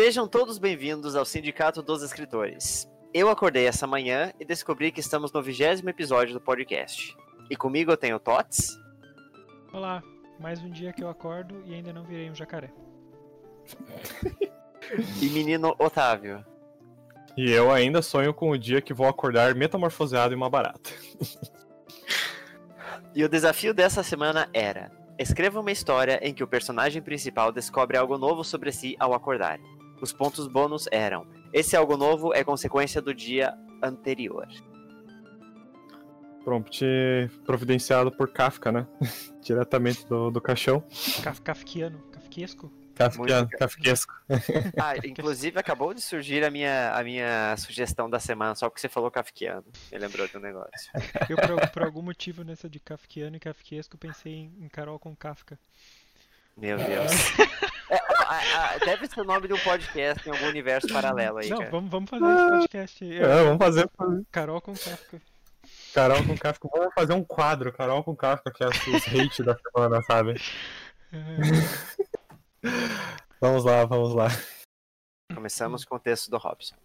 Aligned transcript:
Sejam 0.00 0.28
todos 0.28 0.58
bem-vindos 0.58 1.16
ao 1.16 1.24
Sindicato 1.24 1.82
dos 1.82 2.04
Escritores. 2.04 2.88
Eu 3.12 3.28
acordei 3.28 3.66
essa 3.66 3.84
manhã 3.84 4.32
e 4.38 4.44
descobri 4.44 4.92
que 4.92 5.00
estamos 5.00 5.32
no 5.32 5.42
vigésimo 5.42 5.90
episódio 5.90 6.32
do 6.34 6.40
podcast. 6.40 7.16
E 7.50 7.56
comigo 7.56 7.90
eu 7.90 7.96
tenho 7.96 8.20
Tots. 8.20 8.78
Olá, 9.72 10.00
mais 10.38 10.62
um 10.62 10.70
dia 10.70 10.92
que 10.92 11.02
eu 11.02 11.08
acordo 11.08 11.64
e 11.66 11.74
ainda 11.74 11.92
não 11.92 12.04
virei 12.04 12.30
um 12.30 12.34
jacaré. 12.34 12.70
e 15.20 15.28
menino 15.30 15.74
Otávio. 15.80 16.46
E 17.36 17.50
eu 17.50 17.68
ainda 17.68 18.00
sonho 18.00 18.32
com 18.32 18.50
o 18.50 18.56
dia 18.56 18.80
que 18.80 18.94
vou 18.94 19.08
acordar 19.08 19.52
metamorfoseado 19.56 20.32
em 20.32 20.36
uma 20.36 20.48
barata. 20.48 20.90
e 23.16 23.24
o 23.24 23.28
desafio 23.28 23.74
dessa 23.74 24.04
semana 24.04 24.48
era: 24.54 24.92
escreva 25.18 25.58
uma 25.58 25.72
história 25.72 26.20
em 26.22 26.32
que 26.32 26.44
o 26.44 26.48
personagem 26.48 27.02
principal 27.02 27.50
descobre 27.50 27.96
algo 27.96 28.16
novo 28.16 28.44
sobre 28.44 28.70
si 28.70 28.94
ao 29.00 29.12
acordar. 29.12 29.58
Os 30.00 30.12
pontos 30.12 30.46
bônus 30.46 30.88
eram: 30.90 31.26
esse 31.52 31.76
algo 31.76 31.96
novo 31.96 32.34
é 32.34 32.44
consequência 32.44 33.00
do 33.00 33.14
dia 33.14 33.54
anterior. 33.82 34.46
Prompt 36.44 36.84
providenciado 37.44 38.10
por 38.10 38.32
Kafka, 38.32 38.72
né? 38.72 38.86
Diretamente 39.42 40.06
do, 40.06 40.30
do 40.30 40.40
caixão. 40.40 40.82
Kaf 41.22 41.42
Kafkiano, 41.42 41.98
kafkiesco. 42.10 42.72
Kafkiano, 42.94 43.48
kafkiesco. 43.48 44.14
Ah, 44.76 44.96
inclusive 45.04 45.58
acabou 45.58 45.94
de 45.94 46.00
surgir 46.00 46.44
a 46.44 46.50
minha, 46.50 46.92
a 46.92 47.04
minha 47.04 47.56
sugestão 47.56 48.10
da 48.10 48.18
semana, 48.18 48.54
só 48.56 48.68
porque 48.68 48.80
você 48.80 48.88
falou 48.88 49.10
kafkiano. 49.10 49.64
Me 49.92 49.98
lembrou 49.98 50.26
de 50.26 50.36
um 50.36 50.40
negócio. 50.40 50.90
Eu, 51.28 51.36
por, 51.36 51.70
por 51.70 51.82
algum 51.82 52.02
motivo, 52.02 52.42
nessa 52.42 52.68
de 52.68 52.80
kafkiano 52.80 53.36
e 53.36 53.40
kafkiesco, 53.40 53.96
pensei 53.96 54.32
em, 54.32 54.52
em 54.60 54.68
Carol 54.68 54.98
com 54.98 55.14
Kafka. 55.14 55.58
Meu 56.56 56.76
Deus. 56.76 57.12
É, 58.28 58.54
a, 58.54 58.74
a, 58.74 58.78
deve 58.78 59.06
ser 59.06 59.20
o 59.20 59.24
nome 59.24 59.48
de 59.48 59.54
um 59.54 59.58
podcast 59.58 60.28
em 60.28 60.32
algum 60.32 60.46
universo 60.48 60.92
paralelo 60.92 61.38
aí. 61.38 61.48
Não, 61.48 61.58
cara. 61.58 61.70
Vamos, 61.70 61.90
vamos 61.90 62.10
fazer 62.10 62.26
esse 62.26 62.48
podcast. 62.48 63.14
É, 63.14 63.44
vamos 63.44 63.58
fazer. 63.58 63.90
Carol 64.30 64.60
com 64.60 64.74
Kafka. 64.74 65.22
Carol 65.94 66.24
com 66.24 66.36
Kafka. 66.36 66.68
Vamos 66.70 66.94
fazer 66.94 67.12
um 67.14 67.24
quadro, 67.24 67.72
Carol 67.72 68.04
com 68.04 68.14
Kafka, 68.14 68.50
que 68.52 68.62
é 68.62 68.66
os 68.66 69.08
hate 69.08 69.42
da 69.42 69.56
semana, 69.56 70.02
sabe? 70.02 70.34
vamos 73.40 73.64
lá, 73.64 73.84
vamos 73.86 74.14
lá. 74.14 74.28
Começamos 75.34 75.84
com 75.84 75.96
o 75.96 76.00
texto 76.00 76.30
do 76.30 76.36
Robson. 76.36 76.76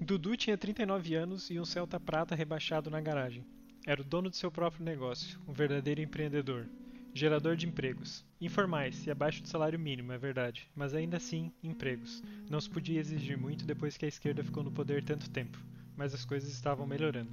Dudu 0.00 0.36
tinha 0.36 0.56
39 0.56 1.14
anos 1.14 1.50
e 1.50 1.58
um 1.58 1.64
Celta 1.64 1.98
prata 1.98 2.34
rebaixado 2.34 2.90
na 2.90 3.00
garagem. 3.00 3.44
Era 3.86 4.00
o 4.00 4.04
dono 4.04 4.30
de 4.30 4.38
seu 4.38 4.50
próprio 4.50 4.82
negócio, 4.82 5.38
um 5.46 5.52
verdadeiro 5.52 6.00
empreendedor. 6.00 6.66
Gerador 7.12 7.54
de 7.54 7.66
empregos. 7.66 8.24
Informais 8.40 9.06
e 9.06 9.10
abaixo 9.10 9.42
do 9.42 9.48
salário 9.48 9.78
mínimo, 9.78 10.10
é 10.10 10.16
verdade, 10.16 10.66
mas 10.74 10.94
ainda 10.94 11.18
assim, 11.18 11.52
empregos. 11.62 12.22
Não 12.48 12.58
se 12.58 12.70
podia 12.70 12.98
exigir 12.98 13.36
muito 13.36 13.66
depois 13.66 13.98
que 13.98 14.06
a 14.06 14.08
esquerda 14.08 14.42
ficou 14.42 14.64
no 14.64 14.72
poder 14.72 15.04
tanto 15.04 15.28
tempo, 15.28 15.58
mas 15.98 16.14
as 16.14 16.24
coisas 16.24 16.50
estavam 16.50 16.86
melhorando. 16.86 17.30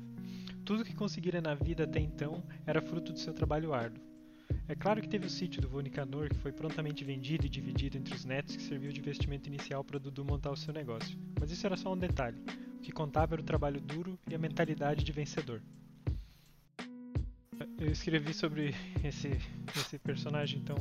Tudo 0.65 0.83
que 0.83 0.93
conseguira 0.93 1.39
na 1.39 1.55
vida 1.55 1.85
até 1.85 2.01
então 2.01 2.43
era 2.65 2.81
fruto 2.81 3.13
do 3.13 3.19
seu 3.19 3.33
trabalho 3.33 3.73
árduo. 3.73 4.03
É 4.67 4.75
claro 4.75 5.01
que 5.01 5.07
teve 5.07 5.27
o 5.27 5.29
sítio 5.29 5.61
do 5.61 5.69
vô 5.69 5.79
Nicanor, 5.79 6.27
que 6.27 6.35
foi 6.35 6.51
prontamente 6.51 7.05
vendido 7.05 7.45
e 7.45 7.49
dividido 7.49 7.97
entre 7.97 8.13
os 8.13 8.25
netos, 8.25 8.57
que 8.57 8.63
serviu 8.63 8.91
de 8.91 8.99
investimento 8.99 9.47
inicial 9.47 9.85
para 9.85 9.97
Dudu 9.97 10.25
montar 10.25 10.51
o 10.51 10.57
seu 10.57 10.73
negócio. 10.73 11.17
Mas 11.39 11.49
isso 11.49 11.65
era 11.65 11.77
só 11.77 11.93
um 11.93 11.97
detalhe. 11.97 12.41
O 12.75 12.81
que 12.81 12.91
contava 12.91 13.35
era 13.35 13.41
o 13.41 13.45
trabalho 13.45 13.79
duro 13.79 14.19
e 14.29 14.35
a 14.35 14.37
mentalidade 14.37 15.05
de 15.05 15.11
vencedor. 15.13 15.61
Eu 17.79 17.91
escrevi 17.91 18.33
sobre 18.33 18.73
esse, 19.03 19.29
esse 19.75 19.99
personagem 19.99 20.61
tão, 20.61 20.75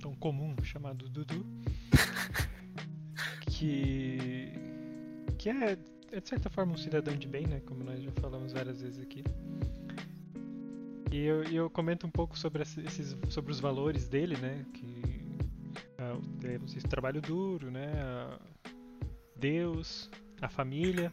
tão 0.00 0.14
comum 0.14 0.54
chamado 0.62 1.08
Dudu, 1.08 1.46
que, 3.50 4.52
que 5.38 5.48
é, 5.48 5.78
é 6.12 6.20
de 6.20 6.28
certa 6.28 6.48
forma 6.48 6.72
um 6.72 6.76
cidadão 6.76 7.14
de 7.16 7.26
bem, 7.28 7.46
né? 7.46 7.60
Como 7.66 7.84
nós 7.84 8.02
já 8.02 8.12
falamos 8.12 8.52
várias 8.52 8.80
vezes 8.80 9.02
aqui. 9.02 9.24
E 11.12 11.18
eu, 11.24 11.44
eu 11.44 11.70
comento 11.70 12.06
um 12.06 12.10
pouco 12.10 12.36
sobre, 12.38 12.62
esses, 12.62 13.16
sobre 13.28 13.52
os 13.52 13.60
valores 13.60 14.08
dele, 14.08 14.36
né? 14.36 14.64
Que 14.74 15.24
uh, 16.00 16.88
trabalho 16.88 17.20
duro, 17.20 17.70
né? 17.70 17.86
Uh, 17.86 18.54
Deus, 19.36 20.10
a 20.40 20.48
família. 20.48 21.12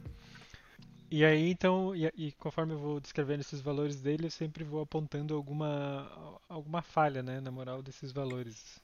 E 1.11 1.25
aí, 1.25 1.51
então, 1.51 1.93
e, 1.93 2.09
e, 2.15 2.31
conforme 2.33 2.73
eu 2.73 2.79
vou 2.79 2.99
descrevendo 2.99 3.41
esses 3.41 3.59
valores 3.59 4.01
dele, 4.01 4.27
eu 4.27 4.31
sempre 4.31 4.63
vou 4.63 4.81
apontando 4.81 5.35
alguma, 5.35 6.39
alguma 6.47 6.81
falha, 6.81 7.21
né, 7.21 7.41
na 7.41 7.51
moral 7.51 7.83
desses 7.83 8.13
valores. 8.13 8.79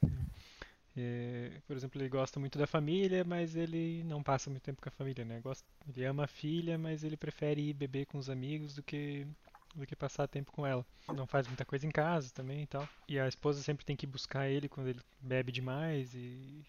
É, 0.99 1.51
por 1.67 1.77
exemplo, 1.77 2.01
ele 2.01 2.09
gosta 2.09 2.39
muito 2.39 2.57
da 2.57 2.65
família, 2.65 3.23
mas 3.23 3.55
ele 3.55 4.03
não 4.03 4.23
passa 4.23 4.49
muito 4.49 4.63
tempo 4.63 4.81
com 4.81 4.89
a 4.89 4.91
família, 4.91 5.23
né? 5.23 5.39
Gosta, 5.41 5.63
ele 5.87 6.03
ama 6.05 6.23
a 6.23 6.27
filha, 6.27 6.77
mas 6.77 7.03
ele 7.03 7.15
prefere 7.15 7.61
ir 7.61 7.73
beber 7.73 8.07
com 8.07 8.17
os 8.17 8.29
amigos 8.31 8.73
do 8.73 8.81
que 8.81 9.27
do 9.75 9.85
que 9.85 9.95
passar 9.95 10.27
tempo 10.27 10.51
com 10.51 10.65
ela. 10.65 10.83
Não 11.07 11.27
faz 11.27 11.47
muita 11.47 11.63
coisa 11.63 11.85
em 11.85 11.91
casa 11.91 12.31
também 12.33 12.63
e 12.63 12.67
tal. 12.67 12.89
E 13.07 13.19
a 13.19 13.27
esposa 13.27 13.61
sempre 13.61 13.85
tem 13.85 13.95
que 13.95 14.07
buscar 14.07 14.49
ele 14.49 14.67
quando 14.67 14.87
ele 14.87 14.99
bebe 15.21 15.51
demais 15.51 16.15
e 16.15 16.65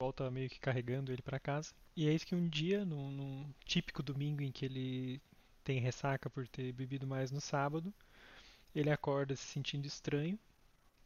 volta 0.00 0.30
meio 0.30 0.48
que 0.48 0.60
carregando 0.60 1.12
ele 1.12 1.22
para 1.22 1.40
casa. 1.40 1.72
E 1.96 2.08
é 2.08 2.12
isso 2.12 2.26
que 2.26 2.34
um 2.34 2.48
dia, 2.48 2.84
num, 2.84 3.10
num, 3.10 3.50
típico 3.64 4.02
domingo 4.02 4.42
em 4.42 4.52
que 4.52 4.64
ele 4.64 5.20
tem 5.64 5.80
ressaca 5.80 6.30
por 6.30 6.46
ter 6.46 6.72
bebido 6.72 7.06
mais 7.06 7.32
no 7.32 7.40
sábado, 7.40 7.92
ele 8.74 8.90
acorda 8.90 9.34
se 9.34 9.42
sentindo 9.42 9.86
estranho 9.86 10.38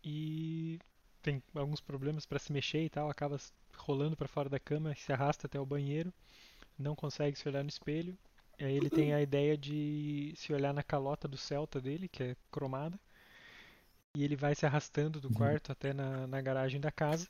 e 0.04 0.78
tem 1.22 1.42
alguns 1.54 1.80
problemas 1.80 2.26
para 2.26 2.38
se 2.38 2.52
mexer 2.52 2.84
e 2.84 2.90
tal, 2.90 3.08
acaba 3.08 3.38
rolando 3.76 4.16
para 4.16 4.28
fora 4.28 4.48
da 4.48 4.60
cama, 4.60 4.94
se 4.94 5.12
arrasta 5.12 5.46
até 5.46 5.58
o 5.58 5.66
banheiro, 5.66 6.12
não 6.78 6.94
consegue 6.94 7.38
se 7.38 7.48
olhar 7.48 7.62
no 7.62 7.70
espelho. 7.70 8.16
E 8.58 8.64
aí 8.64 8.76
ele 8.76 8.90
tem 8.90 9.14
a 9.14 9.22
ideia 9.22 9.56
de 9.56 10.34
se 10.36 10.52
olhar 10.52 10.74
na 10.74 10.82
calota 10.82 11.26
do 11.26 11.38
Celta 11.38 11.80
dele, 11.80 12.08
que 12.08 12.22
é 12.22 12.36
cromada, 12.50 13.00
e 14.14 14.22
ele 14.22 14.36
vai 14.36 14.54
se 14.54 14.66
arrastando 14.66 15.18
do 15.18 15.30
quarto 15.32 15.72
até 15.72 15.94
na, 15.94 16.26
na 16.26 16.40
garagem 16.42 16.78
da 16.78 16.92
casa 16.92 17.26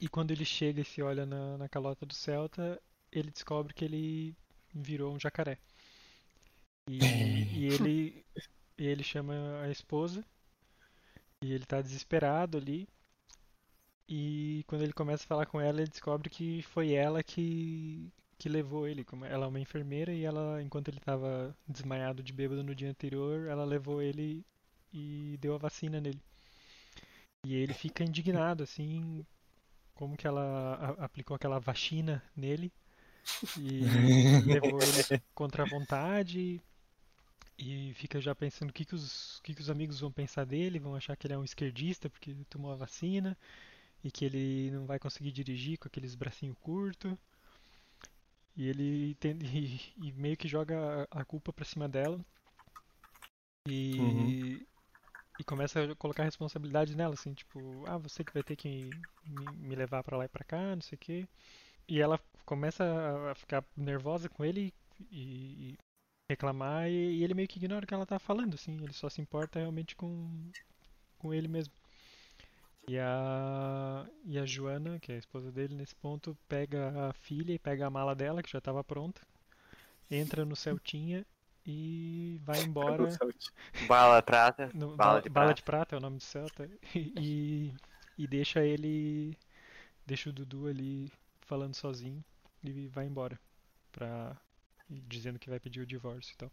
e 0.00 0.08
quando 0.08 0.30
ele 0.30 0.44
chega 0.44 0.80
e 0.80 0.84
se 0.84 1.02
olha 1.02 1.24
na, 1.26 1.58
na 1.58 1.68
calota 1.68 2.04
do 2.04 2.14
Celta, 2.14 2.80
ele 3.12 3.30
descobre 3.30 3.72
que 3.72 3.84
ele 3.84 4.36
virou 4.74 5.14
um 5.14 5.20
jacaré. 5.20 5.58
E, 6.88 6.98
e 6.98 7.66
ele, 7.66 8.24
ele 8.76 9.02
chama 9.02 9.34
a 9.62 9.70
esposa 9.70 10.24
e 11.42 11.52
ele 11.52 11.64
tá 11.64 11.80
desesperado 11.80 12.58
ali. 12.58 12.88
E 14.08 14.64
quando 14.66 14.82
ele 14.82 14.92
começa 14.92 15.24
a 15.24 15.26
falar 15.26 15.46
com 15.46 15.60
ela, 15.60 15.80
ele 15.80 15.90
descobre 15.90 16.28
que 16.28 16.62
foi 16.62 16.92
ela 16.92 17.22
que, 17.22 18.12
que 18.38 18.48
levou 18.48 18.86
ele. 18.86 19.06
Ela 19.30 19.46
é 19.46 19.48
uma 19.48 19.60
enfermeira 19.60 20.12
e 20.12 20.24
ela, 20.24 20.62
enquanto 20.62 20.88
ele 20.88 20.98
estava 20.98 21.56
desmaiado 21.66 22.22
de 22.22 22.32
bêbado 22.32 22.62
no 22.62 22.74
dia 22.74 22.90
anterior, 22.90 23.48
ela 23.48 23.64
levou 23.64 24.02
ele 24.02 24.44
e 24.92 25.38
deu 25.40 25.54
a 25.54 25.58
vacina 25.58 26.00
nele. 26.00 26.20
E 27.46 27.54
ele 27.54 27.74
fica 27.74 28.04
indignado, 28.04 28.62
assim, 28.62 29.24
como 29.94 30.16
que 30.16 30.26
ela 30.26 30.96
a, 30.98 31.04
aplicou 31.04 31.34
aquela 31.34 31.58
vacina 31.58 32.22
nele 32.36 32.72
e 33.58 33.80
levou 34.46 34.80
ele 34.82 35.22
contra 35.34 35.62
a 35.62 35.66
vontade 35.66 36.60
e 37.58 37.94
fica 37.94 38.20
já 38.20 38.34
pensando 38.34 38.70
o 38.70 38.72
que, 38.72 38.84
que, 38.84 38.94
os, 38.94 39.40
que, 39.42 39.54
que 39.54 39.60
os 39.60 39.70
amigos 39.70 40.00
vão 40.00 40.10
pensar 40.10 40.44
dele, 40.44 40.78
vão 40.78 40.94
achar 40.94 41.16
que 41.16 41.26
ele 41.26 41.34
é 41.34 41.38
um 41.38 41.44
esquerdista 41.44 42.10
porque 42.10 42.34
tomou 42.50 42.72
a 42.72 42.76
vacina 42.76 43.36
e 44.02 44.10
que 44.10 44.24
ele 44.24 44.70
não 44.72 44.86
vai 44.86 44.98
conseguir 44.98 45.32
dirigir 45.32 45.78
com 45.78 45.88
aqueles 45.88 46.14
bracinhos 46.14 46.56
curtos. 46.60 47.16
E 48.56 48.68
ele 48.68 49.14
tem, 49.16 49.36
e, 49.42 49.80
e 49.96 50.12
meio 50.12 50.36
que 50.36 50.46
joga 50.46 51.08
a 51.10 51.24
culpa 51.24 51.52
pra 51.52 51.64
cima 51.64 51.88
dela. 51.88 52.20
E, 53.68 53.98
uhum 53.98 54.66
e 55.38 55.44
começa 55.44 55.92
a 55.92 55.96
colocar 55.96 56.24
responsabilidade 56.24 56.96
nela, 56.96 57.14
assim, 57.14 57.34
tipo, 57.34 57.84
ah, 57.86 57.98
você 57.98 58.24
que 58.24 58.32
vai 58.32 58.42
ter 58.42 58.56
que 58.56 58.90
me, 59.24 59.46
me 59.56 59.74
levar 59.74 60.02
para 60.02 60.16
lá 60.16 60.24
e 60.24 60.28
pra 60.28 60.44
cá, 60.44 60.74
não 60.74 60.82
sei 60.82 60.96
o 60.96 60.98
quê. 60.98 61.28
E 61.88 62.00
ela 62.00 62.20
começa 62.44 62.84
a 63.30 63.34
ficar 63.34 63.64
nervosa 63.76 64.28
com 64.28 64.44
ele 64.44 64.72
e, 65.10 65.72
e 65.72 65.78
reclamar, 66.30 66.88
e, 66.88 67.18
e, 67.18 67.24
ele 67.24 67.34
meio 67.34 67.48
que 67.48 67.58
ignora 67.58 67.84
o 67.84 67.88
que 67.88 67.94
ela 67.94 68.06
tá 68.06 68.18
falando, 68.18 68.54
assim, 68.54 68.74
ele 68.82 68.92
só 68.92 69.08
se 69.08 69.20
importa 69.20 69.58
realmente 69.58 69.96
com, 69.96 70.50
com 71.18 71.34
ele 71.34 71.48
mesmo. 71.48 71.74
E 72.86 72.98
a, 72.98 74.06
e 74.24 74.38
a 74.38 74.44
Joana, 74.44 75.00
que 75.00 75.10
é 75.10 75.14
a 75.16 75.18
esposa 75.18 75.50
dele, 75.50 75.74
nesse 75.74 75.94
ponto, 75.96 76.36
pega 76.48 77.08
a 77.08 77.12
filha 77.14 77.52
e 77.52 77.58
pega 77.58 77.86
a 77.86 77.90
mala 77.90 78.14
dela, 78.14 78.42
que 78.42 78.50
já 78.50 78.58
estava 78.58 78.84
pronta, 78.84 79.20
entra 80.10 80.44
no 80.44 80.54
Celtinha 80.54 81.26
e 81.66 82.40
vai 82.44 82.60
embora. 82.64 83.08
Bala 83.88 84.22
prata. 84.22 84.70
No, 84.74 84.96
bala, 84.96 85.20
de, 85.22 85.28
bala 85.28 85.46
prata. 85.46 85.54
de 85.54 85.62
prata 85.62 85.96
é 85.96 85.98
o 85.98 86.00
nome 86.02 86.18
do 86.18 86.22
Celta. 86.22 86.68
E, 86.94 87.72
e 88.18 88.26
deixa 88.26 88.64
ele. 88.64 89.36
Deixa 90.06 90.30
o 90.30 90.32
Dudu 90.32 90.66
ali 90.68 91.10
falando 91.40 91.74
sozinho 91.74 92.22
e 92.62 92.86
vai 92.88 93.06
embora. 93.06 93.38
Pra, 93.92 94.36
dizendo 94.88 95.38
que 95.38 95.48
vai 95.50 95.58
pedir 95.60 95.80
o 95.80 95.86
divórcio 95.86 96.34
e 96.34 96.36
tal. 96.36 96.50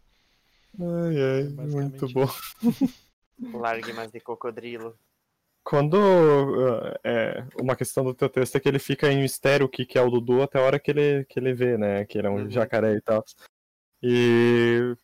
Ai, 0.80 1.16
ai, 1.20 1.40
é 1.42 1.66
muito 1.66 2.08
bom. 2.08 2.26
Largue 3.52 3.92
mais 3.92 4.10
de 4.10 4.20
cocodrilo. 4.20 4.96
Quando. 5.64 5.94
uh, 5.94 6.98
é, 7.04 7.44
uma 7.60 7.76
questão 7.76 8.04
do 8.04 8.14
teu 8.14 8.28
texto 8.28 8.56
é 8.56 8.60
que 8.60 8.68
ele 8.68 8.78
fica 8.78 9.10
em 9.12 9.20
mistério 9.22 9.66
o 9.66 9.68
que, 9.68 9.84
que 9.86 9.98
é 9.98 10.02
o 10.02 10.10
Dudu 10.10 10.42
até 10.42 10.58
a 10.58 10.62
hora 10.62 10.78
que 10.80 10.90
ele, 10.90 11.24
que 11.26 11.38
ele 11.38 11.52
vê, 11.52 11.76
né? 11.76 12.04
Que 12.04 12.18
ele 12.18 12.26
é 12.26 12.30
um 12.30 12.44
Uhum. 12.44 12.50
jacaré 12.50 12.94
e 12.94 13.00
tal. 13.00 13.24
E 14.02 14.94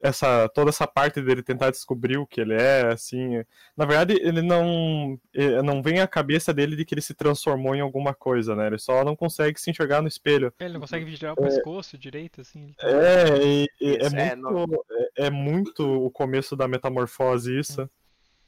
essa, 0.00 0.48
toda 0.48 0.70
essa 0.70 0.84
parte 0.86 1.22
dele 1.22 1.42
tentar 1.44 1.70
descobrir 1.70 2.18
o 2.18 2.26
que 2.26 2.40
ele 2.40 2.54
é, 2.54 2.88
assim. 2.92 3.42
Na 3.76 3.84
verdade, 3.86 4.14
ele 4.20 4.42
não. 4.42 5.18
Não 5.64 5.80
vem 5.82 6.00
à 6.00 6.08
cabeça 6.08 6.52
dele 6.52 6.74
de 6.76 6.84
que 6.84 6.92
ele 6.92 7.00
se 7.00 7.14
transformou 7.14 7.74
em 7.74 7.80
alguma 7.80 8.12
coisa, 8.12 8.56
né? 8.56 8.66
Ele 8.66 8.78
só 8.78 9.04
não 9.04 9.14
consegue 9.14 9.60
se 9.60 9.70
enxergar 9.70 10.02
no 10.02 10.08
espelho. 10.08 10.52
Ele 10.58 10.74
não 10.74 10.80
consegue 10.80 11.04
vigiar 11.04 11.34
o 11.34 11.36
pescoço 11.36 11.96
direito, 11.96 12.40
assim. 12.40 12.74
tá- 12.76 12.88
É, 12.88 13.38
e- 13.44 13.68
e 13.80 13.94
é, 13.96 14.06
é, 14.06 14.34
muito, 14.36 14.84
é, 15.16 15.26
é 15.26 15.30
muito 15.30 16.04
o 16.06 16.10
começo 16.10 16.56
da 16.56 16.66
metamorfose 16.66 17.56
isso. 17.56 17.88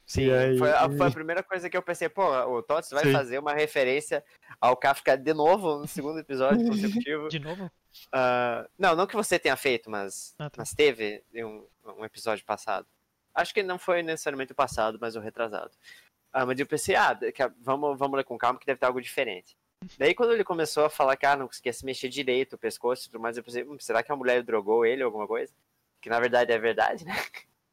Sim, 0.05 0.25
E 0.25 0.31
aí- 0.33 0.57
foi, 0.59 0.69
a, 0.71 0.87
foi 0.89 1.07
a 1.07 1.11
primeira 1.11 1.41
coisa 1.41 1.67
que 1.67 1.75
eu 1.75 1.81
pensei, 1.81 2.07
pô, 2.09 2.21
o 2.55 2.61
Tots 2.61 2.91
vai 2.91 3.05
Sim. 3.05 3.11
fazer 3.11 3.39
uma 3.39 3.53
referência 3.53 4.23
ao 4.61 4.77
Kafka 4.77 5.17
de 5.17 5.33
novo 5.33 5.79
no 5.79 5.87
segundo 5.87 6.19
episódio 6.19 6.57
consecutivo. 7.07 7.27
De 7.29 7.39
novo? 7.39 7.71
Ah, 8.11 8.67
não, 8.77 8.95
não 8.95 9.07
que 9.07 9.15
você 9.15 9.37
tenha 9.39 9.55
feito, 9.55 9.89
mas, 9.89 10.35
Ah, 10.39 10.49
tá. 10.49 10.55
mas 10.57 10.73
teve 10.73 11.23
um, 11.33 11.65
um 11.97 12.05
episódio 12.05 12.45
passado. 12.45 12.87
Acho 13.33 13.53
que 13.53 13.61
não 13.63 13.77
foi 13.77 14.01
necessariamente 14.01 14.51
o 14.51 14.55
passado, 14.55 14.97
mas 14.99 15.15
o 15.15 15.19
retrasado. 15.19 15.71
Ah, 16.31 16.45
mas 16.45 16.59
eu 16.59 16.65
pensei, 16.65 16.95
ah, 16.95 17.17
vamos, 17.61 17.97
vamos 17.97 18.17
ler 18.17 18.23
com 18.23 18.37
calma 18.37 18.59
que 18.59 18.65
deve 18.65 18.79
ter 18.79 18.85
algo 18.85 19.01
diferente. 19.01 19.57
Daí 19.99 20.13
quando 20.15 20.33
ele 20.33 20.43
começou 20.43 20.85
a 20.85 20.89
falar 20.89 21.15
que 21.17 21.25
ah, 21.25 21.35
não 21.35 21.47
conseguia 21.47 21.73
se 21.73 21.85
mexer 21.85 22.09
direito, 22.09 22.53
o 22.53 22.57
pescoço 22.57 23.03
e 23.07 23.11
tudo 23.11 23.21
mais, 23.21 23.37
eu 23.37 23.43
pensei, 23.43 23.63
hum, 23.63 23.77
será 23.79 24.01
que 24.03 24.11
a 24.11 24.15
mulher 24.15 24.41
drogou 24.43 24.85
ele 24.85 25.03
ou 25.03 25.07
alguma 25.07 25.27
coisa? 25.27 25.53
Que 26.01 26.09
na 26.09 26.19
verdade 26.19 26.51
é 26.51 26.57
verdade, 26.59 27.05
né? 27.05 27.13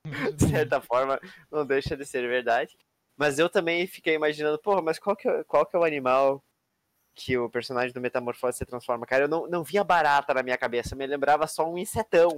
de 0.36 0.48
certa 0.48 0.80
forma, 0.80 1.20
não 1.50 1.64
deixa 1.64 1.96
de 1.96 2.04
ser 2.04 2.26
verdade. 2.28 2.76
Mas 3.16 3.38
eu 3.38 3.48
também 3.48 3.86
fiquei 3.86 4.14
imaginando, 4.14 4.58
porra, 4.58 4.82
mas 4.82 4.98
qual 4.98 5.14
que 5.14 5.28
é, 5.28 5.44
qual 5.44 5.64
que 5.66 5.76
é 5.76 5.78
o 5.78 5.84
animal 5.84 6.42
que 7.14 7.36
o 7.36 7.48
personagem 7.50 7.92
do 7.92 8.00
Metamorfose 8.00 8.58
se 8.58 8.64
transforma? 8.66 9.06
Cara, 9.06 9.24
eu 9.24 9.28
não, 9.28 9.46
não 9.46 9.62
via 9.62 9.84
barata 9.84 10.32
na 10.34 10.42
minha 10.42 10.56
cabeça, 10.56 10.96
me 10.96 11.06
lembrava 11.06 11.46
só 11.46 11.68
um 11.70 11.76
insetão. 11.78 12.30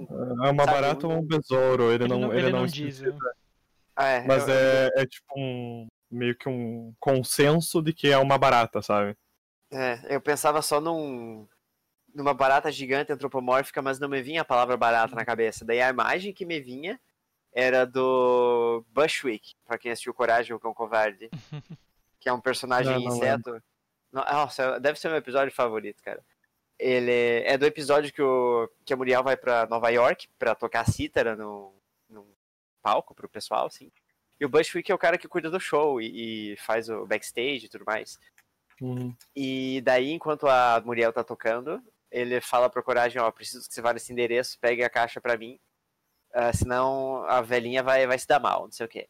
É 0.43 0.49
uma 0.49 0.65
Sabe, 0.65 0.71
barata 0.81 1.07
ou 1.07 1.13
um 1.13 1.21
besouro, 1.25 1.91
ele, 1.91 2.03
Ele 2.03 2.13
não, 2.13 2.19
não, 2.19 2.33
ele 2.33 2.43
ele 2.43 2.51
não 2.51 2.59
não 2.61 2.65
diz. 2.67 2.99
né? 3.01 3.17
Ah, 3.95 4.07
é, 4.09 4.27
Mas 4.27 4.47
eu- 4.47 4.53
é, 4.53 4.91
é 4.97 5.05
tipo 5.05 5.33
um. 5.37 5.87
meio 6.11 6.35
que 6.37 6.49
um 6.49 6.93
consenso 6.99 7.81
de 7.81 7.93
que 7.93 8.09
é 8.11 8.17
uma 8.17 8.37
barata, 8.37 8.81
sabe? 8.81 9.15
É, 9.71 10.15
eu 10.15 10.21
pensava 10.21 10.61
só 10.61 10.79
num 10.81 11.47
numa 12.13 12.33
barata 12.33 12.71
gigante 12.71 13.11
antropomórfica, 13.11 13.81
mas 13.81 13.99
não 13.99 14.07
me 14.07 14.21
vinha 14.21 14.41
a 14.41 14.45
palavra 14.45 14.77
barata 14.77 15.13
na 15.15 15.25
cabeça. 15.25 15.65
Daí 15.65 15.81
a 15.81 15.89
imagem 15.89 16.31
que 16.33 16.45
me 16.45 16.61
vinha 16.61 16.97
era 17.51 17.85
do 17.85 18.85
Bushwick, 18.89 19.53
pra 19.65 19.77
quem 19.77 19.91
assistiu 19.91 20.13
Coragem 20.13 20.55
o 20.55 20.59
Cão 20.59 20.73
Covarde, 20.73 21.29
que 22.21 22.29
é 22.29 22.33
um 22.33 22.39
personagem 22.39 22.93
Não, 22.93 23.01
não 23.01 23.15
inseto. 23.17 23.51
No- 23.51 23.61
Nossa, 24.15 24.79
deve 24.79 24.97
ser 24.97 25.09
meu 25.09 25.17
episódio 25.17 25.53
favorito, 25.53 26.01
cara. 26.01 26.23
Ele 26.79 27.43
é 27.45 27.57
do 27.57 27.65
episódio 27.65 28.13
que, 28.13 28.21
o, 28.21 28.69
que 28.85 28.93
a 28.93 28.97
Muriel 28.97 29.23
vai 29.23 29.35
pra 29.35 29.65
Nova 29.65 29.89
York 29.89 30.29
pra 30.39 30.55
tocar 30.55 30.89
cítara 30.89 31.35
no, 31.35 31.73
num 32.09 32.25
palco 32.81 33.13
pro 33.13 33.29
pessoal, 33.29 33.65
assim. 33.67 33.91
E 34.39 34.45
o 34.45 34.49
Bushwick 34.49 34.89
é 34.91 34.95
o 34.95 34.99
cara 34.99 35.17
que 35.17 35.27
cuida 35.27 35.49
do 35.49 35.59
show 35.59 36.01
e, 36.01 36.53
e 36.53 36.57
faz 36.57 36.89
o 36.89 37.05
backstage 37.05 37.65
e 37.65 37.69
tudo 37.69 37.85
mais. 37.85 38.19
Uhum. 38.81 39.15
E 39.35 39.81
daí, 39.83 40.11
enquanto 40.11 40.47
a 40.47 40.81
Muriel 40.85 41.13
tá 41.13 41.23
tocando, 41.23 41.81
ele 42.11 42.39
fala 42.39 42.69
pro 42.69 42.83
Coragem, 42.83 43.21
ó, 43.21 43.29
preciso 43.31 43.67
que 43.67 43.73
você 43.73 43.81
vá 43.81 43.93
nesse 43.93 44.11
endereço, 44.11 44.59
pegue 44.59 44.83
a 44.83 44.89
caixa 44.89 45.21
pra 45.21 45.37
mim, 45.37 45.59
ah, 46.33 46.51
senão 46.51 47.23
a 47.25 47.41
velhinha 47.41 47.81
vai, 47.81 48.05
vai 48.05 48.19
se 48.19 48.27
dar 48.27 48.39
mal, 48.39 48.63
não 48.63 48.71
sei 48.71 48.85
o 48.85 48.89
quê. 48.89 49.07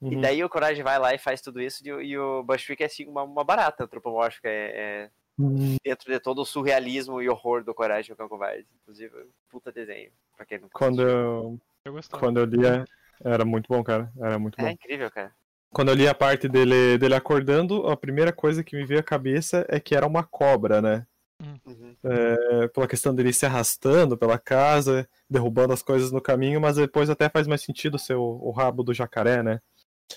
E 0.00 0.14
Uhum. 0.14 0.20
daí 0.20 0.44
o 0.44 0.48
Coragem 0.48 0.84
vai 0.84 0.98
lá 0.98 1.12
e 1.14 1.18
faz 1.18 1.40
tudo 1.40 1.60
isso, 1.60 1.86
e, 1.86 1.92
o- 1.92 2.00
e 2.00 2.16
o 2.18 2.42
Bushwick 2.44 2.82
é 2.82 2.86
assim, 2.86 3.04
uma, 3.06 3.22
uma 3.24 3.42
barata 3.42 3.84
antropomórfica, 3.84 4.48
é, 4.48 4.70
é 5.06 5.10
Uhum. 5.38 5.76
dentro 5.84 6.10
de 6.12 6.18
todo 6.20 6.40
o 6.40 6.44
surrealismo 6.44 7.22
e 7.22 7.28
horror 7.28 7.62
do 7.64 7.74
Coragem, 7.74 8.12
o 8.12 8.16
Cão 8.16 8.28
Covarde. 8.28 8.66
Inclusive, 8.82 9.12
puta 9.48 9.70
desenho, 9.70 10.10
pra 10.36 10.44
quem 10.44 10.58
não 10.58 10.68
Quando 10.68 11.02
eu, 11.02 11.60
Eu 11.84 11.94
quando 12.10 12.38
eu 12.38 12.44
lia, 12.44 12.84
era 13.24 13.44
muito 13.44 13.66
bom, 13.68 13.82
cara. 13.82 14.12
Era 14.20 14.38
muito 14.38 14.60
É 14.60 14.64
bom. 14.64 14.68
incrível, 14.70 15.10
cara. 15.10 15.32
Quando 15.70 15.88
eu 15.90 15.94
li 15.94 16.08
a 16.08 16.14
parte 16.14 16.48
dele, 16.48 16.96
dele 16.98 17.14
acordando, 17.14 17.86
a 17.88 17.96
primeira 17.96 18.32
coisa 18.32 18.64
que 18.64 18.74
me 18.76 18.84
veio 18.84 19.00
à 19.00 19.02
cabeça 19.02 19.66
é 19.68 19.78
que 19.78 19.94
era 19.94 20.06
uma 20.06 20.24
cobra, 20.24 20.80
né? 20.82 21.06
Uhum. 21.40 21.94
É, 22.04 22.68
pela 22.68 22.88
questão 22.88 23.14
dele 23.14 23.32
se 23.32 23.44
arrastando 23.46 24.16
pela 24.16 24.38
casa, 24.38 25.08
derrubando 25.28 25.72
as 25.72 25.82
coisas 25.82 26.10
no 26.10 26.20
caminho, 26.20 26.60
mas 26.60 26.76
depois 26.76 27.10
até 27.10 27.28
faz 27.28 27.46
mais 27.46 27.62
sentido 27.62 27.98
ser 27.98 28.14
o, 28.14 28.22
o 28.42 28.50
rabo 28.50 28.82
do 28.82 28.94
jacaré, 28.94 29.42
né? 29.42 29.60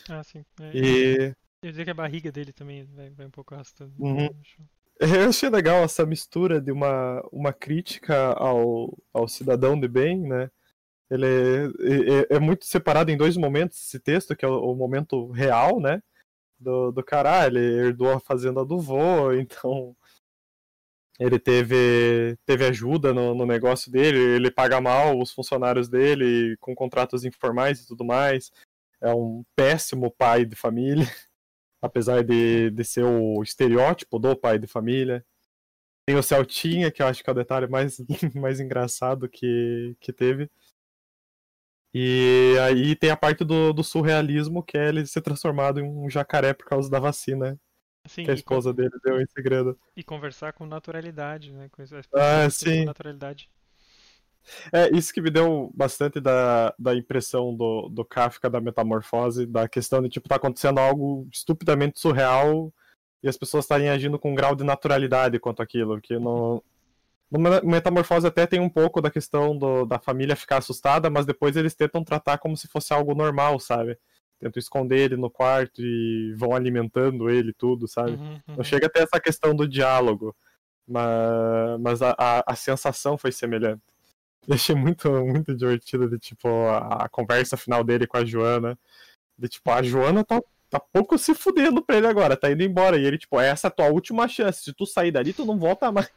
Ah, 0.10 0.24
sim. 0.24 0.44
É, 0.60 0.78
E 0.78 1.16
Eu 1.64 1.68
ia 1.68 1.72
dizer 1.72 1.86
que 1.86 1.92
a 1.92 1.96
barriga 1.96 2.32
dele 2.32 2.52
também 2.52 2.86
vai, 2.86 3.10
vai 3.10 3.26
um 3.26 3.32
pouco 3.32 3.54
arrastando. 3.54 3.94
Uhum. 4.00 4.30
Eu 5.00 5.30
achei 5.30 5.50
legal 5.50 5.84
essa 5.84 6.06
mistura 6.06 6.62
de 6.62 6.72
uma, 6.72 7.22
uma 7.32 7.52
crítica 7.52 8.34
ao, 8.34 8.96
ao 9.14 9.28
cidadão 9.28 9.80
de 9.80 9.88
bem, 9.88 10.20
né? 10.22 10.50
Ele 11.10 11.26
é, 11.26 12.34
é- 12.34 12.36
é 12.36 12.40
muito 12.40 12.66
separado 12.66 13.12
em 13.12 13.18
dois 13.18 13.36
momentos 13.36 13.78
esse 13.80 14.00
texto, 14.00 14.36
que 14.36 14.46
é 14.46 14.48
o, 14.48 14.72
o 14.72 14.76
momento 14.76 15.30
real, 15.32 15.80
né? 15.80 16.02
Do, 16.60 16.92
do 16.92 17.04
cara, 17.04 17.42
ah, 17.42 17.48
ele 17.48 17.60
herdou 17.60 18.12
a 18.12 18.20
fazenda 18.20 18.64
do 18.64 18.80
vô, 18.80 19.32
então 19.34 19.96
ele 21.20 21.38
teve, 21.40 22.36
teve 22.46 22.66
ajuda 22.66 23.14
no, 23.14 23.36
no 23.36 23.46
negócio 23.46 23.92
dele, 23.92 24.18
ele 24.18 24.50
paga 24.50 24.82
mal 24.82 25.20
os 25.20 25.32
funcionários 25.32 25.88
dele 25.88 26.58
com 26.60 26.74
contratos 26.74 27.24
informais 27.24 27.82
e 27.82 27.88
tudo 27.88 28.04
mais. 28.04 28.52
É 29.02 29.14
um 29.14 29.44
péssimo 29.56 30.12
pai 30.12 30.46
de 30.46 30.56
família, 30.56 31.06
apesar 31.82 32.24
de, 32.24 32.70
de 32.72 32.84
ser 32.84 33.04
o 33.04 33.42
estereótipo 33.42 34.20
do 34.20 34.36
pai 34.36 34.60
de 34.60 34.68
família. 34.68 35.26
Tem 36.06 36.16
o 36.16 36.24
Celtinha, 36.24 36.92
que 36.92 37.02
eu 37.02 37.08
acho 37.08 37.24
que 37.24 37.30
é 37.30 37.34
o 37.34 37.36
detalhe 37.36 37.68
mais, 37.68 37.98
mais 38.36 38.60
engraçado 38.60 39.30
que, 39.30 39.96
que 40.00 40.12
teve. 40.12 40.50
E 41.94 42.56
aí 42.62 42.96
tem 42.96 43.10
a 43.10 43.18
parte 43.18 43.44
do, 43.44 43.74
do 43.74 43.84
surrealismo, 43.84 44.64
que 44.64 44.78
é 44.78 44.88
ele 44.88 45.06
ser 45.06 45.22
transformado 45.22 45.80
em 45.80 45.84
um 45.84 46.10
jacaré 46.10 46.54
por 46.54 46.66
causa 46.66 46.90
da 46.90 47.00
vacina 47.00 47.60
Sim, 48.08 48.24
que 48.24 48.32
a 48.32 48.34
e, 48.34 48.38
esposa 48.38 48.74
dele 48.74 48.98
deu 49.04 49.22
em 49.22 49.26
segredo. 49.28 49.78
e 49.96 50.04
conversar 50.04 50.54
com 50.54 50.66
naturalidade, 50.66 51.52
né? 51.52 51.70
Com, 51.70 51.82
as 51.82 51.92
Ah, 52.14 52.50
sim. 52.50 52.80
com 52.80 52.86
naturalidade. 52.86 53.50
É, 54.74 54.90
isso 54.96 55.14
que 55.14 55.22
me 55.22 55.30
deu 55.30 55.72
bastante 55.74 56.20
da, 56.20 56.74
da 56.78 56.96
impressão 56.96 57.56
do, 57.56 57.90
do 57.90 58.04
Kafka 58.04 58.50
da 58.50 58.60
metamorfose, 58.62 59.46
da 59.46 59.68
questão 59.68 60.02
de, 60.02 60.10
tipo, 60.10 60.28
tá 60.28 60.36
acontecendo 60.36 60.80
algo 60.80 61.28
estupidamente 61.32 62.00
surreal 62.00 62.74
e 63.24 63.30
as 63.30 63.38
pessoas 63.38 63.66
estarem 63.66 63.90
agindo 63.90 64.18
com 64.20 64.32
um 64.32 64.36
grau 64.36 64.56
de 64.56 64.64
naturalidade 64.64 65.40
quanto 65.40 65.62
aquilo, 65.62 66.02
que 66.02 66.18
no, 66.18 66.64
no 67.32 67.40
Me- 67.40 67.62
Metamorfose 67.62 68.28
até 68.28 68.48
tem 68.48 68.60
um 68.60 68.70
pouco 68.70 69.02
da 69.02 69.12
questão 69.12 69.58
do, 69.58 69.86
da 69.86 70.00
família 70.00 70.36
ficar 70.36 70.58
assustada, 70.58 71.10
mas 71.10 71.26
depois 71.26 71.56
eles 71.56 71.76
tentam 71.76 72.04
tratar 72.04 72.38
como 72.40 72.58
se 72.58 72.68
fosse 72.68 72.94
algo 72.94 73.14
normal, 73.14 73.60
sabe? 73.60 73.98
Tentam 74.40 74.60
esconder 74.60 74.98
ele 74.98 75.18
no 75.18 75.30
quarto 75.30 75.82
e 75.82 76.34
vão 76.36 76.56
alimentando 76.56 77.30
ele 77.30 77.54
tudo, 77.54 77.88
sabe? 77.88 78.14
Uhum, 78.14 78.34
uhum. 78.48 78.56
Não 78.58 78.64
chega 78.64 78.88
a 78.88 78.90
ter 78.90 79.04
essa 79.04 79.20
questão 79.20 79.56
do 79.56 79.68
diálogo, 79.68 80.36
mas, 80.88 81.80
mas 81.80 82.02
a, 82.02 82.16
a, 82.18 82.44
a 82.48 82.56
sensação 82.56 83.18
foi 83.18 83.32
semelhante. 83.32 83.84
Eu 84.48 84.56
achei 84.56 84.76
muito, 84.76 85.10
muito 85.26 85.56
divertido 85.56 86.10
de 86.10 86.18
tipo 86.18 86.48
a, 86.48 87.06
a 87.06 87.10
conversa 87.10 87.56
final 87.56 87.84
dele 87.84 88.08
com 88.08 88.18
a 88.18 88.26
Joana. 88.26 88.78
De 89.38 89.48
tipo, 89.48 89.70
a 89.72 89.82
Joana 89.82 90.24
tá, 90.24 90.42
tá 90.70 90.80
pouco 90.80 91.18
se 91.18 91.34
fudendo 91.34 91.84
pra 91.84 91.98
ele 91.98 92.08
agora, 92.08 92.38
tá 92.38 92.52
indo 92.52 92.64
embora. 92.64 92.98
E 92.98 93.06
ele, 93.06 93.18
tipo, 93.18 93.40
essa 93.40 93.68
é 93.68 93.70
a 93.70 93.72
tua 93.72 93.88
última 93.88 94.28
chance. 94.28 94.64
Se 94.64 94.74
tu 94.74 94.86
sair 94.86 95.12
dali, 95.12 95.34
tu 95.34 95.46
não 95.46 95.58
volta 95.58 95.92
mais. 95.92 96.10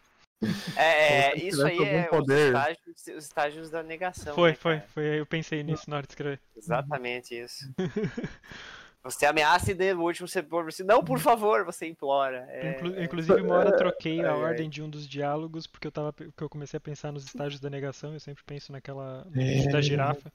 É, 0.77 1.29
é, 1.29 1.39
se 1.39 1.49
isso 1.49 1.67
aí 1.67 1.79
é 1.79 1.81
algum 1.81 2.01
os 2.03 2.09
poder. 2.09 2.47
estágios, 2.49 3.07
os 3.17 3.25
estágios 3.25 3.71
da 3.71 3.83
negação. 3.83 4.35
Foi, 4.35 4.51
né, 4.51 4.57
foi, 4.57 4.77
cara? 4.77 4.89
foi. 4.89 5.21
Eu 5.21 5.27
pensei 5.27 5.63
nisso 5.63 5.89
na 5.89 5.97
hora 5.97 6.07
de 6.07 6.13
escrever. 6.13 6.41
Exatamente 6.57 7.35
isso. 7.35 7.65
Você 9.05 9.27
ameaça 9.27 9.71
e 9.71 9.75
de 9.75 9.93
último 9.93 10.27
você 10.27 10.41
você, 10.41 10.83
não, 10.83 11.05
por 11.05 11.19
favor, 11.19 11.63
você 11.65 11.87
implora. 11.87 12.47
É, 12.49 12.71
Inclu- 12.73 13.03
Inclusive, 13.03 13.41
uma 13.43 13.57
hora 13.57 13.77
troquei 13.77 14.25
a 14.25 14.35
ordem 14.35 14.69
de 14.71 14.83
um 14.83 14.89
dos 14.89 15.07
diálogos, 15.07 15.67
porque 15.67 15.87
eu, 15.87 15.93
tava, 15.93 16.11
porque 16.11 16.43
eu 16.43 16.49
comecei 16.49 16.79
a 16.79 16.81
pensar 16.81 17.13
nos 17.13 17.25
estágios 17.27 17.61
da 17.61 17.69
negação, 17.69 18.15
eu 18.15 18.21
sempre 18.21 18.43
penso 18.45 18.73
naquela. 18.73 19.25
no 19.27 19.41
É. 19.43 19.45
vídeo 19.45 19.71
da 19.73 19.83
girafa. 19.83 20.33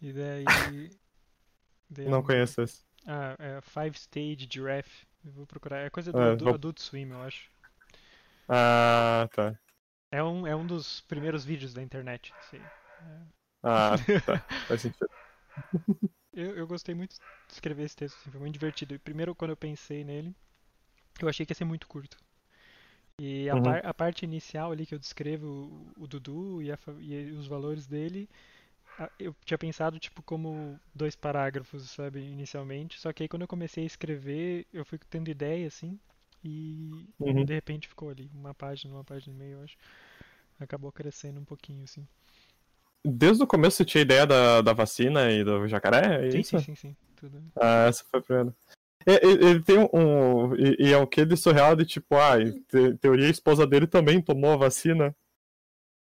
E 0.00 0.10
daí. 0.12 0.44
daí 1.90 2.06
Não 2.08 2.18
eu- 2.18 2.22
conheço 2.24 2.62
esse. 2.62 2.82
Ah, 3.06 3.36
é 3.38 3.60
Five 3.60 3.96
Stage 3.96 4.48
Giraffe. 4.50 5.06
Eu 5.24 5.32
vou 5.32 5.46
procurar. 5.46 5.78
É 5.80 5.90
coisa 5.90 6.10
do 6.10 6.18
É, 6.20 6.34
vou- 6.36 6.54
Adult 6.54 6.78
Swim, 6.80 7.10
eu 7.10 7.20
acho. 7.22 7.50
Ah, 8.48 9.28
tá. 9.34 9.54
É 10.10 10.22
um, 10.22 10.46
é 10.46 10.56
um 10.56 10.66
dos 10.66 11.02
primeiros 11.02 11.44
vídeos 11.44 11.74
da 11.74 11.82
internet. 11.82 12.32
Assim. 12.40 12.60
Ah, 13.62 13.96
tá. 14.24 14.38
Faz 14.66 14.80
sentido. 14.80 15.10
Eu, 16.42 16.56
eu 16.56 16.66
gostei 16.66 16.94
muito 16.94 17.12
de 17.16 17.20
escrever 17.54 17.84
esse 17.84 17.96
texto, 17.96 18.16
assim, 18.20 18.30
foi 18.30 18.40
muito 18.40 18.54
divertido. 18.54 18.94
E 18.94 18.98
primeiro, 18.98 19.34
quando 19.34 19.50
eu 19.52 19.56
pensei 19.56 20.04
nele, 20.04 20.34
eu 21.20 21.28
achei 21.28 21.46
que 21.46 21.52
ia 21.52 21.56
ser 21.56 21.64
muito 21.66 21.88
curto. 21.88 22.18
E 23.20 23.50
a, 23.50 23.56
Uhum. 23.56 23.58
par- 23.58 23.84
a 23.84 23.92
parte 23.94 24.24
inicial 24.24 24.70
ali 24.72 24.86
que 24.86 24.94
eu 24.94 24.98
descrevo 24.98 25.46
o, 25.96 26.04
o 26.04 26.06
Dudu 26.06 26.62
e, 26.62 26.70
a 26.72 26.78
e 27.00 27.32
os 27.32 27.46
valores 27.48 27.86
dele 27.86 28.28
eu 29.18 29.34
tinha 29.44 29.58
pensado, 29.58 29.98
tipo, 29.98 30.22
como 30.22 30.80
dois 30.94 31.16
parágrafos, 31.16 31.90
sabe, 31.90 32.20
inicialmente. 32.20 33.00
Só 33.00 33.12
que 33.12 33.22
aí 33.24 33.28
quando 33.28 33.42
eu 33.42 33.48
comecei 33.48 33.84
a 33.84 33.86
escrever, 33.86 34.66
eu 34.72 34.84
fui 34.84 34.98
tendo 35.10 35.30
ideia, 35.30 35.66
assim, 35.68 35.98
e 36.44 37.08
Uhum. 37.20 37.46
de 37.46 37.54
repente 37.54 37.88
ficou 37.88 38.10
ali, 38.10 38.30
uma 38.34 38.54
página, 38.54 38.94
uma 38.94 39.04
página 39.04 39.34
e 39.34 39.38
meia, 39.38 39.52
eu 39.54 39.62
acho. 39.62 39.76
Acabou 40.60 40.92
crescendo 40.92 41.40
um 41.40 41.44
pouquinho, 41.44 41.84
assim. 41.84 42.06
Desde 43.04 43.42
o 43.42 43.46
começo 43.46 43.76
você 43.78 43.84
tinha 43.84 44.02
ideia 44.02 44.26
da, 44.26 44.60
da 44.60 44.72
vacina 44.72 45.30
e 45.30 45.44
do 45.44 45.66
jacaré? 45.68 46.26
É 46.26 46.30
Sim, 46.30 46.42
sim, 46.42 46.58
sim, 46.58 46.74
sim. 46.74 46.96
Tudo. 47.16 47.42
Ah, 47.56 47.86
essa 47.88 48.04
foi 48.10 48.20
a 48.20 48.22
primeira. 48.22 48.54
Ele, 49.06 49.62
tem 49.62 49.78
um. 49.92 50.54
E, 50.56 50.92
é 50.92 50.98
o 50.98 51.06
que 51.06 51.24
de 51.24 51.36
surreal 51.36 51.74
de 51.74 51.86
tipo, 51.86 52.14
ah, 52.16 52.36
te- 52.68 52.94
teoria 53.00 53.26
a 53.26 53.30
esposa 53.30 53.66
dele 53.66 53.86
também 53.86 54.20
tomou 54.20 54.52
a 54.52 54.56
vacina. 54.56 55.14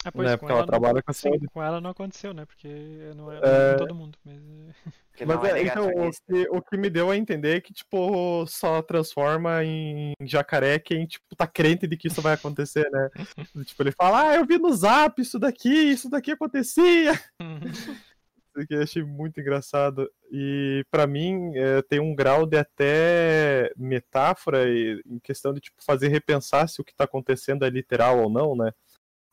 Ah, 0.04 0.12
pois, 0.12 0.28
Né, 0.28 0.34
com 0.36 0.40
porque 0.40 0.52
ela 0.52 0.62
ela, 0.62 0.68
trabalha 0.68 0.94
não, 0.96 1.02
com 1.04 1.12
a 1.12 1.14
sim, 1.14 1.30
saúde. 1.30 1.48
com 1.54 1.62
ela 1.64 1.80
não 1.80 1.90
aconteceu, 1.92 2.34
né? 2.34 2.46
Porque 2.46 2.68
não 3.16 3.32
é, 3.32 3.38
É. 3.38 3.42
não 3.42 3.48
é 3.48 3.72
com 3.74 3.78
todo 3.78 3.96
mundo, 3.96 4.18
mas... 4.26 4.36
é, 4.38 4.92
Que 5.16 5.26
Mas 5.26 5.44
é 5.44 5.60
é, 5.60 5.64
então, 5.64 5.88
o 5.90 6.12
que, 6.12 6.50
o 6.50 6.62
que 6.62 6.78
me 6.78 6.90
deu 6.90 7.12
a 7.12 7.18
entender 7.18 7.58
é 7.58 7.62
que, 7.62 7.72
tipo, 7.74 8.46
só 8.48 8.82
transforma 8.82 9.64
em 9.64 10.14
jacaré 10.24 10.80
quem, 10.80 11.06
tipo, 11.06 11.36
tá 11.36 11.46
crente 11.46 11.86
de 11.86 11.96
que 11.98 12.08
isso 12.08 12.22
vai 12.22 12.34
acontecer, 12.34 12.90
né? 12.90 13.10
tipo, 13.68 13.84
ele 13.84 13.92
fala, 13.92 14.30
ah, 14.30 14.36
eu 14.36 14.46
vi 14.46 14.58
no 14.58 14.74
zap 14.74 15.22
isso 15.22 15.38
daqui, 15.38 15.70
isso 15.70 16.10
daqui 16.10 16.32
acontecia. 16.32 17.12
Isso 18.54 18.60
aqui 18.64 18.74
eu 18.74 18.82
achei 18.84 19.02
muito 19.02 19.40
engraçado. 19.40 20.12
E 20.30 20.84
pra 20.92 21.08
mim 21.08 21.54
é, 21.56 21.82
tem 21.84 22.02
um 22.02 22.14
grau 22.14 22.46
de 22.46 22.58
até 22.58 23.72
metáfora 23.78 24.68
e- 24.68 25.02
em 25.06 25.20
questão 25.20 25.54
de 25.54 25.62
tipo, 25.62 25.82
fazer 25.82 26.10
repensar 26.10 26.68
se 26.68 26.82
o 26.82 26.84
que 26.84 26.94
tá 26.94 27.06
acontecendo 27.06 27.64
é 27.64 27.70
literal 27.70 28.20
ou 28.20 28.30
não, 28.30 28.54
né? 28.54 28.74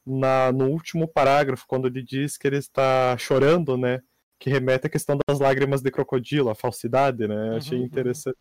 Na, 0.08 0.52
no 0.52 0.68
último 0.70 1.08
parágrafo, 1.08 1.66
quando 1.66 1.86
ele 1.88 2.02
diz 2.02 2.36
que 2.38 2.46
ele 2.46 2.58
está 2.58 3.16
chorando, 3.18 3.76
né? 3.76 4.00
Que 4.38 4.50
remete 4.50 4.86
à 4.86 4.90
questão 4.90 5.18
das 5.28 5.40
lágrimas 5.40 5.82
de 5.82 5.90
crocodilo, 5.90 6.50
a 6.50 6.54
falsidade, 6.54 7.26
né? 7.28 7.50
Eu 7.50 7.56
achei 7.56 7.78
Uhum, 7.78 7.84
interessante. 7.84 8.38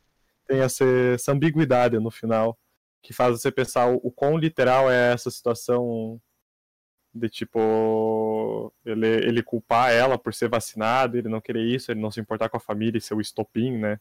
Tem 0.48 0.60
essa, 0.62 0.86
essa 1.14 1.32
ambiguidade 1.34 2.00
no 2.00 2.12
final, 2.12 2.58
que 3.02 3.14
faz 3.14 3.40
você 3.42 3.52
pensar 3.52 3.88
o, 3.90 3.98
o 4.04 4.12
quão 4.12 4.38
literal 4.38 4.90
é 4.92 5.14
essa 5.14 5.32
situação 5.32 6.22
de 7.14 7.30
tipo 7.30 8.72
ele, 8.86 9.08
ele 9.08 9.44
culpar 9.44 9.92
ela 9.92 10.18
por 10.18 10.34
ser 10.34 10.50
vacinado, 10.50 11.18
ele 11.18 11.30
não 11.30 11.42
querer 11.42 11.64
isso, 11.66 11.92
ele 11.92 12.02
não 12.02 12.12
se 12.12 12.20
importar 12.20 12.50
com 12.50 12.58
a 12.58 12.60
família 12.60 12.98
e 12.98 13.02
ser 13.02 13.14
o 13.16 13.22
estopim, 13.22 13.78
né? 13.78 14.00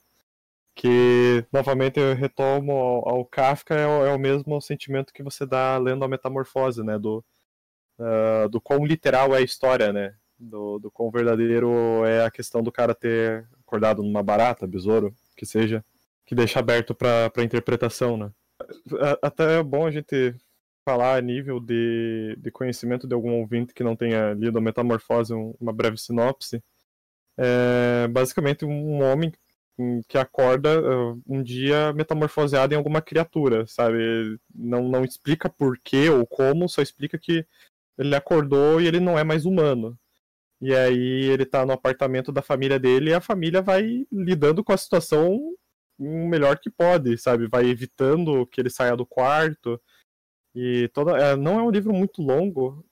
Que 0.74 1.46
novamente 1.52 1.98
eu 2.00 2.14
retomo 2.14 2.72
ao, 2.72 3.08
ao 3.08 3.24
Kafka 3.26 3.74
é 3.74 3.86
o, 3.86 4.06
é 4.06 4.14
o 4.14 4.18
mesmo 4.18 4.60
sentimento 4.60 5.12
que 5.12 5.22
você 5.22 5.46
dá 5.46 5.78
lendo 5.78 6.04
a 6.04 6.08
Metamorfose, 6.08 6.82
né? 6.84 6.98
Do, 6.98 7.24
ah, 7.98 8.48
do 8.50 8.60
quão 8.60 8.84
literal 8.84 9.34
é 9.34 9.38
a 9.38 9.42
história, 9.42 9.92
né? 9.92 10.14
Do, 10.38 10.78
do 10.78 10.90
quão 10.90 11.10
verdadeiro 11.10 12.04
é 12.04 12.24
a 12.24 12.30
questão 12.30 12.62
do 12.62 12.70
cara 12.70 12.94
ter 12.94 13.48
acordado 13.60 14.02
numa 14.02 14.22
barata, 14.22 14.66
besouro, 14.66 15.14
que 15.36 15.46
seja, 15.46 15.84
que 16.26 16.34
deixa 16.34 16.58
aberto 16.58 16.94
para 16.94 17.42
interpretação, 17.42 18.16
né? 18.16 18.30
Até 19.22 19.58
é 19.58 19.62
bom 19.62 19.86
a 19.86 19.90
gente 19.90 20.34
falar 20.84 21.16
a 21.16 21.20
nível 21.20 21.58
de, 21.58 22.36
de 22.38 22.50
conhecimento 22.50 23.06
de 23.08 23.14
algum 23.14 23.32
ouvinte 23.40 23.74
que 23.74 23.82
não 23.82 23.96
tenha 23.96 24.32
lido 24.34 24.58
a 24.58 24.60
Metamorfose, 24.60 25.34
um- 25.34 25.54
uma 25.60 25.72
breve 25.72 25.96
sinopse. 25.98 26.62
É 27.38 28.08
basicamente 28.08 28.64
um 28.64 29.02
homem 29.02 29.32
que 30.08 30.16
acorda 30.16 30.80
uh, 30.80 31.20
um 31.26 31.42
dia 31.42 31.92
metamorfoseado 31.92 32.72
em 32.72 32.76
alguma 32.78 33.02
criatura, 33.02 33.66
sabe? 33.66 34.38
Não, 34.54 34.88
não 34.88 35.04
explica 35.04 35.50
por 35.50 35.78
quê 35.84 36.08
ou 36.08 36.26
como, 36.26 36.66
só 36.68 36.80
explica 36.80 37.18
que 37.18 37.44
ele 37.98 38.14
acordou 38.14 38.80
e 38.80 38.86
ele 38.86 39.00
não 39.00 39.18
é 39.18 39.24
mais 39.24 39.44
humano. 39.44 39.98
E 40.60 40.74
aí 40.74 41.24
ele 41.30 41.44
tá 41.44 41.66
no 41.66 41.72
apartamento 41.72 42.32
da 42.32 42.42
família 42.42 42.78
dele 42.78 43.10
e 43.10 43.14
a 43.14 43.20
família 43.20 43.60
vai 43.60 44.06
lidando 44.10 44.64
com 44.64 44.72
a 44.72 44.76
situação 44.76 45.54
o 45.98 46.28
melhor 46.28 46.58
que 46.58 46.70
pode, 46.70 47.16
sabe? 47.18 47.46
Vai 47.46 47.66
evitando 47.66 48.46
que 48.46 48.60
ele 48.60 48.70
saia 48.70 48.96
do 48.96 49.06
quarto. 49.06 49.80
E 50.54 50.88
toda. 50.88 51.16
é, 51.18 51.36
não 51.36 51.58
é 51.58 51.62
um 51.62 51.70
livro 51.70 51.92
muito 51.92 52.22
longo, 52.22 52.84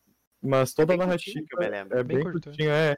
mas 0.42 0.72
toda 0.72 0.94
a 0.94 0.96
bem 0.96 1.06
narrativa 1.06 1.46
é 1.60 2.02
Bem 2.02 2.04
bem, 2.04 2.18
é. 2.18 2.22
curtinho, 2.30 2.70
é. 2.70 2.96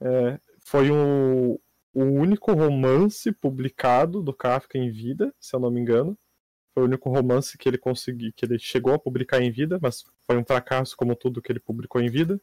É, 0.00 0.40
Foi 0.64 0.90
o 0.90 1.58
único 1.94 2.52
romance 2.52 3.32
publicado 3.32 4.22
do 4.22 4.34
Kafka 4.34 4.76
em 4.76 4.90
vida, 4.90 5.34
se 5.40 5.56
eu 5.56 5.60
não 5.60 5.70
me 5.70 5.80
engano. 5.80 6.16
Foi 6.76 6.82
o 6.82 6.86
único 6.86 7.08
romance 7.08 7.56
que 7.56 7.66
ele 7.66 7.78
conseguiu, 7.78 8.30
que 8.36 8.44
ele 8.44 8.58
chegou 8.58 8.92
a 8.92 8.98
publicar 8.98 9.40
em 9.40 9.50
vida, 9.50 9.78
mas 9.80 10.04
foi 10.26 10.36
um 10.36 10.44
fracasso 10.44 10.94
como 10.94 11.16
tudo 11.16 11.40
que 11.40 11.50
ele 11.50 11.58
publicou 11.58 12.02
em 12.02 12.10
vida. 12.10 12.38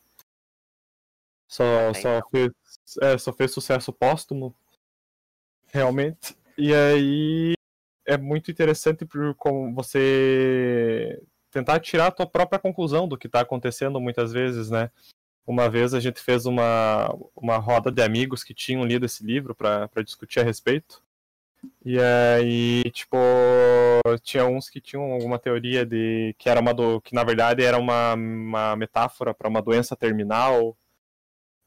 Só, 1.48 1.64
É, 1.64 1.94
só, 1.94 2.18
então. 2.18 2.30
fez, 2.32 2.52
é, 3.00 3.16
só 3.20 3.32
fez 3.32 3.52
sucesso 3.52 3.94
póstumo, 3.94 4.56
realmente. 5.68 6.36
E 6.58 6.74
aí 6.74 7.54
é 8.08 8.18
muito 8.18 8.50
interessante 8.50 9.06
por 9.06 9.36
como 9.36 9.72
você 9.72 11.22
tentar 11.52 11.80
tirar 11.80 12.08
a 12.08 12.12
tua 12.12 12.26
própria 12.26 12.58
conclusão 12.58 13.08
do 13.08 13.20
que 13.20 13.28
está 13.28 13.42
acontecendo 13.42 14.02
muitas 14.02 14.34
vezes, 14.34 14.72
né? 14.72 14.90
Uma 15.46 15.70
vez 15.70 15.94
a 15.94 16.00
gente 16.00 16.20
fez 16.20 16.48
uma, 16.48 17.14
uma 17.36 17.58
roda 17.58 17.92
de 17.92 18.02
amigos 18.02 18.44
que 18.44 18.56
tinham 18.56 18.84
lido 18.84 19.06
esse 19.06 19.24
livro 19.24 19.54
para 19.54 20.02
discutir 20.04 20.40
a 20.40 20.44
respeito. 20.44 21.03
E 21.86 21.98
aí, 22.00 22.84
tipo, 22.92 23.18
tinha 24.22 24.46
uns 24.46 24.70
que 24.70 24.80
tinham 24.82 25.12
alguma 25.12 25.38
teoria 25.40 25.86
de 25.86 26.34
que 26.38 26.50
era 26.50 26.60
uma 26.60 26.74
do, 26.74 27.02
que 27.02 27.14
na 27.14 27.24
verdade 27.24 27.64
era 27.64 27.78
uma, 27.78 28.14
uma 28.14 28.76
metáfora 28.76 29.34
para 29.34 29.50
uma 29.50 29.62
doença 29.62 29.96
terminal 29.96 30.78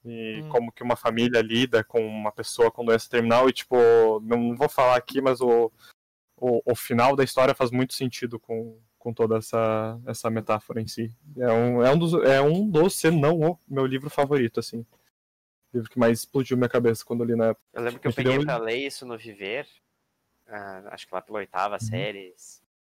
e 0.05 0.41
Hum. 0.45 0.49
como 0.51 0.73
que 0.73 0.83
uma 0.85 0.95
família 0.97 1.41
lida 1.43 1.83
com 1.83 2.07
uma 2.07 2.31
pessoa 2.31 2.71
com 2.71 2.85
doença 2.85 3.11
terminal 3.11 3.49
e 3.49 3.53
tipo, 3.53 3.77
não 4.21 4.55
vou 4.55 4.69
falar 4.69 4.97
aqui, 4.97 5.21
mas 5.21 5.41
o, 5.41 5.71
o, 6.37 6.63
o 6.65 6.75
final 6.77 7.17
da 7.17 7.25
história 7.25 7.55
faz 7.55 7.71
muito 7.71 7.93
sentido 7.93 8.39
com, 8.39 8.79
com 8.99 9.13
toda 9.13 9.37
essa, 9.39 10.01
essa 10.07 10.31
metáfora 10.31 10.81
em 10.81 10.87
si. 10.87 11.11
É 11.37 11.51
um, 11.53 11.83
é 11.83 11.91
um 11.93 11.99
dos, 11.99 12.15
é 12.25 12.41
um 12.41 12.71
dos, 12.71 12.95
se 12.95 13.11
não 13.11 13.41
o 13.41 13.59
meu 13.67 13.85
livro 13.85 14.09
favorito, 14.09 14.61
assim. 14.61 14.81
O 15.73 15.77
livro 15.79 15.91
que 15.91 15.99
mais 15.99 16.21
explodiu 16.21 16.57
minha 16.57 16.69
cabeça 16.69 17.05
quando 17.05 17.21
eu 17.23 17.27
li 17.27 17.35
na 17.37 17.47
época. 17.47 17.67
Eu 17.75 17.83
lembro 17.83 18.01
que 18.01 18.07
eu 18.07 18.13
deu 18.13 18.17
peguei 18.25 18.39
um- 18.39 18.45
pra 18.45 18.57
ler 18.59 18.77
isso 18.87 19.05
no 19.05 19.19
Viver, 19.19 19.67
acho 20.91 21.07
que 21.07 21.15
lá 21.15 21.21
pela 21.21 21.39
oitava 21.39 21.79
série, 21.79 22.35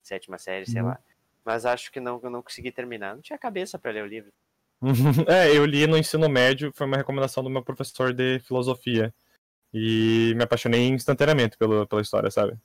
sétima 0.03 0.39
série, 0.39 0.67
sei 0.67 0.81
Uhum. 0.81 0.89
lá. 0.89 0.99
Mas 1.45 1.67
acho 1.67 1.91
que 1.91 2.01
não, 2.01 2.21
eu 2.23 2.31
não 2.31 2.43
consegui 2.43 2.71
terminar. 2.71 3.15
Não 3.15 3.23
tinha 3.23 3.39
cabeça 3.39 3.79
pra 3.79 3.91
ler 3.91 4.05
o 4.05 4.07
livro. 4.07 4.33
é, 5.29 5.57
eu 5.57 5.65
li 5.65 5.87
no 5.87 5.97
ensino 5.99 6.29
médio, 6.29 6.73
foi 6.75 6.87
uma 6.87 6.97
recomendação 6.97 7.43
do 7.43 7.51
meu 7.51 7.63
professor 7.63 8.13
de 8.13 8.39
filosofia. 8.41 9.13
E 9.75 10.35
me 10.37 10.45
apaixonei 10.45 10.89
instantaneamente 10.89 11.57
pelo, 11.57 11.87
pela 11.87 12.03
história, 12.03 12.31
sabe? 12.31 12.57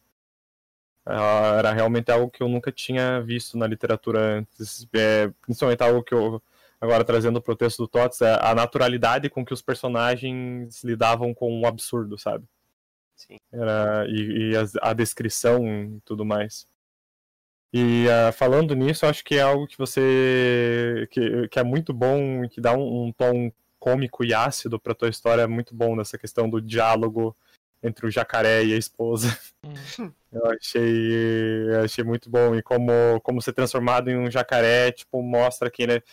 Era 1.06 1.72
realmente 1.72 2.12
algo 2.12 2.30
que 2.30 2.44
eu 2.44 2.50
nunca 2.50 2.70
tinha 2.72 3.22
visto 3.22 3.58
na 3.58 3.66
literatura 3.66 4.40
antes. 4.40 4.86
É, 4.94 5.30
principalmente 5.42 5.82
algo 5.82 6.04
que 6.04 6.14
eu, 6.14 6.42
agora 6.82 7.06
trazendo 7.06 7.42
pro 7.42 7.56
texto 7.56 7.78
do 7.78 7.88
Tots, 7.88 8.22
é 8.22 8.38
a 8.42 8.54
naturalidade 8.54 9.30
com 9.30 9.46
que 9.46 9.54
os 9.54 9.62
personagens 9.62 10.84
lidavam 10.84 11.34
com 11.34 11.62
o 11.62 11.66
absurdo, 11.66 12.18
sabe? 12.18 12.46
Sim. 13.18 13.38
Era, 13.52 14.06
e 14.08 14.52
e 14.52 14.56
as- 14.56 14.76
a, 14.82 14.94
descrição 14.94 15.66
e 15.98 16.00
tudo 16.06 16.24
mais. 16.24 16.68
E 17.74 18.08
ah, 18.10 18.32
falando 18.32 18.74
nisso, 18.76 19.06
eu 19.06 19.10
acho 19.10 19.24
que 19.24 19.36
é 19.36 19.42
algo 19.42 19.68
que 19.68 19.78
você. 19.78 21.08
que, 21.12 21.48
que 21.50 21.60
é 21.60 21.64
muito 21.64 21.94
bom 21.94 22.44
e 22.46 22.50
que 22.50 22.62
dá 22.62 22.74
um, 22.74 23.08
um 23.08 23.12
tom 23.12 23.52
cômico 23.80 24.24
e 24.24 24.34
ácido 24.34 24.80
pra 24.80 24.96
tua 24.96 25.10
história, 25.10 25.42
é 25.42 25.48
muito 25.48 25.76
bom 25.76 25.96
nessa 25.96 26.18
questão 26.18 26.50
do 26.50 26.62
diálogo 26.62 27.36
entre 27.84 28.08
o 28.08 28.12
jacaré 28.12 28.64
e 28.64 28.74
a 28.74 28.78
esposa. 28.78 29.28
Hum. 29.64 29.74
Eu 30.30 30.46
achei, 30.52 31.14
eu 31.72 31.82
achei 31.86 32.04
muito 32.04 32.30
bom. 32.30 32.54
E 32.54 32.62
como, 32.62 32.92
como 33.24 33.42
ser 33.42 33.54
transformado 33.54 34.10
em 34.10 34.18
um 34.18 34.30
jacaré, 34.30 34.92
tipo, 34.92 35.22
mostra 35.24 35.72
que 35.72 35.82
ele 35.82 35.94
é- 35.94 36.04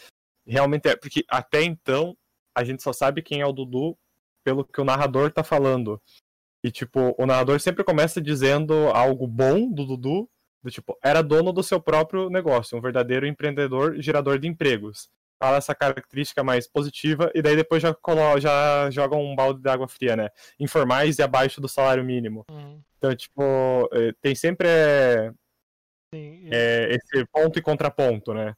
realmente 0.46 0.88
é. 0.88 0.94
Porque 0.96 1.24
até 1.28 1.62
então, 1.62 2.16
a 2.54 2.62
gente 2.62 2.80
só 2.82 2.92
sabe 2.92 3.22
quem 3.22 3.40
é 3.40 3.46
o 3.46 3.52
Dudu 3.52 3.98
pelo 4.44 4.64
que 4.64 4.80
o 4.80 4.84
narrador 4.84 5.32
tá 5.32 5.42
falando. 5.42 6.00
E, 6.64 6.70
tipo, 6.70 7.14
o 7.18 7.26
narrador 7.26 7.60
sempre 7.60 7.84
começa 7.84 8.22
dizendo 8.22 8.72
algo 8.88 9.26
bom 9.26 9.70
do 9.70 9.84
Dudu, 9.84 10.26
do 10.62 10.70
tipo, 10.70 10.98
era 11.04 11.22
dono 11.22 11.52
do 11.52 11.62
seu 11.62 11.78
próprio 11.78 12.30
negócio, 12.30 12.78
um 12.78 12.80
verdadeiro 12.80 13.26
empreendedor 13.26 14.00
gerador 14.00 14.38
de 14.38 14.48
empregos. 14.48 15.10
Fala 15.38 15.58
essa 15.58 15.74
característica 15.74 16.42
mais 16.42 16.66
positiva, 16.66 17.30
e 17.34 17.42
daí 17.42 17.54
depois 17.54 17.82
já, 17.82 17.92
colo- 17.92 18.40
já 18.40 18.90
joga 18.90 19.14
um 19.14 19.36
balde 19.36 19.60
de 19.60 19.68
água 19.68 19.86
fria, 19.86 20.16
né? 20.16 20.30
Informais 20.58 21.18
e 21.18 21.22
abaixo 21.22 21.60
do 21.60 21.68
salário 21.68 22.02
mínimo. 22.02 22.46
Hum. 22.50 22.80
Então, 22.96 23.14
tipo, 23.14 23.42
eh, 23.92 24.14
tem 24.22 24.34
sempre 24.34 24.66
eh, 24.66 25.32
Sim, 26.14 26.48
eh, 26.50 26.96
esse 26.96 27.26
ponto 27.26 27.58
e 27.58 27.62
contraponto, 27.62 28.32
né? 28.32 28.54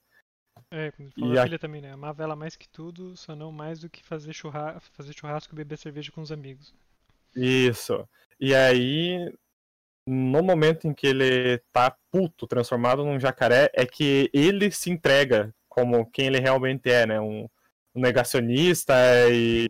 É, 0.70 0.92
como 0.92 1.08
E 1.08 1.20
falou 1.20 1.40
a 1.40 1.42
filha 1.42 1.58
também, 1.58 1.80
né? 1.80 1.90
Amava 1.90 2.22
ela 2.22 2.36
mais 2.36 2.54
que 2.54 2.68
tudo, 2.68 3.16
só 3.16 3.34
não 3.34 3.50
mais 3.50 3.80
do 3.80 3.90
que 3.90 4.04
fazer, 4.04 4.32
churra... 4.32 4.78
fazer 4.92 5.12
churrasco 5.12 5.52
e 5.52 5.56
beber 5.56 5.76
cerveja 5.76 6.12
com 6.12 6.20
os 6.20 6.30
amigos. 6.30 6.72
Isso. 7.37 8.09
E 8.40 8.55
aí, 8.55 9.33
no 10.07 10.43
momento 10.43 10.87
em 10.87 10.95
que 10.95 11.07
ele 11.07 11.59
tá 11.73 11.95
puto, 12.11 12.47
transformado 12.47 13.05
num 13.05 13.21
jacaré, 13.21 13.71
é 13.75 13.85
que 13.85 14.31
ele 14.33 14.71
se 14.71 14.90
entrega 14.90 15.55
como 15.69 16.11
quem 16.11 16.26
ele 16.26 16.38
realmente 16.40 16.90
é, 16.90 17.07
né? 17.07 17.21
Um, 17.21 17.49
um 17.95 18.00
negacionista 18.00 18.95
e 19.31 19.69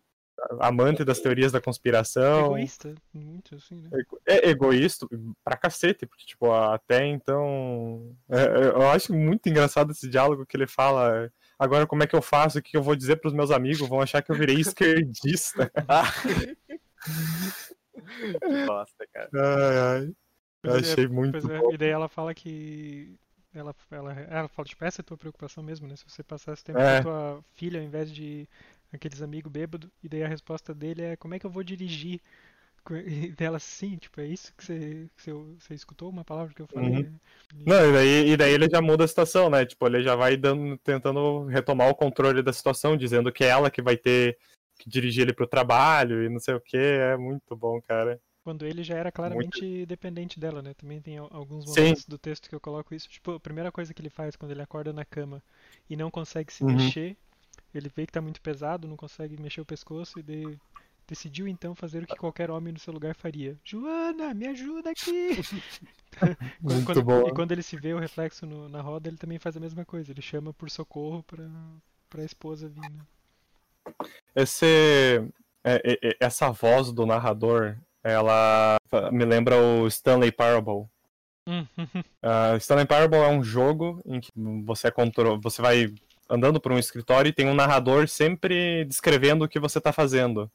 amante 0.61 1.05
das 1.05 1.21
teorias 1.21 1.53
da 1.53 1.61
conspiração. 1.61 2.47
Egoísta, 2.47 2.95
muito 3.13 3.55
assim, 3.55 3.77
né? 3.77 3.91
É 4.27 4.51
egoísta 4.51 5.07
pra 5.43 5.57
cacete, 5.57 6.07
porque, 6.07 6.25
tipo, 6.25 6.53
até 6.53 7.07
então. 7.07 8.15
é- 8.29 8.69
eu 8.69 8.89
acho 8.91 9.13
muito 9.15 9.49
engraçado 9.49 9.93
esse 9.93 10.09
diálogo 10.09 10.47
que 10.47 10.57
ele 10.57 10.67
fala. 10.67 11.31
Agora, 11.59 11.87
como 11.87 12.03
é 12.03 12.07
que 12.07 12.15
eu 12.15 12.23
faço? 12.23 12.59
O 12.59 12.63
que 12.63 12.77
eu 12.77 12.83
vou 12.83 12.95
dizer 12.95 13.17
pros 13.17 13.33
meus 13.33 13.51
amigos? 13.51 13.89
Vão 13.89 14.01
achar 14.01 14.23
que 14.23 14.31
eu 14.31 14.37
virei 14.37 14.57
esquerdista. 14.61 15.71
Que 18.41 18.67
bosta, 18.67 19.07
cara. 19.13 19.31
Ai, 19.35 19.79
ai. 20.05 20.17
Eu 20.63 20.75
é, 20.75 20.79
achei 20.79 21.07
muito 21.07 21.33
Pois 21.33 21.49
é, 21.49 21.59
bom. 21.61 21.73
e 21.73 21.77
daí 21.79 21.91
ela 21.91 22.09
fala 22.09 22.35
que. 22.35 23.17
Ela, 23.55 23.75
ela, 23.91 24.13
ela 24.13 24.49
fala, 24.49 24.69
tipo, 24.69 24.85
essa 24.85 25.01
é 25.01 25.03
a 25.03 25.05
tua 25.05 25.17
preocupação 25.17 25.63
mesmo, 25.63 25.89
né? 25.89 25.97
Se 25.97 26.05
você 26.07 26.23
passasse 26.23 26.63
tempo 26.63 26.79
É. 26.79 27.03
com 27.03 27.09
a 27.09 27.33
tua 27.33 27.45
filha 27.55 27.81
ao 27.81 27.87
invés 27.87 28.13
de 28.13 28.47
aqueles 28.93 29.23
amigos 29.23 29.51
bêbados, 29.51 29.91
e 30.03 30.09
daí 30.09 30.23
a 30.23 30.29
resposta 30.29 30.75
dele 30.75 31.03
é 31.03 31.17
como 31.17 31.35
é 31.35 31.39
que 31.39 31.47
eu 31.47 31.51
vou 31.51 31.63
dirigir? 31.63 32.21
E 32.89 33.33
dela, 33.33 33.59
sim, 33.59 33.97
tipo, 33.97 34.21
é 34.21 34.27
isso 34.27 34.55
que 34.57 34.65
você, 34.65 35.09
que 35.17 35.23
você, 35.23 35.33
você 35.33 35.75
escutou 35.75 36.09
uma 36.09 36.25
palavra 36.25 36.55
que 36.55 36.63
eu 36.63 36.69
falei? 36.69 36.89
Uhum. 36.89 37.03
né? 37.03 37.13
E- 37.57 37.65
Não, 37.69 37.89
e 37.89 37.93
daí, 37.93 38.29
e 38.31 38.37
daí 38.37 38.53
ele 38.53 38.69
já 38.71 38.81
muda 38.81 39.03
a 39.05 39.09
situação, 39.09 39.51
né? 39.51 39.67
Tipo, 39.67 39.89
ele 39.89 40.03
já 40.05 40.15
vai 40.15 40.37
dando, 40.37 40.79
tentando 40.79 41.47
retomar 41.47 41.89
o 41.89 41.97
controle 41.97 42.43
da 42.45 42.53
situação, 42.53 42.97
dizendo 42.97 43.33
que 43.33 43.43
é 43.43 43.49
ela 43.49 43.73
que 43.73 43.83
vai 43.83 43.97
ter 43.97 44.39
que 44.79 44.89
dirigir 44.89 45.23
ele 45.23 45.33
pro 45.33 45.47
trabalho 45.47 46.23
e 46.25 46.29
não 46.29 46.39
sei 46.41 46.55
o 46.55 46.61
que. 46.61 46.77
É 46.77 47.17
muito 47.17 47.55
bom, 47.57 47.81
cara. 47.83 48.21
Quando 48.45 48.65
ele 48.65 48.85
já 48.85 48.95
era 48.97 49.11
claramente 49.11 49.85
dependente 49.87 50.39
dela, 50.39 50.63
né? 50.63 50.73
Também 50.75 51.01
tem 51.01 51.19
al- 51.19 51.29
alguns 51.33 51.65
Sim. 51.75 51.81
momentos 51.81 52.07
do 52.07 52.17
texto 52.17 52.49
que 52.49 52.55
eu 52.55 52.61
coloco 52.61 52.95
isso. 52.95 53.09
Tipo, 53.09 53.33
a 53.33 53.41
primeira 53.41 53.73
coisa 53.73 53.93
que 53.93 54.01
ele 54.01 54.11
faz 54.11 54.37
quando 54.37 54.53
ele 54.53 54.63
acorda 54.63 54.93
na 54.93 55.05
cama 55.05 55.43
e 55.91 55.97
não 55.97 56.11
consegue 56.13 56.53
se 56.53 56.63
Uhum. 56.63 56.73
mexer, 56.77 57.17
ele 57.75 57.91
vê 57.95 58.07
que 58.07 58.13
tá 58.13 58.21
muito 58.21 58.41
pesado, 58.41 58.87
não 58.87 58.97
consegue 58.97 59.41
mexer 59.43 59.61
o 59.61 59.67
pescoço 59.67 60.21
e 60.21 60.23
de- 60.23 60.57
decidiu 61.09 61.47
então 61.49 61.75
fazer 61.75 62.03
o 62.03 62.07
que 62.07 62.15
qualquer 62.17 62.51
homem 62.51 62.73
no 62.73 62.79
seu 62.79 62.93
lugar 62.93 63.15
faria. 63.17 63.57
Joana, 63.65 64.33
me 64.35 64.47
ajuda 64.47 64.91
aqui! 64.91 65.31
Muito 66.61 66.85
quando- 66.85 67.03
bom. 67.03 67.29
E 67.29 67.33
quando 67.35 67.53
ele 67.53 67.63
se 67.63 67.77
vê 67.77 67.95
o 67.95 67.99
reflexo 67.99 68.47
no- 68.47 68.69
na 68.69 68.81
roda, 68.81 69.09
ele 69.09 69.17
também 69.17 69.39
faz 69.39 69.57
a 69.57 69.61
mesma 69.61 69.85
coisa. 69.85 70.13
Ele 70.13 70.23
chama 70.23 70.53
por 70.53 70.71
socorro 70.71 71.23
pra, 71.25 71.45
pra 72.09 72.25
esposa 72.25 72.69
vir, 72.69 72.81
né? 72.91 73.01
Esse, 74.35 75.23
é- 75.65 75.83
é- 75.85 76.09
é- 76.11 76.17
essa 76.21 76.51
voz 76.51 76.93
do 76.93 77.07
narrador, 77.07 77.77
ela 78.03 78.77
me 79.13 79.25
lembra 79.25 79.57
o 79.59 79.87
Stanley 79.87 80.31
Parable. 80.33 80.87
Uh, 81.49 81.67
Stanley 82.61 82.87
Parable 82.87 83.19
é 83.19 83.29
um 83.29 83.43
jogo 83.43 84.03
em 84.05 84.21
que 84.21 84.31
você, 84.65 84.91
contro- 84.91 85.41
você 85.41 85.63
vai 85.63 85.93
andando 86.29 86.61
por 86.61 86.73
um 86.73 86.79
escritório 86.79 87.29
e 87.29 87.33
tem 87.33 87.49
um 87.49 87.55
narrador 87.55 88.09
sempre 88.09 88.85
descrevendo 88.85 89.45
o 89.45 89.49
que 89.49 89.61
você 89.61 89.81
tá 89.81 89.93
fazendo. 89.93 90.51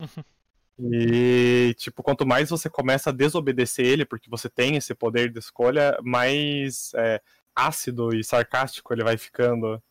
E, 0.79 1.73
tipo, 1.77 2.01
quanto 2.01 2.25
mais 2.25 2.49
você 2.49 2.69
começa 2.69 3.09
a 3.09 3.13
desobedecer 3.13 3.85
ele, 3.85 4.05
porque 4.05 4.29
você 4.29 4.49
tem 4.49 4.75
esse 4.75 4.93
poder 4.95 5.31
de 5.31 5.39
escolha, 5.39 5.97
mais 6.01 6.91
é, 6.95 7.21
ácido 7.55 8.15
e 8.15 8.23
sarcástico 8.23 8.93
ele 8.93 9.03
vai 9.03 9.17
ficando. 9.17 9.81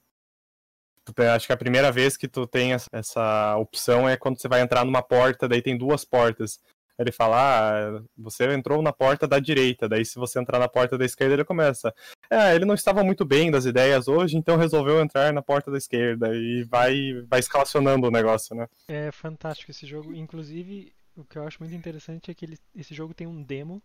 Acho 1.35 1.47
que 1.47 1.53
a 1.53 1.57
primeira 1.57 1.91
vez 1.91 2.17
que 2.17 2.29
tu 2.29 2.47
tem 2.47 2.73
essa- 2.73 2.89
essa 2.93 3.57
opção 3.57 4.09
é 4.09 4.17
quando 4.17 4.41
você 4.41 4.49
vai 4.49 4.61
entrar 4.61 4.85
numa 4.85 5.03
porta, 5.03 5.49
daí 5.49 5.63
tem 5.63 5.77
duas 5.77 6.05
portas. 6.05 6.61
Ele 6.99 7.11
fala, 7.11 7.97
ah, 7.97 8.03
você 8.17 8.53
entrou 8.53 8.83
na 8.83 8.93
porta 8.93 9.27
da 9.27 9.39
direita, 9.39 9.89
daí 9.89 10.05
se 10.05 10.17
você 10.19 10.39
entrar 10.39 10.59
na 10.59 10.69
porta 10.69 10.99
da 10.99 11.05
esquerda, 11.05 11.33
ele 11.33 11.45
começa. 11.45 11.95
É, 12.31 12.55
ele 12.55 12.67
não 12.67 12.75
estava 12.75 13.03
muito 13.03 13.25
bem 13.25 13.51
das 13.51 13.65
ideias 13.65 14.07
hoje, 14.07 14.37
então 14.37 14.59
resolveu 14.59 15.01
entrar 15.01 15.33
na 15.33 15.41
porta 15.41 15.71
da 15.71 15.79
esquerda 15.79 16.37
e 16.37 16.63
vai, 16.65 17.23
vai 17.27 17.41
escalacionando 17.41 18.07
o 18.07 18.11
negócio, 18.11 18.55
né? 18.55 18.69
É 18.87 19.11
fantástico 19.11 19.71
esse 19.71 19.87
jogo. 19.87 20.15
Inclusive, 20.15 20.93
o 21.17 21.25
que 21.25 21.39
eu 21.39 21.47
acho 21.47 21.57
muito 21.61 21.75
interessante 21.75 22.31
é 22.31 22.35
que 22.35 22.45
ele- 22.45 22.59
esse 22.77 22.93
jogo 22.95 23.15
tem 23.15 23.27
um 23.27 23.43
demo 23.43 23.83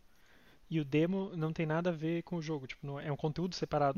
e 0.70 0.82
o 0.82 0.86
demo 0.86 1.32
não 1.38 1.54
tem 1.54 1.66
nada 1.66 1.92
a 1.92 1.94
ver 1.94 2.22
com 2.24 2.36
o 2.36 2.42
jogo. 2.42 2.68
Tipo, 2.68 2.86
não- 2.86 3.00
é 3.00 3.10
um 3.10 3.16
conteúdo 3.18 3.56
separado. 3.56 3.98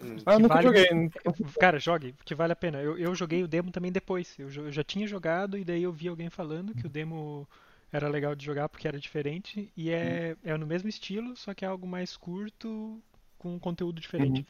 Hum. 0.00 0.16
Ah, 0.26 0.32
eu 0.32 0.36
Que 0.36 0.42
nunca 0.42 0.54
vale- 0.54 0.66
joguei. 0.66 1.10
Cara, 1.60 1.78
jogue, 1.78 2.12
porque 2.12 2.34
vale 2.34 2.52
a 2.52 2.56
pena. 2.56 2.80
Eu, 2.82 2.98
eu 2.98 3.14
joguei 3.14 3.42
o 3.42 3.48
demo 3.48 3.70
também 3.70 3.90
depois. 3.90 4.34
Eu, 4.38 4.50
eu 4.50 4.72
já 4.72 4.84
tinha 4.84 5.06
jogado 5.06 5.56
e 5.56 5.64
daí 5.64 5.82
eu 5.82 5.92
vi 5.92 6.08
alguém 6.08 6.28
falando 6.30 6.74
que 6.74 6.86
o 6.86 6.90
demo 6.90 7.48
era 7.92 8.08
legal 8.08 8.34
de 8.34 8.44
jogar 8.44 8.68
porque 8.68 8.86
era 8.86 8.98
diferente 8.98 9.72
e 9.76 9.90
é, 9.90 10.36
é 10.44 10.56
no 10.56 10.66
mesmo 10.66 10.88
estilo, 10.88 11.36
só 11.36 11.54
que 11.54 11.64
é 11.64 11.68
algo 11.68 11.86
mais 11.86 12.16
curto 12.16 13.02
com 13.38 13.54
um 13.54 13.58
conteúdo 13.58 14.00
diferente. 14.00 14.46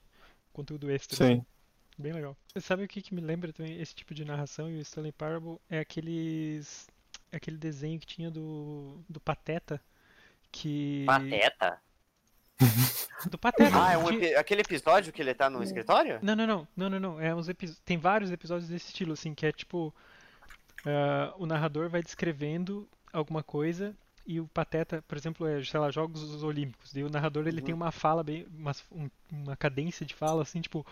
Conteúdo 0.53 0.91
extra. 0.91 1.17
Sim. 1.17 1.25
assim. 1.35 1.47
Bem 1.99 2.13
legal. 2.13 2.37
Você 2.53 2.61
sabe 2.61 2.85
o 2.85 2.89
que, 2.89 3.01
que 3.01 3.15
me 3.15 3.21
lembra 3.23 3.53
também 3.53 3.81
esse 3.81 3.95
tipo 3.95 4.13
de 4.15 4.25
narração 4.25 4.71
e 4.71 4.77
o 4.77 4.81
Stanley 4.83 5.13
Parable? 5.13 5.59
É 5.71 5.79
aqueles. 5.79 6.89
é 7.33 7.37
aquele 7.37 7.57
desenho 7.57 7.99
que 8.01 8.07
tinha 8.07 8.31
do, 8.31 9.01
do 9.09 9.19
Pateta. 9.21 9.81
Que. 10.53 11.05
Pateta? 11.07 11.81
Do 13.31 13.37
Pateta. 13.39 13.71
Ah, 13.83 13.93
é 13.93 13.99
um 13.99 14.09
epi- 14.11 14.35
aquele 14.35 14.61
episódio 14.63 15.13
que 15.13 15.21
ele 15.21 15.35
tá 15.35 15.51
no 15.51 15.63
escritório? 15.63 16.19
Não, 16.23 16.35
não, 16.37 16.47
não, 16.47 16.69
não, 16.77 16.91
não, 16.91 17.01
não. 17.01 17.21
É 17.21 17.35
uns 17.35 17.49
Tem 17.85 17.99
vários 17.99 18.31
episódios 18.31 18.69
desse 18.69 18.87
estilo, 18.89 19.13
assim, 19.13 19.35
que 19.35 19.45
é 19.47 19.53
tipo. 19.53 19.95
ah, 20.87 21.35
o 21.39 21.47
narrador 21.47 21.89
vai 21.89 22.03
descrevendo 22.03 22.89
alguma 23.13 23.43
coisa 23.43 23.95
e 24.29 24.41
o 24.41 24.49
Pateta, 24.49 25.03
por 25.07 25.17
exemplo, 25.17 25.47
é, 25.47 25.63
sei 25.63 25.79
lá, 25.79 25.89
Jogos 25.91 26.43
Olímpicos. 26.43 26.97
E 26.97 27.03
o 27.05 27.09
narrador 27.11 27.47
ele 27.47 27.63
tem 27.63 27.73
uma 27.75 27.93
fala 27.93 28.25
bem. 28.25 28.47
Uma, 28.59 28.73
um- 28.91 29.11
uma 29.31 29.57
cadência 29.57 30.05
de 30.07 30.15
fala 30.15 30.43
assim, 30.43 30.61
tipo. 30.61 30.85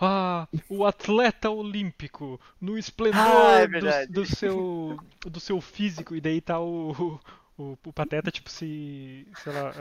Ah, 0.00 0.46
o 0.68 0.84
atleta 0.84 1.48
olímpico, 1.50 2.40
no 2.60 2.76
esplendor 2.76 3.20
Ah, 3.20 3.60
é 3.60 3.66
do, 4.06 4.12
do 4.12 4.26
seu, 4.26 4.98
do 5.24 5.40
seu 5.40 5.60
físico. 5.60 6.14
E 6.16 6.20
daí 6.20 6.40
tá 6.40 6.58
o. 6.60 7.20
O, 7.62 7.78
o 7.86 7.92
Pateta, 7.92 8.30
tipo, 8.30 8.50
se, 8.50 9.26
sei 9.34 9.52
lá, 9.52 9.74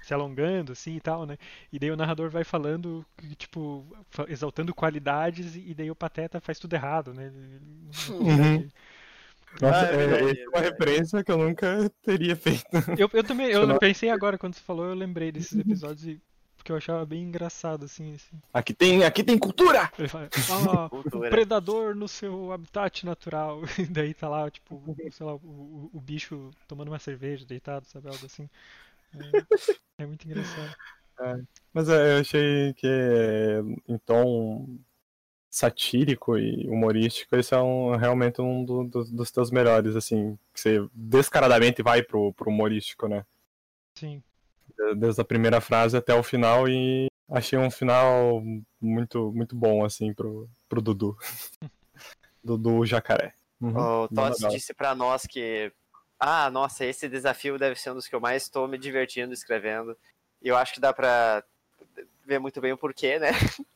se 0.00 0.14
alongando, 0.14 0.72
assim, 0.72 0.96
e 0.96 1.00
tal, 1.00 1.26
né? 1.26 1.36
E 1.72 1.78
daí 1.78 1.90
o 1.90 1.96
narrador 1.96 2.30
vai 2.30 2.44
falando, 2.44 3.04
tipo, 3.36 3.86
exaltando 4.28 4.74
qualidades, 4.74 5.56
e 5.56 5.74
daí 5.74 5.90
o 5.90 5.96
Pateta 5.96 6.40
faz 6.40 6.58
tudo 6.58 6.74
errado, 6.74 7.12
né? 7.14 7.30
Uhum. 8.20 8.64
Nossa, 9.60 9.86
Ah, 9.86 9.90
é 9.90 9.96
é, 9.96 9.96
verdade, 9.96 10.30
é 10.32 10.36
é 10.44 10.48
uma 10.48 10.60
verdade. 10.60 10.62
referência 10.62 11.24
que 11.24 11.32
eu 11.32 11.38
nunca 11.38 11.90
teria 12.02 12.36
feito. 12.36 12.64
Eu, 12.96 13.08
eu 13.12 13.24
também, 13.24 13.48
eu 13.50 13.74
pensei 13.76 14.10
agora, 14.10 14.38
quando 14.38 14.54
você 14.54 14.60
falou, 14.60 14.86
eu 14.86 14.94
lembrei 14.94 15.30
desses 15.32 15.58
episódios, 15.58 16.06
e- 16.06 16.20
porque 16.58 16.70
eu 16.70 16.76
achava 16.76 17.06
bem 17.06 17.22
engraçado, 17.22 17.86
assim, 17.86 18.14
assim. 18.14 18.36
Aqui 18.52 18.74
tem, 18.74 19.04
aqui 19.04 19.24
tem 19.24 19.38
cultura! 19.38 19.90
Ele 19.98 20.08
fala, 20.08 20.28
ah, 20.50 20.86
o 20.92 21.02
Cultura. 21.02 21.30
predador 21.30 21.94
no 21.94 22.06
seu 22.06 22.52
habitat 22.52 23.06
natural. 23.06 23.62
E 23.78 23.86
daí 23.86 24.12
tá 24.12 24.28
lá, 24.28 24.50
tipo, 24.50 24.82
sei 25.10 25.24
lá, 25.24 25.34
o, 25.36 25.90
o- 25.92 26.00
bicho 26.00 26.50
tomando 26.66 26.88
uma 26.88 26.98
cerveja, 26.98 27.46
deitado, 27.46 27.86
sabe, 27.86 28.08
algo 28.08 28.26
assim. 28.26 28.48
É, 29.14 30.02
é 30.02 30.06
muito 30.06 30.26
engraçado. 30.26 30.74
Mas 31.72 31.88
é, 31.88 32.16
eu 32.16 32.20
achei 32.20 32.74
que 32.74 32.86
em 33.88 33.98
tom 33.98 34.78
satírico 35.50 36.38
e 36.38 36.68
humorístico, 36.68 37.34
esse 37.34 37.54
é 37.54 37.58
um, 37.58 37.96
realmente 37.96 38.40
um 38.40 38.64
do- 38.64 38.84
do- 38.84 39.04
dos 39.04 39.30
teus 39.30 39.50
melhores, 39.50 39.96
assim, 39.96 40.38
que 40.52 40.60
você 40.60 40.86
descaradamente 40.92 41.82
vai 41.82 42.02
pro, 42.02 42.32
pro 42.34 42.50
humorístico, 42.50 43.08
né? 43.08 43.24
Sim. 43.94 44.22
De- 44.78 44.94
Desde 44.94 45.20
a 45.20 45.24
primeira 45.24 45.60
frase 45.60 45.96
até 45.96 46.14
o 46.14 46.22
final 46.22 46.68
e 46.68 47.08
achei 47.30 47.58
um 47.58 47.70
final 47.70 48.42
muito, 48.80 49.32
muito 49.32 49.54
bom, 49.56 49.84
assim, 49.84 50.14
pro, 50.14 50.48
pro 50.68 50.80
Dudu. 50.80 51.16
Dudu 52.42 52.84
Jacaré. 52.86 53.34
Uhum, 53.60 54.04
O 54.04 54.08
Tots 54.08 54.38
disse 54.52 54.72
pra 54.72 54.94
nós 54.94 55.26
que. 55.26 55.72
Ah, 56.18 56.50
nossa, 56.50 56.84
esse 56.84 57.08
desafio 57.08 57.58
deve 57.58 57.76
ser 57.78 57.90
um 57.90 57.94
dos 57.94 58.06
que 58.08 58.14
eu 58.14 58.20
mais 58.20 58.44
estou 58.44 58.66
me 58.66 58.78
divertindo 58.78 59.32
escrevendo. 59.32 59.96
E 60.42 60.48
eu 60.48 60.56
acho 60.56 60.74
que 60.74 60.80
dá 60.80 60.92
pra 60.92 61.42
ver 62.24 62.38
muito 62.38 62.60
bem 62.60 62.72
o 62.72 62.78
porquê, 62.78 63.18
né? 63.18 63.30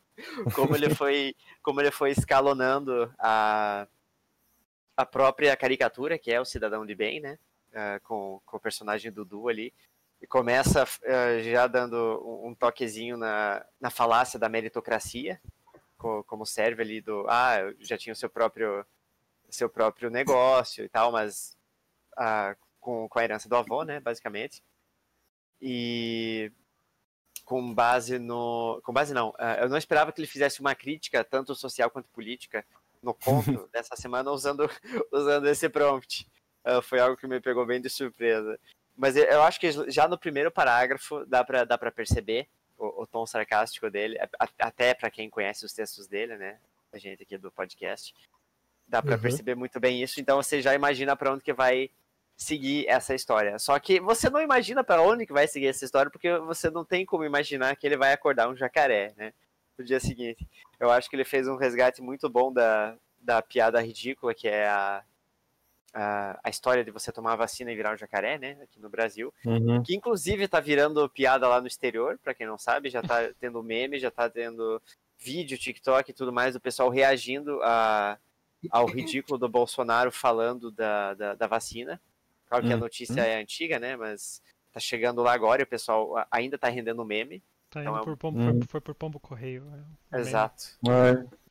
Como 0.55 0.75
ele 0.75 0.93
foi, 0.93 1.35
como 1.63 1.81
ele 1.81 1.89
foi 1.89 2.11
escalonando 2.11 3.11
a, 3.17 3.87
a 4.95 5.05
própria 5.05 5.55
caricatura, 5.57 6.19
que 6.19 6.31
é 6.31 6.39
o 6.39 6.45
Cidadão 6.45 6.85
de 6.85 6.93
Bem, 6.93 7.19
né? 7.19 7.37
Ah, 7.73 7.99
com, 8.03 8.39
com 8.45 8.57
o 8.57 8.59
personagem 8.59 9.11
Dudu 9.11 9.49
ali. 9.49 9.73
E 10.23 10.27
começa 10.27 10.83
ah, 10.83 11.39
já 11.41 11.67
dando 11.67 11.97
um, 12.25 12.47
um 12.51 12.55
toquezinho 12.55 13.17
na, 13.17 13.65
na 13.77 13.89
falácia 13.89 14.39
da 14.39 14.47
meritocracia, 14.47 15.37
co- 15.97 16.23
como 16.23 16.45
serve 16.45 16.81
ali 16.81 17.01
do. 17.01 17.25
Ah, 17.27 17.59
eu 17.59 17.75
já 17.81 17.97
tinha 17.97 18.13
o 18.13 18.15
seu 18.15 18.29
próprio 18.29 18.85
seu 19.49 19.69
próprio 19.69 20.09
negócio 20.09 20.85
e 20.85 20.87
tal, 20.87 21.11
mas 21.11 21.57
ah, 22.17 22.55
com, 22.79 23.09
com 23.09 23.19
a 23.19 23.23
herança 23.25 23.49
do 23.49 23.55
avô, 23.57 23.83
né, 23.83 23.99
basicamente. 23.99 24.63
E 25.61 26.53
com 27.43 27.73
base 27.73 28.17
no. 28.17 28.79
Com 28.85 28.93
base 28.93 29.13
não. 29.13 29.33
ah, 29.37 29.57
eu 29.57 29.67
não 29.67 29.77
esperava 29.77 30.13
que 30.13 30.21
ele 30.21 30.27
fizesse 30.27 30.61
uma 30.61 30.73
crítica, 30.73 31.21
tanto 31.25 31.53
social 31.53 31.91
quanto 31.91 32.07
política, 32.07 32.65
no 33.01 33.13
conto 33.13 33.67
dessa 33.73 33.97
semana 33.97 34.31
usando, 34.31 34.69
usando 35.11 35.49
esse 35.49 35.67
prompt. 35.67 36.25
Ah, 36.63 36.81
foi 36.81 37.01
algo 37.01 37.17
que 37.17 37.27
me 37.27 37.41
pegou 37.41 37.65
bem 37.65 37.81
de 37.81 37.89
surpresa. 37.89 38.57
Mas 38.95 39.15
eu- 39.15 39.41
acho 39.43 39.59
que 39.59 39.71
já 39.91 40.07
no 40.07 40.17
primeiro 40.17 40.51
parágrafo 40.51 41.25
dá 41.25 41.43
pra, 41.43 41.63
dá 41.63 41.77
pra 41.77 41.91
perceber 41.91 42.47
o, 42.77 43.03
o 43.03 43.07
tom 43.07 43.25
sarcástico 43.25 43.89
dele, 43.89 44.17
até 44.59 44.93
para 44.93 45.09
quem 45.09 45.29
conhece 45.29 45.65
os 45.65 45.73
textos 45.73 46.07
dele, 46.07 46.37
né? 46.37 46.57
A 46.91 46.97
gente 46.97 47.23
aqui 47.23 47.37
do 47.37 47.51
podcast. 47.51 48.13
Dá 48.87 49.01
pra 49.01 49.15
Uhum. 49.15 49.21
perceber 49.21 49.55
muito 49.55 49.79
bem 49.79 50.01
isso, 50.03 50.19
então 50.19 50.41
você 50.41 50.61
já 50.61 50.75
imagina 50.75 51.15
pra 51.15 51.31
onde 51.33 51.43
que 51.43 51.53
vai 51.53 51.89
seguir 52.35 52.87
essa 52.87 53.15
história. 53.15 53.57
Só 53.57 53.79
que 53.79 53.99
você 53.99 54.29
não 54.29 54.41
imagina 54.41 54.83
pra 54.83 55.01
onde 55.01 55.25
que 55.25 55.33
vai 55.33 55.47
seguir 55.47 55.67
essa 55.67 55.85
história, 55.85 56.11
porque 56.11 56.37
você 56.39 56.69
não 56.69 56.83
tem 56.85 57.05
como 57.05 57.23
imaginar 57.23 57.75
que 57.75 57.87
ele 57.87 57.97
vai 57.97 58.11
acordar 58.13 58.49
um 58.49 58.55
jacaré, 58.55 59.13
né? 59.17 59.33
No 59.77 59.83
dia 59.83 59.99
seguinte. 59.99 60.47
Eu 60.79 60.91
acho 60.91 61.09
que 61.09 61.15
ele 61.15 61.23
fez 61.23 61.47
um 61.47 61.55
resgate 61.55 62.01
muito 62.01 62.29
bom 62.29 62.51
da, 62.53 62.95
da 63.19 63.41
piada 63.41 63.81
ridícula, 63.81 64.33
que 64.35 64.47
é 64.47 64.67
a, 64.67 65.03
a, 65.93 66.39
a 66.43 66.49
história 66.49 66.83
de 66.83 66.91
você 66.91 67.11
tomar 67.11 67.35
vacina 67.35 67.71
e 67.71 67.75
virar 67.75 67.93
um 67.93 67.97
jacaré, 67.97 68.37
né? 68.37 68.57
Aqui 68.63 68.79
no 68.79 68.89
Brasil. 68.89 69.33
Uhum. 69.45 69.83
Que 69.83 69.95
inclusive 69.95 70.47
tá 70.47 70.59
virando 70.59 71.07
piada 71.09 71.47
lá 71.47 71.61
no 71.61 71.67
exterior, 71.67 72.17
pra 72.23 72.33
quem 72.33 72.47
não 72.47 72.57
sabe, 72.57 72.89
já 72.89 73.01
tá 73.01 73.17
tendo 73.39 73.61
meme, 73.63 73.99
já 73.99 74.09
tá 74.11 74.29
tendo 74.29 74.81
vídeo, 75.19 75.57
TikTok 75.57 76.09
e 76.09 76.13
tudo 76.13 76.33
mais, 76.33 76.53
do 76.53 76.59
pessoal 76.59 76.89
reagindo 76.89 77.59
a, 77.63 78.17
ao 78.71 78.85
ridículo 78.87 79.37
do 79.37 79.47
Bolsonaro 79.47 80.11
falando 80.11 80.71
da, 80.71 81.13
da, 81.13 81.33
da 81.35 81.47
vacina. 81.47 82.01
Claro 82.49 82.65
que 82.65 82.71
a 82.71 82.75
Uhum. 82.75 82.81
notícia 82.81 83.21
é 83.21 83.39
antiga, 83.41 83.79
né? 83.79 83.95
Mas 83.95 84.41
tá 84.71 84.79
chegando 84.79 85.21
lá 85.21 85.33
agora 85.33 85.61
e 85.61 85.63
o 85.63 85.67
pessoal 85.67 86.17
a- 86.17 86.27
ainda 86.31 86.57
tá 86.57 86.67
rendendo 86.69 87.05
meme. 87.05 87.41
Tá 87.69 87.81
Então 87.81 87.93
indo 87.93 87.99
é 87.99 88.01
um- 88.01 88.03
por 88.05 88.17
pombo, 88.17 88.39
Hum. 88.39 88.59
foi, 88.59 88.67
foi 88.67 88.81
por 88.81 88.95
pombo 88.95 89.19
correio. 89.19 89.63
é, 89.67 90.15
meme. 90.17 90.27
Exato. 90.27 90.63
É. 90.89 91.43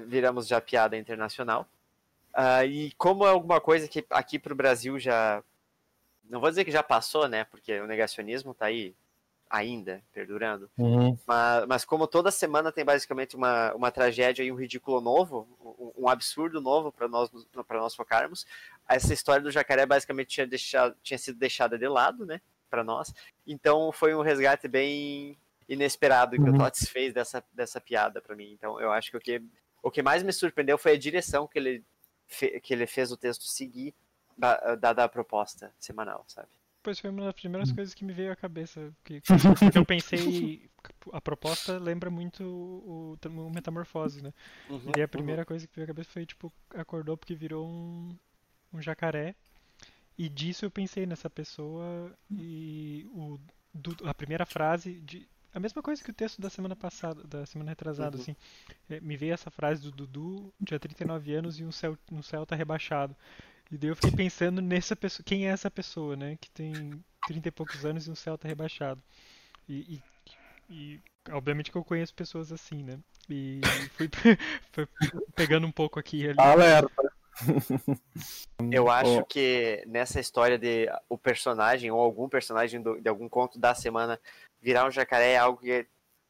viramos 0.00 0.46
já 0.46 0.60
piada 0.60 0.96
internacional. 0.96 1.66
Ah, 2.38 2.66
e 2.66 2.92
como 2.98 3.26
é 3.26 3.30
alguma 3.30 3.62
coisa 3.62 3.88
que 3.88 4.04
aqui 4.10 4.38
pro 4.38 4.54
Brasil 4.54 4.98
já. 4.98 5.42
Não 6.28 6.38
vou 6.38 6.50
dizer 6.50 6.66
que 6.66 6.70
já 6.70 6.82
passou, 6.82 7.26
né? 7.26 7.44
Porque 7.44 7.80
o 7.80 7.86
negacionismo 7.86 8.52
tá 8.52 8.66
aí 8.66 8.94
ainda, 9.48 10.02
perdurando. 10.12 10.68
Uhum. 10.76 11.16
Mas, 11.26 11.66
mas 11.66 11.84
como 11.86 12.06
toda 12.06 12.30
semana 12.30 12.70
tem 12.70 12.84
basicamente 12.84 13.36
uma, 13.36 13.72
uma 13.72 13.90
tragédia 13.90 14.42
e 14.42 14.52
um 14.52 14.56
ridículo 14.56 15.00
novo, 15.00 15.48
um, 15.64 16.04
um 16.04 16.08
absurdo 16.10 16.60
novo 16.60 16.92
para 16.92 17.08
nós, 17.08 17.30
pra 17.66 17.78
nós 17.78 17.94
focarmos, 17.94 18.44
essa 18.86 19.14
história 19.14 19.42
do 19.42 19.50
jacaré 19.50 19.86
basicamente 19.86 20.28
tinha, 20.28 20.46
deixado, 20.46 20.94
tinha 21.02 21.16
sido 21.16 21.38
deixada 21.38 21.78
de 21.78 21.88
lado, 21.88 22.26
né? 22.26 22.42
Para 22.68 22.84
nós. 22.84 23.14
Então 23.46 23.90
foi 23.92 24.14
um 24.14 24.20
resgate 24.20 24.68
bem 24.68 25.38
inesperado 25.66 26.36
que 26.36 26.42
Uhum. 26.42 26.54
o 26.54 26.58
Tots 26.58 26.86
fez 26.90 27.14
dessa, 27.14 27.42
dessa 27.50 27.80
piada 27.80 28.20
para 28.20 28.36
mim. 28.36 28.52
Então 28.52 28.78
eu 28.78 28.92
acho 28.92 29.10
que 29.10 29.16
o 29.16 29.20
que 29.20 29.42
o 29.82 29.90
que 29.90 30.02
mais 30.02 30.24
me 30.24 30.32
surpreendeu 30.32 30.76
foi 30.76 30.92
a 30.92 30.98
direção 30.98 31.46
que 31.46 31.56
ele, 31.56 31.84
que 32.62 32.72
ele 32.74 32.86
fez 32.86 33.10
o 33.12 33.16
texto 33.16 33.44
seguir, 33.44 33.94
da- 34.36 34.74
dada 34.76 35.04
a 35.04 35.08
proposta 35.08 35.72
semanal, 35.78 36.24
sabe? 36.28 36.48
Pois 36.82 36.98
foi 37.00 37.10
uma 37.10 37.24
das 37.24 37.34
Hum. 37.34 37.40
primeiras 37.40 37.72
coisas 37.72 37.94
que 37.94 38.04
me 38.04 38.12
veio 38.12 38.32
à 38.32 38.36
cabeça. 38.36 38.92
Que, 39.04 39.20
porque 39.20 39.78
eu 39.78 39.84
pensei. 39.84 40.70
A 41.12 41.20
proposta 41.20 41.78
lembra 41.78 42.10
muito 42.10 42.44
o, 42.44 43.18
o 43.24 43.50
Metamorfose, 43.50 44.22
né? 44.22 44.32
Uhum, 44.68 44.92
E 44.94 45.02
a 45.02 45.08
primeira 45.08 45.44
coisa 45.44 45.66
que 45.66 45.74
veio 45.74 45.84
à 45.84 45.88
cabeça 45.88 46.10
foi, 46.10 46.24
tipo, 46.24 46.52
acordou 46.70 47.16
porque 47.16 47.34
virou 47.34 47.66
um, 47.66 48.16
um 48.72 48.80
jacaré. 48.80 49.34
E 50.18 50.28
disso 50.28 50.64
eu 50.64 50.70
pensei 50.70 51.06
nessa 51.06 51.28
pessoa 51.28 52.12
e 52.30 53.06
o, 53.12 53.38
do- 53.74 54.08
a 54.08 54.14
primeira 54.14 54.46
frase 54.46 55.00
de. 55.00 55.28
A 55.56 55.58
mesma 55.58 55.80
coisa 55.82 56.04
que 56.04 56.10
o 56.10 56.14
texto 56.14 56.38
da 56.38 56.50
semana 56.50 56.76
passada, 56.76 57.24
da 57.24 57.46
semana 57.46 57.70
retrasada, 57.70 58.14
Uhum. 58.14 58.22
assim. 58.22 58.36
É, 58.90 59.00
Me 59.00 59.16
veio 59.16 59.32
essa 59.32 59.50
frase 59.50 59.80
do 59.80 59.90
Dudu, 59.90 60.52
tinha 60.62 60.78
39 60.78 61.32
anos 61.32 61.58
e 61.58 61.64
um, 61.64 61.72
cel, 61.72 61.96
um 62.12 62.22
Celta 62.22 62.54
rebaixado. 62.54 63.16
E 63.72 63.78
daí 63.78 63.88
eu 63.88 63.96
fiquei 63.96 64.10
pensando 64.10 64.60
nessa 64.60 64.94
pessoa, 64.94 65.24
quem 65.24 65.46
é 65.48 65.50
essa 65.50 65.70
pessoa, 65.70 66.14
né? 66.14 66.36
Que 66.38 66.50
tem 66.50 67.02
30 67.26 67.48
e 67.48 67.50
poucos 67.50 67.86
anos 67.86 68.06
e 68.06 68.10
um 68.10 68.14
Celta 68.14 68.46
rebaixado. 68.46 69.02
E, 69.66 69.94
e, 69.94 70.02
e, 70.68 71.00
obviamente 71.30 71.70
que 71.70 71.78
eu 71.78 71.84
conheço 71.84 72.14
pessoas 72.14 72.52
assim, 72.52 72.82
né? 72.82 72.98
E 73.26 73.62
fui, 73.92 74.10
fui 74.72 74.86
pegando 75.34 75.66
um 75.66 75.72
pouco 75.72 75.98
aqui 75.98 76.24
e 76.24 76.28
ali. 76.28 76.38
Alerta. 76.38 77.14
Eu 78.72 78.90
acho 78.90 79.24
que 79.26 79.82
nessa 79.86 80.18
história 80.18 80.58
de 80.58 80.88
o 81.08 81.18
personagem 81.18 81.90
ou 81.90 82.00
algum 82.00 82.28
personagem 82.28 82.80
do- 82.82 83.00
de 83.00 83.08
algum 83.08 83.28
conto 83.28 83.58
da 83.58 83.74
semana 83.74 84.18
virar 84.66 84.84
um 84.84 84.90
jacaré 84.90 85.34
é 85.34 85.36
algo 85.38 85.60
que 85.60 85.86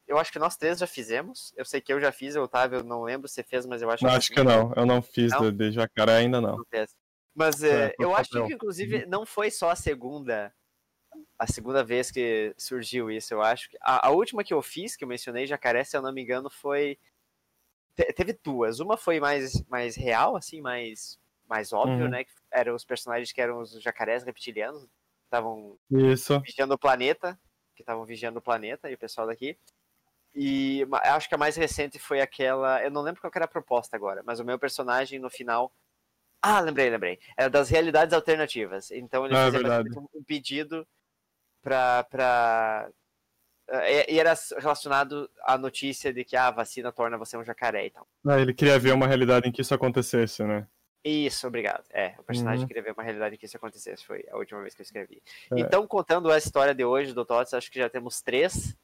eu 0.07 0.17
acho 0.19 0.31
que 0.31 0.37
nós 0.37 0.55
três 0.55 0.77
já 0.77 0.85
fizemos. 0.85 1.51
Eu 1.57 1.65
sei 1.65 1.81
que 1.81 1.91
eu 1.91 1.99
já 1.99 2.11
fiz, 2.11 2.35
o 2.35 2.43
Otávio, 2.43 2.79
eu 2.79 2.83
não 2.83 3.01
lembro 3.01 3.27
se 3.27 3.41
fez, 3.41 3.65
mas 3.65 3.81
eu 3.81 3.89
acho 3.89 4.03
Não, 4.03 4.11
que 4.11 4.17
acho 4.17 4.29
que 4.31 4.43
não. 4.43 4.71
Eu 4.75 4.85
não 4.85 5.01
fiz 5.01 5.31
Não? 5.33 5.51
de, 5.51 5.71
jacaré 5.71 6.17
ainda 6.17 6.39
não. 6.39 6.55
não. 6.57 6.65
Mas 7.33 7.63
É, 7.63 7.85
eh, 7.85 7.89
por 7.97 8.03
eu 8.03 8.15
acho 8.15 8.29
papel. 8.29 8.47
que 8.47 8.53
inclusive 8.53 9.05
não 9.07 9.25
foi 9.25 9.49
só 9.49 9.71
a 9.71 9.75
segunda 9.75 10.53
a 11.39 11.47
segunda 11.47 11.83
vez 11.83 12.11
que 12.11 12.53
surgiu 12.57 13.09
isso, 13.09 13.33
eu 13.33 13.41
acho. 13.41 13.69
que 13.71 13.77
A, 13.81 14.07
a 14.07 14.11
última 14.11 14.43
que 14.43 14.53
eu 14.53 14.61
fiz, 14.61 14.95
que 14.95 15.03
eu 15.03 15.07
mencionei 15.07 15.47
jacaré, 15.47 15.83
se 15.83 15.97
eu 15.97 16.01
não 16.01 16.13
me 16.13 16.21
engano, 16.21 16.47
foi 16.49 16.97
te- 17.95 18.13
teve 18.13 18.33
duas. 18.43 18.79
Uma 18.79 18.97
foi 18.97 19.19
mais 19.19 19.61
mais 19.67 19.95
real, 19.95 20.35
assim, 20.35 20.61
mais 20.61 21.19
mais 21.49 21.73
óbvio, 21.73 22.05
Uhum. 22.05 22.09
né? 22.11 22.23
Que 22.23 22.31
eram 22.51 22.75
os 22.75 22.85
personagens 22.85 23.31
que 23.31 23.41
eram 23.41 23.59
os 23.59 23.81
jacarés 23.81 24.23
reptilianos, 24.23 24.83
que 24.83 24.89
estavam 25.25 25.77
vigiando 26.43 26.73
o 26.75 26.77
planeta, 26.79 27.39
que 27.77 27.83
estavam 27.83 28.05
vigiando 28.05 28.39
o 28.39 28.41
planeta 28.41 28.89
e 28.91 28.95
o 28.95 28.97
pessoal 28.99 29.27
daqui. 29.27 29.57
E 30.35 30.85
acho 31.03 31.29
que 31.29 31.35
a 31.35 31.37
mais 31.37 31.55
recente 31.55 31.99
foi 31.99 32.21
aquela, 32.21 32.83
eu 32.83 32.91
não 32.91 33.01
lembro 33.01 33.21
qual 33.21 33.31
era 33.35 33.45
a 33.45 33.47
proposta 33.47 33.95
agora, 33.97 34.23
mas 34.25 34.39
o 34.39 34.45
meu 34.45 34.59
personagem 34.59 35.19
no 35.19 35.29
final 35.29 35.71
Ah, 36.41 36.59
lembrei, 36.61 36.89
lembrei. 36.89 37.19
Era 37.37 37.49
das 37.49 37.69
realidades 37.69 38.13
alternativas. 38.13 38.91
Então 38.91 39.25
ele 39.25 39.35
Ah, 39.35 39.39
é 39.39 39.51
fazia 39.51 39.61
basicamente 39.63 39.99
um 40.15 40.23
pedido 40.23 40.87
pra. 41.61 42.03
pra... 42.05 42.89
eh, 43.69 44.13
E 44.13 44.19
era 44.19 44.33
relacionado 44.59 45.29
à 45.43 45.57
notícia 45.57 46.13
de 46.13 46.23
que 46.25 46.35
ah, 46.37 46.47
a 46.47 46.51
vacina 46.51 46.91
torna 46.91 47.17
você 47.17 47.37
um 47.37 47.43
jacaré 47.45 47.87
e 47.87 47.91
tal. 47.91 48.07
Ah, 48.25 48.39
ele 48.39 48.53
queria 48.53 48.77
ver 48.77 48.93
uma 48.93 49.07
realidade 49.07 49.47
em 49.47 49.51
que 49.51 49.61
isso 49.61 49.73
acontecesse, 49.73 50.43
né? 50.43 50.67
Isso, 51.07 51.47
obrigado. 51.47 51.83
É, 51.91 52.15
o 52.19 52.23
personagem 52.23 52.61
Uhum. 52.61 52.67
queria 52.67 52.83
ver 52.83 52.91
uma 52.93 53.03
realidade 53.03 53.35
em 53.35 53.37
que 53.37 53.45
isso 53.45 53.55
acontecesse. 53.57 54.05
Foi 54.05 54.25
a 54.29 54.37
última 54.37 54.61
vez 54.61 54.73
que 54.75 54.81
eu 54.81 54.83
escrevi. 54.83 55.21
É. 55.51 55.59
Então, 55.59 55.87
contando 55.87 56.31
a 56.31 56.37
história 56.37 56.73
de 56.75 56.83
hoje 56.83 57.13
do 57.13 57.23
Tots, 57.25 57.53
acho 57.53 57.71
que 57.71 57.79
já 57.79 57.89
temos 57.89 58.21
três, 58.21 58.75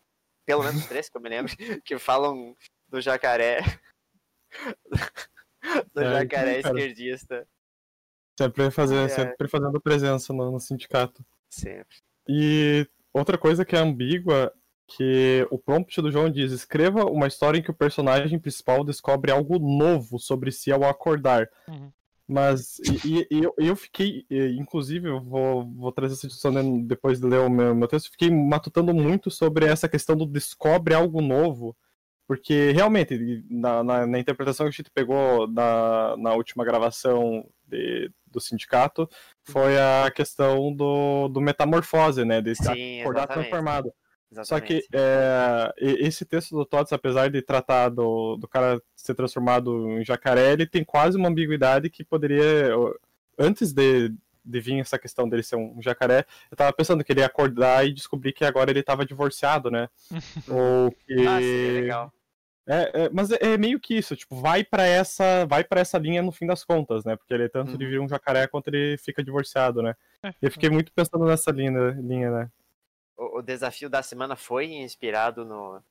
pelo 0.46 0.64
menos 0.64 0.86
três, 0.88 1.10
que 1.10 1.18
eu 1.18 1.22
me 1.22 1.30
lembro, 1.30 1.52
que 1.84 1.98
falam 1.98 2.56
do 2.88 3.02
jacaré. 3.02 3.60
do 5.94 6.02
É, 6.02 6.20
jacaré 6.22 6.62
cara. 6.62 6.76
esquerdista. 6.80 7.48
Sempre, 8.40 8.72
fazer, 8.72 9.06
É. 9.06 9.10
sempre 9.10 9.48
fazendo 9.48 9.80
presença 9.82 10.34
no, 10.34 10.52
no 10.52 10.60
sindicato. 10.60 11.24
Sempre. 11.50 11.98
E 12.28 12.88
outra 13.14 13.38
coisa 13.38 13.64
que 13.66 13.76
é 13.76 13.80
ambígua, 13.80 14.52
que 14.88 15.48
o 15.52 15.58
prompt 15.58 16.02
do 16.02 16.12
João 16.12 16.30
diz, 16.30 16.52
escreva 16.52 17.06
uma 17.06 17.28
história 17.28 17.60
em 17.60 17.62
que 17.64 17.72
o 17.72 17.76
personagem 17.76 18.40
principal 18.40 18.84
descobre 18.84 19.32
algo 19.32 19.60
novo 19.60 20.18
sobre 20.20 20.52
si 20.52 20.72
ao 20.72 20.84
acordar. 20.84 21.50
Uhum. 21.68 21.92
Mas, 22.28 22.80
e, 22.80 23.28
e- 23.30 23.44
eu, 23.44 23.54
eu 23.58 23.76
fiquei, 23.76 24.26
inclusive, 24.58 25.10
eu 25.10 25.20
vou, 25.22 25.66
vou 25.74 25.92
trazer 25.92 26.14
essa 26.14 26.28
discussão 26.28 26.52
né, 26.52 26.62
depois 26.86 27.20
de 27.20 27.28
ler 27.28 27.40
o 27.40 27.50
meu, 27.50 27.76
meu 27.76 27.88
texto, 27.88 28.10
fiquei 28.12 28.32
matutando 28.32 28.94
muito 28.94 29.30
sobre 29.30 29.66
essa 29.66 29.90
questão 29.90 30.16
do 30.16 30.26
descobre 30.26 30.94
algo 30.94 31.22
novo, 31.22 31.76
porque 32.26 32.72
realmente, 32.72 33.44
na, 33.50 33.84
na, 33.84 34.08
na 34.08 34.20
interpretação 34.20 34.66
que 34.66 34.70
a 34.70 34.72
gente 34.72 34.90
pegou 34.92 35.48
na, 35.48 36.16
na 36.18 36.34
última 36.34 36.64
gravação 36.64 37.46
de- 37.68 38.10
do 38.26 38.40
sindicato, 38.40 39.08
foi 39.44 39.78
a 39.78 40.10
questão 40.10 40.74
do, 40.74 41.28
do 41.28 41.42
metamorfose, 41.42 42.24
né, 42.24 42.42
de 42.42 42.56
Sim, 42.56 43.02
acordar 43.02 43.24
exatamente. 43.24 43.50
transformado. 43.50 43.94
Só 44.44 44.60
que 44.60 44.74
Exatamente. 44.74 44.90
é, 44.94 45.74
esse 45.78 46.26
texto 46.26 46.56
do 46.56 46.66
Tots, 46.66 46.92
apesar 46.94 47.30
de 47.30 47.42
tratar 47.42 47.90
do, 47.90 48.36
do 48.38 48.48
cara 48.48 48.82
ser 48.96 49.14
transformado 49.16 49.92
em 50.00 50.04
jacaré, 50.06 50.54
ele 50.54 50.66
tem 50.66 50.84
quase 50.84 51.18
uma 51.18 51.30
ambiguidade 51.30 51.90
que 51.90 52.04
poderia. 52.04 52.70
Antes 53.38 53.74
de, 53.74 54.14
de 54.46 54.60
vir 54.60 54.80
essa 54.80 54.98
questão 55.00 55.28
dele 55.28 55.44
ser 55.44 55.56
um 55.56 55.82
jacaré, 55.82 56.26
eu 56.52 56.58
tava 56.58 56.72
pensando 56.74 57.04
que 57.04 57.12
ele 57.12 57.20
ia 57.22 57.26
acordar 57.26 57.86
e 57.86 57.94
descobrir 57.94 58.34
que 58.34 58.46
agora 58.46 58.72
ele 58.72 58.84
tava 58.84 59.06
divorciado, 59.06 59.70
né? 59.72 59.90
Ou 60.48 60.92
que. 60.92 61.28
Ah, 61.28 61.40
seria 61.40 61.82
legal. 61.82 62.14
É, 62.66 63.04
é, 63.06 63.10
mas 63.12 63.30
é, 63.30 63.38
é 63.42 63.58
meio 63.58 63.78
que 63.78 63.94
isso, 63.94 64.16
tipo, 64.16 64.36
vai 64.38 64.64
pra 64.64 64.86
essa, 64.86 65.46
vai 65.46 65.66
para 65.66 65.82
essa 65.82 65.98
linha 65.98 66.22
no 66.22 66.32
fim 66.32 66.48
das 66.48 66.64
contas, 66.64 67.04
né? 67.04 67.16
Porque 67.18 67.34
ele 67.34 67.50
tanto 67.50 67.78
de 67.78 67.84
Uhum. 67.84 67.92
vir 67.92 68.00
um 68.00 68.08
jacaré 68.08 68.48
quanto 68.48 68.70
ele 68.70 68.98
fica 68.98 69.22
divorciado, 69.22 69.82
né? 69.82 69.96
É, 70.24 70.34
Eu 70.42 70.50
fiquei 70.50 70.70
muito 70.70 70.92
pensando 70.94 71.26
nessa 71.26 71.52
linha, 71.52 71.72
linha 72.00 72.32
né? 72.32 72.50
O, 73.18 73.40
o 73.40 73.42
desafio 73.42 73.90
da 73.90 74.02
semana 74.02 74.36
foi 74.36 74.74
inspirado 74.74 75.46
no, 75.46 75.82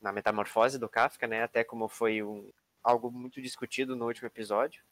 na 0.00 0.12
metamorfose 0.12 0.78
do 0.78 0.88
Kafka, 0.88 1.26
né? 1.26 1.42
Até 1.42 1.64
como 1.64 1.88
foi 1.88 2.22
um, 2.22 2.50
algo 2.82 3.10
muito 3.10 3.40
discutido 3.40 3.94
no 3.94 4.06
último 4.06 4.26
episódio. 4.26 4.82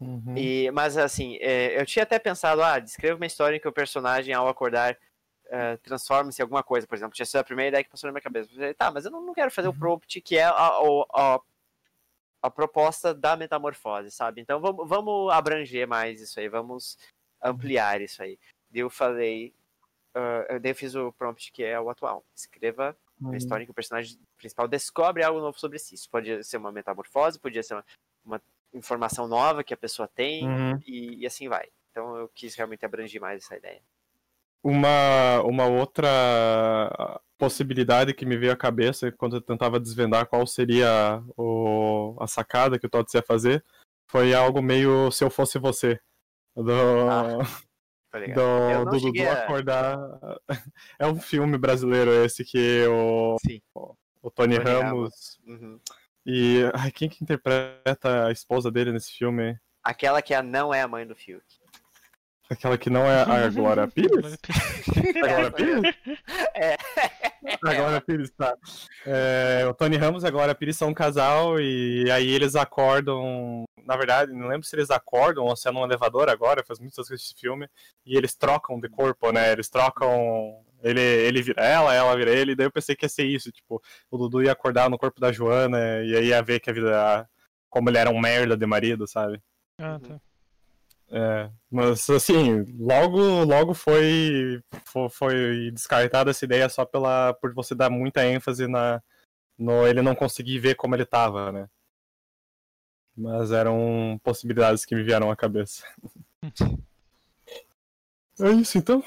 Uhum. 0.00 0.36
E, 0.36 0.70
mas 0.72 0.96
assim, 0.96 1.36
é, 1.40 1.80
eu 1.80 1.86
tinha 1.86 2.02
até 2.02 2.18
pensado, 2.18 2.62
ah, 2.62 2.78
descreva 2.78 3.16
uma 3.16 3.26
história 3.26 3.56
em 3.56 3.60
que 3.60 3.68
o 3.68 3.72
personagem, 3.72 4.34
ao 4.34 4.48
acordar, 4.48 4.98
é, 5.46 5.76
transforma-se 5.78 6.40
em 6.40 6.44
alguma 6.44 6.62
coisa, 6.62 6.86
por 6.86 6.94
exemplo. 6.94 7.14
Tinha 7.14 7.26
sido 7.26 7.40
a 7.40 7.44
primeira 7.44 7.68
ideia 7.68 7.84
que 7.84 7.90
passou 7.90 8.08
na 8.08 8.12
minha 8.12 8.22
cabeça. 8.22 8.50
Eu 8.50 8.54
falei, 8.54 8.74
tá, 8.74 8.90
mas 8.90 9.04
eu 9.04 9.10
não, 9.10 9.24
não 9.24 9.34
quero 9.34 9.50
fazer 9.50 9.68
o 9.68 9.74
prompt 9.74 10.20
que 10.20 10.36
é 10.36 10.44
a, 10.44 10.50
a, 10.50 10.80
a, 11.14 11.40
a 12.42 12.50
proposta 12.50 13.14
da 13.14 13.36
metamorfose, 13.36 14.10
sabe? 14.10 14.40
Então 14.40 14.60
vamos, 14.60 14.88
vamos 14.88 15.32
abranger 15.32 15.86
mais 15.86 16.20
isso 16.20 16.38
aí, 16.40 16.48
vamos 16.48 16.98
ampliar 17.42 18.00
isso 18.00 18.22
aí. 18.22 18.38
Eu 18.72 18.90
falei, 18.90 19.54
ah, 20.14 20.58
daí 20.58 20.70
eu 20.72 20.76
fiz 20.76 20.94
o 20.94 21.12
prompt 21.12 21.50
que 21.52 21.62
é 21.62 21.78
o 21.78 21.90
atual. 21.90 22.24
Escreva 22.34 22.96
uma 23.20 23.30
Uhum. 23.30 23.36
história 23.36 23.62
em 23.62 23.66
que 23.66 23.70
o 23.70 23.74
personagem 23.74 24.18
principal 24.36 24.68
descobre 24.68 25.22
algo 25.22 25.40
novo 25.40 25.58
sobre 25.58 25.78
si. 25.78 25.94
Isso 25.94 26.08
pode 26.10 26.42
ser 26.44 26.56
uma 26.56 26.72
metamorfose, 26.72 27.38
podia 27.38 27.62
ser 27.62 27.74
uma, 27.74 27.84
uma, 28.24 28.42
informação 28.72 29.28
nova 29.28 29.62
que 29.62 29.72
a 29.72 29.76
pessoa 29.76 30.08
tem 30.08 30.48
Uhum. 30.48 30.80
e, 30.86 31.20
e 31.20 31.26
assim 31.26 31.48
vai. 31.48 31.68
Então 31.90 32.16
eu 32.16 32.28
quis 32.28 32.54
realmente 32.56 32.84
abranger 32.84 33.20
mais 33.20 33.44
essa 33.44 33.56
ideia. 33.56 33.80
Uma, 34.62 35.42
uma 35.42 35.66
outra 35.66 37.20
possibilidade 37.38 38.14
que 38.14 38.26
me 38.26 38.36
veio 38.36 38.52
à 38.52 38.56
cabeça 38.56 39.12
quando 39.12 39.36
eu 39.36 39.40
tentava 39.40 39.78
desvendar 39.78 40.26
qual 40.26 40.46
seria 40.46 41.22
o, 41.36 42.16
a 42.18 42.26
sacada 42.26 42.78
que 42.78 42.86
o 42.86 42.90
Tots 42.90 43.14
ia 43.14 43.22
fazer 43.22 43.64
foi 44.10 44.34
algo 44.34 44.62
meio 44.62 45.10
se 45.10 45.22
eu 45.22 45.30
fosse 45.30 45.58
você. 45.58 46.00
Do, 46.56 46.72
Ah, 46.72 47.38
Tá 48.14 48.20
ligado? 48.20 48.36
do, 48.36 48.70
não 48.70 48.84
do 48.84 48.90
Dudu 48.92 49.00
cheguei 49.06 49.26
a- 49.26 49.32
acordar. 49.42 49.98
É 51.00 51.06
um 51.06 51.18
filme 51.20 51.58
brasileiro 51.58 52.12
esse 52.24 52.44
que 52.44 52.86
o, 52.86 53.36
Sim. 53.44 53.60
o 53.74 54.30
Tony, 54.30 54.56
Tony 54.56 54.70
Ramos. 54.70 55.36
Uhum. 55.44 55.80
E. 56.24 56.62
Ai, 56.74 56.92
quem 56.92 57.08
que 57.08 57.24
interpreta 57.24 58.26
a 58.28 58.30
esposa 58.30 58.70
dele 58.70 58.92
nesse 58.92 59.10
filme? 59.12 59.58
Aquela 59.82 60.22
que 60.22 60.32
a 60.32 60.42
não 60.44 60.72
é 60.72 60.80
a 60.80 60.86
mãe 60.86 61.04
do 61.04 61.16
Fiuk. 61.16 61.44
Aquela 62.48 62.78
que 62.78 62.88
não 62.88 63.04
é 63.04 63.22
a 63.22 63.48
Glória 63.50 63.88
Pires? 63.90 64.38
A 64.38 65.18
Glória 65.26 65.50
Pires? 65.50 65.94
É. 66.54 66.76
A 67.64 67.74
Glória 67.74 68.00
Pires, 68.00 68.30
tá. 68.30 68.56
É, 69.04 69.66
o 69.68 69.74
Tony 69.74 69.96
Ramos 69.96 70.22
e 70.22 70.26
a 70.28 70.30
Glória 70.30 70.54
Pires 70.54 70.76
são 70.76 70.90
um 70.90 70.94
casal 70.94 71.58
e 71.60 72.08
aí 72.12 72.30
eles 72.30 72.54
acordam. 72.54 73.64
Na 73.86 73.96
verdade, 73.96 74.32
não 74.32 74.48
lembro 74.48 74.66
se 74.66 74.74
eles 74.76 74.90
acordam 74.90 75.44
ou 75.44 75.56
se 75.56 75.68
é 75.68 75.72
num 75.72 75.84
elevador 75.84 76.28
agora, 76.28 76.64
faz 76.64 76.78
muitas 76.78 77.08
vezes 77.08 77.26
esse 77.26 77.34
filme. 77.40 77.68
E 78.04 78.16
eles 78.16 78.34
trocam 78.34 78.80
de 78.80 78.88
corpo, 78.88 79.30
né? 79.32 79.52
Eles 79.52 79.68
trocam. 79.68 80.62
Ele, 80.82 81.00
ele 81.00 81.42
vira 81.42 81.62
ela, 81.64 81.94
ela 81.94 82.14
vira 82.16 82.30
ele. 82.30 82.54
Daí 82.54 82.66
eu 82.66 82.72
pensei 82.72 82.94
que 82.94 83.04
ia 83.04 83.08
ser 83.08 83.24
isso. 83.24 83.50
Tipo, 83.52 83.82
o 84.10 84.18
Dudu 84.18 84.42
ia 84.42 84.52
acordar 84.52 84.90
no 84.90 84.98
corpo 84.98 85.20
da 85.20 85.32
Joana 85.32 85.78
e 86.02 86.16
aí 86.16 86.26
ia 86.26 86.42
ver 86.42 86.60
que 86.60 86.70
a 86.70 86.72
vida. 86.72 87.28
Como 87.70 87.90
ele 87.90 87.98
era 87.98 88.10
um 88.10 88.20
merda 88.20 88.56
de 88.56 88.66
marido, 88.66 89.06
sabe? 89.06 89.42
Ah, 89.78 89.98
tá. 89.98 90.20
É, 91.10 91.50
mas 91.70 92.08
assim, 92.10 92.64
logo, 92.78 93.44
logo 93.44 93.74
foi, 93.74 94.60
fo- 94.84 95.08
foi, 95.08 95.70
descartada 95.70 96.30
essa 96.30 96.44
ideia 96.44 96.68
só 96.68 96.84
pela, 96.84 97.34
por 97.34 97.52
você 97.54 97.74
dar 97.74 97.90
muita 97.90 98.24
ênfase 98.26 98.66
na, 98.66 99.02
no 99.58 99.86
ele 99.86 100.02
não 100.02 100.14
conseguir 100.14 100.58
ver 100.58 100.74
como 100.74 100.94
ele 100.94 101.04
tava, 101.04 101.52
né? 101.52 101.68
Mas 103.16 103.52
eram 103.52 104.20
possibilidades 104.22 104.84
que 104.84 104.94
me 104.94 105.02
vieram 105.02 105.30
à 105.30 105.36
cabeça. 105.36 105.86
É 108.40 108.50
isso 108.50 108.76
então? 108.76 109.02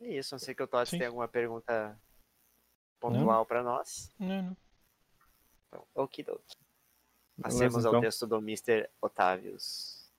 É 0.00 0.18
isso, 0.18 0.34
não 0.34 0.38
sei 0.38 0.54
que 0.54 0.62
o 0.62 0.68
Sim. 0.84 0.98
tem 0.98 1.06
alguma 1.06 1.26
pergunta 1.26 1.98
pontual 3.00 3.46
pra 3.46 3.62
nós. 3.62 4.12
Não, 4.18 4.42
não. 4.42 4.56
Então, 5.68 5.86
okidoki. 5.94 6.56
Beleza, 7.36 7.58
Passemos 7.58 7.86
ao 7.86 7.92
então. 7.92 8.00
texto 8.02 8.26
do 8.26 8.36
Mr. 8.36 8.88
Otavius. 9.00 10.10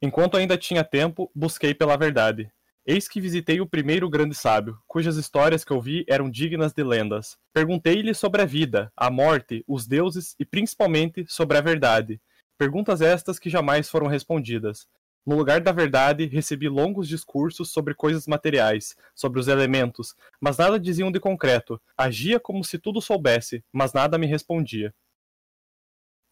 Enquanto 0.00 0.36
ainda 0.36 0.58
tinha 0.58 0.82
tempo, 0.84 1.30
busquei 1.32 1.72
pela 1.72 1.96
verdade. 1.96 2.52
Eis 2.84 3.06
que 3.06 3.20
visitei 3.20 3.60
o 3.60 3.66
primeiro 3.66 4.10
grande 4.10 4.34
sábio, 4.34 4.76
cujas 4.88 5.16
histórias 5.16 5.64
que 5.64 5.72
ouvi 5.72 6.04
eram 6.08 6.28
dignas 6.28 6.72
de 6.72 6.82
lendas. 6.82 7.38
Perguntei-lhe 7.52 8.12
sobre 8.12 8.42
a 8.42 8.44
vida, 8.44 8.92
a 8.96 9.08
morte, 9.08 9.62
os 9.68 9.86
deuses 9.86 10.34
e 10.36 10.44
principalmente 10.44 11.24
sobre 11.28 11.56
a 11.56 11.60
verdade. 11.60 12.20
Perguntas 12.58 13.00
estas 13.00 13.38
que 13.38 13.48
jamais 13.48 13.88
foram 13.88 14.08
respondidas. 14.08 14.88
No 15.24 15.36
lugar 15.36 15.60
da 15.60 15.70
verdade, 15.70 16.26
recebi 16.26 16.68
longos 16.68 17.06
discursos 17.06 17.70
sobre 17.70 17.94
coisas 17.94 18.26
materiais, 18.26 18.96
sobre 19.14 19.38
os 19.38 19.46
elementos, 19.46 20.16
mas 20.40 20.58
nada 20.58 20.80
diziam 20.80 21.12
de 21.12 21.20
concreto. 21.20 21.80
Agia 21.96 22.40
como 22.40 22.64
se 22.64 22.80
tudo 22.80 23.00
soubesse, 23.00 23.64
mas 23.72 23.92
nada 23.92 24.18
me 24.18 24.26
respondia. 24.26 24.92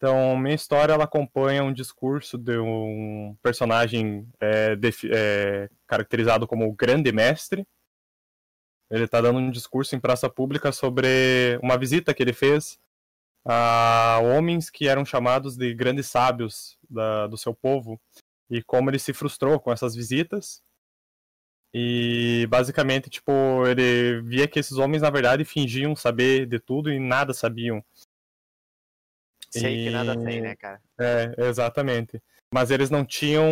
Então, 0.01 0.35
minha 0.35 0.55
história 0.55 0.93
ela 0.93 1.03
acompanha 1.03 1.63
um 1.63 1.71
discurso 1.71 2.35
de 2.35 2.57
um 2.57 3.37
personagem 3.39 4.27
é, 4.41 4.75
é, 5.13 5.69
caracterizado 5.85 6.47
como 6.47 6.67
o 6.67 6.73
Grande 6.73 7.11
Mestre. 7.11 7.67
Ele 8.89 9.03
está 9.03 9.21
dando 9.21 9.37
um 9.37 9.51
discurso 9.51 9.95
em 9.95 9.99
praça 9.99 10.27
pública 10.27 10.71
sobre 10.71 11.59
uma 11.61 11.77
visita 11.77 12.15
que 12.15 12.23
ele 12.23 12.33
fez 12.33 12.79
a 13.45 14.19
homens 14.23 14.71
que 14.71 14.87
eram 14.87 15.05
chamados 15.05 15.55
de 15.55 15.71
grandes 15.75 16.07
sábios 16.07 16.79
da- 16.89 17.27
do 17.27 17.37
seu 17.37 17.53
povo 17.53 18.01
e 18.49 18.63
como 18.63 18.89
ele 18.89 18.97
se 18.97 19.13
frustrou 19.13 19.59
com 19.59 19.71
essas 19.71 19.93
visitas. 19.95 20.63
E 21.71 22.47
basicamente, 22.49 23.07
tipo, 23.07 23.31
ele 23.67 24.19
via 24.23 24.47
que 24.47 24.57
esses 24.57 24.77
homens 24.77 25.03
na 25.03 25.11
verdade 25.11 25.45
fingiam 25.45 25.95
saber 25.95 26.47
de 26.47 26.59
tudo 26.59 26.91
e 26.91 26.99
nada 26.99 27.35
sabiam. 27.35 27.85
Sei 29.51 29.83
que 29.83 29.89
nada 29.89 30.13
E- 30.13 30.23
tem, 30.23 30.41
né, 30.41 30.55
cara? 30.55 30.81
É, 30.99 31.33
exatamente. 31.47 32.21
Mas 32.53 32.69
eles 32.71 32.89
não 32.89 33.05
tinham 33.05 33.45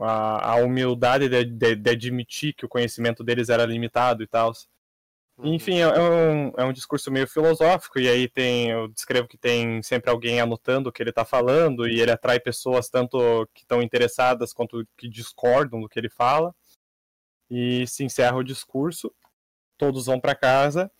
a, 0.00 0.52
a 0.52 0.56
humildade 0.56 1.28
de, 1.28 1.44
de- 1.44 1.76
de 1.76 1.90
admitir 1.90 2.54
que 2.54 2.64
o 2.64 2.68
conhecimento 2.68 3.22
deles 3.24 3.48
era 3.48 3.64
limitado 3.66 4.22
e 4.22 4.26
tal. 4.26 4.52
Uhum. 5.36 5.54
Enfim, 5.54 5.78
é, 5.78 5.82
é 5.82 6.00
um, 6.00 6.52
é 6.58 6.64
um 6.64 6.72
discurso 6.72 7.10
meio 7.10 7.26
filosófico, 7.26 7.98
e 7.98 8.08
aí 8.08 8.28
tem. 8.28 8.70
Eu 8.70 8.88
descrevo 8.88 9.26
que 9.28 9.36
tem 9.36 9.82
sempre 9.82 10.10
alguém 10.10 10.40
anotando 10.40 10.88
o 10.88 10.92
que 10.92 11.02
ele 11.02 11.10
está 11.10 11.24
falando, 11.24 11.88
e 11.88 12.00
ele 12.00 12.10
atrai 12.12 12.38
pessoas 12.38 12.88
tanto 12.88 13.48
que 13.52 13.62
estão 13.62 13.82
interessadas 13.82 14.52
quanto 14.52 14.86
que 14.96 15.08
discordam 15.08 15.80
do 15.80 15.88
que 15.88 15.98
ele 15.98 16.08
fala. 16.10 16.54
E 17.50 17.86
se 17.86 18.04
encerra 18.04 18.36
o 18.36 18.44
discurso, 18.44 19.12
todos 19.76 20.06
vão 20.06 20.18
para 20.18 20.34
casa, 20.34 20.90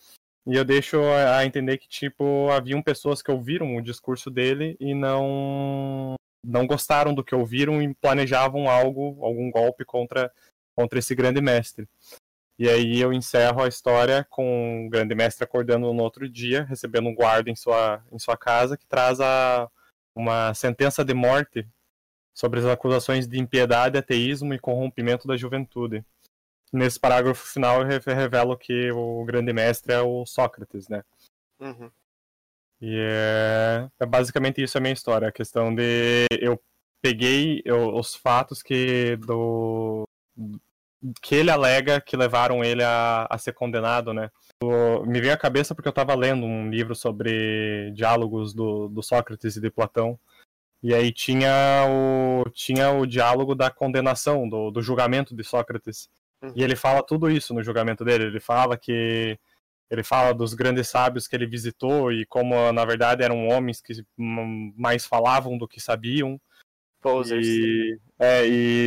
e 0.47 0.57
eu 0.57 0.65
deixo 0.65 0.99
a 1.01 1.45
entender 1.45 1.79
que, 1.79 1.89
tipo, 1.89 2.51
haviam 2.51 2.83
pessoas 2.83 3.23
que 3.23 3.31
ouviram 3.31 3.77
o 3.77 3.83
discurso 3.83 4.31
dele 4.31 4.77
e 4.79 4.95
não 4.95 6.17
não 6.47 6.67
gostaram 6.67 7.15
do 7.15 7.25
que 7.25 7.35
ouviram 7.35 7.83
e 7.83 7.95
planejavam 7.95 8.69
algo, 8.69 9.25
algum 9.25 9.51
golpe 9.51 9.83
contra, 9.83 10.31
contra 10.77 10.99
esse 10.99 11.15
grande 11.15 11.41
mestre. 11.41 11.89
E 12.59 12.69
aí 12.69 13.01
eu 13.01 13.13
encerro 13.13 13.63
a 13.63 13.69
história 13.69 14.25
com 14.31 14.87
o 14.87 14.91
grande 14.91 15.15
mestre 15.15 15.43
acordando 15.43 15.93
no 15.93 16.03
outro 16.03 16.29
dia, 16.29 16.65
recebendo 16.65 17.09
um 17.09 17.15
guarda 17.15 17.51
em 17.51 17.57
sua, 17.57 18.05
em 18.13 18.19
sua 18.19 18.37
casa, 18.37 18.77
que 18.77 18.87
traz 18.87 19.21
a, 19.21 19.69
uma 20.15 20.55
sentença 20.55 21.05
de 21.05 21.15
morte 21.15 21.67
sobre 22.33 22.61
as 22.61 22.67
acusações 22.67 23.27
de 23.27 23.41
impiedade, 23.41 23.99
ateísmo 23.99 24.55
e 24.55 24.59
corrompimento 24.59 25.27
da 25.27 25.37
juventude. 25.37 26.05
Nesse 26.75 26.99
parágrafo 26.99 27.47
final 27.47 27.83
eu 27.83 27.87
re- 27.87 28.15
revelo 28.15 28.59
que 28.59 28.91
o 28.91 29.25
grande 29.25 29.53
mestre 29.53 29.93
é 29.93 30.01
o 30.01 30.27
Sócrates, 30.27 30.89
né? 30.89 31.05
Uhum. 31.61 31.89
E 32.81 32.99
é, 32.99 33.89
é 34.01 34.05
basicamente 34.05 34.61
isso 34.61 34.77
a 34.77 34.81
minha 34.81 34.93
história. 34.93 35.29
A 35.29 35.33
questão 35.33 35.73
de 35.73 36.27
eu 36.41 36.61
peguei 37.01 37.63
eu- 37.65 37.95
os 37.95 38.17
fatos 38.17 38.61
que 38.61 39.15
do 39.17 40.05
que 41.23 41.37
ele 41.37 41.51
alega 41.51 42.01
que 42.01 42.17
levaram 42.17 42.65
ele 42.65 42.83
a, 42.83 43.27
a 43.31 43.39
ser 43.39 43.53
condenado, 43.53 44.13
né? 44.13 44.31
Me 45.07 45.21
veio 45.21 45.35
à 45.35 45.37
cabeça 45.37 45.75
porque 45.77 45.87
eu 45.87 45.91
estava 45.91 46.15
lendo 46.17 46.45
um 46.45 46.69
livro 46.69 46.97
sobre 46.97 47.93
diálogos 47.93 48.53
do, 48.53 48.89
do 48.89 49.03
Sócrates 49.03 49.55
e 49.55 49.61
de 49.61 49.71
Platão. 49.71 50.19
E 50.83 50.93
aí 50.93 51.13
tinha 51.13 51.87
o, 51.89 52.51
tinha 52.51 52.91
o 52.91 53.07
diálogo 53.07 53.55
da 53.55 53.71
condenação, 53.71 54.49
do, 54.49 54.71
do 54.73 54.83
julgamento 54.83 55.37
de 55.37 55.45
Sócrates. 55.45 56.09
Uhum. 56.45 56.53
E 56.55 56.63
ele 56.63 56.77
fala 56.77 57.03
tudo 57.03 57.31
isso 57.31 57.55
no 57.55 57.63
julgamento 57.63 58.05
dele. 58.05 58.25
Ele 58.25 58.41
fala 58.41 58.77
que 58.77 59.39
ele 59.91 60.03
fala 60.03 60.33
dos 60.33 60.55
grandes 60.55 60.89
sábios 60.89 61.29
que 61.29 61.37
ele 61.37 61.47
visitou 61.47 62.11
e 62.11 62.25
como 62.27 62.73
na 62.73 62.85
verdade 62.85 63.23
eram 63.23 63.47
homens 63.49 63.81
que 63.81 63.93
mais 64.17 65.07
falavam 65.07 65.57
do 65.57 65.69
que 65.69 65.81
sabiam. 65.81 66.41
Posers. 67.01 67.47
E, 67.47 68.01
é, 68.19 68.49
e, 68.49 68.85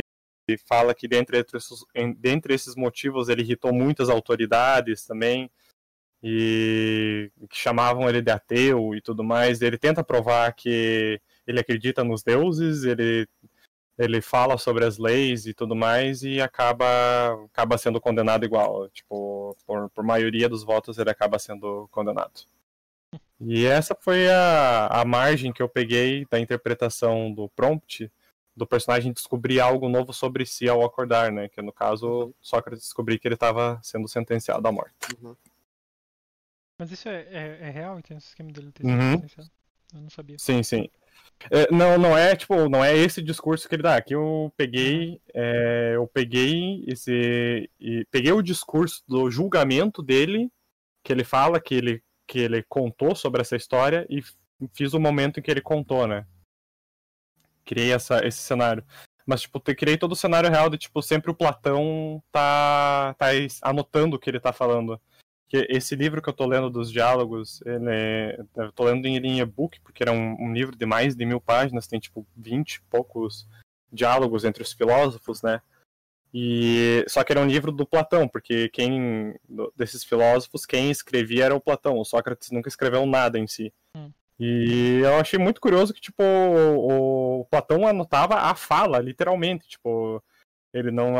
e 0.48 0.58
fala 0.66 0.94
que 0.94 1.06
dentre 1.06 1.38
esses, 1.38 1.84
dentre 2.16 2.54
esses 2.54 2.74
motivos 2.74 3.28
ele 3.28 3.42
irritou 3.42 3.72
muitas 3.72 4.08
autoridades 4.08 5.06
também 5.06 5.50
e 6.22 7.30
que 7.48 7.56
chamavam 7.56 8.08
ele 8.08 8.20
de 8.20 8.30
ateu 8.30 8.94
e 8.94 9.00
tudo 9.00 9.22
mais. 9.22 9.62
Ele 9.62 9.78
tenta 9.78 10.02
provar 10.02 10.52
que 10.52 11.20
ele 11.46 11.60
acredita 11.60 12.02
nos 12.02 12.22
deuses, 12.22 12.84
ele 12.84 13.28
ele 13.98 14.20
fala 14.20 14.56
sobre 14.56 14.84
as 14.84 14.96
leis 14.98 15.44
e 15.46 15.52
tudo 15.52 15.74
mais 15.74 16.22
e 16.22 16.40
acaba 16.40 16.86
acaba 17.46 17.76
sendo 17.76 18.00
condenado 18.00 18.44
igual, 18.44 18.88
tipo, 18.90 19.56
por, 19.66 19.90
por 19.90 20.04
maioria 20.04 20.48
dos 20.48 20.62
votos 20.62 20.98
ele 20.98 21.10
acaba 21.10 21.38
sendo 21.38 21.88
condenado. 21.90 22.46
E 23.40 23.64
essa 23.66 23.94
foi 23.94 24.28
a, 24.28 24.86
a 24.88 25.04
margem 25.04 25.52
que 25.52 25.62
eu 25.62 25.68
peguei 25.68 26.26
da 26.30 26.38
interpretação 26.40 27.32
do 27.32 27.48
prompt 27.50 28.10
do 28.56 28.66
personagem 28.66 29.12
descobrir 29.12 29.60
algo 29.60 29.88
novo 29.88 30.12
sobre 30.12 30.44
si 30.44 30.68
ao 30.68 30.84
acordar, 30.84 31.30
né? 31.30 31.48
Que 31.48 31.62
no 31.62 31.72
caso, 31.72 32.34
Sócrates 32.40 32.82
descobrir 32.82 33.20
que 33.20 33.28
ele 33.28 33.34
estava 33.36 33.78
sendo 33.84 34.08
sentenciado 34.08 34.66
à 34.66 34.72
morte. 34.72 34.92
Uhum. 35.22 35.36
Mas 36.76 36.90
isso 36.90 37.08
é, 37.08 37.20
é, 37.30 37.58
é 37.62 37.70
real? 37.70 38.02
Tem 38.02 38.16
esse 38.16 38.28
esquema 38.28 38.50
dele 38.50 38.72
ter 38.72 38.84
Uhum. 38.84 39.12
sido 39.12 39.22
licenciado? 39.22 39.57
Eu 39.94 40.00
não 40.00 40.10
sabia. 40.10 40.36
Sim, 40.38 40.62
sim. 40.62 40.88
É, 41.50 41.70
não, 41.72 41.96
não 41.96 42.18
é 42.18 42.34
tipo, 42.34 42.68
não 42.68 42.84
é 42.84 42.96
esse 42.96 43.22
discurso 43.22 43.68
que 43.68 43.74
ele 43.74 43.82
dá. 43.82 43.96
Aqui 43.96 44.14
eu 44.14 44.52
peguei, 44.56 45.20
é, 45.32 45.92
eu 45.94 46.06
peguei 46.06 46.84
esse, 46.86 47.70
peguei 48.10 48.32
o 48.32 48.42
discurso 48.42 49.02
do 49.06 49.30
julgamento 49.30 50.02
dele, 50.02 50.50
que 51.02 51.12
ele 51.12 51.24
fala 51.24 51.60
que 51.60 51.74
ele 51.74 52.02
que 52.26 52.38
ele 52.38 52.62
contou 52.64 53.16
sobre 53.16 53.40
essa 53.40 53.56
história 53.56 54.06
e 54.10 54.22
fiz 54.74 54.92
o 54.92 55.00
momento 55.00 55.40
em 55.40 55.42
que 55.42 55.50
ele 55.50 55.62
contou, 55.62 56.06
né? 56.06 56.26
Criei 57.64 57.92
essa, 57.92 58.26
esse 58.26 58.38
cenário. 58.38 58.84
Mas, 59.26 59.42
tipo, 59.42 59.62
eu 59.66 59.76
criei 59.76 59.96
todo 59.96 60.12
o 60.12 60.16
cenário 60.16 60.50
real 60.50 60.68
de, 60.68 60.78
tipo, 60.78 61.02
sempre 61.02 61.30
o 61.30 61.34
Platão 61.34 62.22
tá, 62.30 63.14
tá 63.18 63.26
anotando 63.62 64.16
o 64.16 64.18
que 64.18 64.28
ele 64.28 64.40
tá 64.40 64.52
falando. 64.52 65.00
Que 65.48 65.66
esse 65.70 65.96
livro 65.96 66.20
que 66.20 66.28
eu 66.28 66.34
tô 66.34 66.46
lendo 66.46 66.68
dos 66.68 66.92
diálogos, 66.92 67.62
ele 67.64 67.90
é, 67.90 68.40
eu 68.56 68.72
tô 68.72 68.84
lendo 68.84 69.06
em, 69.06 69.16
em 69.16 69.40
e-book, 69.40 69.80
porque 69.80 70.02
era 70.02 70.12
um, 70.12 70.36
um, 70.38 70.52
livro 70.52 70.76
de 70.76 70.84
mais 70.84 71.16
de 71.16 71.24
mil 71.24 71.40
páginas, 71.40 71.86
tem, 71.86 71.98
tipo, 71.98 72.26
vinte 72.36 72.74
e 72.74 72.80
poucos 72.82 73.48
diálogos 73.90 74.44
entre 74.44 74.62
os 74.62 74.72
filósofos, 74.72 75.42
né? 75.42 75.62
E 76.32 77.04
só 77.08 77.24
que 77.24 77.32
era 77.32 77.40
um 77.40 77.46
livro 77.46 77.72
do 77.72 77.86
Platão, 77.86 78.28
porque 78.28 78.68
quem 78.68 79.34
desses 79.74 80.04
filósofos 80.04 80.66
quem 80.66 80.90
escrevia 80.90 81.46
era 81.46 81.54
o 81.54 81.60
Platão. 81.60 81.98
O 81.98 82.04
Sócrates 82.04 82.50
nunca 82.50 82.68
escreveu 82.68 83.06
nada 83.06 83.38
em 83.38 83.46
si. 83.46 83.72
Hum. 83.96 84.10
E 84.38 85.00
eu 85.02 85.16
achei 85.16 85.38
muito 85.38 85.60
curioso 85.60 85.92
que 85.92 86.00
tipo 86.00 86.22
o, 86.22 87.40
o, 87.40 87.44
Platão 87.46 87.86
anotava 87.86 88.34
a 88.36 88.54
fala, 88.54 88.98
literalmente, 88.98 89.66
tipo 89.66 90.22
ele 90.78 90.90
não 90.90 91.14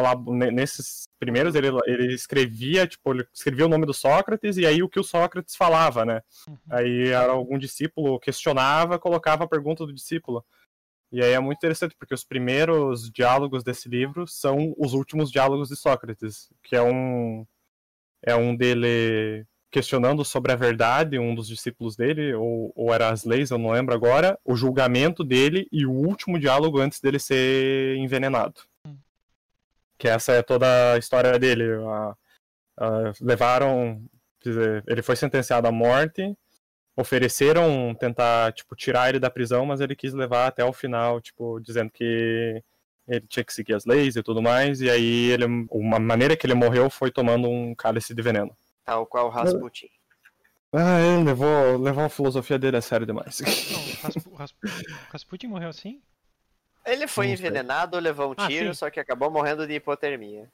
nesses 0.53 1.09
primeiros 1.18 1.55
ele, 1.55 1.68
ele 1.87 2.14
escrevia 2.14 2.87
tipo 2.87 3.12
ele 3.12 3.27
escrevia 3.35 3.66
o 3.66 3.68
nome 3.68 3.87
do 3.87 3.92
Sócrates 3.92 4.57
e 4.57 4.66
aí 4.66 4.83
o 4.83 4.88
que 4.88 5.01
o 5.01 5.05
Sócrates 5.05 5.57
falava, 5.57 6.05
né? 6.05 6.23
Uhum. 6.47 6.57
Aí 6.71 7.09
era 7.09 7.33
algum 7.33 7.59
discípulo 7.59 8.21
questionava, 8.21 8.99
colocava 8.99 9.44
a 9.44 9.49
pergunta 9.49 9.85
do 9.85 9.92
discípulo. 9.92 10.44
E 11.11 11.23
aí 11.23 11.33
é 11.33 11.40
muito 11.40 11.57
interessante, 11.57 11.97
porque 11.99 12.12
os 12.12 12.23
primeiros 12.25 13.11
diálogos 13.11 13.64
desse 13.64 13.88
livro 13.88 14.27
são 14.27 14.75
os 14.77 14.92
últimos 14.92 15.31
diálogos 15.31 15.71
de 15.71 15.77
Sócrates, 15.77 16.51
que 16.62 16.77
é 16.77 16.83
um 16.83 17.47
é 18.23 18.35
um 18.35 18.55
dele 18.55 19.47
questionando 19.71 20.25
sobre 20.25 20.53
a 20.53 20.57
verdade, 20.57 21.18
um 21.18 21.35
dos 21.35 21.47
discípulos 21.47 21.97
dele, 21.97 22.35
ou, 22.35 22.73
ou 22.75 22.92
era 22.92 23.11
as 23.11 23.25
leis, 23.25 23.51
eu 23.51 23.59
não 23.59 23.71
lembro 23.71 23.94
agora, 23.94 24.38
o 24.44 24.57
julgamento 24.57 25.23
dele 25.23 25.68
e 25.71 25.85
o 25.85 25.92
último 25.92 26.38
diálogo 26.38 26.81
antes 26.81 27.01
dele 27.01 27.18
ser 27.18 27.97
envenenado. 27.97 28.62
Que 29.99 30.09
essa 30.09 30.33
é 30.33 30.43
toda 30.43 30.95
a 30.95 30.99
história 30.99 31.39
dele. 31.39 31.65
A, 31.75 32.17
a, 32.79 33.13
levaram. 33.21 34.03
Dizer, 34.41 34.85
ele 34.87 35.03
foi 35.03 35.17
sentenciado 35.17 35.67
à 35.67 35.73
morte 35.73 36.37
ofereceram 36.99 37.95
tentar, 37.95 38.53
tipo, 38.53 38.75
tirar 38.75 39.09
ele 39.09 39.21
da 39.21 39.31
prisão, 39.31 39.65
mas 39.65 39.81
ele 39.81 39.95
quis 39.95 40.13
levar 40.13 40.49
até 40.49 40.65
o 40.65 40.73
final, 40.73 41.21
tipo, 41.21 41.61
dizendo 41.61 41.91
que 41.93 42.61
ele 43.07 43.27
tinha 43.29 43.45
que 43.45 43.53
seguir 43.53 43.75
as 43.75 43.87
leis 43.87 44.17
e 44.17 44.23
tudo 44.23 44.43
mais, 44.43 44.81
e 44.81 44.91
aí 44.91 45.31
ele, 45.31 45.45
uma 45.71 46.01
maneira 46.01 46.37
que 46.37 46.45
ele 46.45 46.55
morreu 46.55 46.91
foi 46.91 47.13
tomando 47.13 47.49
um 47.49 47.73
cálice 47.73 48.13
de 48.13 48.21
veneno. 48.21 48.55
Tal 48.85 49.07
qual 49.07 49.31
Rasputin. 49.31 49.89
Ah, 50.73 51.01
ele 51.01 51.23
levou, 51.23 51.79
levou 51.79 52.05
a 52.05 52.09
filosofia 52.09 52.59
dele 52.59 52.77
a 52.77 52.83
sério 52.83 53.07
demais. 53.07 53.41
Não, 53.71 54.35
Rasputin 55.13 55.47
morreu 55.47 55.69
assim? 55.69 56.03
Ele 56.90 57.07
foi 57.07 57.29
envenenado, 57.29 57.98
levou 57.98 58.31
um 58.31 58.35
ah, 58.37 58.46
tiro, 58.46 58.74
só 58.74 58.90
que 58.90 59.01
acabou 59.01 59.31
morrendo 59.31 59.66
de 59.66 59.74
hipotermia. 59.74 60.51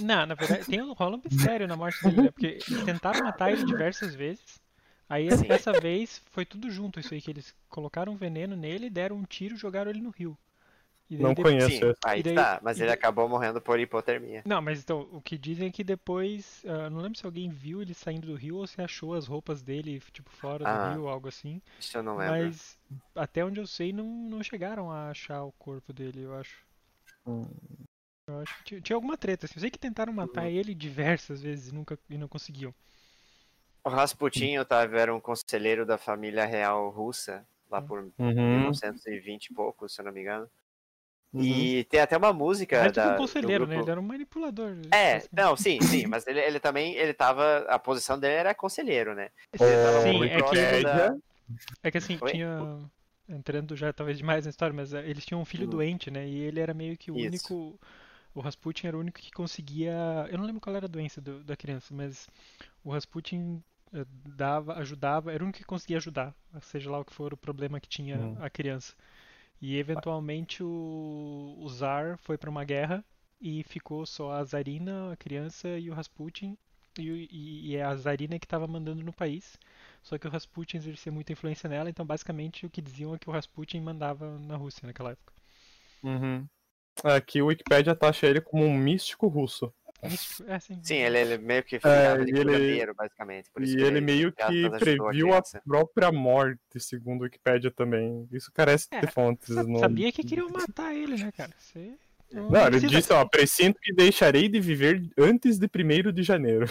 Não, 0.00 0.26
na 0.26 0.34
verdade, 0.34 0.64
tem 0.66 0.80
um 0.80 0.92
rolo 0.92 1.20
mistério 1.22 1.66
na 1.66 1.76
morte 1.76 2.02
dele, 2.02 2.22
né? 2.22 2.30
Porque 2.30 2.58
tentaram 2.84 3.24
matar 3.24 3.52
ele 3.52 3.64
diversas 3.64 4.14
vezes. 4.14 4.60
Aí 5.08 5.30
Sim. 5.34 5.46
essa 5.48 5.72
vez 5.72 6.22
foi 6.30 6.44
tudo 6.44 6.70
junto 6.70 7.00
isso 7.00 7.14
aí, 7.14 7.20
que 7.20 7.30
eles 7.30 7.54
colocaram 7.68 8.16
veneno 8.16 8.54
nele, 8.54 8.90
deram 8.90 9.16
um 9.16 9.24
tiro 9.24 9.54
e 9.54 9.58
jogaram 9.58 9.90
ele 9.90 10.00
no 10.00 10.10
rio. 10.10 10.36
Não 11.16 11.32
depois... 11.32 11.54
conheço. 11.54 11.86
Sim, 11.86 11.94
aí 12.04 12.22
daí... 12.22 12.34
tá, 12.34 12.60
mas 12.62 12.80
ele 12.80 12.92
acabou 12.92 13.28
morrendo 13.28 13.60
por 13.60 13.80
hipotermia. 13.80 14.42
Não, 14.44 14.60
mas 14.60 14.80
então, 14.80 15.08
o 15.12 15.20
que 15.20 15.38
dizem 15.38 15.68
é 15.68 15.72
que 15.72 15.82
depois, 15.82 16.62
uh, 16.64 16.90
não 16.90 17.00
lembro 17.00 17.18
se 17.18 17.24
alguém 17.24 17.48
viu 17.48 17.80
ele 17.80 17.94
saindo 17.94 18.26
do 18.26 18.34
rio 18.34 18.56
ou 18.56 18.66
se 18.66 18.80
achou 18.82 19.14
as 19.14 19.26
roupas 19.26 19.62
dele, 19.62 20.00
tipo, 20.12 20.30
fora 20.30 20.68
ah, 20.68 20.88
do 20.88 20.94
rio, 20.94 21.08
algo 21.08 21.28
assim. 21.28 21.62
Isso 21.80 21.96
eu 21.96 22.02
não 22.02 22.16
lembro. 22.16 22.44
Mas 22.44 22.78
até 23.14 23.44
onde 23.44 23.58
eu 23.58 23.66
sei, 23.66 23.92
não, 23.92 24.04
não 24.04 24.42
chegaram 24.42 24.90
a 24.90 25.10
achar 25.10 25.42
o 25.44 25.52
corpo 25.52 25.92
dele, 25.92 26.22
eu 26.22 26.34
acho. 26.34 26.62
Hum. 27.26 27.46
Eu 28.26 28.40
acho 28.40 28.58
que 28.58 28.64
tinha, 28.64 28.80
tinha 28.80 28.96
alguma 28.96 29.16
treta, 29.16 29.46
assim. 29.46 29.54
Eu 29.56 29.60
sei 29.62 29.70
que 29.70 29.78
tentaram 29.78 30.12
matar 30.12 30.44
uhum. 30.44 30.50
ele 30.50 30.74
diversas 30.74 31.40
vezes 31.40 31.68
e, 31.68 31.74
nunca, 31.74 31.98
e 32.10 32.18
não 32.18 32.28
conseguiam. 32.28 32.74
O 33.82 33.88
Rasputin, 33.88 34.58
Otávio, 34.58 34.98
era 34.98 35.14
um 35.14 35.20
conselheiro 35.20 35.86
da 35.86 35.96
família 35.96 36.44
real 36.44 36.90
russa, 36.90 37.46
lá 37.70 37.80
por 37.80 38.00
uhum. 38.18 38.60
1920 38.60 39.46
e 39.46 39.54
pouco, 39.54 39.88
se 39.88 40.00
eu 40.00 40.04
não 40.04 40.12
me 40.12 40.20
engano. 40.20 40.50
Uhum. 41.32 41.42
E 41.42 41.84
tem 41.84 42.00
até 42.00 42.16
uma 42.16 42.32
música. 42.32 42.82
Mas 42.84 42.92
da, 42.92 43.14
um 43.14 43.16
conselheiro, 43.16 43.66
né? 43.66 43.78
Ele 43.78 43.90
era 43.90 44.00
um 44.00 44.04
manipulador. 44.04 44.76
É, 44.90 45.16
assim. 45.16 45.28
não, 45.32 45.56
sim, 45.56 45.78
sim, 45.82 46.06
mas 46.06 46.26
ele, 46.26 46.40
ele 46.40 46.58
também, 46.58 46.94
ele 46.94 47.12
tava. 47.12 47.66
A 47.68 47.78
posição 47.78 48.18
dele 48.18 48.34
era 48.34 48.54
conselheiro, 48.54 49.14
né? 49.14 49.28
sim, 49.54 50.24
é 50.24 50.42
que, 50.42 50.82
da... 50.82 51.16
é 51.82 51.90
que 51.90 51.98
assim, 51.98 52.18
Oi? 52.20 52.32
tinha. 52.32 52.78
Entrando 53.28 53.76
já 53.76 53.92
talvez 53.92 54.16
demais 54.16 54.46
na 54.46 54.50
história, 54.50 54.74
mas 54.74 54.94
eh, 54.94 55.06
eles 55.06 55.26
tinham 55.26 55.42
um 55.42 55.44
filho 55.44 55.64
uhum. 55.64 55.70
doente, 55.70 56.10
né? 56.10 56.26
E 56.26 56.38
ele 56.38 56.60
era 56.60 56.72
meio 56.72 56.96
que 56.96 57.10
o 57.10 57.16
Isso. 57.18 57.26
único. 57.26 57.78
O 58.34 58.40
Rasputin 58.40 58.86
era 58.86 58.96
o 58.96 59.00
único 59.00 59.20
que 59.20 59.30
conseguia. 59.30 59.92
Eu 60.30 60.38
não 60.38 60.46
lembro 60.46 60.62
qual 60.62 60.74
era 60.74 60.86
a 60.86 60.88
doença 60.88 61.20
do, 61.20 61.44
da 61.44 61.54
criança, 61.54 61.92
mas 61.92 62.26
o 62.82 62.90
Rasputin 62.90 63.62
eh, 63.92 64.06
dava, 64.34 64.74
ajudava, 64.78 65.30
era 65.30 65.42
o 65.42 65.46
único 65.46 65.58
que 65.58 65.64
conseguia 65.64 65.98
ajudar, 65.98 66.34
seja 66.62 66.90
lá 66.90 66.98
o 67.00 67.04
que 67.04 67.12
for 67.12 67.34
o 67.34 67.36
problema 67.36 67.78
que 67.78 67.88
tinha 67.88 68.16
hum. 68.16 68.36
a 68.40 68.48
criança. 68.48 68.94
E 69.60 69.76
eventualmente 69.76 70.62
o, 70.62 71.56
o 71.58 71.68
Zar 71.68 72.16
foi 72.18 72.38
para 72.38 72.50
uma 72.50 72.64
guerra 72.64 73.04
e 73.40 73.62
ficou 73.64 74.06
só 74.06 74.32
a 74.32 74.44
Zarina, 74.44 75.12
a 75.12 75.16
criança 75.16 75.78
e 75.78 75.90
o 75.90 75.94
Rasputin. 75.94 76.56
E, 76.98 77.28
e, 77.30 77.70
e 77.70 77.76
é 77.76 77.82
a 77.84 77.94
Zarina 77.96 78.38
que 78.38 78.46
estava 78.46 78.66
mandando 78.66 79.02
no 79.02 79.12
país. 79.12 79.58
Só 80.02 80.18
que 80.18 80.26
o 80.26 80.30
Rasputin 80.30 80.78
exercia 80.78 81.12
muita 81.12 81.32
influência 81.32 81.68
nela, 81.68 81.90
então 81.90 82.06
basicamente 82.06 82.66
o 82.66 82.70
que 82.70 82.82
diziam 82.82 83.14
é 83.14 83.18
que 83.18 83.28
o 83.28 83.32
Rasputin 83.32 83.80
mandava 83.80 84.38
na 84.38 84.56
Rússia 84.56 84.86
naquela 84.86 85.12
época. 85.12 85.32
Uhum. 86.02 86.46
Aqui 87.04 87.40
o 87.40 87.46
Wikipedia 87.46 87.94
taxa 87.94 88.26
ele 88.26 88.40
como 88.40 88.64
um 88.64 88.76
místico 88.76 89.28
russo. 89.28 89.72
É, 90.00 90.58
sim. 90.60 90.80
sim, 90.82 90.94
ele, 90.94 91.18
ele 91.18 91.38
meio 91.38 91.62
que 91.64 91.80
foi 91.80 91.90
é, 91.90 92.24
de 92.24 92.30
ele, 92.36 92.92
basicamente. 92.94 93.50
e 93.58 93.62
ele, 93.62 93.82
ele, 93.82 94.00
meio 94.00 94.32
que 94.32 94.70
previu 94.78 95.34
a, 95.34 95.38
a, 95.38 95.60
própria 95.66 96.12
morte, 96.12 96.78
segundo 96.78 97.22
o 97.22 97.24
Wikipedia 97.24 97.70
também. 97.70 98.28
Isso 98.32 98.52
carece 98.52 98.86
é, 98.92 99.00
de 99.00 99.08
fontes. 99.08 99.56
Não... 99.56 99.80
Sabia 99.80 100.12
que 100.12 100.22
queriam 100.22 100.48
matar 100.50 100.94
ele, 100.94 101.16
né, 101.16 101.32
cara? 101.32 101.52
Você... 101.58 101.94
Não, 102.32 102.48
não 102.48 102.66
ele 102.66 102.80
disse, 102.80 103.12
ó, 103.12 103.24
presinto 103.24 103.80
que 103.82 103.92
deixarei 103.92 104.48
de 104.48 104.60
viver 104.60 105.02
antes 105.18 105.58
de 105.58 105.66
1 105.66 106.12
de 106.12 106.22
janeiro. 106.22 106.66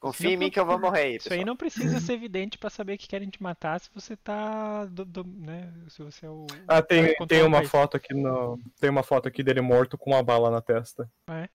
Confia 0.00 0.30
em 0.30 0.36
mim 0.36 0.50
que 0.50 0.58
eu 0.58 0.64
vou 0.64 0.78
morrer. 0.78 1.16
Isso 1.16 1.30
aí 1.30 1.44
não 1.44 1.54
precisa 1.54 2.00
ser 2.00 2.14
evidente 2.14 2.56
para 2.56 2.70
saber 2.70 2.96
que 2.96 3.06
querem 3.06 3.28
te 3.28 3.42
matar 3.42 3.78
se 3.78 3.90
você 3.94 4.16
tá. 4.16 4.86
Do, 4.86 5.04
do, 5.04 5.24
né? 5.24 5.70
Se 5.88 6.02
você 6.02 6.24
é 6.24 6.30
o. 6.30 6.46
Ah, 6.66 6.80
tem, 6.80 7.14
tem 7.28 7.42
uma 7.42 7.62
foto 7.64 7.98
aqui 7.98 8.14
no. 8.14 8.58
Tem 8.80 8.88
uma 8.88 9.02
foto 9.02 9.28
aqui 9.28 9.42
dele 9.42 9.60
morto 9.60 9.98
com 9.98 10.12
uma 10.12 10.22
bala 10.22 10.50
na 10.50 10.62
testa. 10.62 11.06
Ah, 11.26 11.40
é? 11.40 11.48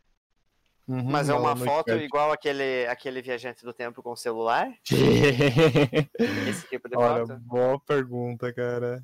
Uhum, 0.88 1.04
Mas 1.04 1.30
é 1.30 1.34
uma 1.34 1.56
foto 1.56 1.92
igual 1.94 2.32
aquele, 2.32 2.86
aquele 2.88 3.20
viajante 3.22 3.66
do 3.66 3.74
tempo 3.74 4.04
com 4.04 4.16
celular? 4.16 4.72
Esse 6.48 6.68
tipo 6.68 6.88
de 6.88 6.96
Olha, 6.96 7.26
foto? 7.26 7.40
Boa 7.42 7.80
pergunta, 7.80 8.54
cara. 8.54 9.04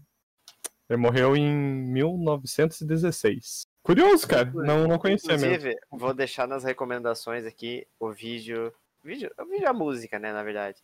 Ele 0.87 0.97
morreu 0.97 1.35
em 1.35 1.49
1916. 1.49 3.63
Curioso, 3.81 4.27
cara. 4.27 4.51
Não, 4.53 4.87
não 4.87 4.99
conhecia 4.99 5.33
Inclusive, 5.33 5.69
mesmo. 5.69 5.79
vou 5.91 6.13
deixar 6.13 6.47
nas 6.47 6.63
recomendações 6.63 7.45
aqui 7.45 7.87
o 7.99 8.11
vídeo. 8.11 8.71
vídeo 9.03 9.31
o 9.39 9.45
vídeo 9.45 9.67
a 9.67 9.73
música, 9.73 10.19
né, 10.19 10.31
na 10.31 10.43
verdade. 10.43 10.77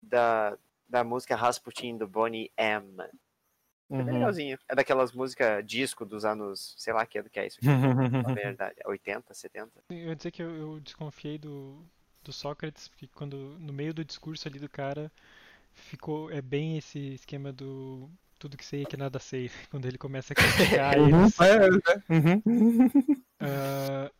Da, 0.00 0.56
da 0.88 1.02
música 1.02 1.34
Rasputin 1.34 1.96
do 1.96 2.06
Bonnie 2.06 2.52
M. 2.56 2.96
É 3.92 3.98
uhum. 3.98 4.04
legalzinho. 4.04 4.58
É 4.68 4.74
daquelas 4.74 5.12
músicas 5.12 5.64
disco 5.66 6.04
dos 6.04 6.24
anos, 6.24 6.74
sei 6.78 6.92
lá 6.92 7.04
que 7.04 7.18
ano 7.18 7.28
que 7.28 7.38
é 7.38 7.46
isso 7.46 7.58
aqui. 7.58 7.66
na 8.26 8.34
verdade, 8.34 8.76
80, 8.84 9.34
70. 9.34 9.70
Eu 9.90 9.96
ia 9.96 10.16
dizer 10.16 10.30
que 10.30 10.42
eu, 10.42 10.50
eu, 10.54 10.80
desconfiei 10.80 11.38
do, 11.38 11.84
do 12.22 12.32
Sócrates, 12.32 12.88
porque 12.88 13.08
quando 13.14 13.56
no 13.60 13.72
meio 13.72 13.92
do 13.92 14.04
discurso 14.04 14.48
ali 14.48 14.58
do 14.58 14.68
cara 14.68 15.10
ficou 15.74 16.30
é 16.30 16.42
bem 16.42 16.76
esse 16.76 17.14
esquema 17.14 17.52
do 17.52 18.10
tudo 18.38 18.56
que 18.56 18.64
sei 18.64 18.82
é 18.82 18.84
que 18.84 18.96
nada 18.96 19.18
sei, 19.20 19.50
quando 19.70 19.86
ele 19.86 19.98
começa 19.98 20.32
a 20.32 20.36
criticar 20.36 20.98
uhum. 20.98 21.22
eles. 21.22 21.40
É, 21.40 21.56
é. 21.56 22.12
Uhum. 22.12 22.42
Uh, 23.40 24.10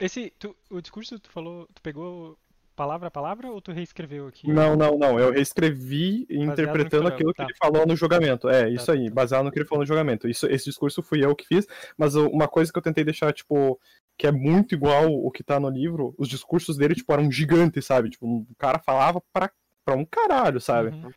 esse, 0.00 0.32
tu, 0.38 0.56
o 0.70 0.80
discurso 0.80 1.18
tu 1.18 1.30
falou, 1.30 1.68
tu 1.74 1.82
pegou 1.82 2.38
palavra 2.76 3.08
a 3.08 3.10
palavra 3.10 3.50
ou 3.50 3.60
tu 3.60 3.72
reescreveu 3.72 4.28
aqui? 4.28 4.52
Não, 4.52 4.76
não, 4.76 4.98
não. 4.98 5.18
Eu 5.18 5.32
reescrevi 5.32 6.26
baseado 6.28 6.52
interpretando 6.52 7.08
aquilo 7.08 7.32
que 7.32 7.38
tá. 7.38 7.44
ele 7.44 7.54
falou 7.54 7.86
no 7.86 7.96
julgamento. 7.96 8.48
É, 8.48 8.70
isso 8.70 8.86
tá, 8.86 8.92
aí, 8.92 9.10
baseado 9.10 9.44
no 9.44 9.50
que 9.50 9.58
ele 9.58 9.66
falou 9.66 9.82
no 9.82 9.86
julgamento. 9.86 10.28
Isso, 10.28 10.46
esse 10.46 10.66
discurso 10.66 11.02
fui 11.02 11.24
eu 11.24 11.34
que 11.34 11.46
fiz, 11.46 11.66
mas 11.96 12.14
uma 12.14 12.46
coisa 12.46 12.70
que 12.70 12.78
eu 12.78 12.82
tentei 12.82 13.02
deixar, 13.02 13.32
tipo, 13.32 13.80
que 14.18 14.26
é 14.26 14.32
muito 14.32 14.74
igual 14.74 15.10
o 15.10 15.30
que 15.30 15.42
tá 15.42 15.58
no 15.58 15.70
livro, 15.70 16.14
os 16.18 16.28
discursos 16.28 16.76
dele, 16.76 16.94
tipo, 16.94 17.12
eram 17.12 17.30
gigantes, 17.30 17.86
sabe? 17.86 18.10
Tipo, 18.10 18.26
o 18.26 18.54
cara 18.58 18.78
falava 18.78 19.20
pra, 19.32 19.50
pra 19.84 19.96
um 19.96 20.04
caralho, 20.04 20.60
sabe? 20.60 20.90
Uhum. 20.90 21.10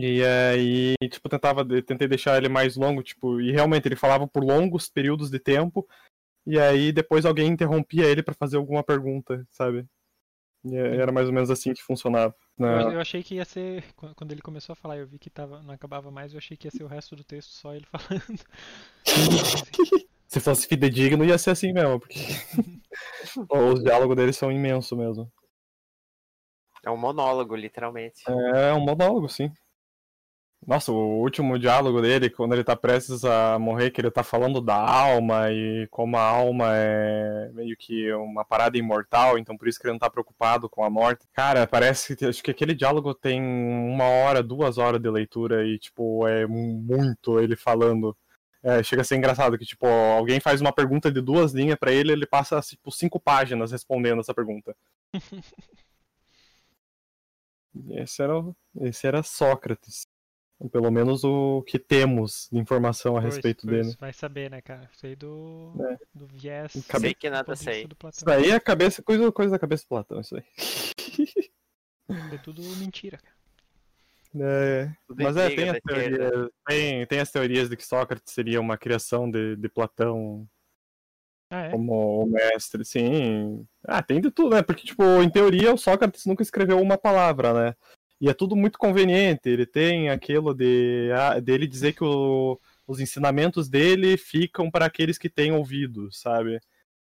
E 0.00 0.22
aí, 0.22 0.94
tipo, 1.08 1.28
tentava, 1.28 1.64
tentei 1.82 2.08
deixar 2.08 2.36
ele 2.36 2.48
mais 2.48 2.76
longo, 2.76 3.02
tipo, 3.02 3.40
e 3.40 3.52
realmente 3.52 3.86
ele 3.86 3.96
falava 3.96 4.26
por 4.26 4.44
longos 4.44 4.88
períodos 4.88 5.30
de 5.30 5.38
tempo, 5.38 5.86
e 6.46 6.58
aí 6.58 6.92
depois 6.92 7.24
alguém 7.24 7.48
interrompia 7.48 8.04
ele 8.04 8.22
para 8.22 8.34
fazer 8.34 8.56
alguma 8.58 8.82
pergunta, 8.82 9.46
sabe? 9.50 9.86
E 10.64 10.76
é, 10.76 10.96
era 10.96 11.12
mais 11.12 11.28
ou 11.28 11.32
menos 11.34 11.50
assim 11.50 11.72
que 11.72 11.82
funcionava. 11.82 12.34
Eu, 12.58 12.66
Não. 12.66 12.92
eu 12.92 13.00
achei 13.00 13.22
que 13.22 13.36
ia 13.36 13.44
ser. 13.44 13.84
qu- 13.94 14.14
Quando 14.14 14.32
ele 14.32 14.42
começou 14.42 14.72
a 14.72 14.76
falar, 14.76 14.96
eu 14.98 15.06
vi 15.06 15.18
que 15.18 15.30
tava, 15.30 15.62
não 15.62 15.72
acabava 15.72 16.10
mais, 16.10 16.32
eu 16.32 16.38
achei 16.38 16.56
que 16.56 16.66
ia 16.66 16.70
ser 16.72 16.82
o 16.82 16.88
resto 16.88 17.14
do 17.14 17.22
texto 17.24 17.50
só 17.50 17.74
ele 17.74 17.86
falando. 17.92 18.44
Se 20.28 20.40
fosse 20.40 20.66
fidedigno, 20.66 21.24
ia 21.24 21.38
ser 21.38 21.50
assim 21.52 21.72
mesmo, 21.72 21.98
porque 22.00 22.18
os 23.50 23.82
diálogos 23.82 24.14
deles 24.14 24.36
são 24.36 24.52
imensos 24.52 24.96
mesmo. 24.98 25.32
É 26.84 26.90
um 26.90 26.96
monólogo, 26.98 27.56
literalmente. 27.56 28.22
É 28.28 28.74
um 28.74 28.80
monólogo, 28.80 29.28
sim. 29.28 29.50
Nossa, 30.66 30.92
o 30.92 31.20
último 31.20 31.58
diálogo 31.58 32.02
dele, 32.02 32.28
quando 32.28 32.52
ele 32.52 32.64
tá 32.64 32.76
prestes 32.76 33.24
a 33.24 33.58
morrer, 33.58 33.90
que 33.90 34.00
ele 34.00 34.10
tá 34.10 34.22
falando 34.22 34.60
da 34.60 34.74
alma 34.76 35.50
e 35.50 35.86
como 35.90 36.16
a 36.16 36.22
alma 36.22 36.66
é 36.74 37.50
meio 37.54 37.76
que 37.76 38.12
uma 38.12 38.44
parada 38.44 38.76
imortal, 38.76 39.38
então 39.38 39.56
por 39.56 39.66
isso 39.66 39.78
que 39.80 39.86
ele 39.86 39.92
não 39.92 39.98
tá 39.98 40.10
preocupado 40.10 40.68
com 40.68 40.84
a 40.84 40.90
morte. 40.90 41.26
Cara, 41.32 41.66
parece 41.66 42.14
que 42.14 42.26
acho 42.26 42.42
que 42.42 42.50
aquele 42.50 42.74
diálogo 42.74 43.14
tem 43.14 43.40
uma 43.40 44.04
hora, 44.04 44.42
duas 44.42 44.76
horas 44.78 45.00
de 45.00 45.08
leitura 45.08 45.64
e, 45.66 45.78
tipo, 45.78 46.26
é 46.26 46.46
muito 46.46 47.40
ele 47.40 47.56
falando. 47.56 48.16
É, 48.62 48.82
chega 48.82 49.02
a 49.02 49.04
ser 49.04 49.16
engraçado 49.16 49.56
que, 49.56 49.64
tipo, 49.64 49.86
alguém 49.86 50.40
faz 50.40 50.60
uma 50.60 50.72
pergunta 50.72 51.10
de 51.10 51.20
duas 51.20 51.52
linhas 51.52 51.78
pra 51.78 51.92
ele, 51.92 52.12
ele 52.12 52.26
passa, 52.26 52.60
tipo, 52.60 52.90
cinco 52.90 53.20
páginas 53.20 53.70
respondendo 53.72 54.20
essa 54.20 54.34
pergunta. 54.34 54.76
Esse 57.90 58.22
era, 58.22 58.32
esse 58.80 59.06
era 59.06 59.22
Sócrates. 59.22 60.06
Pelo 60.72 60.90
menos 60.90 61.22
o 61.22 61.62
que 61.62 61.78
temos 61.78 62.48
de 62.50 62.58
informação 62.58 63.16
a 63.16 63.20
Pois, 63.20 63.34
respeito 63.34 63.64
pois, 63.66 63.86
dele. 63.86 63.96
Vai 64.00 64.12
saber, 64.12 64.50
né, 64.50 64.60
cara? 64.60 64.90
Sei 64.92 65.14
do, 65.14 65.72
É. 65.88 65.98
do 66.12 66.26
viés. 66.26 66.72
Sei 66.72 67.14
que 67.14 67.30
nada 67.30 67.54
sei. 67.54 67.86
Isso 68.12 68.24
daí 68.24 68.50
é 68.50 68.58
cabeça, 68.58 69.00
coisa, 69.00 69.30
coisa 69.30 69.52
da 69.52 69.58
cabeça 69.58 69.84
do 69.84 69.88
Platão, 69.88 70.20
isso 70.20 70.36
aí. 70.36 70.42
É 72.32 72.38
tudo 72.38 72.62
mentira, 72.76 73.18
cara. 73.18 73.38
É, 74.40 74.92
Tudo 75.06 75.22
mas 75.22 75.36
é, 75.36 75.48
tem 75.48 75.70
as, 75.70 75.78
teorias, 75.80 76.50
tem, 76.66 77.06
tem 77.06 77.20
as 77.20 77.30
teorias 77.30 77.68
de 77.70 77.76
que 77.76 77.86
Sócrates 77.86 78.32
seria 78.32 78.60
uma 78.60 78.76
criação 78.76 79.30
de, 79.30 79.56
de 79.56 79.68
Platão 79.70 80.46
Ah, 81.50 81.62
é? 81.64 81.70
como 81.70 82.24
o 82.24 82.26
mestre, 82.26 82.84
sim. 82.84 83.66
Ah, 83.84 84.02
tem 84.02 84.20
de 84.20 84.30
tudo, 84.30 84.54
né? 84.54 84.62
Porque, 84.62 84.84
tipo, 84.84 85.02
em 85.22 85.30
teoria, 85.30 85.72
o 85.72 85.78
Sócrates 85.78 86.26
nunca 86.26 86.42
escreveu 86.42 86.78
uma 86.80 86.98
palavra, 86.98 87.54
né? 87.54 87.76
E 88.20 88.28
é 88.28 88.34
tudo 88.34 88.56
muito 88.56 88.78
conveniente. 88.78 89.48
Ele 89.48 89.64
tem 89.66 90.10
aquilo 90.10 90.52
de 90.54 91.10
ah, 91.12 91.38
dele 91.40 91.66
dizer 91.66 91.92
que 91.92 92.02
o- 92.02 92.58
os 92.86 92.98
ensinamentos 93.00 93.68
dele 93.68 94.16
ficam 94.16 94.70
para 94.70 94.86
aqueles 94.86 95.18
que 95.18 95.28
têm 95.30 95.52
ouvido, 95.52 96.10
sabe? 96.12 96.58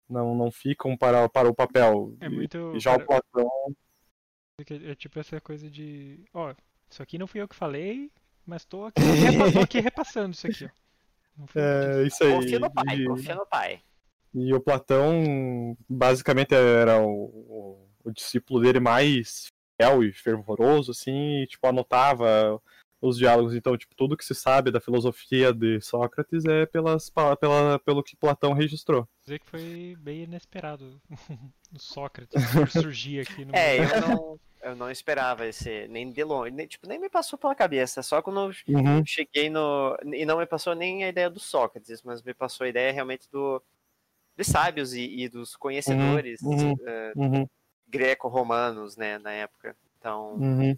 Não, 0.09 0.35
não 0.35 0.51
ficam 0.51 0.97
para, 0.97 1.29
para 1.29 1.49
o 1.49 1.55
papel. 1.55 2.17
É 2.21 2.29
muito. 2.29 2.73
e 2.75 2.81
já 2.81 2.93
o 2.95 2.99
cara, 3.07 3.07
Platão. 3.33 3.49
é, 4.71 4.91
é 4.93 4.95
tipo 4.95 5.19
essa 5.19 5.41
coisa 5.41 5.71
de. 5.71 6.21
Ó, 6.33 6.55
isso 6.91 7.03
aqui 7.03 7.19
não 7.19 7.27
fui 7.27 7.41
eu 7.41 7.49
que 7.49 7.57
falei, 7.57 8.11
mas 8.47 8.65
tô 8.65 8.85
aqui, 8.87 9.01
tô 9.53 9.61
aqui 9.61 9.81
repassando 9.81 10.33
isso 10.35 10.47
aqui. 10.47 10.69
É, 11.55 12.05
isso 12.07 12.23
aí. 12.25 12.33
Confia 12.33 12.59
no 12.59 12.71
pai, 12.71 12.97
E- 12.97 13.05
confia 13.07 13.35
no 13.35 13.47
pai. 13.47 13.81
E 14.35 14.55
o 14.55 14.61
Platão, 14.61 15.77
basicamente, 15.87 16.55
era 16.55 16.99
o, 17.03 17.07
o, 17.13 17.89
o 18.05 18.11
discípulo 18.11 18.63
dele 18.63 18.81
mais 18.81 19.52
fiel 19.83 20.05
e 20.05 20.13
fervoroso, 20.13 20.93
assim, 20.93 21.43
e, 21.43 21.47
tipo, 21.47 21.67
anotava 21.67 22.61
os 23.01 23.19
diálogos. 23.19 23.55
Então, 23.55 23.77
tipo, 23.77 23.95
tudo 23.97 24.17
que 24.17 24.25
se 24.25 24.35
sabe 24.35 24.71
da 24.71 24.81
filosofia 24.81 25.53
de 25.53 25.81
Sócrates 25.81 26.45
é 26.45 26.67
pelas, 26.67 27.11
pela, 27.11 27.79
pelo 27.81 28.03
que 28.03 28.17
Platão 28.17 28.53
registrou. 28.53 29.09
dizer 29.23 29.41
que 29.41 29.47
foi 29.47 29.97
bem 29.99 30.23
inesperado 30.23 31.01
o 31.75 31.79
Sócrates 31.79 32.41
surgir 32.71 33.21
aqui 33.21 33.45
no 33.45 33.55
É, 33.57 33.79
eu 33.79 34.01
não, 34.01 34.41
eu 34.63 34.77
não 34.77 34.91
esperava 34.91 35.47
esse, 35.47 35.89
nem 35.89 36.11
de 36.11 36.23
longe, 36.23 36.53
nem, 36.53 36.67
tipo, 36.67 36.87
nem 36.87 36.99
me 36.99 37.11
passou 37.11 37.39
pela 37.39 37.55
cabeça, 37.55 38.03
só 38.03 38.23
quando 38.23 38.41
eu 38.41 38.77
Uhum. 38.77 39.05
cheguei 39.05 39.51
no, 39.51 39.97
e 40.05 40.25
não 40.25 40.39
me 40.39 40.47
passou 40.47 40.75
nem 40.75 41.05
a 41.05 41.09
ideia 41.09 41.29
do 41.29 41.41
Sócrates, 41.41 42.03
mas 42.03 42.23
me 42.23 42.33
passou 42.33 42.65
a 42.65 42.69
ideia 42.69 42.93
realmente 42.93 43.29
do, 43.31 43.61
dos 44.37 44.47
sábios 44.47 44.95
e, 44.95 45.23
e 45.25 45.29
dos 45.29 45.57
conhecedores 45.57 46.41
uhum. 46.43 46.77
eh, 46.87 47.13
Uhum. 47.17 47.47
Greco-romanos, 47.93 48.97
né, 48.97 49.19
na 49.19 49.33
época. 49.33 49.77
Então, 49.99 50.37
Uhum. 50.41 50.77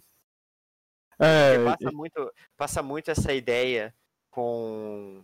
É, 1.19 1.57
passa 1.63 1.91
muito, 1.91 2.33
passa 2.57 2.83
muito 2.83 3.09
essa 3.11 3.33
ideia 3.33 3.95
com, 4.29 5.23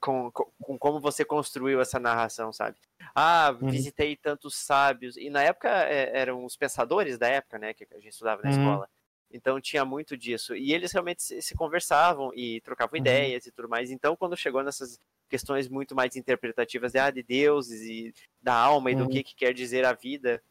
com, 0.00 0.30
com, 0.32 0.52
com 0.60 0.78
como 0.78 1.00
você 1.00 1.24
construiu 1.24 1.80
essa 1.80 1.98
narração, 1.98 2.52
sabe? 2.52 2.78
Ah, 3.14 3.52
Uhum. 3.60 3.70
visitei 3.70 4.16
tantos 4.16 4.56
sábios. 4.56 5.16
E 5.16 5.30
na 5.30 5.42
época 5.42 5.68
é, 5.70 6.18
eram 6.18 6.44
os 6.44 6.56
pensadores 6.56 7.18
da 7.18 7.28
época, 7.28 7.58
né? 7.58 7.74
Que 7.74 7.86
a 7.92 7.96
gente 8.00 8.10
estudava 8.10 8.42
na 8.42 8.48
Uhum. 8.48 8.50
escola. 8.50 8.88
Então 9.30 9.60
tinha 9.60 9.84
muito 9.84 10.16
disso. 10.16 10.54
E 10.56 10.72
eles 10.72 10.92
realmente 10.92 11.22
se, 11.22 11.42
se 11.42 11.54
conversavam 11.56 12.32
e 12.34 12.60
trocavam 12.62 12.98
Uhum. 12.98 12.98
ideias 12.98 13.46
e 13.46 13.52
tudo 13.52 13.68
mais. 13.68 13.90
Então, 13.90 14.16
quando 14.16 14.36
chegou 14.36 14.62
nessas 14.62 14.98
questões 15.28 15.68
muito 15.68 15.94
mais 15.94 16.16
interpretativas 16.16 16.92
de, 16.92 16.98
ah, 16.98 17.10
de 17.10 17.22
deuses 17.22 17.82
e 17.82 18.14
da 18.42 18.54
alma 18.54 18.90
e 18.92 18.94
do 18.94 19.04
Uhum. 19.04 19.08
que, 19.08 19.24
que 19.24 19.34
quer 19.34 19.54
dizer 19.54 19.84
a 19.86 19.92
vida, 19.94 20.42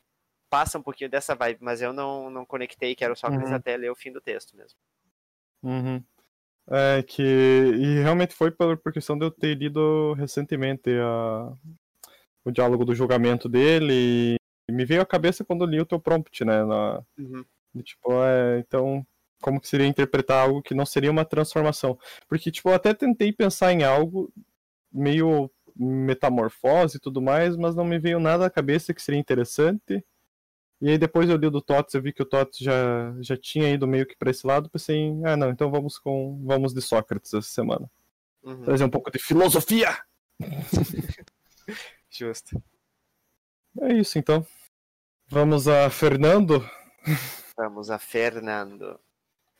passa 0.53 0.77
um 0.77 0.83
pouquinho 0.83 1.09
dessa 1.09 1.33
vibe, 1.33 1.57
mas 1.61 1.81
eu 1.81 1.91
não, 1.91 2.29
não 2.29 2.45
conectei 2.45 2.93
que 2.93 3.03
era 3.03 3.11
o 3.11 3.15
Sócrates 3.15 3.49
Uhum. 3.49 3.55
até 3.55 3.75
ler 3.75 3.89
o 3.89 3.95
fim 3.95 4.11
do 4.11 4.21
texto 4.21 4.55
mesmo. 4.55 4.77
Uhum. 5.63 6.03
É 6.69 7.01
que. 7.01 7.23
E 7.23 7.99
realmente 8.03 8.35
foi 8.35 8.51
por, 8.51 8.77
por 8.77 8.93
questão 8.93 9.17
de 9.17 9.25
eu 9.25 9.31
ter 9.31 9.55
lido 9.55 10.13
recentemente 10.13 10.91
a, 10.91 11.51
o 12.45 12.51
diálogo 12.51 12.85
do 12.85 12.93
julgamento 12.93 13.49
dele. 13.49 14.35
E 14.69 14.71
me 14.71 14.85
veio 14.85 15.01
à 15.01 15.05
cabeça 15.07 15.43
quando 15.43 15.63
eu 15.63 15.67
li 15.67 15.81
o 15.81 15.85
teu 15.87 15.99
prompt, 15.99 16.45
né? 16.45 16.63
Na, 16.63 17.03
de, 17.73 17.81
tipo, 17.81 18.13
é, 18.23 18.59
então, 18.59 19.03
como 19.41 19.59
que 19.59 19.67
seria 19.67 19.87
interpretar 19.87 20.43
algo 20.43 20.61
que 20.61 20.75
não 20.75 20.85
seria 20.85 21.09
uma 21.09 21.25
transformação? 21.25 21.97
Porque, 22.29 22.51
tipo, 22.51 22.69
eu 22.69 22.75
até 22.75 22.93
tentei 22.93 23.33
pensar 23.33 23.73
em 23.73 23.83
algo 23.83 24.31
meio 24.91 25.49
metamorfose 25.75 26.97
e 26.97 26.99
tudo 26.99 27.19
mais, 27.19 27.57
mas 27.57 27.75
não 27.75 27.83
me 27.83 27.97
veio 27.97 28.19
nada 28.19 28.45
à 28.45 28.51
cabeça 28.51 28.93
que 28.93 29.01
seria 29.01 29.19
interessante. 29.19 30.05
E 30.83 30.89
aí 30.89 30.97
depois 30.97 31.29
eu 31.29 31.37
li 31.37 31.47
o 31.47 31.49
do 31.49 31.61
Tots, 31.61 31.93
eu 31.93 32.01
vi 32.01 32.11
que 32.11 32.21
o 32.21 32.25
Tots 32.25 32.57
já, 32.57 33.15
já 33.21 33.37
tinha 33.37 33.69
ido 33.69 33.87
meio 33.87 34.05
que 34.05 34.17
pra 34.17 34.29
esse 34.29 34.45
lado, 34.45 34.69
pensei, 34.69 35.13
ah 35.23 35.37
não, 35.37 35.49
então 35.49 35.71
vamos 35.71 35.97
com 35.97 36.43
vamos 36.45 36.73
de 36.73 36.81
Sócrates 36.81 37.33
essa 37.33 37.47
semana. 37.47 37.89
Uhum, 38.43 38.63
Trazer 38.63 38.83
um 38.83 38.89
pouco 38.89 39.09
de 39.09 39.17
filosofia! 39.17 39.97
Justo. 42.11 42.61
É 43.79 43.93
isso 43.93 44.19
então. 44.19 44.45
Vamos 45.27 45.69
a 45.69 45.89
Fernando. 45.89 46.69
Vamos 47.55 47.89
a 47.89 47.97
Fernando. 47.97 48.99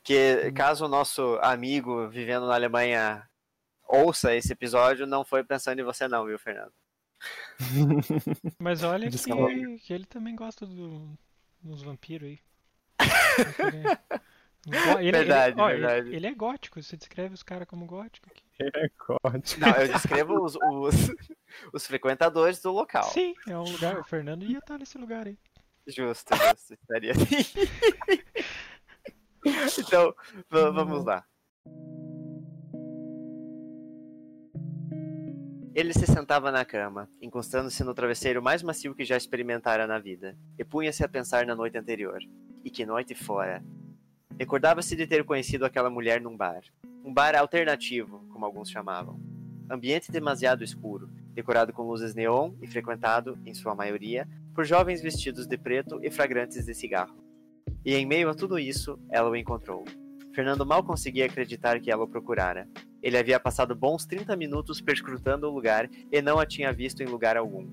Que 0.02 0.52
caso 0.52 0.84
o 0.84 0.88
nosso 0.88 1.38
amigo 1.40 2.06
vivendo 2.06 2.46
na 2.46 2.54
Alemanha 2.54 3.26
ouça 3.88 4.34
esse 4.34 4.52
episódio, 4.52 5.06
não 5.06 5.24
foi 5.24 5.42
pensando 5.42 5.80
em 5.80 5.84
você 5.84 6.06
não, 6.06 6.26
viu, 6.26 6.38
Fernando? 6.38 6.74
Mas 8.58 8.82
olha 8.82 9.08
que, 9.10 9.78
que 9.78 9.92
ele 9.92 10.04
também 10.06 10.34
gosta 10.36 10.66
do, 10.66 11.16
dos 11.62 11.82
vampiros 11.82 12.28
aí. 12.28 12.38
Go- 14.66 14.98
Ele, 14.98 15.12
Verdade, 15.12 15.54
ele, 15.54 15.60
ó, 15.62 15.70
ele- 15.70 15.80
verdade. 15.80 16.14
Ele, 16.14 16.26
é 16.26 16.34
gótico, 16.34 16.82
você 16.82 16.96
descreve 16.96 17.34
os 17.34 17.42
caras 17.42 17.68
como 17.68 17.84
gótico. 17.86 18.28
aqui. 18.30 18.42
É 18.58 18.88
corte. 18.90 19.60
Não, 19.60 19.68
eu 19.76 19.88
descrevo 19.92 20.42
os, 20.42 20.56
os, 20.56 20.94
os 21.72 21.86
frequentadores 21.86 22.60
do 22.62 22.70
local. 22.72 23.02
Sim, 23.04 23.34
é 23.46 23.58
um 23.58 23.64
lugar. 23.70 23.98
O 23.98 24.04
Fernando 24.04 24.44
ia 24.44 24.58
estar 24.58 24.78
nesse 24.78 24.96
lugar 24.96 25.26
aí. 25.26 25.38
Justo, 25.86 26.34
justo. 26.34 26.72
Estaria 26.74 27.12
Então, 29.78 30.14
va- 30.48 30.70
vamos 30.70 31.04
lá. 31.04 31.26
Ele 35.74 35.92
se 35.92 36.06
sentava 36.06 36.52
na 36.52 36.64
cama, 36.64 37.10
encostando-se 37.20 37.82
no 37.82 37.92
travesseiro 37.92 38.40
mais 38.40 38.62
macio 38.62 38.94
que 38.94 39.04
já 39.04 39.16
experimentara 39.16 39.88
na 39.88 39.98
vida, 39.98 40.38
e 40.56 40.64
punha-se 40.64 41.02
a 41.02 41.08
pensar 41.08 41.44
na 41.44 41.56
noite 41.56 41.76
anterior. 41.76 42.20
E 42.64 42.70
que 42.70 42.86
noite 42.86 43.12
fora! 43.12 43.60
Recordava-se 44.38 44.94
de 44.94 45.04
ter 45.04 45.24
conhecido 45.24 45.64
aquela 45.64 45.90
mulher 45.90 46.20
num 46.20 46.36
bar. 46.36 46.62
Um 47.04 47.12
bar 47.12 47.34
alternativo, 47.34 48.24
como 48.32 48.44
alguns 48.44 48.70
chamavam. 48.70 49.20
Ambiente 49.68 50.12
demasiado 50.12 50.62
escuro, 50.62 51.10
decorado 51.32 51.72
com 51.72 51.82
luzes 51.82 52.14
neon 52.14 52.52
e 52.62 52.68
frequentado, 52.68 53.36
em 53.44 53.52
sua 53.52 53.74
maioria, 53.74 54.28
por 54.54 54.64
jovens 54.64 55.02
vestidos 55.02 55.44
de 55.44 55.58
preto 55.58 55.98
e 56.04 56.08
fragrantes 56.08 56.64
de 56.64 56.72
cigarro. 56.72 57.16
E 57.84 57.96
em 57.96 58.06
meio 58.06 58.28
a 58.28 58.34
tudo 58.34 58.60
isso, 58.60 58.96
ela 59.10 59.28
o 59.28 59.34
encontrou. 59.34 59.84
Fernando 60.34 60.66
mal 60.66 60.82
conseguia 60.82 61.26
acreditar 61.26 61.78
que 61.80 61.90
ela 61.90 62.04
o 62.04 62.08
procurara. 62.08 62.68
Ele 63.00 63.16
havia 63.16 63.38
passado 63.38 63.74
bons 63.74 64.04
30 64.04 64.34
minutos 64.36 64.80
perscrutando 64.80 65.46
o 65.46 65.50
lugar 65.50 65.88
e 66.10 66.20
não 66.20 66.40
a 66.40 66.46
tinha 66.46 66.72
visto 66.72 67.02
em 67.02 67.06
lugar 67.06 67.36
algum. 67.36 67.68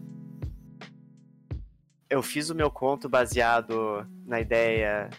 Eu 2.10 2.22
fiz 2.22 2.50
o 2.50 2.56
meu 2.56 2.70
conto 2.70 3.10
baseado 3.10 4.06
na 4.26 4.40
ideia. 4.40 5.10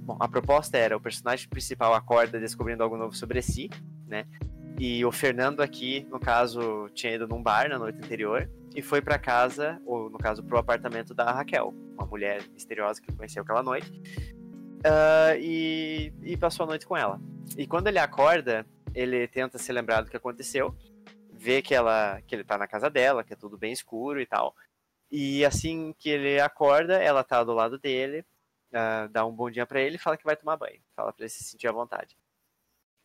Bom, 0.00 0.16
a 0.20 0.28
proposta 0.28 0.76
era 0.76 0.96
o 0.96 1.00
personagem 1.00 1.48
principal 1.48 1.94
acorda 1.94 2.38
descobrindo 2.38 2.82
algo 2.82 2.96
novo 2.96 3.14
sobre 3.14 3.40
si, 3.40 3.70
né? 4.06 4.26
E 4.78 5.04
o 5.04 5.12
Fernando 5.12 5.60
aqui, 5.60 6.04
no 6.10 6.18
caso, 6.18 6.90
tinha 6.92 7.14
ido 7.14 7.28
num 7.28 7.40
bar 7.40 7.68
na 7.68 7.78
noite 7.78 7.98
anterior 7.98 8.50
e 8.74 8.82
foi 8.82 9.00
para 9.00 9.16
casa, 9.18 9.80
ou 9.86 10.10
no 10.10 10.18
caso, 10.18 10.42
pro 10.42 10.58
apartamento 10.58 11.14
da 11.14 11.30
Raquel, 11.30 11.72
uma 11.96 12.04
mulher 12.04 12.42
misteriosa 12.52 13.00
que 13.00 13.12
conheceu 13.12 13.44
aquela 13.44 13.62
noite. 13.62 13.88
Uh, 14.84 15.36
e, 15.40 16.12
e 16.22 16.36
passou 16.36 16.64
a 16.64 16.66
noite 16.66 16.86
com 16.86 16.96
ela. 16.96 17.20
E 17.56 17.66
quando 17.66 17.88
ele 17.88 17.98
acorda, 17.98 18.66
ele 18.94 19.26
tenta 19.28 19.58
se 19.58 19.72
lembrar 19.72 20.02
do 20.02 20.10
que 20.10 20.16
aconteceu, 20.16 20.76
vê 21.32 21.62
que 21.62 21.74
ela 21.74 22.20
que 22.22 22.34
ele 22.34 22.44
tá 22.44 22.56
na 22.56 22.68
casa 22.68 22.88
dela, 22.88 23.24
que 23.24 23.32
é 23.32 23.36
tudo 23.36 23.58
bem 23.58 23.72
escuro 23.72 24.20
e 24.20 24.26
tal. 24.26 24.54
E 25.10 25.44
assim 25.44 25.94
que 25.98 26.08
ele 26.08 26.40
acorda, 26.40 26.94
ela 26.94 27.24
tá 27.24 27.42
do 27.44 27.52
lado 27.52 27.78
dele, 27.78 28.24
uh, 28.72 29.08
dá 29.10 29.24
um 29.24 29.32
bom 29.32 29.50
dia 29.50 29.66
para 29.66 29.80
ele 29.80 29.96
e 29.96 29.98
fala 29.98 30.16
que 30.16 30.24
vai 30.24 30.36
tomar 30.36 30.56
banho. 30.56 30.80
Fala 30.94 31.12
para 31.12 31.24
ele 31.24 31.30
se 31.30 31.44
sentir 31.44 31.68
à 31.68 31.72
vontade. 31.72 32.16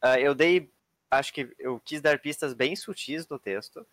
Uh, 0.03 0.17
eu 0.19 0.33
dei, 0.33 0.71
acho 1.11 1.33
que 1.33 1.53
eu 1.59 1.79
quis 1.79 2.01
dar 2.01 2.19
pistas 2.19 2.53
bem 2.53 2.75
sutis 2.75 3.27
no 3.27 3.37
texto 3.37 3.85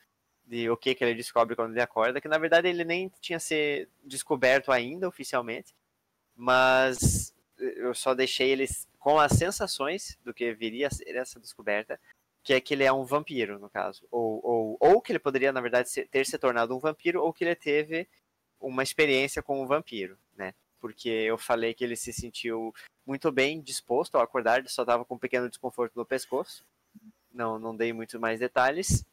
de 0.44 0.70
o 0.70 0.76
que 0.76 0.94
que 0.94 1.02
ele 1.02 1.14
descobre 1.14 1.56
quando 1.56 1.72
ele 1.72 1.82
acorda, 1.82 2.20
que 2.20 2.28
na 2.28 2.38
verdade 2.38 2.68
ele 2.68 2.84
nem 2.84 3.10
tinha 3.20 3.40
ser 3.40 3.88
descoberto 4.04 4.70
ainda 4.70 5.08
oficialmente, 5.08 5.74
mas 6.36 7.34
eu 7.58 7.94
só 7.94 8.14
deixei 8.14 8.50
eles 8.50 8.88
com 8.98 9.18
as 9.18 9.32
sensações 9.32 10.18
do 10.24 10.34
que 10.34 10.52
viria 10.52 10.88
a 10.88 10.90
ser 10.90 11.14
essa 11.16 11.38
descoberta, 11.38 12.00
que 12.42 12.52
é 12.54 12.60
que 12.60 12.74
ele 12.74 12.84
é 12.84 12.92
um 12.92 13.04
vampiro, 13.04 13.58
no 13.58 13.68
caso. 13.68 14.06
Ou, 14.10 14.40
ou, 14.44 14.76
ou 14.80 15.00
que 15.00 15.12
ele 15.12 15.18
poderia, 15.18 15.52
na 15.52 15.60
verdade, 15.60 15.88
ter 16.10 16.26
se 16.26 16.38
tornado 16.38 16.76
um 16.76 16.78
vampiro, 16.78 17.22
ou 17.22 17.32
que 17.32 17.44
ele 17.44 17.54
teve 17.54 18.08
uma 18.60 18.82
experiência 18.82 19.42
com 19.42 19.62
um 19.62 19.66
vampiro, 19.66 20.18
né? 20.36 20.54
Porque 20.80 21.08
eu 21.08 21.38
falei 21.38 21.74
que 21.74 21.84
ele 21.84 21.96
se 21.96 22.12
sentiu 22.12 22.74
muito 23.06 23.30
bem 23.32 23.60
disposto 23.60 24.16
ao 24.16 24.22
acordar, 24.22 24.66
só 24.68 24.82
estava 24.82 25.04
com 25.04 25.14
um 25.14 25.18
pequeno 25.18 25.48
desconforto 25.48 25.94
no 25.96 26.04
pescoço. 26.04 26.64
Não, 27.32 27.58
não 27.58 27.76
dei 27.76 27.92
muito 27.92 28.18
mais 28.20 28.40
detalhes. 28.40 29.04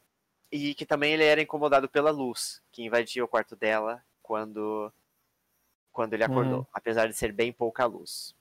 E 0.50 0.74
que 0.74 0.86
também 0.86 1.14
ele 1.14 1.24
era 1.24 1.42
incomodado 1.42 1.88
pela 1.88 2.10
luz 2.10 2.62
que 2.70 2.82
invadia 2.82 3.24
o 3.24 3.28
quarto 3.28 3.56
dela 3.56 4.02
quando 4.22 4.92
quando 5.94 6.12
ele 6.12 6.24
acordou, 6.24 6.58
uhum. 6.58 6.66
apesar 6.72 7.06
de 7.06 7.14
ser 7.14 7.32
bem 7.32 7.52
pouca 7.52 7.86
luz. 7.86 8.34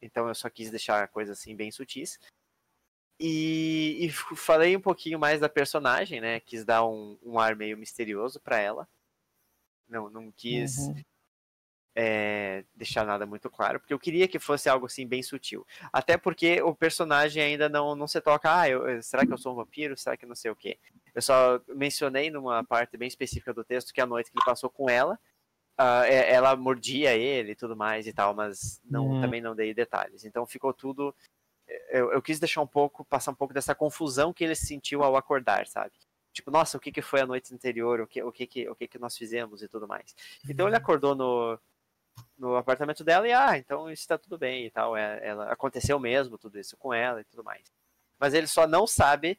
Então 0.00 0.26
eu 0.26 0.34
só 0.34 0.48
quis 0.48 0.70
deixar 0.70 1.04
a 1.04 1.06
coisa 1.06 1.32
assim 1.32 1.54
bem 1.54 1.70
sutis. 1.70 2.18
E, 3.20 3.98
e, 4.00 4.10
falei 4.34 4.74
um 4.76 4.80
pouquinho 4.80 5.18
mais 5.18 5.38
da 5.38 5.48
personagem, 5.48 6.20
né? 6.20 6.40
Quis 6.40 6.64
dar 6.64 6.86
um, 6.86 7.18
um 7.22 7.38
ar 7.38 7.54
meio 7.54 7.76
misterioso 7.76 8.40
para 8.40 8.58
ela. 8.58 8.88
Não, 9.86 10.08
não 10.08 10.32
quis 10.32 10.78
uhum. 10.78 11.02
é, 11.94 12.64
deixar 12.74 13.04
nada 13.04 13.24
muito 13.24 13.48
claro, 13.48 13.78
porque 13.78 13.94
eu 13.94 14.00
queria 14.00 14.26
que 14.26 14.38
fosse 14.38 14.68
algo 14.68 14.86
assim 14.86 15.06
bem 15.06 15.22
sutil. 15.22 15.64
Até 15.92 16.16
porque 16.16 16.60
o 16.62 16.74
personagem 16.74 17.42
ainda 17.42 17.68
não, 17.68 17.94
não 17.94 18.08
se 18.08 18.20
toca, 18.20 18.60
ah, 18.60 18.68
eu, 18.68 19.00
será 19.02 19.24
que 19.24 19.32
eu 19.32 19.38
sou 19.38 19.52
um 19.52 19.56
vampiro? 19.56 19.96
Será 19.96 20.16
que 20.16 20.26
não 20.26 20.34
sei 20.34 20.50
o 20.50 20.56
quê? 20.56 20.78
Eu 21.14 21.22
só 21.22 21.60
mencionei 21.68 22.30
numa 22.30 22.64
parte 22.64 22.96
bem 22.96 23.06
específica 23.06 23.54
do 23.54 23.62
texto 23.62 23.92
que 23.92 24.00
a 24.00 24.06
noite 24.06 24.30
que 24.30 24.38
ele 24.38 24.44
passou 24.44 24.68
com 24.68 24.90
ela, 24.90 25.18
uh, 25.78 26.04
ela 26.04 26.54
mordia 26.56 27.14
ele 27.14 27.52
e 27.52 27.56
tudo 27.56 27.76
mais 27.76 28.06
e 28.06 28.12
tal, 28.12 28.34
mas 28.34 28.80
não, 28.84 29.06
uhum. 29.06 29.20
também 29.20 29.40
não 29.40 29.54
dei 29.54 29.72
detalhes. 29.74 30.24
Então 30.24 30.46
ficou 30.46 30.72
tudo 30.72 31.14
eu, 31.90 32.12
eu, 32.12 32.22
quis 32.22 32.38
deixar 32.38 32.60
um 32.60 32.66
pouco, 32.66 33.04
passar 33.04 33.32
um 33.32 33.34
pouco 33.34 33.52
dessa 33.52 33.74
confusão 33.74 34.32
que 34.32 34.44
ele 34.44 34.54
sentiu 34.54 35.02
ao 35.02 35.16
acordar, 35.16 35.66
sabe? 35.66 35.92
Tipo, 36.32 36.50
nossa, 36.50 36.76
o 36.76 36.80
que, 36.80 36.92
que 36.92 37.02
foi 37.02 37.20
a 37.20 37.26
noite 37.26 37.52
anterior, 37.54 38.00
o 38.00 38.06
que, 38.06 38.22
o, 38.22 38.30
que, 38.30 38.46
que, 38.46 38.68
o 38.68 38.74
que, 38.74 38.86
que 38.86 38.98
nós 38.98 39.16
fizemos 39.16 39.62
e 39.62 39.68
tudo 39.68 39.88
mais. 39.88 40.14
Então 40.48 40.66
ele 40.66 40.76
uhum. 40.76 40.82
acordou 40.82 41.14
no, 41.14 41.58
no 42.38 42.56
apartamento 42.56 43.02
dela 43.02 43.26
e, 43.26 43.32
ah, 43.32 43.56
então 43.56 43.90
isso 43.90 44.06
tá 44.06 44.18
tudo 44.18 44.38
bem 44.38 44.66
e 44.66 44.70
tal. 44.70 44.96
É, 44.96 45.26
ela, 45.26 45.50
aconteceu 45.50 45.98
mesmo 45.98 46.38
tudo 46.38 46.58
isso 46.58 46.76
com 46.76 46.92
ela 46.92 47.20
e 47.20 47.24
tudo 47.24 47.42
mais. 47.42 47.72
Mas 48.18 48.34
ele 48.34 48.46
só 48.46 48.66
não 48.66 48.86
sabe, 48.86 49.38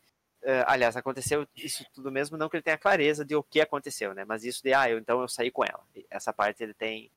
aliás, 0.65 0.95
aconteceu 0.95 1.47
isso 1.55 1.85
tudo 1.93 2.11
mesmo, 2.11 2.37
não 2.37 2.49
que 2.49 2.55
ele 2.55 2.63
tenha 2.63 2.77
clareza 2.77 3.25
de 3.25 3.35
o 3.35 3.43
que 3.43 3.59
aconteceu, 3.59 4.13
né? 4.13 4.23
Mas 4.25 4.43
isso 4.43 4.63
de, 4.63 4.73
ah, 4.73 4.89
eu, 4.89 4.97
então 4.97 5.21
eu 5.21 5.27
saí 5.27 5.51
com 5.51 5.63
ela. 5.63 5.83
Essa 6.09 6.31
parte 6.31 6.63
ele 6.63 6.73
tem, 6.73 7.11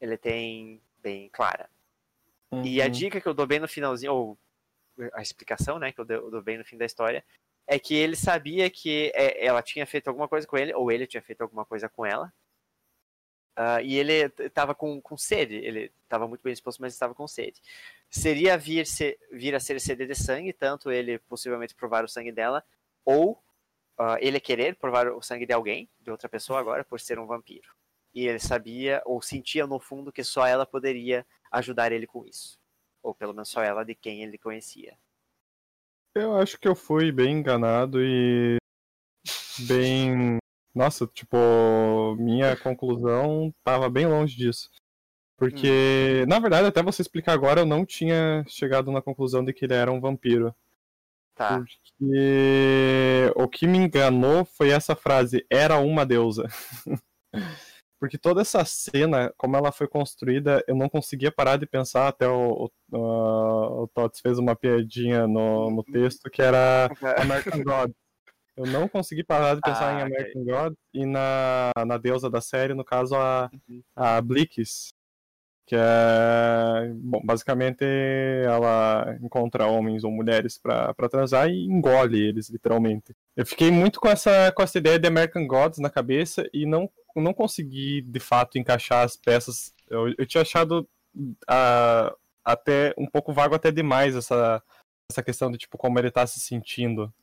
ele 0.00 0.16
tem 0.16 0.80
bem 1.02 1.28
clara. 1.30 1.68
Uhum. 2.50 2.64
E 2.64 2.82
a 2.82 2.86
uhum. 2.86 2.90
dica 2.90 3.20
que 3.20 3.26
eu 3.26 3.34
dou 3.34 3.46
bem 3.46 3.60
no 3.60 3.68
finalzinho, 3.68 4.12
ou 4.12 4.38
a 5.14 5.22
explicação, 5.22 5.78
né, 5.78 5.92
que 5.92 6.00
eu 6.00 6.04
dou 6.04 6.42
bem 6.42 6.58
no 6.58 6.64
fim 6.64 6.76
da 6.76 6.84
história, 6.84 7.24
é 7.66 7.78
que 7.78 7.94
ele 7.94 8.16
sabia 8.16 8.68
que 8.68 9.12
é, 9.14 9.44
ela 9.44 9.62
tinha 9.62 9.86
feito 9.86 10.08
alguma 10.08 10.28
coisa 10.28 10.46
com 10.46 10.56
ele, 10.56 10.74
ou 10.74 10.90
ele 10.90 11.06
tinha 11.06 11.22
feito 11.22 11.40
alguma 11.40 11.64
coisa 11.64 11.88
com 11.88 12.04
ela. 12.04 12.32
Uh, 13.58 13.82
e 13.82 13.98
ele 13.98 14.32
estava 14.38 14.74
com, 14.74 15.00
com 15.00 15.16
sede, 15.16 15.56
ele 15.56 15.92
estava 16.04 16.26
muito 16.26 16.42
bem 16.42 16.52
disposto, 16.52 16.80
mas 16.80 16.92
estava 16.92 17.14
com 17.14 17.26
sede. 17.26 17.60
Seria 18.08 18.56
vir, 18.56 18.86
ser, 18.86 19.18
vir 19.32 19.54
a 19.54 19.60
ser 19.60 19.80
sede 19.80 20.06
de 20.06 20.14
sangue, 20.14 20.52
tanto 20.52 20.90
ele 20.90 21.18
possivelmente 21.18 21.74
provar 21.74 22.04
o 22.04 22.08
sangue 22.08 22.32
dela, 22.32 22.64
ou 23.04 23.32
uh, 23.98 24.16
ele 24.20 24.40
querer 24.40 24.76
provar 24.76 25.08
o 25.08 25.20
sangue 25.20 25.46
de 25.46 25.52
alguém, 25.52 25.88
de 26.00 26.10
outra 26.10 26.28
pessoa 26.28 26.58
agora, 26.58 26.84
por 26.84 27.00
ser 27.00 27.18
um 27.18 27.26
vampiro. 27.26 27.68
E 28.14 28.26
ele 28.26 28.38
sabia, 28.38 29.02
ou 29.04 29.20
sentia 29.20 29.66
no 29.66 29.78
fundo, 29.78 30.12
que 30.12 30.24
só 30.24 30.46
ela 30.46 30.64
poderia 30.66 31.26
ajudar 31.52 31.92
ele 31.92 32.06
com 32.06 32.24
isso. 32.24 32.58
Ou 33.02 33.14
pelo 33.14 33.32
menos 33.32 33.48
só 33.48 33.62
ela 33.62 33.84
de 33.84 33.94
quem 33.94 34.22
ele 34.22 34.38
conhecia. 34.38 34.96
Eu 36.14 36.36
acho 36.36 36.58
que 36.58 36.66
eu 36.66 36.74
fui 36.74 37.12
bem 37.12 37.38
enganado 37.38 38.02
e 38.02 38.56
bem. 39.60 40.39
Nossa, 40.74 41.06
tipo, 41.06 41.36
minha 42.18 42.56
conclusão 42.56 43.52
tava 43.64 43.88
bem 43.88 44.06
longe 44.06 44.36
disso. 44.36 44.70
Porque, 45.36 46.22
hum. 46.22 46.28
na 46.28 46.38
verdade, 46.38 46.66
até 46.66 46.82
você 46.82 47.02
explicar 47.02 47.32
agora, 47.32 47.60
eu 47.60 47.66
não 47.66 47.84
tinha 47.84 48.44
chegado 48.46 48.92
na 48.92 49.00
conclusão 49.02 49.44
de 49.44 49.52
que 49.52 49.64
ele 49.64 49.74
era 49.74 49.90
um 49.90 50.00
vampiro. 50.00 50.54
Tá. 51.34 51.58
Porque 51.58 53.32
o 53.34 53.48
que 53.48 53.66
me 53.66 53.78
enganou 53.78 54.44
foi 54.44 54.68
essa 54.68 54.94
frase: 54.94 55.46
era 55.50 55.78
uma 55.78 56.04
deusa. 56.04 56.46
Porque 57.98 58.16
toda 58.16 58.40
essa 58.40 58.64
cena, 58.64 59.32
como 59.36 59.56
ela 59.56 59.70
foi 59.70 59.86
construída, 59.86 60.64
eu 60.66 60.74
não 60.74 60.88
conseguia 60.88 61.30
parar 61.30 61.58
de 61.58 61.66
pensar, 61.66 62.08
até 62.08 62.26
o, 62.26 62.70
o, 62.90 63.82
o 63.82 63.88
Tots 63.88 64.20
fez 64.20 64.38
uma 64.38 64.56
piadinha 64.56 65.26
no, 65.26 65.70
no 65.70 65.84
texto, 65.84 66.30
que 66.30 66.40
era 66.40 66.90
American 67.20 67.62
God. 67.62 67.92
Eu 68.56 68.66
não 68.66 68.88
consegui 68.88 69.24
parar 69.24 69.54
de 69.54 69.60
pensar 69.60 69.96
ah, 69.96 70.00
em 70.00 70.02
American 70.02 70.42
okay. 70.42 70.52
God 70.52 70.74
e 70.92 71.06
na, 71.06 71.70
na 71.86 71.96
deusa 71.96 72.28
da 72.28 72.40
série, 72.40 72.74
no 72.74 72.84
caso 72.84 73.14
a, 73.14 73.50
uhum. 73.68 73.82
a 73.96 74.20
Blix, 74.20 74.90
que 75.70 75.76
é, 75.76 76.92
bom, 76.94 77.20
basicamente 77.24 77.84
ela 78.44 79.16
encontra 79.22 79.68
homens 79.68 80.02
ou 80.02 80.10
mulheres 80.10 80.58
para 80.58 81.08
transar 81.08 81.48
e 81.48 81.64
engole 81.64 82.20
eles, 82.20 82.50
literalmente. 82.50 83.14
Eu 83.36 83.46
fiquei 83.46 83.70
muito 83.70 84.00
com 84.00 84.08
essa, 84.08 84.50
com 84.50 84.62
essa 84.62 84.78
ideia 84.78 84.98
de 84.98 85.06
American 85.06 85.46
Gods 85.46 85.78
na 85.78 85.88
cabeça 85.88 86.44
e 86.52 86.66
não, 86.66 86.90
não 87.14 87.32
consegui, 87.32 88.02
de 88.02 88.18
fato, 88.18 88.58
encaixar 88.58 89.04
as 89.04 89.16
peças. 89.16 89.72
Eu, 89.88 90.12
eu 90.18 90.26
tinha 90.26 90.42
achado 90.42 90.88
uh, 91.16 92.16
até 92.44 92.92
um 92.98 93.06
pouco 93.06 93.32
vago 93.32 93.54
até 93.54 93.70
demais 93.70 94.16
essa, 94.16 94.60
essa 95.08 95.22
questão 95.22 95.52
de, 95.52 95.58
tipo, 95.58 95.78
como 95.78 96.00
ele 96.00 96.10
tá 96.10 96.26
se 96.26 96.40
sentindo 96.40 97.14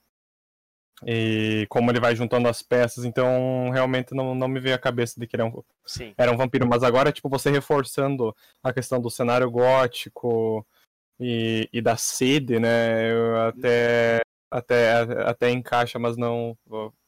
e 1.05 1.65
como 1.69 1.91
ele 1.91 1.99
vai 1.99 2.15
juntando 2.15 2.47
as 2.47 2.61
peças, 2.61 3.05
então 3.05 3.69
realmente 3.71 4.15
não, 4.15 4.33
não 4.33 4.47
me 4.47 4.59
veio 4.59 4.75
a 4.75 4.79
cabeça 4.79 5.19
de 5.19 5.27
que 5.27 5.35
era 5.35 5.45
um, 5.45 5.63
Sim. 5.85 6.13
era 6.17 6.31
um 6.31 6.37
vampiro, 6.37 6.67
mas 6.67 6.83
agora, 6.83 7.11
tipo, 7.11 7.29
você 7.29 7.51
reforçando 7.51 8.35
a 8.63 8.73
questão 8.73 8.99
do 8.99 9.09
cenário 9.09 9.49
gótico 9.51 10.65
e, 11.19 11.69
e 11.71 11.81
da 11.81 11.97
sede, 11.97 12.59
né, 12.59 13.11
eu 13.11 13.41
até, 13.41 14.21
até, 14.49 14.91
até 15.25 15.51
encaixa, 15.51 15.99
mas 15.99 16.17
não, 16.17 16.57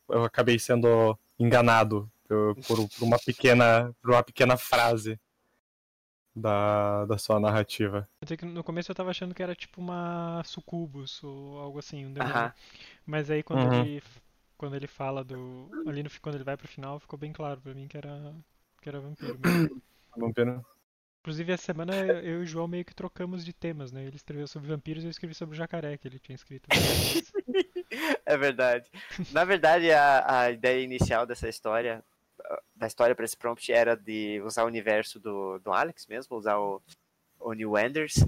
eu 0.09 0.23
acabei 0.23 0.59
sendo 0.59 1.17
enganado 1.39 2.11
por, 2.27 2.55
por, 2.67 2.89
por 2.89 3.03
uma, 3.03 3.17
pequena, 3.17 3.91
por 4.01 4.11
uma 4.11 4.23
pequena 4.23 4.55
frase 4.55 5.19
da, 6.35 7.05
da 7.05 7.17
sua 7.17 7.39
narrativa. 7.39 8.07
No 8.43 8.63
começo 8.63 8.91
eu 8.91 8.95
tava 8.95 9.09
achando 9.09 9.33
que 9.33 9.43
era 9.43 9.55
tipo 9.55 9.81
uma 9.81 10.41
sucubus 10.45 11.23
ou 11.23 11.59
algo 11.59 11.79
assim, 11.79 12.05
um 12.05 12.13
demônio. 12.13 12.35
Uh 12.35 12.39
-huh. 12.39 12.53
Mas 13.05 13.29
aí 13.29 13.43
quando 13.43 13.63
uhum. 13.63 13.81
ele 13.81 14.03
quando 14.57 14.75
ele 14.75 14.87
fala 14.87 15.23
do 15.23 15.69
ali 15.87 16.03
no 16.03 16.09
quando 16.21 16.35
ele 16.35 16.43
vai 16.43 16.57
pro 16.57 16.67
final, 16.67 16.99
ficou 16.99 17.17
bem 17.17 17.31
claro 17.31 17.61
para 17.61 17.73
mim 17.73 17.87
que 17.87 17.97
era 17.97 18.33
que 18.81 18.89
era 18.89 18.99
vampiro 18.99 19.39
mesmo. 19.43 19.81
Vampiro. 20.17 20.65
Inclusive 21.21 21.51
essa 21.51 21.63
semana 21.63 21.95
eu 21.95 22.39
e 22.39 22.43
o 22.43 22.45
João 22.45 22.67
meio 22.67 22.83
que 22.83 22.95
trocamos 22.95 23.45
de 23.45 23.53
temas, 23.53 23.91
né? 23.91 24.03
Ele 24.03 24.15
escreveu 24.15 24.47
sobre 24.47 24.69
vampiros 24.69 25.03
e 25.03 25.07
eu 25.07 25.11
escrevi 25.11 25.35
sobre 25.35 25.53
o 25.53 25.57
jacaré 25.57 25.97
que 25.97 26.07
ele 26.07 26.17
tinha 26.17 26.35
escrito. 26.35 26.67
é 28.25 28.37
verdade. 28.37 28.89
Na 29.31 29.43
verdade, 29.43 29.91
a, 29.91 30.41
a 30.41 30.51
ideia 30.51 30.83
inicial 30.83 31.25
dessa 31.25 31.47
história 31.47 32.03
da 32.75 32.87
história 32.87 33.15
para 33.15 33.25
esse 33.25 33.37
prompt 33.37 33.71
era 33.71 33.95
de 33.95 34.41
usar 34.45 34.63
o 34.63 34.67
universo 34.67 35.19
do, 35.19 35.59
do 35.59 35.71
Alex 35.71 36.07
mesmo, 36.07 36.37
usar 36.37 36.57
o, 36.57 36.81
o 37.39 37.53
New 37.53 37.77
Enders. 37.77 38.23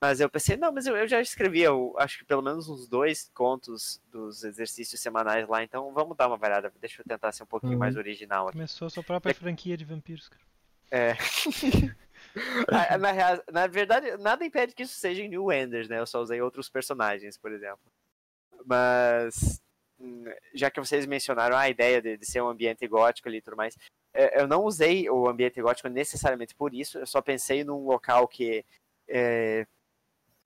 Mas 0.00 0.20
eu 0.20 0.28
pensei, 0.28 0.56
não, 0.56 0.70
mas 0.72 0.86
eu, 0.86 0.96
eu 0.96 1.08
já 1.08 1.20
escrevi, 1.20 1.62
eu 1.62 1.94
acho 1.98 2.18
que 2.18 2.24
pelo 2.24 2.42
menos 2.42 2.68
uns 2.68 2.86
dois 2.86 3.30
contos 3.34 4.00
dos 4.10 4.44
exercícios 4.44 5.00
semanais 5.00 5.48
lá, 5.48 5.62
então 5.62 5.92
vamos 5.92 6.16
dar 6.16 6.28
uma 6.28 6.36
variada. 6.36 6.72
Deixa 6.80 7.00
eu 7.00 7.04
tentar 7.04 7.32
ser 7.32 7.44
um 7.44 7.46
pouquinho 7.46 7.72
uhum. 7.72 7.78
mais 7.78 7.96
original 7.96 8.48
aqui. 8.48 8.58
Começou 8.58 8.86
a 8.86 8.90
sua 8.90 9.02
própria 9.02 9.30
é... 9.30 9.34
franquia 9.34 9.76
de 9.76 9.84
vampiros, 9.84 10.28
cara. 10.28 10.44
É. 10.90 11.16
na, 12.70 12.98
na, 12.98 13.42
na, 13.50 13.66
verdade, 13.66 14.16
nada 14.18 14.44
impede 14.44 14.74
que 14.74 14.82
isso 14.82 14.94
seja 14.94 15.22
em 15.22 15.28
New 15.28 15.50
Enders, 15.50 15.88
né? 15.88 15.98
Eu 15.98 16.06
só 16.06 16.20
usei 16.20 16.40
outros 16.40 16.68
personagens, 16.68 17.36
por 17.36 17.50
exemplo. 17.50 17.90
Mas 18.64 19.60
já 20.54 20.70
que 20.70 20.80
vocês 20.80 21.06
mencionaram 21.06 21.56
a 21.56 21.68
ideia 21.68 22.00
de, 22.02 22.16
de 22.16 22.26
ser 22.26 22.42
um 22.42 22.48
ambiente 22.48 22.86
gótico 22.86 23.28
ali 23.28 23.38
e 23.38 23.42
tudo 23.42 23.56
mais, 23.56 23.76
é, 24.14 24.40
eu 24.40 24.46
não 24.46 24.64
usei 24.64 25.08
o 25.10 25.28
ambiente 25.28 25.60
gótico 25.60 25.88
necessariamente 25.88 26.54
por 26.54 26.74
isso, 26.74 26.98
eu 26.98 27.06
só 27.06 27.20
pensei 27.22 27.64
num 27.64 27.84
local 27.84 28.28
que 28.28 28.64
é, 29.08 29.66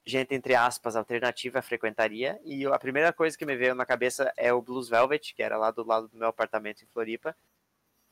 gente, 0.05 0.35
entre 0.35 0.55
aspas, 0.55 0.97
alternativa 0.97 1.63
frequentaria. 1.63 2.39
E 2.45 2.67
a 2.67 2.79
primeira 2.79 3.13
coisa 3.13 3.37
que 3.37 3.47
me 3.47 3.57
veio 3.57 3.75
na 3.75 3.87
cabeça 3.87 4.33
é 4.37 4.53
o 4.53 4.63
Blues 4.63 4.89
Velvet, 4.89 5.35
que 5.35 5.43
era 5.43 5.57
lá 5.57 5.71
do 5.71 5.87
lado 5.87 6.09
do 6.09 6.17
meu 6.17 6.29
apartamento 6.29 6.83
em 6.83 6.87
Floripa. 6.87 7.37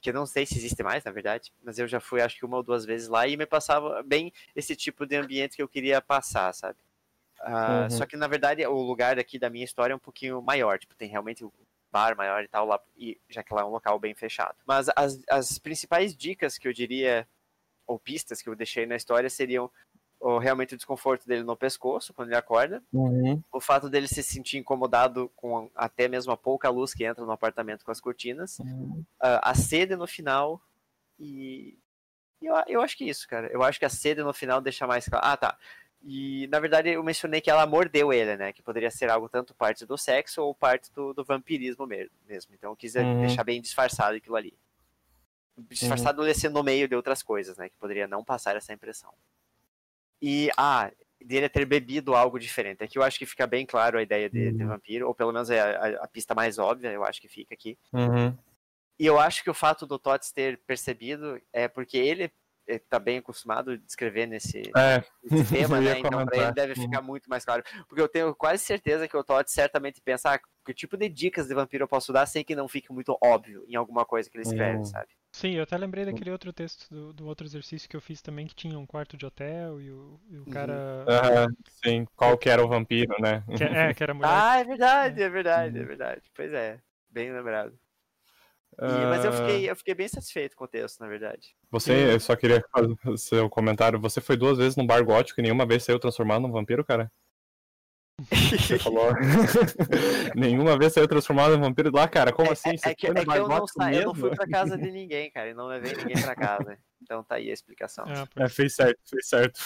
Que 0.01 0.11
eu 0.11 0.15
não 0.15 0.27
sei 0.27 0.47
se 0.47 0.57
existe 0.57 0.83
mais, 0.83 1.03
na 1.05 1.11
verdade, 1.11 1.53
mas 1.63 1.79
eu 1.79 1.89
já 1.89 1.99
fui 1.99 2.21
acho 2.21 2.39
que 2.39 2.45
uma 2.45 2.59
ou 2.59 2.63
duas 2.63 2.85
vezes 2.85 3.09
lá 3.09 3.27
e 3.27 3.37
me 3.37 3.47
passava 3.47 4.01
bem 4.05 4.33
esse 4.55 4.77
tipo 4.77 5.05
de 5.05 5.17
ambiente 5.17 5.57
que 5.57 5.63
eu 5.63 5.69
queria 5.69 6.01
passar, 6.01 6.53
sabe? 6.55 6.79
Uh, 7.41 7.83
uhum. 7.83 7.91
Só 7.91 8.07
que 8.07 8.17
na 8.17 8.27
verdade 8.27 8.67
o 8.67 8.81
lugar 8.83 9.19
aqui 9.19 9.39
da 9.39 9.51
minha 9.51 9.65
história 9.65 9.93
é 9.93 9.97
um 9.97 10.01
pouquinho 10.01 10.43
maior, 10.43 10.79
tipo, 10.79 10.95
tem 10.95 11.09
realmente 11.09 11.45
um 11.45 11.51
bar 11.91 12.17
maior 12.17 12.43
e 12.43 12.49
tal 12.49 12.67
lá, 12.67 12.81
e, 12.97 13.19
já 13.29 13.43
que 13.43 13.55
lá 13.55 13.63
é 13.63 13.65
um 13.65 13.71
local 13.71 13.99
bem 13.99 14.15
fechado. 14.15 14.57
Mas 14.67 14.89
as, 14.95 15.21
as 15.29 15.59
principais 15.59 16.17
dicas 16.17 16.59
que 16.59 16.67
eu 16.69 16.73
diria, 16.73 17.27
ou 17.87 17.99
pistas 17.99 18.43
que 18.43 18.49
eu 18.49 18.57
deixei 18.57 18.87
na 18.87 18.97
história 18.97 19.31
seriam 19.31 19.71
o, 20.21 20.39
realmente 20.39 20.75
o 20.75 20.77
desconforto 20.77 21.27
dele 21.27 21.45
no 21.45 21.57
pescoço 21.57 22.13
quando 22.13 22.29
ele 22.29 22.37
acorda, 22.37 22.83
uhum. 22.93 23.43
o 23.53 23.61
fato 23.61 23.89
dele 23.89 24.09
se 24.09 24.23
sentir 24.23 24.59
incomodado 24.59 25.31
com 25.37 25.71
até 25.75 26.09
mesmo 26.09 26.33
a 26.33 26.37
pouca 26.37 26.69
luz 26.69 26.93
que 26.93 27.05
entra 27.05 27.25
no 27.25 27.33
apartamento 27.33 27.85
com 27.85 27.91
as 27.91 28.01
cortinas, 28.01 28.59
uhum. 28.59 29.05
uh, 29.23 29.41
a 29.43 29.55
sede 29.55 29.95
no 29.97 30.07
final 30.07 30.61
e 31.19 31.79
eu, 32.41 32.55
eu 32.67 32.81
acho 32.81 32.97
que 32.97 33.05
isso, 33.05 33.29
cara. 33.29 33.49
Eu 33.49 33.63
acho 33.63 33.79
que 33.79 33.85
a 33.85 33.91
sede 33.91 34.23
no 34.23 34.33
final 34.33 34.61
deixa 34.61 34.87
mais 34.87 35.09
claro. 35.09 35.27
Ah, 35.27 35.37
tá. 35.37 35.59
E 36.03 36.47
na 36.47 36.61
verdade 36.61 36.91
eu 36.91 37.03
mencionei 37.03 37.41
que 37.41 37.51
ela 37.51 37.67
mordeu 37.67 38.13
ele, 38.13 38.37
né? 38.37 38.53
Que 38.53 38.63
poderia 38.63 38.91
ser 38.91 39.11
algo 39.11 39.29
tanto 39.29 39.55
parte 39.55 39.85
do 39.85 39.99
sexo 39.99 40.43
ou 40.43 40.55
parte 40.55 40.93
do, 40.93 41.13
do 41.13 41.25
vampirismo 41.25 41.87
mesmo. 41.87 42.55
Então 42.55 42.71
eu 42.71 42.77
quis 42.77 42.95
uhum. 42.95 43.21
deixar 43.21 43.45
bem 43.45 43.61
disfarçado 43.61 44.17
aquilo 44.17 44.37
ali. 44.37 44.55
Disfarçado 45.57 46.23
uhum. 46.23 46.35
ser 46.35 46.51
no 46.51 46.63
meio 46.63 46.87
de 46.87 46.95
outras 46.95 47.23
coisas, 47.23 47.57
né? 47.57 47.69
Que 47.69 47.77
poderia 47.77 48.07
não 48.07 48.23
passar 48.23 48.57
essa 48.57 48.73
impressão. 48.73 49.13
E, 50.23 50.51
ah, 50.57 50.91
dele 51.21 51.49
ter 51.49 51.65
bebido 51.65 52.15
algo 52.15 52.39
diferente. 52.39 52.83
Aqui 52.83 52.99
eu 52.99 53.03
acho 53.03 53.19
que 53.19 53.27
fica 53.27 53.47
bem 53.47 53.67
claro 53.67 53.99
a 53.99 54.03
ideia 54.03 54.31
de, 54.31 54.53
de 54.53 54.63
uhum. 54.63 54.69
vampiro, 54.69 55.09
ou 55.09 55.15
pelo 55.15 55.33
menos 55.33 55.51
é 55.51 55.61
a, 55.61 56.05
a, 56.05 56.09
pista 56.09 56.35
mais 56.35 56.59
óbvia, 56.59 56.93
eu 56.93 57.05
acho 57.05 57.21
que 57.21 57.29
fica 57.29 57.55
aqui. 57.55 57.77
Uhum. 57.93 58.37
E 58.99 59.07
eu 59.07 59.19
acho 59.19 59.43
que 59.43 59.51
o 59.51 59.55
fato 59.55 59.87
do 59.87 59.99
Tots 59.99 60.33
ter 60.33 60.59
percebido 60.59 61.41
é 61.53 61.69
porque 61.69 61.97
ele 61.97 62.33
está 62.69 62.99
bem 62.99 63.19
acostumado 63.19 63.73
a 63.73 63.77
descrever 63.77 64.27
nesse, 64.27 64.63
é. 64.77 65.03
nesse 65.31 65.55
tema, 65.55 65.81
né? 65.81 65.99
Então 65.99 66.25
para 66.25 66.37
ele 66.37 66.53
deve 66.53 66.75
ficar 66.75 67.01
muito 67.01 67.29
mais 67.29 67.45
claro. 67.45 67.63
Porque 67.89 68.03
eu 68.03 68.09
tenho 68.09 68.35
quase 68.35 68.63
certeza 68.63 69.09
que 69.09 69.17
o 69.17 69.25
Todd 69.25 69.51
certamente 69.51 70.01
pensa 70.01 70.35
ah, 70.35 70.41
que 70.65 70.75
tipo 70.75 70.97
de 70.97 71.09
dicas 71.09 71.49
de 71.49 71.55
vampiro 71.55 71.85
eu 71.85 71.89
posso 71.89 72.13
dar 72.13 72.27
sem 72.27 72.45
que 72.45 72.55
não 72.55 72.69
fique 72.69 72.93
muito 72.93 73.17
óbvio 73.23 73.65
em 73.67 73.75
alguma 73.75 74.05
coisa 74.05 74.29
que 74.29 74.37
ele 74.37 74.47
escreve, 74.47 74.85
sabe? 74.85 75.09
Sim, 75.33 75.55
eu 75.55 75.63
até 75.63 75.77
lembrei 75.77 76.05
daquele 76.05 76.31
outro 76.31 76.53
texto 76.53 76.89
do, 76.91 77.13
do, 77.13 77.27
outro 77.27 77.47
exercício 77.47 77.89
que 77.89 77.95
eu 77.95 78.01
fiz 78.01 78.23
também, 78.23 78.47
que 78.47 78.55
tinha 78.55 78.79
um 78.79 78.87
quarto 78.87 79.17
de 79.17 79.27
hotel 79.27 79.81
e 79.81 79.91
o, 79.91 80.21
e 80.29 80.37
o 80.37 80.41
uhum. 80.41 80.51
cara. 80.51 81.05
Uhum, 81.07 81.57
sim, 81.85 82.07
qual 82.17 82.37
que 82.37 82.49
era 82.49 82.65
o 82.65 82.69
vampiro, 82.69 83.15
né? 83.21 83.45
Que, 83.57 83.65
é, 83.65 83.95
que 83.95 84.03
era 84.03 84.13
mulher. 84.15 84.31
Ah, 84.31 84.59
é 84.59 84.65
verdade, 84.65 85.23
é 85.23 85.29
verdade, 85.29 85.79
é 85.79 85.85
verdade. 85.85 86.23
Pois 86.35 86.53
é, 86.53 86.81
bem 87.11 87.31
lembrado. 87.31 87.79
E, 88.81 89.07
mas 89.07 89.25
eu 89.25 89.33
fiquei, 89.33 89.71
eu 89.71 89.77
fiquei 89.77 89.95
bem 89.95 90.09
satisfeito 90.09 90.55
com 90.55 90.65
o 90.65 90.69
texto, 90.69 91.01
na 91.01 91.09
verdade. 91.09 91.57
Você, 91.71 92.15
eu 92.15 92.21
só 92.21 92.37
queria 92.37 92.63
fazer 92.71 92.95
seu 93.17 93.51
comentário. 93.51 94.01
Você 94.01 94.21
foi 94.21 94.37
duas 94.37 94.59
vezes 94.59 94.77
num 94.77 94.87
bar 94.87 95.05
gótico 95.05 95.41
e 95.41 95.43
nenhuma 95.43 95.67
vez 95.67 95.83
saiu 95.83 95.99
transformado 95.99 96.43
num 96.43 96.53
vampiro, 96.53 96.85
cara? 96.85 97.11
Você 98.31 98.79
falou. 98.79 99.13
Nenhuma 100.35 100.77
vez 100.77 100.93
saiu 100.93 101.07
transformado 101.07 101.55
em 101.55 101.61
vampiro 101.61 101.91
lá, 101.93 102.09
cara. 102.09 102.33
Como 102.33 102.49
é, 102.49 102.53
assim? 102.53 102.77
Você 102.77 102.89
é, 102.89 102.95
que, 102.95 103.07
é 103.07 103.15
que 103.15 103.31
eu 103.31 103.49
não 103.49 103.67
saí, 103.67 103.97
eu 103.97 104.07
não 104.07 104.15
fui 104.15 104.31
pra 104.31 104.47
casa 104.49 104.77
de 104.77 104.91
ninguém, 104.91 105.31
cara. 105.31 105.51
E 105.51 105.55
não 105.55 105.67
levei 105.67 105.95
ninguém 105.95 106.21
pra 106.21 106.35
casa. 106.35 106.77
Então 107.01 107.23
tá 107.23 107.37
aí 107.37 107.49
a 107.51 107.55
explicação. 107.55 108.05
É, 108.07 108.45
é 108.45 108.49
fez 108.49 108.75
certo, 108.75 108.99
fez 109.09 109.29
certo. 109.29 109.61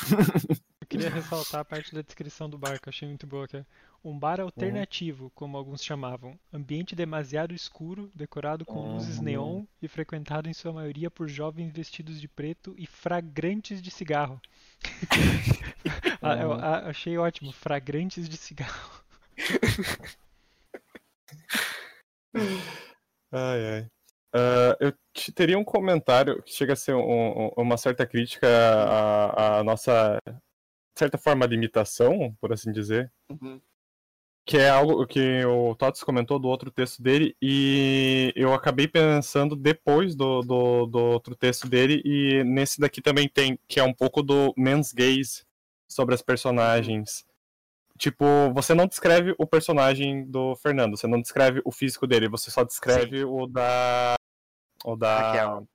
Eu 0.81 0.87
queria 0.87 1.09
ressaltar 1.09 1.61
a 1.61 1.65
parte 1.65 1.95
da 1.95 2.03
descrição 2.03 2.49
do 2.49 2.59
bar, 2.59 2.79
que 2.79 2.89
eu 2.89 2.91
achei 2.91 3.09
muito 3.09 3.27
boa, 3.27 3.49
que 3.49 3.57
é 3.57 3.65
um 4.05 4.19
bar 4.19 4.41
alternativo, 4.41 5.25
uhum. 5.25 5.31
como 5.35 5.57
alguns 5.57 5.85
chamavam. 5.85 6.39
Ambiente 6.53 6.97
demasiado 6.97 7.55
escuro, 7.55 8.11
decorado 8.15 8.65
com 8.65 8.81
uhum. 8.81 8.95
luzes 8.95 9.21
neon 9.21 9.65
e 9.81 9.87
frequentado 9.89 10.49
em 10.49 10.53
sua 10.53 10.73
maioria 10.73 11.11
por 11.11 11.29
jovens 11.29 11.71
vestidos 11.71 12.21
de 12.21 12.27
preto 12.29 12.75
e 12.77 12.87
fragrantes 12.87 13.81
de 13.81 13.91
cigarro. 13.91 14.41
ah, 16.21 16.37
eu, 16.37 16.53
ah, 16.53 16.89
achei 16.89 17.17
ótimo, 17.17 17.53
fragrantes 17.53 18.29
de 18.29 18.37
cigarro. 18.37 19.05
ai, 23.31 23.67
ai. 23.67 23.87
Uh, 24.35 24.75
eu 24.81 24.95
teria 25.35 25.59
um 25.59 25.65
comentário 25.65 26.43
que 26.43 26.53
chega 26.53 26.73
a 26.73 26.77
ser 26.77 26.95
um, 26.95 27.49
um, 27.49 27.51
uma 27.59 27.77
certa 27.77 28.07
crítica 28.07 28.49
à, 28.49 29.59
à 29.59 29.65
nossa 29.65 30.19
certa 30.97 31.19
forma 31.19 31.47
de 31.47 31.55
imitação, 31.55 32.35
por 32.41 32.51
assim 32.51 32.73
dizer. 32.73 33.13
Uhum 33.29 33.61
que 34.45 34.57
é 34.57 34.68
algo 34.68 35.07
que 35.07 35.45
o 35.45 35.74
Tots 35.76 36.03
comentou 36.03 36.38
do 36.38 36.49
outro 36.49 36.70
texto 36.70 37.03
dele, 37.03 37.36
e 37.40 38.32
eu 38.34 38.53
acabei 38.53 38.88
pensando 38.88 39.55
depois 39.55 40.14
do, 40.16 40.43
do, 40.43 40.86
do, 40.86 40.99
outro 40.99 41.36
texto 41.36 41.68
dele, 41.68 42.03
e 42.05 42.43
nesse 42.45 42.80
daqui 42.80 43.01
também 43.01 43.28
tem, 43.28 43.59
que 43.68 43.78
é 43.78 43.84
um 43.84 43.95
pouco 43.95 44.22
do 44.22 44.53
men's 44.57 44.93
gaze 44.93 45.45
sobre 45.88 46.14
as 46.14 46.22
personagens. 46.22 47.24
Tipo, 47.99 48.24
você 48.53 48.74
não 48.74 48.86
descreve 48.86 49.34
o 49.38 49.47
personagem 49.47 50.24
do 50.24 50.57
Fernando, 50.57 50.97
você 50.97 51.07
não 51.07 51.20
descreve 51.20 51.62
o 51.64 51.70
físico 51.70 52.07
dele, 52.07 52.28
você 52.28 52.51
só 52.51 52.64
descreve 52.64 53.18
Sim. 53.18 53.24
o 53.24 53.47
da. 53.47 54.14
O 54.84 54.97
da. 54.97 55.18
Raquel. 55.18 55.68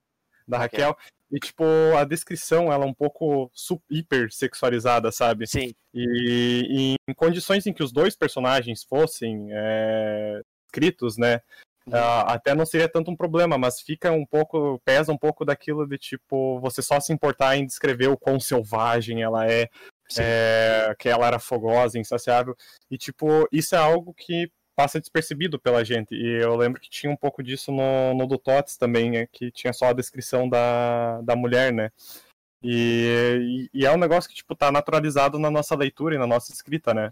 Da 0.46 0.58
Raquel. 0.58 0.90
Raquel. 0.90 1.17
E, 1.32 1.40
tipo, 1.40 1.64
a 1.98 2.06
descrição, 2.06 2.72
ela 2.72 2.86
é 2.86 2.88
um 2.88 2.94
pouco 2.94 3.52
hiper 3.90 4.32
sexualizada, 4.32 5.12
sabe? 5.12 5.46
Sim. 5.46 5.74
E, 5.94 6.64
e 6.70 6.96
em 7.10 7.14
condições 7.14 7.66
em 7.68 7.74
que 7.74 7.84
os 7.84 7.92
dois 7.92 8.16
personagens 8.16 8.84
fossem 8.84 9.50
é, 9.52 10.42
escritos, 10.66 11.18
né? 11.18 11.42
Uhum. 11.86 11.94
Uh, 11.94 12.28
até 12.28 12.54
não 12.54 12.66
seria 12.66 12.90
tanto 12.90 13.12
um 13.12 13.16
problema, 13.16 13.58
mas 13.58 13.82
fica 13.82 14.12
um 14.12 14.26
pouco, 14.26 14.80
pesa 14.86 15.12
um 15.12 15.18
pouco 15.18 15.46
daquilo 15.46 15.88
de, 15.88 15.98
tipo, 15.98 16.60
você 16.60 16.82
só 16.82 17.00
se 17.00 17.12
importar 17.14 17.58
em 17.58 17.66
descrever 17.66 18.08
o 18.08 18.18
quão 18.18 18.40
selvagem 18.40 19.22
ela 19.22 19.50
é, 19.50 19.70
é 20.18 20.96
que 21.00 21.10
ela 21.10 21.28
era 21.28 21.40
fogosa, 21.40 22.00
insaciável. 22.00 22.56
E, 22.90 22.98
tipo, 22.98 23.48
isso 23.52 23.76
é 23.76 23.78
algo 23.78 24.14
que 24.14 24.50
passa 24.78 25.00
despercebido 25.00 25.60
pela 25.60 25.84
gente. 25.84 26.14
E 26.14 26.40
eu 26.40 26.56
lembro 26.56 26.80
que 26.80 26.88
tinha 26.88 27.12
um 27.12 27.16
pouco 27.16 27.42
disso 27.42 27.72
no, 27.72 28.14
no 28.14 28.28
do 28.28 28.38
Tots 28.38 28.78
também, 28.78 29.10
né, 29.10 29.28
que 29.32 29.50
tinha 29.52 29.74
só 29.74 29.88
a 29.88 29.94
descrição 29.94 30.48
da, 30.48 31.20
da 31.22 31.36
mulher, 31.36 31.74
né? 31.74 31.92
E, 32.62 33.70
e, 33.74 33.82
e, 33.82 33.86
é 33.86 33.92
um 33.92 33.98
negócio 33.98 34.30
que, 34.30 34.36
tipo, 34.36 34.56
tá 34.56 34.72
naturalizado 34.72 35.40
na 35.40 35.50
nossa 35.50 35.76
leitura 35.76 36.16
e 36.16 36.18
na 36.20 36.28
nossa 36.28 36.52
escrita, 36.52 36.94
né? 36.94 37.12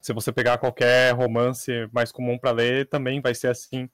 Se 0.00 0.12
você 0.14 0.32
pegar 0.32 0.58
qualquer 0.58 1.14
romance 1.14 1.70
mais 1.92 2.10
comum 2.10 2.38
para 2.38 2.52
ler, 2.52 2.88
também 2.88 3.20
vai 3.20 3.34
ser 3.34 3.48
assim. 3.48 3.90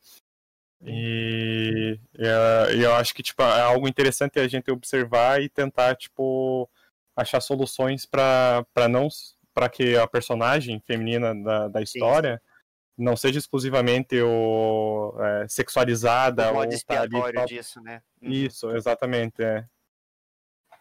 E, 0.85 1.99
e, 2.17 2.83
eu 2.83 2.95
acho 2.95 3.15
que, 3.15 3.23
tipo, 3.23 3.43
é 3.43 3.63
algo 3.63 3.89
interessante 3.89 4.39
a 4.39 4.47
gente 4.47 4.71
observar 4.71 5.43
e 5.43 5.49
tentar, 5.49 5.97
tipo, 5.97 6.69
achar 7.17 7.41
soluções 7.41 8.07
para 8.07 8.65
não 8.89 9.09
para 9.53 9.69
que 9.69 9.97
a 9.97 10.07
personagem 10.07 10.83
feminina 10.87 11.35
da, 11.35 11.69
da 11.69 11.83
história 11.83 12.43
Sim 12.45 12.54
não 12.97 13.17
seja 13.17 13.39
exclusivamente 13.39 14.21
o 14.21 15.15
é, 15.21 15.49
sexualizada. 15.49 16.51
O 16.51 16.55
modo 16.55 16.69
tá 16.69 16.75
expiatório 16.75 17.41
tá 17.41 17.45
disso, 17.45 17.81
né? 17.81 18.03
Uhum. 18.23 18.31
Isso, 18.31 18.71
exatamente, 18.71 19.43
é. 19.43 19.67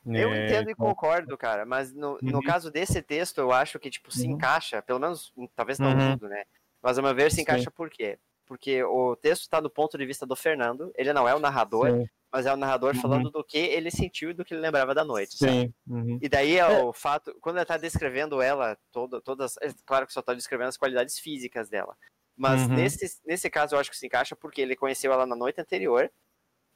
Eu 0.06 0.34
é, 0.34 0.46
entendo 0.46 0.70
e 0.70 0.76
concordo, 0.76 1.38
cara, 1.38 1.66
mas 1.66 1.94
no, 1.94 2.14
uhum. 2.14 2.20
no 2.22 2.44
caso 2.44 2.70
desse 2.70 3.02
texto, 3.02 3.38
eu 3.38 3.54
acho 3.54 3.80
que, 3.80 3.90
tipo, 3.90 4.12
se 4.12 4.28
uhum. 4.28 4.34
encaixa, 4.34 4.82
pelo 4.82 5.00
menos, 5.00 5.34
talvez 5.56 5.80
não 5.80 5.92
uhum. 5.92 6.12
tudo, 6.18 6.28
né? 6.28 6.44
Mas, 6.82 6.98
a 6.98 7.02
meu 7.02 7.16
ver, 7.16 7.32
se 7.32 7.42
encaixa 7.42 7.70
Sim. 7.70 7.76
por 7.76 7.90
quê? 7.90 8.20
Porque 8.46 8.84
o 8.84 9.16
texto 9.16 9.44
está 9.44 9.62
do 9.62 9.70
ponto 9.70 9.98
de 9.98 10.06
vista 10.06 10.26
do 10.26 10.36
Fernando, 10.36 10.92
ele 10.96 11.14
não 11.14 11.28
é 11.28 11.34
o 11.34 11.40
narrador, 11.40 11.90
Sim. 11.90 12.06
Mas 12.34 12.48
é 12.48 12.54
o 12.54 12.58
narrador 12.58 12.96
uhum. 12.96 13.02
falando 13.02 13.30
do 13.30 13.44
que 13.44 13.60
ele 13.60 13.92
sentiu 13.92 14.32
e 14.32 14.34
do 14.34 14.44
que 14.44 14.56
ele 14.56 14.62
lembrava 14.62 14.96
da 14.96 15.06
noite, 15.06 15.38
Sim. 15.38 15.72
Uhum. 15.88 16.18
E 16.20 16.28
daí 16.28 16.58
é 16.58 16.68
o 16.68 16.92
fato, 16.92 17.32
quando 17.40 17.58
ele 17.58 17.64
está 17.64 17.78
descrevendo 17.78 18.42
ela, 18.42 18.76
toda, 18.92 19.22
todas, 19.22 19.56
é 19.62 19.72
claro 19.86 20.08
que 20.08 20.14
só 20.14 20.22
está 20.22 20.34
descrevendo 20.34 20.70
as 20.70 20.78
qualidades 20.78 21.20
físicas 21.20 21.70
dela, 21.70 21.96
mas 22.36 22.64
uhum. 22.64 22.76
nesse, 22.76 23.22
nesse 23.24 23.50
caso 23.52 23.76
eu 23.76 23.80
acho 23.80 23.92
que 23.92 23.98
se 23.98 24.08
encaixa 24.08 24.36
porque 24.36 24.62
ele 24.62 24.76
conheceu 24.76 25.14
ela 25.14 25.28
na 25.28 25.36
noite 25.36 25.62
anterior, 25.62 26.12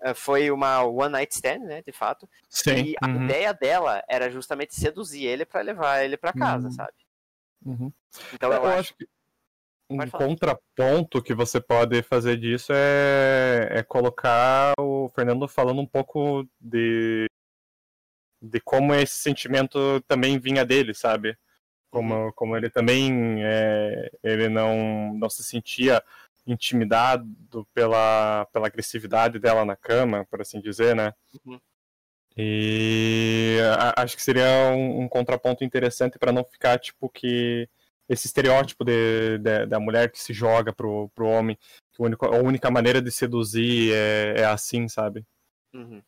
eh, 0.04 0.14
foi 0.14 0.52
uma 0.52 0.84
one 0.84 1.14
night 1.14 1.34
stand, 1.34 1.60
né, 1.60 1.82
de 1.82 1.92
fato. 1.92 2.30
Sim. 2.48 2.76
E 2.76 2.96
a 3.02 3.08
uhum. 3.08 3.26
ideia 3.26 3.52
dela 3.52 4.04
era 4.08 4.30
justamente 4.30 4.76
seduzir 4.76 5.26
ele 5.26 5.44
para 5.44 5.62
levar 5.62 6.04
ele 6.04 6.18
para 6.18 6.32
casa, 6.34 6.68
uhum. 6.68 6.72
sabe? 6.72 6.94
Uhum. 7.66 7.92
Então 8.32 8.54
eu, 8.54 8.60
eu 8.60 8.66
acho... 8.68 8.80
acho 8.80 8.96
que 8.96 9.08
um 9.90 10.10
contraponto 10.10 11.22
que 11.22 11.34
você 11.34 11.62
pode 11.62 12.02
fazer 12.04 12.38
disso 12.38 12.74
é, 12.74 13.70
é 13.72 13.84
colocar 13.84 14.74
o 14.80 15.10
Fernando 15.10 15.48
falando 15.48 15.80
um 15.80 15.86
pouco 15.86 16.48
de, 16.60 17.28
de 18.42 18.60
como 18.60 18.94
esse 18.94 19.16
sentimento 19.16 20.02
também 20.08 20.38
vinha 20.38 20.66
dele, 20.66 20.94
sabe? 20.94 21.38
Como, 21.90 22.14
uhum. 22.14 22.32
como 22.34 22.58
ele 22.58 22.70
também 22.70 23.44
é, 23.44 24.12
ele 24.22 24.50
não, 24.50 25.14
não 25.14 25.30
se 25.30 25.44
sentia 25.44 26.04
intimidado 26.46 27.28
pela, 27.74 28.46
pela 28.52 28.68
agressividade 28.68 29.40
dela 29.40 29.64
na 29.66 29.76
cama, 29.76 30.26
por 30.30 30.42
assim 30.42 30.60
dizer, 30.60 30.96
né? 30.96 31.14
Uhum. 31.46 31.60
E 32.36 33.58
a- 33.80 34.04
acho 34.04 34.16
que 34.16 34.22
seria 34.22 34.46
um, 34.72 35.02
um 35.02 35.10
contraponto 35.10 35.64
interessante 35.64 36.20
para 36.20 36.32
não 36.32 36.44
ficar 36.44 36.78
tipo 36.78 37.10
que 37.10 37.68
esse 38.10 38.28
estereótipo 38.28 38.84
de, 38.86 39.38
de- 39.40 39.66
da 39.66 39.80
mulher 39.80 40.12
que 40.12 40.20
se 40.20 40.34
joga 40.34 40.74
pro, 40.74 41.10
pro 41.16 41.28
homem, 41.28 41.58
que 41.94 42.02
a 42.26 42.30
única 42.42 42.70
maneira 42.72 43.02
de 43.02 43.12
seduzir 43.12 43.94
é, 43.94 44.42
é 44.42 44.46
assim, 44.46 44.88
sabe? 44.88 45.26
Uhum. 45.74 46.02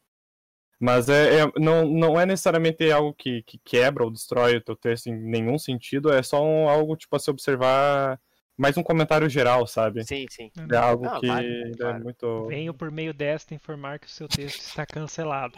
Mas 0.79 1.09
é, 1.09 1.41
é- 1.41 1.51
não, 1.57 1.85
não 1.85 2.19
é 2.19 2.25
necessariamente 2.25 2.89
algo 2.89 3.13
que, 3.13 3.43
que 3.43 3.59
quebra 3.65 4.03
ou 4.03 4.11
destrói 4.11 4.55
o 4.55 4.61
teu 4.61 4.75
texto 4.75 5.07
em 5.07 5.13
nenhum 5.15 5.57
sentido, 5.59 6.11
é 6.11 6.23
só 6.23 6.41
um- 6.43 6.69
algo 6.69 6.95
tipo 6.95 7.15
a 7.15 7.19
se 7.19 7.29
observar, 7.29 8.19
mais 8.57 8.77
um 8.77 8.83
comentário 8.83 9.29
geral, 9.29 9.67
sabe? 9.67 10.05
Sim, 10.05 10.25
sim. 10.29 10.49
É 10.71 10.77
algo 10.77 11.03
Não, 11.05 11.19
que 11.19 11.27
claro, 11.27 11.45
é 11.45 11.71
claro. 11.77 12.03
muito. 12.03 12.47
Venho 12.47 12.73
por 12.73 12.89
meio 12.91 13.13
desta 13.13 13.53
informar 13.53 13.99
que 13.99 14.07
o 14.07 14.09
seu 14.09 14.27
texto 14.27 14.61
está 14.61 14.85
cancelado. 14.85 15.57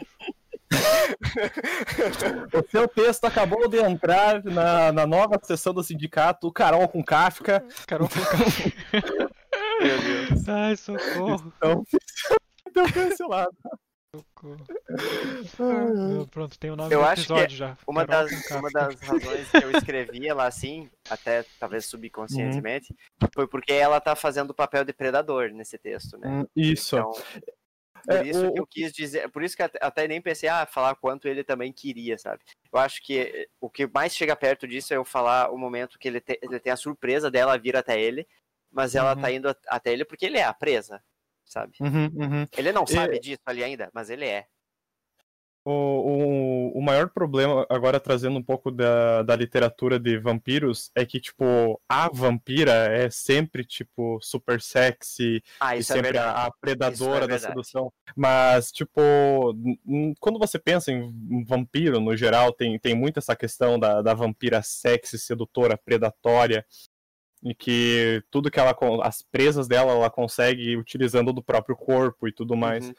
O 2.54 2.70
seu 2.70 2.88
texto 2.88 3.24
acabou 3.24 3.68
de 3.68 3.78
entrar 3.78 4.42
na, 4.44 4.92
na 4.92 5.06
nova 5.06 5.38
sessão 5.42 5.72
do 5.72 5.82
sindicato, 5.82 6.46
o 6.46 6.52
Carol 6.52 6.88
com 6.88 7.02
Kafka. 7.02 7.64
Carol 7.86 8.08
Meu 9.80 9.98
Deus. 10.00 10.48
Ai, 10.48 10.76
socorro, 10.76 11.52
Então, 11.56 11.84
então 12.68 12.84
cancelado. 12.92 13.50
socorro. 14.14 14.64
Ah, 15.60 16.26
Pronto, 16.30 16.58
tem 16.58 16.70
o 16.70 16.76
nome 16.76 16.94
Eu 16.94 17.00
do 17.00 17.04
acho 17.06 17.26
que 17.26 17.32
episódio 17.32 17.56
já. 17.56 17.76
Uma 17.86 18.06
Carol 18.06 18.28
das, 18.28 18.46
com 18.48 18.54
uma 18.56 18.70
Kafka. 18.70 18.88
das 18.96 19.08
razões 19.08 19.50
que 19.50 19.56
eu 19.64 19.70
escrevi 19.72 20.28
ela 20.28 20.46
assim, 20.46 20.88
até 21.10 21.44
talvez 21.58 21.86
subconscientemente, 21.86 22.94
foi 23.34 23.46
porque 23.46 23.72
ela 23.72 24.00
tá 24.00 24.14
fazendo 24.14 24.50
o 24.50 24.54
papel 24.54 24.84
de 24.84 24.92
predador 24.92 25.50
nesse 25.50 25.78
texto, 25.78 26.16
né? 26.18 26.28
Hum, 26.28 26.46
Isso. 26.54 26.96
Então, 26.96 27.12
por 28.04 28.14
É, 28.16 28.22
isso 28.28 28.46
o- 28.48 28.52
que 28.52 28.60
eu 28.60 28.66
quis 28.66 28.92
dizer, 28.92 29.28
por 29.30 29.42
isso 29.42 29.56
que 29.56 29.62
até, 29.62 30.08
nem 30.08 30.20
pensei, 30.20 30.48
ah, 30.48 30.66
falar 30.66 30.94
quanto 30.96 31.28
ele 31.28 31.44
também 31.44 31.72
queria, 31.72 32.18
sabe? 32.18 32.42
Eu 32.72 32.78
acho 32.78 33.02
que 33.02 33.48
o 33.60 33.68
que 33.70 33.86
mais 33.86 34.14
chega 34.14 34.34
perto 34.36 34.66
disso 34.66 34.92
é 34.92 34.96
eu 34.96 35.04
falar 35.04 35.50
o 35.50 35.58
momento 35.58 35.98
que 35.98 36.08
ele, 36.08 36.20
te- 36.20 36.38
ele 36.42 36.58
tem 36.58 36.72
a 36.72 36.76
surpresa 36.76 37.30
dela 37.30 37.58
vir 37.58 37.76
até 37.76 38.00
ele, 38.00 38.26
mas 38.70 38.94
ela 38.94 39.14
Uhum. 39.14 39.20
tá 39.20 39.30
indo 39.30 39.56
até 39.68 39.92
ele 39.92 40.04
porque 40.04 40.26
ele 40.26 40.38
é 40.38 40.44
a 40.44 40.54
presa, 40.54 41.02
sabe? 41.44 41.76
Uhum, 41.80 42.06
uhum. 42.14 42.46
Ele 42.56 42.72
não 42.72 42.84
E- 42.84 42.92
sabe 42.92 43.18
disso 43.20 43.40
ali 43.46 43.62
ainda, 43.62 43.90
mas 43.92 44.10
ele 44.10 44.26
é. 44.26 44.46
O, 45.64 45.70
o, 45.70 46.78
o 46.78 46.82
maior 46.82 47.08
problema, 47.08 47.64
agora 47.68 48.00
trazendo 48.00 48.36
um 48.36 48.42
pouco 48.42 48.70
da, 48.70 49.22
da 49.22 49.36
literatura 49.36 49.98
de 49.98 50.18
vampiros, 50.18 50.90
é 50.94 51.06
que, 51.06 51.20
tipo, 51.20 51.80
a 51.88 52.08
vampira 52.08 52.72
é 52.72 53.08
sempre, 53.10 53.64
tipo, 53.64 54.18
super 54.20 54.60
sexy 54.60 55.40
Ah, 55.60 55.76
e 55.76 55.78
é 55.78 55.82
sempre 55.82 56.02
verdade. 56.12 56.36
a, 56.36 56.46
a 56.46 56.50
predadora 56.50 57.20
da 57.20 57.26
verdade. 57.36 57.52
sedução. 57.52 57.92
Mas, 58.16 58.72
tipo, 58.72 59.00
quando 60.18 60.38
você 60.38 60.58
pensa 60.58 60.90
em 60.90 61.44
vampiro, 61.44 62.00
no 62.00 62.16
geral, 62.16 62.52
tem, 62.52 62.76
tem 62.78 62.94
muito 62.94 63.18
essa 63.18 63.36
questão 63.36 63.78
da, 63.78 64.02
da 64.02 64.14
vampira 64.14 64.62
sexy, 64.62 65.16
sedutora, 65.16 65.78
predatória, 65.78 66.66
e 67.44 67.54
que 67.54 68.22
tudo 68.30 68.50
que 68.50 68.60
ela, 68.60 68.76
as 69.02 69.22
presas 69.22 69.66
dela, 69.66 69.92
ela 69.92 70.10
consegue 70.10 70.76
utilizando 70.76 71.32
do 71.32 71.42
próprio 71.42 71.76
corpo 71.76 72.28
e 72.28 72.32
tudo 72.32 72.56
mais. 72.56 72.88
Uhum. 72.88 72.94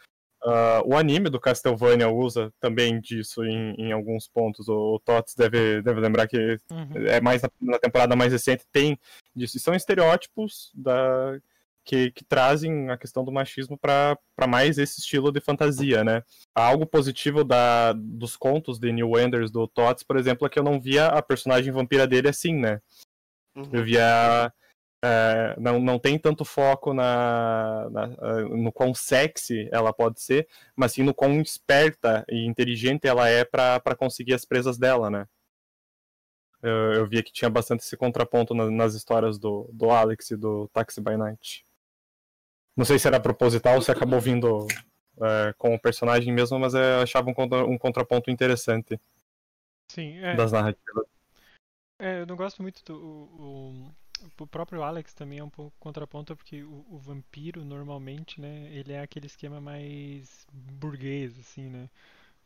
Ah, 0.45 0.81
o 0.85 0.95
anime 0.97 1.29
do 1.29 1.39
Castlevania 1.39 2.09
usa 2.09 2.53
também 2.59 2.99
disso 2.99 3.43
em, 3.45 3.75
em 3.77 3.91
alguns 3.91 4.27
pontos. 4.27 4.67
O, 4.67 4.95
o 4.95 4.99
Tots 4.99 5.35
deve, 5.35 5.81
deve 5.81 5.99
lembrar 5.99 6.27
que 6.27 6.57
Uhum. 6.71 7.07
é 7.07 7.21
mais 7.21 7.41
na, 7.41 7.49
na 7.61 7.79
temporada 7.79 8.15
mais 8.15 8.33
recente 8.33 8.65
tem 8.71 8.99
disso. 9.35 9.57
E 9.57 9.59
são 9.59 9.73
estereótipos 9.73 10.71
da, 10.75 11.37
que, 11.83 12.11
que 12.11 12.23
trazem 12.23 12.89
a 12.89 12.97
questão 12.97 13.23
do 13.23 13.31
machismo 13.31 13.77
para 13.77 14.17
mais 14.47 14.77
esse 14.77 14.99
estilo 14.99 15.31
de 15.31 15.39
fantasia, 15.39 16.03
né? 16.03 16.23
Algo 16.55 16.85
positivo 16.85 17.43
da, 17.43 17.93
dos 17.93 18.35
contos 18.35 18.79
de 18.79 18.91
New 18.91 19.17
Enders 19.19 19.51
do 19.51 19.67
Tots, 19.67 20.03
por 20.03 20.17
exemplo, 20.17 20.45
é 20.47 20.49
que 20.49 20.59
eu 20.59 20.63
não 20.63 20.79
via 20.79 21.07
a 21.07 21.21
personagem 21.21 21.71
vampira 21.71 22.07
dele 22.07 22.29
assim, 22.29 22.53
né? 22.55 22.81
Uhum. 23.55 23.69
Eu 23.71 23.83
via. 23.83 24.51
É, 25.05 25.55
não, 25.59 25.79
não 25.81 25.99
tem 25.99 26.17
tanto 26.17 26.45
foco 26.45 26.93
na, 26.93 27.89
na- 27.89 28.15
ah, 28.19 28.41
no 28.43 28.71
quão 28.71 28.93
sexy 28.93 29.67
ela 29.71 29.91
pode 29.91 30.21
ser, 30.21 30.47
mas 30.75 30.93
sim 30.93 31.03
no 31.03 31.13
quão 31.13 31.41
esperta 31.41 32.23
e 32.29 32.45
inteligente 32.45 33.05
ela 33.05 33.27
é 33.27 33.43
pra 33.43 33.79
pra 33.81 33.95
conseguir 33.95 34.33
as 34.33 34.45
presas 34.45 34.77
dela, 34.77 35.09
né? 35.09 35.27
Eu, 36.61 36.93
eu 36.93 37.05
via 37.07 37.21
que 37.21 37.33
tinha 37.33 37.49
bastante 37.49 37.81
esse 37.81 37.97
contraponto 37.97 38.53
na- 38.53 38.71
nas 38.71 38.93
histórias 38.93 39.37
do, 39.37 39.69
do 39.73 39.89
Alex 39.91 40.31
e 40.31 40.37
do 40.37 40.69
Taxi 40.69 41.01
by 41.01 41.17
Night. 41.17 41.65
Não 42.75 42.85
sei 42.85 42.97
se 42.97 43.05
era 43.07 43.19
proposital 43.19 43.75
ou 43.75 43.81
se 43.81 43.91
acabou 43.91 44.21
vindo 44.21 44.65
é, 45.21 45.53
com 45.57 45.75
o 45.75 45.79
personagem 45.79 46.33
mesmo, 46.33 46.57
mas 46.57 46.73
eu 46.73 47.01
achava 47.01 47.29
um, 47.29 47.33
contra- 47.33 47.65
um 47.65 47.77
contraponto 47.77 48.31
interessante 48.31 48.97
Sim, 49.89 50.17
é, 50.19 50.35
das 50.37 50.51
narrativas. 50.53 51.05
é, 51.99 52.21
eu 52.21 52.25
não 52.25 52.37
gosto 52.37 52.61
muito 52.61 52.81
do. 52.85 52.95
O, 52.97 53.91
o, 54.39 54.47
próprio 54.47 54.83
Alex 54.83 55.13
também 55.13 55.39
é 55.39 55.43
um 55.43 55.49
pouco 55.49 55.73
contraponto, 55.79 56.35
porque 56.35 56.63
o, 56.63 56.85
o 56.89 56.97
vampiro, 56.97 57.63
normalmente, 57.63 58.39
né, 58.39 58.67
ele 58.71 58.93
é 58.93 59.01
aquele 59.01 59.27
esquema 59.27 59.59
mais 59.61 60.45
burguês, 60.51 61.37
assim, 61.39 61.69
né? 61.69 61.89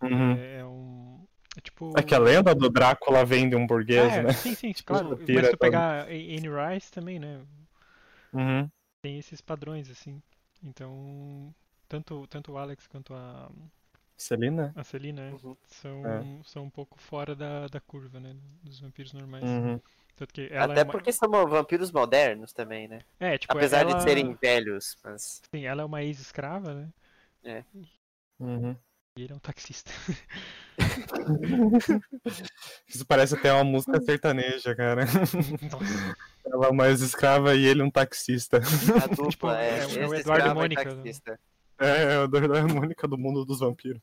Uhum. 0.02 0.34
É, 0.34 0.60
é 0.60 0.66
um. 0.66 1.26
É 1.56 1.62
tipo. 1.62 1.94
É 1.98 2.04
que 2.04 2.14
a 2.14 2.20
lenda 2.20 2.54
do 2.54 2.70
Drácula 2.70 3.26
vem 3.26 3.50
de 3.50 3.56
um 3.56 3.66
burguês, 3.66 4.14
É, 4.14 4.24
né? 4.24 4.34
sim, 4.34 4.54
sim, 4.54 4.74
claro. 4.86 5.10
vampiro 5.10 5.34
Mas 5.34 5.44
é 5.44 5.46
se 5.48 5.52
tu 5.52 5.58
pegar 5.58 6.06
Anne 6.08 6.50
Rice 6.50 6.92
também, 6.92 7.20
né? 7.20 7.42
Uhum. 8.34 8.70
Tem 9.02 9.18
esses 9.18 9.42
padrões, 9.42 9.90
assim. 9.90 10.22
Então, 10.64 11.54
tanto, 11.88 12.28
tanto 12.28 12.52
o 12.52 12.58
Alex 12.58 12.88
quanto 12.88 13.14
a, 13.14 13.50
Celina? 14.18 14.74
a 14.76 14.84
Celina 14.84 15.30
né, 15.30 15.38
Uhum. 15.44 15.56
são, 15.68 16.06
É. 16.06 16.44
são 16.44 16.64
um 16.64 16.70
pouco 16.70 17.00
fora 17.00 17.36
da, 17.36 17.68
da 17.68 17.80
curva, 17.80 18.20
né? 18.20 18.36
Dos 18.64 18.80
vampiros 18.80 19.14
normais. 19.14 19.44
Uhum. 19.44 19.80
Tanto 20.18 20.34
que 20.34 20.48
ela 20.52 20.74
Até 20.74 20.82
é 20.82 20.84
uma... 20.84 20.92
porque 20.92 21.12
são 21.14 21.30
vampiros 21.30 21.92
modernos 21.92 22.52
também, 22.52 22.88
né? 22.88 23.02
É, 23.20 23.38
tipo, 23.38 23.56
Apesar 23.56 23.82
ela... 23.82 23.94
de 23.94 24.04
serem 24.04 24.34
velhos, 24.34 24.98
mas. 25.04 25.42
Sim, 25.54 25.66
ela 25.66 25.84
é 25.84 25.86
uma 25.86 26.04
ex-escrava, 26.04 26.90
né? 27.44 27.64
Uhum. 28.40 28.76
E 29.16 29.22
ele 29.24 29.34
é 29.34 29.36
um 29.36 29.40
taxista. 29.40 29.92
Isso 32.88 33.06
parece 33.06 33.36
até 33.36 33.52
uma 33.54 33.64
música 33.64 34.00
sertaneja, 34.02 34.76
cara. 34.76 35.06
Nossa, 35.06 36.16
Ela 36.46 36.68
é 36.68 36.70
uma 36.70 36.88
ex-escrava 36.88 37.56
e 37.56 37.66
ele 37.66 37.82
um 37.84 37.92
taxista. 37.92 38.58
A 38.58 39.08
dupla 39.08 39.30
Tipo, 39.30 39.50
é, 39.52 39.80
é 39.80 39.86
o- 40.08 40.14
é 40.14 40.20
Eduardo 40.20 40.50
e 40.50 40.54
Mônica, 40.54 40.84
taxista. 40.84 41.40
É, 41.80 42.14
é 42.16 42.20
o 42.20 42.28
da 42.28 42.40
harmônica 42.60 43.08
do 43.08 43.18
mundo 43.18 43.46
dos 43.46 43.60
vampiros. 43.60 44.02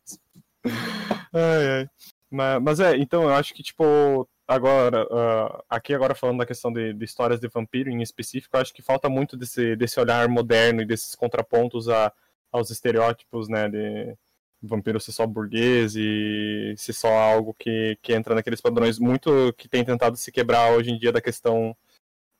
Ai, 1.33 1.81
ai. 1.81 1.91
Mas, 2.31 2.63
mas 2.63 2.81
é, 2.81 2.97
então 2.97 3.23
eu 3.25 3.35
acho 3.35 3.53
que, 3.55 3.63
tipo, 3.63 4.29
agora, 4.47 5.07
ah, 5.11 5.65
aqui 5.69 5.95
agora 5.95 6.15
falando 6.15 6.39
da 6.39 6.47
questão 6.47 6.73
de, 6.73 6.93
de 6.93 7.05
histórias 7.05 7.41
de 7.41 7.49
vampiro 7.49 7.91
em 7.91 8.03
específico, 8.03 8.57
acho 8.57 8.73
que 8.75 8.83
falta 8.83 9.09
muito 9.09 9.37
desse, 9.37 9.77
desse 9.77 9.99
olhar 10.01 10.29
moderno 10.29 10.83
e 10.83 10.87
desses 10.87 11.15
contrapontos 11.15 11.89
a, 11.89 12.13
aos 12.53 12.71
estereótipos, 12.71 13.49
né, 13.49 13.69
de 13.69 14.17
vampiro 14.63 15.01
ser 15.01 15.13
só 15.13 15.27
burguês 15.27 15.95
e 15.97 16.75
ser 16.77 16.93
só 16.93 17.09
algo 17.09 17.55
que, 17.55 17.99
que 18.03 18.15
entra 18.15 18.35
naqueles 18.35 18.61
padrões 18.61 18.99
muito 18.99 19.53
que 19.59 19.69
tem 19.69 19.85
tentado 19.85 20.17
se 20.17 20.33
quebrar 20.33 20.73
hoje 20.73 20.91
em 20.91 20.99
dia 20.99 21.13
da 21.13 21.21
questão, 21.21 21.77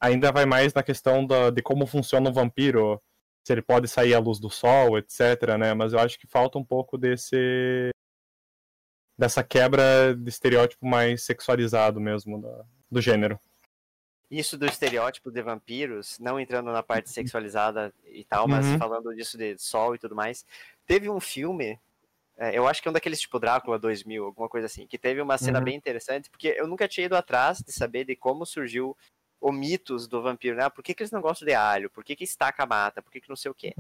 ainda 0.01 0.33
vai 0.33 0.47
mais 0.47 0.73
na 0.75 0.83
questão 0.83 1.27
da, 1.27 1.51
de 1.51 1.63
como 1.63 1.87
funciona 1.87 2.31
o 2.31 2.33
vampiro, 2.33 3.01
se 3.47 3.53
ele 3.53 3.63
pode 3.63 3.89
sair 3.89 4.15
à 4.15 4.19
luz 4.19 4.39
do 4.41 4.51
sol, 4.51 4.99
etc, 4.99 5.57
né, 5.59 5.75
mas 5.75 5.93
eu 5.93 5.99
acho 5.99 6.19
que 6.19 6.27
falta 6.27 6.59
um 6.59 6.65
pouco 6.65 6.97
desse 6.99 7.91
dessa 9.17 9.43
quebra 9.45 10.15
de 10.17 10.29
estereótipo 10.29 10.87
mais 10.87 11.23
sexualizado 11.23 12.01
mesmo 12.01 12.41
da- 12.41 12.65
do 12.91 13.01
gênero. 13.01 13.39
Isso 14.31 14.57
do 14.59 14.67
estereótipo 14.67 15.31
de 15.31 15.43
vampiros, 15.43 16.19
não 16.19 16.41
entrando 16.41 16.73
na 16.73 16.83
parte 16.83 17.11
sexualizada 17.11 17.93
e 18.07 18.25
tal, 18.25 18.49
mas 18.49 18.73
Uhum. 18.73 18.79
falando 18.79 19.15
disso 19.15 19.39
de 19.39 19.57
sol 19.59 19.95
e 19.95 19.99
tudo 19.99 20.15
mais. 20.17 20.45
Teve 20.87 21.09
um 21.09 21.21
filme, 21.21 21.79
é, 22.37 22.59
eu 22.59 22.67
acho 22.67 22.83
que 22.83 22.89
é 22.89 22.91
um 22.91 22.95
daqueles 22.95 23.21
tipo 23.21 23.39
Drácula 23.39 23.79
2000, 23.79 24.25
alguma 24.25 24.49
coisa 24.49 24.67
assim, 24.67 24.87
que 24.87 24.99
teve 24.99 25.21
uma 25.21 25.39
cena 25.39 25.59
Uhum. 25.59 25.65
bem 25.67 25.77
interessante, 25.77 26.29
porque 26.31 26.49
eu 26.59 26.67
nunca 26.67 26.89
tinha 26.89 27.07
ido 27.07 27.15
atrás 27.17 27.59
de 27.59 27.71
saber 27.73 28.05
de 28.05 28.17
como 28.17 28.45
surgiu 28.45 28.97
o 29.41 29.53
mitos 29.53 30.09
do 30.09 30.23
vampiro, 30.23 30.57
né? 30.57 30.69
Por 30.71 30.83
que, 30.83 30.95
que 30.95 31.03
eles 31.03 31.13
não 31.13 31.21
gostam 31.21 31.47
de 31.47 31.53
alho? 31.55 31.91
Por 31.91 32.03
que, 32.03 32.17
que 32.17 32.25
estaca 32.25 32.63
a 32.63 32.67
mata? 32.67 33.03
Por 33.03 33.13
que, 33.13 33.21
que 33.21 33.29
não 33.29 33.37
sei 33.37 33.51
o 33.51 33.55
quê? 33.55 33.75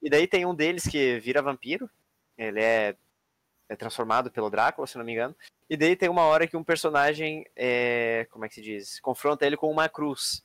E 0.00 0.08
daí 0.08 0.26
tem 0.28 0.46
um 0.46 0.54
deles 0.54 0.86
que 0.86 1.18
vira 1.18 1.42
vampiro. 1.42 1.90
Ele 2.38 2.60
é, 2.62 2.96
é 3.72 3.76
transformado 3.76 4.30
pelo 4.30 4.50
Drácula, 4.50 4.86
se 4.86 4.98
não 4.98 5.04
me 5.04 5.12
engano. 5.12 5.34
E 5.68 5.76
daí 5.76 5.96
tem 5.96 6.08
uma 6.08 6.22
hora 6.24 6.46
que 6.46 6.56
um 6.56 6.64
personagem, 6.64 7.46
é, 7.56 8.26
como 8.30 8.44
é 8.44 8.48
que 8.48 8.54
se 8.56 8.62
diz? 8.62 9.00
Confronta 9.00 9.46
ele 9.46 9.56
com 9.56 9.70
uma 9.70 9.88
cruz. 9.88 10.44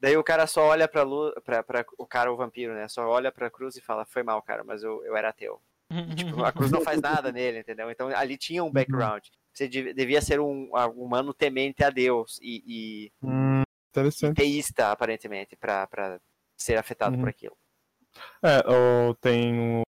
Daí 0.00 0.16
o 0.16 0.24
cara 0.24 0.46
só 0.46 0.62
olha 0.66 0.88
pra, 0.88 1.02
lu, 1.02 1.32
pra, 1.44 1.62
pra 1.62 1.84
o 1.98 2.06
cara, 2.06 2.32
o 2.32 2.36
vampiro, 2.36 2.74
né? 2.74 2.88
Só 2.88 3.06
olha 3.08 3.30
pra 3.30 3.50
cruz 3.50 3.76
e 3.76 3.80
fala, 3.80 4.04
foi 4.04 4.22
mal, 4.22 4.40
cara, 4.42 4.64
mas 4.64 4.82
eu, 4.82 5.04
eu 5.04 5.16
era 5.16 5.28
ateu. 5.28 5.60
Tipo, 6.16 6.42
a 6.42 6.50
cruz 6.52 6.72
não 6.72 6.80
faz 6.80 7.00
nada 7.00 7.30
nele, 7.32 7.58
entendeu? 7.60 7.90
Então 7.90 8.08
ali 8.08 8.36
tinha 8.38 8.64
um 8.64 8.72
background. 8.72 9.24
Você 9.52 9.68
dev- 9.68 9.94
devia 9.94 10.20
ser 10.22 10.40
um, 10.40 10.70
um 10.72 11.02
humano 11.02 11.34
temente 11.34 11.84
a 11.84 11.90
Deus 11.90 12.38
e, 12.42 12.64
e 12.66 13.12
Hum, 13.22 13.62
interessante. 13.90 14.36
teísta, 14.36 14.90
aparentemente, 14.90 15.54
pra, 15.54 15.86
pra 15.86 16.18
ser 16.56 16.78
afetado 16.78 17.14
Uhum. 17.14 17.20
por 17.20 17.28
aquilo. 17.28 17.56
É, 18.42 18.62
ou 18.68 19.14
tem 19.16 19.82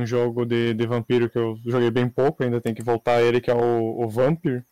um, 0.00 0.06
jogo 0.06 0.44
de, 0.44 0.74
de 0.74 0.86
vampiro 0.86 1.28
que 1.28 1.38
eu 1.38 1.58
joguei 1.64 1.90
bem 1.90 2.08
pouco, 2.08 2.42
ainda 2.42 2.60
tem 2.60 2.74
que 2.74 2.82
voltar 2.82 3.16
a 3.16 3.22
ele, 3.22 3.40
que 3.40 3.50
é 3.50 3.54
o, 3.54 4.02
o 4.02 4.08
Vampire. 4.08 4.64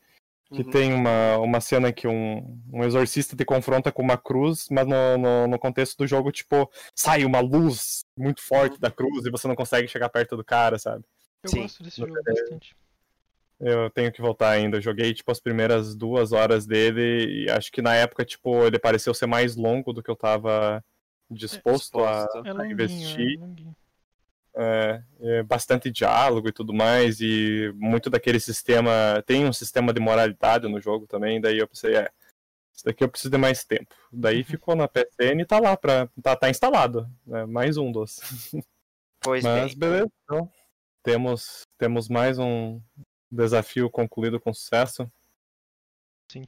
Que 0.52 0.62
Uhum. 0.62 0.70
tem 0.70 0.92
uma, 0.92 1.38
uma 1.38 1.60
cena 1.62 1.90
que 1.90 2.06
um, 2.06 2.60
um 2.70 2.84
exorcista 2.84 3.34
te 3.34 3.42
confronta 3.42 3.90
com 3.90 4.02
uma 4.02 4.18
cruz, 4.18 4.66
mas 4.70 4.86
no, 4.86 5.16
no, 5.16 5.46
no 5.46 5.58
contexto 5.58 5.96
do 5.96 6.06
jogo, 6.06 6.30
tipo, 6.30 6.70
sai 6.94 7.24
uma 7.24 7.40
luz 7.40 8.04
muito 8.14 8.42
forte 8.42 8.78
da 8.78 8.90
cruz 8.90 9.24
e 9.24 9.30
você 9.30 9.48
não 9.48 9.54
consegue 9.54 9.88
chegar 9.88 10.10
perto 10.10 10.36
do 10.36 10.44
cara, 10.44 10.78
sabe? 10.78 11.04
Eu 11.42 11.50
Sim. 11.50 11.62
gosto 11.62 11.82
desse 11.82 12.00
jogo 12.02 12.12
bastante. 12.22 12.76
Eu 13.58 13.88
tenho 13.90 14.12
que 14.12 14.20
voltar 14.20 14.50
ainda. 14.50 14.76
Eu 14.76 14.82
joguei, 14.82 15.14
tipo, 15.14 15.30
as 15.32 15.40
primeiras 15.40 15.94
duas 15.94 16.32
horas 16.32 16.66
dele 16.66 17.44
e 17.44 17.50
acho 17.50 17.72
que 17.72 17.80
na 17.80 17.94
época, 17.94 18.24
tipo, 18.24 18.62
ele 18.66 18.78
pareceu 18.78 19.14
ser 19.14 19.26
mais 19.26 19.56
longo 19.56 19.92
do 19.92 20.02
que 20.02 20.10
eu 20.10 20.16
tava 20.16 20.84
disposto, 21.30 21.98
disposto. 21.98 22.38
a, 22.38 22.42
É 22.44 22.50
a 22.50 22.66
investir. 22.70 23.36
é 23.36 23.40
longuinho. 23.40 23.76
É, 24.54 25.02
é 25.20 25.42
bastante 25.42 25.90
diálogo 25.90 26.48
e 26.48 26.52
tudo 26.52 26.74
mais, 26.74 27.20
e 27.20 27.72
muito 27.74 28.10
daquele 28.10 28.38
sistema. 28.38 29.22
Tem 29.26 29.46
um 29.46 29.52
sistema 29.52 29.92
de 29.92 30.00
moralidade 30.00 30.68
no 30.68 30.80
jogo 30.80 31.06
também, 31.06 31.40
daí 31.40 31.58
eu 31.58 31.68
pensei, 31.68 31.96
é, 31.96 32.10
isso 32.74 32.84
daqui 32.84 33.04
eu 33.04 33.08
preciso 33.08 33.30
de 33.30 33.38
mais 33.38 33.64
tempo. 33.64 33.94
Daí 34.12 34.42
ficou 34.44 34.74
na 34.74 34.88
PSN 34.88 35.40
e 35.40 35.44
tá 35.44 35.58
lá, 35.58 35.76
pra, 35.76 36.08
tá, 36.22 36.36
tá 36.36 36.50
instalado. 36.50 37.08
Né, 37.26 37.46
mais 37.46 37.76
um 37.76 37.90
dos. 37.90 38.20
Pois 39.24 39.44
Mas 39.44 39.72
bem. 39.74 39.78
beleza, 39.78 40.10
então. 40.24 40.50
Temos, 41.00 41.62
temos 41.78 42.08
mais 42.08 42.40
um 42.40 42.80
desafio 43.30 43.88
concluído 43.88 44.40
com 44.40 44.52
sucesso. 44.52 45.08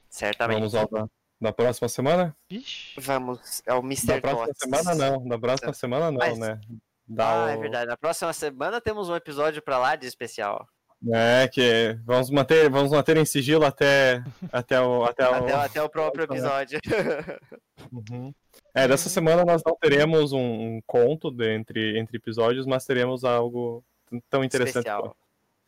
Certamente. 0.08 0.58
Vamos 0.58 0.74
ao 0.74 0.88
da, 0.88 1.08
da 1.40 1.52
próxima 1.52 1.88
semana? 1.88 2.36
Vixe. 2.50 3.00
Vamos 3.00 3.62
ao 3.66 3.80
Da 3.80 3.86
Mr. 3.86 4.20
próxima 4.20 4.46
Tots. 4.46 4.58
semana 4.58 4.94
não, 4.94 5.28
da 5.28 5.38
próxima 5.38 5.72
semana 5.72 6.10
não, 6.10 6.36
né? 6.36 6.60
Dá 7.06 7.46
Ah, 7.46 7.50
é 7.52 7.56
o- 7.56 7.60
verdade. 7.60 7.86
Na 7.86 7.96
próxima 7.96 8.32
semana 8.32 8.80
temos 8.80 9.08
um 9.08 9.16
episódio 9.16 9.60
pra 9.62 9.78
lá 9.78 9.96
de 9.96 10.06
especial. 10.06 10.66
É, 11.12 11.46
que 11.48 11.98
vamos 12.04 12.30
manter, 12.30 12.70
vamos 12.70 12.90
manter 12.90 13.18
em 13.18 13.26
sigilo 13.26 13.66
até, 13.66 14.24
até 14.50 14.80
o. 14.80 15.04
Até 15.04 15.28
o... 15.28 15.34
Até, 15.34 15.52
até 15.52 15.82
o 15.82 15.88
próprio 15.88 16.24
episódio. 16.24 16.78
Uhum. 17.92 18.32
É, 18.74 18.88
dessa 18.88 19.08
semana 19.08 19.44
nós 19.44 19.62
não 19.64 19.76
teremos 19.80 20.32
um, 20.32 20.38
um 20.40 20.80
conto 20.86 21.30
de, 21.30 21.54
entre, 21.54 21.98
entre 21.98 22.16
episódios, 22.16 22.64
mas 22.66 22.86
teremos 22.86 23.24
algo 23.24 23.84
tão 24.30 24.42
interessante. 24.42 24.78
especial. 24.78 25.16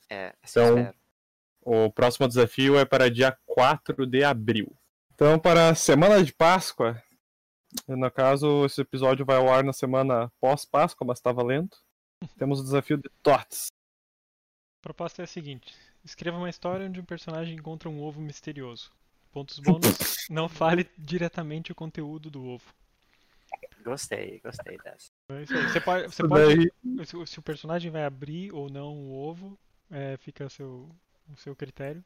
É, 0.09 0.32
assim 0.43 0.61
Então, 0.61 0.78
espero. 0.78 0.95
O 1.62 1.91
próximo 1.91 2.28
desafio 2.28 2.78
é 2.78 2.84
para 2.84 3.11
dia 3.11 3.37
4 3.45 4.07
de 4.07 4.24
abril. 4.24 4.72
Então, 5.14 5.39
para 5.39 5.70
a 5.70 5.74
semana 5.74 6.22
de 6.22 6.32
Páscoa, 6.32 7.01
no 7.87 8.11
caso, 8.11 8.64
esse 8.64 8.81
episódio 8.81 9.24
vai 9.24 9.37
ao 9.37 9.53
ar 9.53 9.64
na 9.64 9.72
semana 9.72 10.31
pós-Páscoa, 10.41 11.07
mas 11.07 11.20
tá 11.20 11.33
valendo. 11.33 11.77
Temos 12.39 12.61
o 12.61 12.64
desafio 12.64 12.97
de 12.97 13.09
TOTS. 13.22 13.68
A 14.81 14.83
proposta 14.83 15.22
é 15.22 15.24
a 15.24 15.27
seguinte: 15.27 15.74
escreva 16.05 16.39
uma 16.39 16.51
história 16.51 16.87
onde 16.87 17.01
um 17.01 17.05
personagem 17.05 17.57
encontra 17.57 17.89
um 17.89 18.03
ovo 18.03 18.20
misterioso. 18.20 18.93
Pontos 19.33 19.59
bônus: 19.59 19.83
não 20.31 20.49
fale 20.49 20.89
diretamente 20.97 21.72
o 21.72 21.74
conteúdo 21.74 22.31
do 22.31 22.45
ovo. 22.45 22.72
Gostei, 23.85 24.41
gostei 24.41 24.77
dessa. 24.79 25.11
É 25.31 25.43
isso 25.43 25.57
aí. 25.57 25.62
Você 25.68 25.81
pode, 25.81 26.07
você 26.09 26.27
pode 26.27 26.57
daí- 26.57 27.07
se, 27.07 27.27
se 27.27 27.39
o 27.39 27.43
personagem 27.43 27.91
vai 27.91 28.05
abrir 28.05 28.53
ou 28.53 28.68
não 28.68 28.97
o 28.97 29.12
ovo, 29.12 29.57
é, 29.91 30.16
fica 30.16 30.47
a 30.47 30.51
seu, 30.51 30.91
o 31.29 31.37
seu 31.37 31.55
critério. 31.55 32.05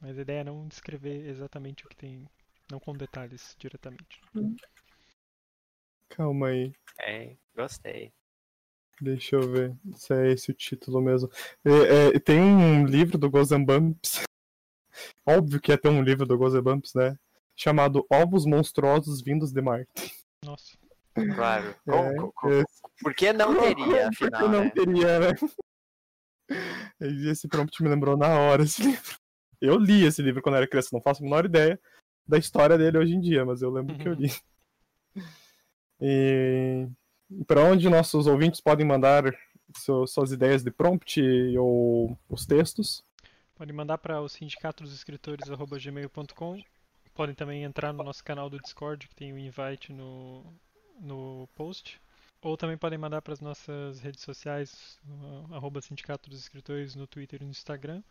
Mas 0.00 0.18
a 0.18 0.22
ideia 0.22 0.40
é 0.40 0.44
não 0.44 0.66
descrever 0.66 1.28
exatamente 1.28 1.84
o 1.84 1.88
que 1.88 1.94
tem, 1.94 2.26
não 2.70 2.80
com 2.80 2.94
detalhes 2.94 3.54
diretamente. 3.58 4.20
Calma 6.10 6.48
aí. 6.48 6.72
É, 7.00 7.36
gostei. 7.56 8.12
Deixa 9.00 9.36
eu 9.36 9.50
ver 9.50 9.74
se 9.94 10.12
é 10.12 10.30
esse 10.32 10.50
o 10.50 10.54
título 10.54 11.00
mesmo. 11.00 11.30
É, 11.64 12.16
é, 12.16 12.20
tem 12.20 12.40
um 12.40 12.84
livro 12.84 13.16
do 13.16 13.30
and 13.54 13.64
Bumps. 13.64 14.22
Óbvio 15.26 15.60
que 15.60 15.72
ia 15.72 15.78
ter 15.78 15.88
um 15.88 16.02
livro 16.02 16.26
do 16.26 16.44
and 16.44 16.62
Bumps, 16.62 16.92
né? 16.94 17.16
Chamado 17.56 18.04
Ovos 18.10 18.44
Monstruosos 18.44 19.22
Vindos 19.22 19.52
de 19.52 19.62
Marte. 19.62 19.90
Nossa. 20.44 20.76
Claro. 21.34 21.74
É, 21.88 22.14
Co- 22.16 22.32
co- 22.32 22.52
é, 22.52 22.64
Por 23.02 23.14
que 23.14 23.32
não 23.32 23.54
teria, 23.56 24.10
Por 24.18 24.18
que 24.18 24.24
afinal, 24.24 24.48
não 24.48 24.64
né? 24.64 24.70
teria, 24.70 25.20
né? 25.20 25.28
Esse 27.30 27.48
prompt 27.48 27.82
me 27.82 27.88
lembrou 27.88 28.16
na 28.16 28.28
hora 28.38 28.62
esse 28.64 28.82
livro. 28.82 29.16
Eu 29.60 29.76
li 29.78 30.04
esse 30.04 30.20
livro 30.22 30.42
quando 30.42 30.56
era 30.56 30.66
criança, 30.68 30.88
não 30.92 31.00
faço 31.02 31.22
a 31.22 31.24
menor 31.24 31.44
ideia 31.44 31.80
da 32.26 32.38
história 32.38 32.76
dele 32.78 32.98
hoje 32.98 33.14
em 33.14 33.20
dia, 33.20 33.44
mas 33.44 33.62
eu 33.62 33.70
lembro 33.70 33.96
que 33.96 34.08
eu 34.08 34.12
li. 34.14 34.30
E 36.00 36.88
para 37.46 37.64
onde 37.64 37.88
nossos 37.88 38.26
ouvintes 38.26 38.60
podem 38.60 38.86
mandar 38.86 39.24
suas 40.06 40.32
ideias 40.32 40.62
de 40.62 40.70
prompt 40.70 41.20
ou 41.56 42.18
os 42.28 42.46
textos? 42.46 43.04
Pode 43.54 43.72
mandar 43.72 43.98
para 43.98 44.20
o 44.20 44.28
sindicato 44.28 44.82
dos 44.82 44.94
escritores@gmail.com. 44.94 46.62
Podem 47.14 47.34
também 47.34 47.64
entrar 47.64 47.92
no 47.92 48.02
nosso 48.02 48.24
canal 48.24 48.48
do 48.48 48.58
Discord, 48.58 49.06
que 49.06 49.14
tem 49.14 49.32
o 49.32 49.38
invite 49.38 49.92
no, 49.92 50.42
no 50.98 51.48
post. 51.54 52.00
Ou 52.42 52.56
também 52.56 52.78
podem 52.78 52.98
mandar 52.98 53.20
para 53.20 53.34
as 53.34 53.40
nossas 53.40 54.00
redes 54.00 54.22
sociais, 54.22 54.98
uh, 55.06 55.54
arroba 55.54 55.82
Sindicato 55.82 56.30
dos 56.30 56.40
Escritores 56.40 56.94
no 56.94 57.06
Twitter 57.06 57.42
e 57.42 57.44
no 57.44 57.50
Instagram. 57.50 58.02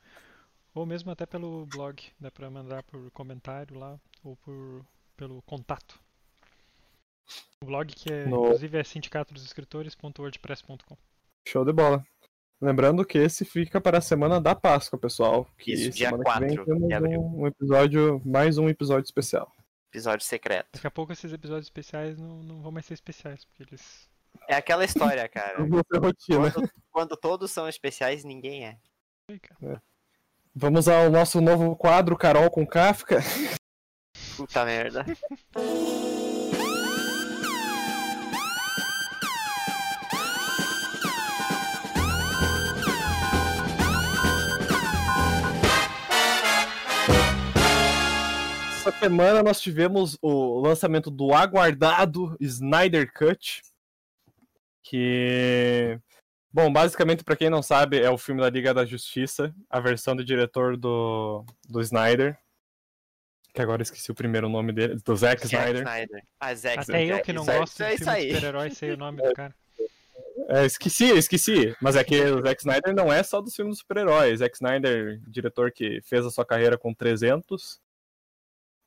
Ou 0.76 0.86
mesmo 0.86 1.10
até 1.10 1.26
pelo 1.26 1.66
blog, 1.66 2.00
dá 2.20 2.30
para 2.30 2.50
mandar 2.52 2.84
por 2.84 3.10
comentário 3.10 3.78
lá, 3.80 4.00
ou 4.24 4.36
por, 4.36 4.86
pelo 5.18 5.42
contato. 5.42 6.00
O 7.62 7.66
blog 7.66 7.94
que 7.94 8.12
é, 8.12 8.26
No- 8.26 8.46
inclusive 8.46 8.78
é 8.78 8.84
sindicatodosescritores.wordpress.com. 8.84 10.98
Show 11.48 11.66
de 11.66 11.74
bola. 11.74 12.04
Lembrando 12.62 13.06
que 13.06 13.18
esse 13.18 13.46
fica 13.46 13.80
para 13.80 14.00
a 14.00 14.02
semana 14.02 14.40
da 14.42 14.54
Páscoa, 14.54 15.00
pessoal. 15.00 15.48
Que 15.58 15.72
Isso, 15.74 15.92
dia 15.92 16.10
semana 16.10 16.24
que 16.26 16.40
vem 16.40 16.56
4 16.58 16.66
temos 16.66 16.84
um, 17.18 17.42
um 17.42 17.48
episódio, 17.48 18.22
mais 18.26 18.58
um 18.58 18.68
episódio 18.68 19.06
especial. 19.06 19.50
Episódio 19.92 20.26
secreto. 20.26 20.68
Daqui 20.74 20.86
a 20.86 20.92
pouco 20.92 21.14
esses 21.14 21.32
episódios 21.32 21.68
especiais 21.68 22.18
não, 22.18 22.44
não 22.44 22.62
vão 22.62 22.72
mais 22.72 22.86
ser 22.86 22.96
especiais, 22.96 23.46
porque 23.46 23.64
eles 23.64 24.10
É 24.48 24.56
aquela 24.56 24.84
história, 24.84 25.28
cara. 25.30 25.58
Quando, 25.90 26.70
quando 26.92 27.16
todos 27.18 27.50
são 27.50 27.68
especiais, 27.68 28.24
ninguém 28.26 28.66
é. 28.68 28.78
Cara. 29.42 29.82
Vamos 30.54 30.88
ao 30.88 31.10
nosso 31.10 31.40
novo 31.40 31.76
quadro, 31.76 32.18
Carol 32.18 32.52
com 32.52 32.68
Kafka. 32.68 33.20
Puta 34.36 34.66
merda. 34.66 35.06
Essa 48.90 48.98
semana 49.02 49.44
nós 49.44 49.62
tivemos 49.62 50.18
o 50.20 50.60
lançamento 50.62 51.12
do 51.12 51.32
aguardado 51.32 52.36
Snyder 52.40 53.14
Cut, 53.14 53.62
que, 54.82 56.00
bom, 56.52 56.74
basicamente 56.74 57.24
para 57.24 57.36
quem 57.36 57.52
não 57.52 57.62
sabe 57.62 58.02
é 58.02 58.10
o 58.10 58.18
filme 58.18 58.42
da 58.42 58.50
Liga 58.50 58.74
da 58.74 58.86
Justiça, 58.86 59.54
a 59.70 59.80
versão 59.80 60.16
do 60.16 60.26
diretor 60.26 60.76
do, 60.76 61.46
do 61.68 61.80
Snyder, 61.82 62.36
que 63.54 63.62
agora 63.62 63.82
eu 63.82 63.84
esqueci 63.84 64.10
o 64.10 64.16
primeiro 64.16 64.50
nome 64.50 64.74
dele, 64.74 64.96
do 65.06 65.16
Zack 65.16 65.40
Zack 65.48 65.54
Snyder. 65.56 65.84
Snyder. 65.84 66.24
Ah, 66.40 66.56
Zack 66.56 66.80
Até 66.80 66.92
eu 66.92 67.04
Snyder. 67.04 67.24
que 67.26 67.34
não 67.34 67.42
Isso 67.44 67.52
aí- 67.52 67.60
gosto 67.60 67.84
é 67.84 67.96
de 67.96 68.10
aí. 68.10 68.34
super-herói 68.34 68.70
sei 68.72 68.92
o 68.94 68.98
nome 68.98 69.22
do 69.22 69.32
cara. 69.34 69.54
É, 70.48 70.66
esqueci, 70.66 71.06
esqueci. 71.12 71.76
Mas 71.80 71.96
é 71.96 72.04
que 72.04 72.20
o 72.20 72.42
Zack 72.42 72.60
Snyder 72.60 72.96
não 72.96 73.14
é 73.14 73.22
só 73.22 73.40
dos 73.40 73.56
filmes 73.56 73.74
dos 73.74 73.80
super-heróis. 73.82 74.40
Zack 74.40 74.56
Snyder, 74.56 75.22
diretor 75.28 75.72
que 75.72 76.02
fez 76.02 76.26
a 76.26 76.32
sua 76.32 76.44
carreira 76.44 76.76
com 76.76 76.92
300. 76.92 77.80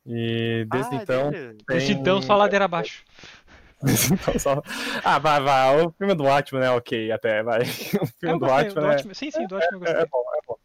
E 0.06 0.66
desde 0.70 0.96
Ah, 0.96 1.02
então. 1.02 1.30
dele. 1.30 1.58
Desde 1.68 1.92
tem- 1.92 2.00
então, 2.00 2.22
só 2.22 2.36
ladeira 2.36 2.64
abaixo. 2.64 3.04
Desde 3.82 4.14
então 4.14 4.38
só- 4.38 4.62
Ah, 5.04 5.18
vai, 5.18 5.40
vai. 5.40 5.84
O 5.84 5.90
filme 5.92 6.14
do 6.14 6.24
Watchmen 6.24 6.62
é 6.64 6.70
ok, 6.70 7.10
até, 7.12 7.42
vai. 7.42 7.60
O 8.00 8.04
É, 8.04 8.06
filme 8.06 8.34
eu 8.34 8.38
do 8.38 8.46
do 8.80 8.86
é- 8.86 8.98
Sim, 9.14 9.30
sim, 9.30 9.46
do 9.46 9.56
eu 9.56 9.60
é, 9.60 9.68
gostei. 9.78 9.94
é 10.02 10.06
bom, 10.06 10.24
é 10.34 10.38
bom. 10.46 10.56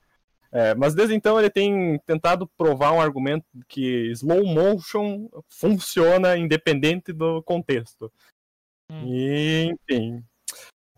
É, 0.51 0.75
mas 0.75 0.95
desde 0.95 1.13
então 1.13 1.37
ele 1.39 1.49
tem 1.49 1.99
tentado 2.05 2.47
provar 2.57 2.93
um 2.93 3.01
argumento 3.01 3.45
que 3.67 4.09
slow 4.11 4.45
motion 4.45 5.27
funciona 5.49 6.37
independente 6.37 7.11
do 7.11 7.43
contexto. 7.43 8.11
Hum. 8.91 9.03
E, 9.05 9.75
enfim. 9.89 10.23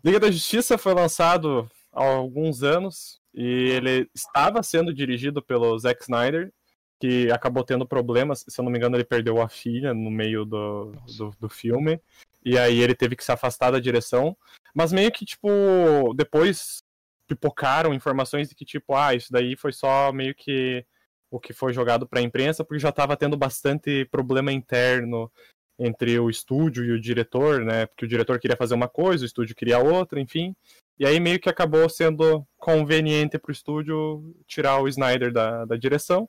Liga 0.04 0.20
da 0.20 0.30
Justiça 0.32 0.78
foi 0.78 0.94
lançado 0.94 1.70
há 1.92 2.04
alguns 2.06 2.64
anos 2.64 3.20
e 3.34 3.72
ele 3.72 4.10
estava 4.14 4.62
sendo 4.62 4.94
dirigido 4.94 5.42
pelo 5.42 5.78
Zack 5.80 6.02
Snyder, 6.04 6.54
que 7.00 7.32
acabou 7.32 7.64
tendo 7.64 7.88
problemas. 7.88 8.44
Se 8.48 8.60
eu 8.60 8.64
não 8.64 8.72
me 8.72 8.78
engano, 8.78 8.96
ele 8.98 9.06
perdeu 9.06 9.42
a 9.42 9.48
filha 9.48 9.94
no 9.94 10.12
meio 10.12 10.44
do, 10.46 10.92
do, 11.18 11.32
do 11.40 11.50
filme. 11.50 12.00
E 12.44 12.58
aí 12.58 12.80
ele 12.80 12.94
teve 12.94 13.16
que 13.16 13.24
se 13.24 13.32
afastar 13.32 13.72
da 13.72 13.80
direção. 13.80 14.36
Mas 14.74 14.92
meio 14.92 15.12
que, 15.12 15.26
tipo, 15.26 16.14
depois 16.16 16.84
pipocaram 17.28 17.94
informações 17.94 18.50
de 18.50 18.56
que, 18.56 18.66
tipo, 18.66 18.96
ah, 18.96 19.14
isso 19.14 19.32
daí 19.32 19.56
foi 19.56 19.72
só 19.72 20.12
meio 20.12 20.36
que 20.36 20.86
o 21.32 21.40
que 21.40 21.54
foi 21.54 21.72
jogado 21.72 22.08
pra 22.08 22.22
imprensa, 22.22 22.64
porque 22.64 22.80
já 22.80 22.92
tava 22.92 23.16
tendo 23.16 23.38
bastante 23.38 24.04
problema 24.06 24.52
interno 24.52 25.32
entre 25.78 26.20
o 26.20 26.28
estúdio 26.28 26.84
e 26.84 26.92
o 26.92 27.00
diretor, 27.00 27.64
né? 27.64 27.86
Porque 27.86 28.04
o 28.04 28.08
diretor 28.08 28.40
queria 28.40 28.58
fazer 28.58 28.74
uma 28.74 28.90
coisa, 28.90 29.24
o 29.24 29.28
estúdio 29.28 29.56
queria 29.56 29.80
outra, 29.80 30.20
enfim. 30.20 30.56
E 30.98 31.06
aí 31.06 31.20
meio 31.20 31.40
que 31.40 31.48
acabou 31.48 31.88
sendo 31.88 32.46
conveniente 32.58 33.38
para 33.38 33.50
o 33.50 33.54
estúdio 33.54 34.36
tirar 34.48 34.82
o 34.82 34.88
Snyder 34.88 35.32
da, 35.32 35.66
da 35.66 35.78
direção 35.78 36.28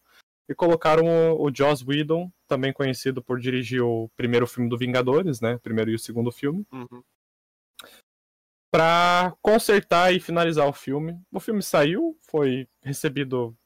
e 0.51 0.55
colocaram 0.55 1.07
o, 1.07 1.47
o 1.47 1.55
Joss 1.55 1.85
Whedon, 1.87 2.29
também 2.49 2.73
conhecido 2.73 3.23
por 3.23 3.39
dirigir 3.39 3.83
o 3.83 4.11
primeiro 4.17 4.49
filme 4.49 4.69
do 4.69 4.77
Vingadores, 4.77 5.41
né? 5.41 5.61
Primeiro 5.63 5.93
e 5.93 5.95
o 5.95 5.99
segundo 5.99 6.33
filme. 6.33 6.67
Uhum. 6.73 7.05
Pra 8.69 9.33
consertar 9.41 10.13
e 10.13 10.19
finalizar 10.19 10.67
o 10.67 10.73
filme. 10.73 11.17
O 11.31 11.39
filme 11.39 11.63
saiu, 11.63 12.19
foi 12.21 12.69
recebido 12.83 13.57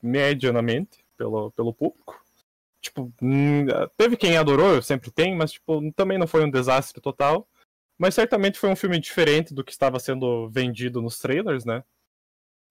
medianamente 0.00 1.04
pelo, 1.16 1.50
pelo 1.50 1.74
público. 1.74 2.24
Tipo, 2.80 3.12
hum, 3.20 3.66
teve 3.96 4.16
quem 4.16 4.36
adorou, 4.36 4.80
sempre 4.80 5.10
tem, 5.10 5.36
mas 5.36 5.52
tipo, 5.52 5.92
também 5.92 6.18
não 6.18 6.28
foi 6.28 6.44
um 6.44 6.50
desastre 6.50 7.00
total. 7.00 7.48
Mas 7.98 8.14
certamente 8.14 8.60
foi 8.60 8.70
um 8.70 8.76
filme 8.76 9.00
diferente 9.00 9.52
do 9.52 9.64
que 9.64 9.72
estava 9.72 9.98
sendo 9.98 10.48
vendido 10.48 11.02
nos 11.02 11.18
trailers, 11.18 11.64
né? 11.64 11.82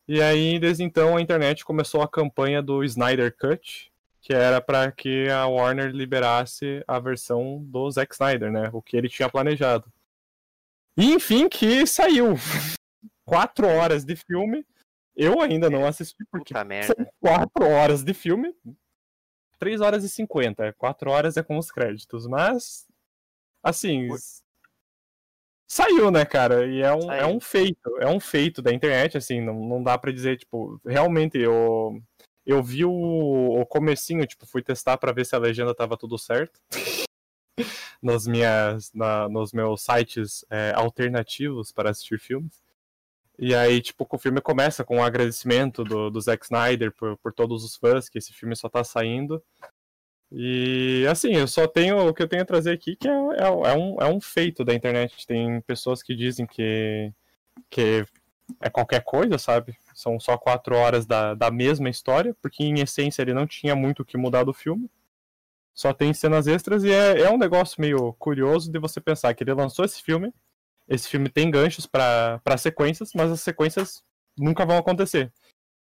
E 0.08 0.22
aí, 0.22 0.60
desde 0.60 0.84
então, 0.84 1.16
a 1.16 1.22
internet 1.22 1.64
começou 1.64 2.02
a 2.02 2.08
campanha 2.08 2.62
do 2.62 2.84
Snyder 2.84 3.36
Cut, 3.36 3.92
que 4.20 4.34
era 4.34 4.62
para 4.62 4.92
que 4.92 5.30
a 5.30 5.48
Warner 5.48 5.92
liberasse 5.92 6.84
a 6.88 7.00
versão 7.00 7.64
do 7.64 7.90
Zack 7.90 8.14
Snyder, 8.14 8.52
né? 8.52 8.70
O 8.74 8.82
que 8.82 8.98
ele 8.98 9.10
tinha 9.10 9.30
planejado. 9.30 9.92
E 10.98 11.14
enfim, 11.14 11.48
que 11.48 11.86
saiu. 11.88 12.34
Quatro 13.26 13.68
horas 13.68 14.04
de 14.04 14.16
filme. 14.16 14.66
Eu 15.16 15.42
ainda 15.42 15.70
não 15.70 15.86
assisti, 15.86 16.24
porque 16.32 16.54
Puta 16.54 16.64
merda. 16.64 16.94
são 16.96 17.06
quatro 17.20 17.66
horas 17.66 18.04
de 18.04 18.14
filme. 18.14 18.56
3 19.60 19.80
horas 19.82 20.04
e 20.04 20.10
50. 20.10 20.74
4 20.74 21.12
horas 21.12 21.38
é 21.38 21.44
com 21.44 21.58
os 21.58 21.70
créditos. 21.70 22.26
Mas, 22.26 22.88
assim. 23.62 24.08
Saiu, 25.72 26.12
né, 26.12 26.26
cara? 26.26 26.68
E 26.68 26.82
é 26.82 26.94
um, 26.94 27.10
é 27.14 27.26
um 27.26 27.40
feito. 27.40 27.98
É 28.02 28.06
um 28.06 28.20
feito 28.20 28.62
da 28.62 28.74
internet, 28.74 29.18
assim. 29.18 29.40
Não, 29.40 29.54
não 29.54 29.82
dá 29.82 29.98
pra 29.98 30.12
dizer, 30.12 30.36
tipo. 30.38 30.82
Realmente, 30.86 31.38
eu. 31.38 31.98
Eu 32.46 32.62
vi 32.62 32.84
o, 32.84 32.92
o 32.92 33.66
comecinho, 33.66 34.28
tipo, 34.28 34.46
fui 34.46 34.62
testar 34.62 34.98
pra 34.98 35.14
ver 35.14 35.26
se 35.26 35.34
a 35.34 35.40
legenda 35.40 35.74
tava 35.74 35.96
tudo 35.96 36.18
certo. 36.18 36.60
Nas 38.04 38.28
minhas, 38.28 38.92
na, 38.94 39.30
nos 39.30 39.54
meus 39.54 39.82
sites 39.84 40.44
é, 40.50 40.74
alternativos 40.76 41.72
para 41.72 41.92
assistir 41.92 42.20
filmes. 42.20 42.62
E 43.40 43.56
aí, 43.56 43.82
tipo, 43.82 44.06
o 44.10 44.18
filme 44.18 44.42
começa 44.42 44.84
com 44.84 44.98
um 44.98 45.04
agradecimento 45.04 45.86
do, 45.86 46.10
do 46.10 46.20
Zack 46.20 46.44
Snyder 46.44 46.92
por, 46.92 47.16
por 47.18 47.32
todos 47.32 47.64
os 47.64 47.78
fãs, 47.78 48.10
que 48.10 48.18
esse 48.18 48.34
filme 48.34 48.58
só 48.58 48.68
tá 48.68 48.84
saindo. 48.84 49.42
E, 50.32 51.06
assim, 51.10 51.34
eu 51.34 51.48
só 51.48 51.68
tenho, 51.68 52.08
o 52.08 52.14
que 52.14 52.24
eu 52.24 52.28
tenho 52.28 52.42
a 52.44 52.46
trazer 52.46 52.72
aqui, 52.72 52.96
que 52.96 53.08
é, 53.08 53.12
é, 53.12 53.44
é 53.44 53.74
um, 53.78 54.02
é 54.02 54.06
um 54.08 54.22
feito 54.22 54.64
da 54.64 54.74
internet. 54.74 55.28
Tem 55.28 55.60
pessoas 55.62 56.02
que 56.02 56.16
dizem 56.16 56.46
que, 56.46 57.12
que 57.70 58.06
é 58.62 58.70
qualquer 58.70 59.04
coisa, 59.04 59.38
sabe? 59.38 59.78
São 59.94 60.20
só 60.20 60.38
quatro 60.38 60.76
horas 60.76 61.06
da, 61.06 61.34
da 61.34 61.52
mesma 61.52 61.90
história, 61.90 62.36
porque 62.42 62.64
em 62.64 62.80
essência 62.80 63.22
ele 63.22 63.34
não 63.34 63.46
tinha 63.46 63.76
muito 63.76 64.02
o 64.02 64.06
que 64.06 64.18
mudar 64.18 64.44
do 64.44 64.54
filme. 64.54 64.90
Só 65.74 65.94
tem 65.94 66.14
cenas 66.14 66.48
extras 66.48 66.84
e 66.84 66.92
é, 66.92 67.22
é 67.22 67.30
um 67.30 67.38
negócio 67.38 67.82
meio 67.82 68.14
curioso 68.14 68.72
de 68.72 68.80
você 68.80 69.02
pensar 69.02 69.34
que 69.34 69.44
ele 69.44 69.54
lançou 69.54 69.86
esse 69.86 70.02
filme, 70.02 70.34
esse 70.88 71.08
filme 71.08 71.30
tem 71.30 71.50
ganchos 71.50 71.86
pra 71.86 72.42
sequências, 72.58 73.12
mas 73.16 73.32
as 73.32 73.42
sequências 73.42 74.04
nunca 74.38 74.66
vão 74.66 74.78
acontecer. 74.78 75.32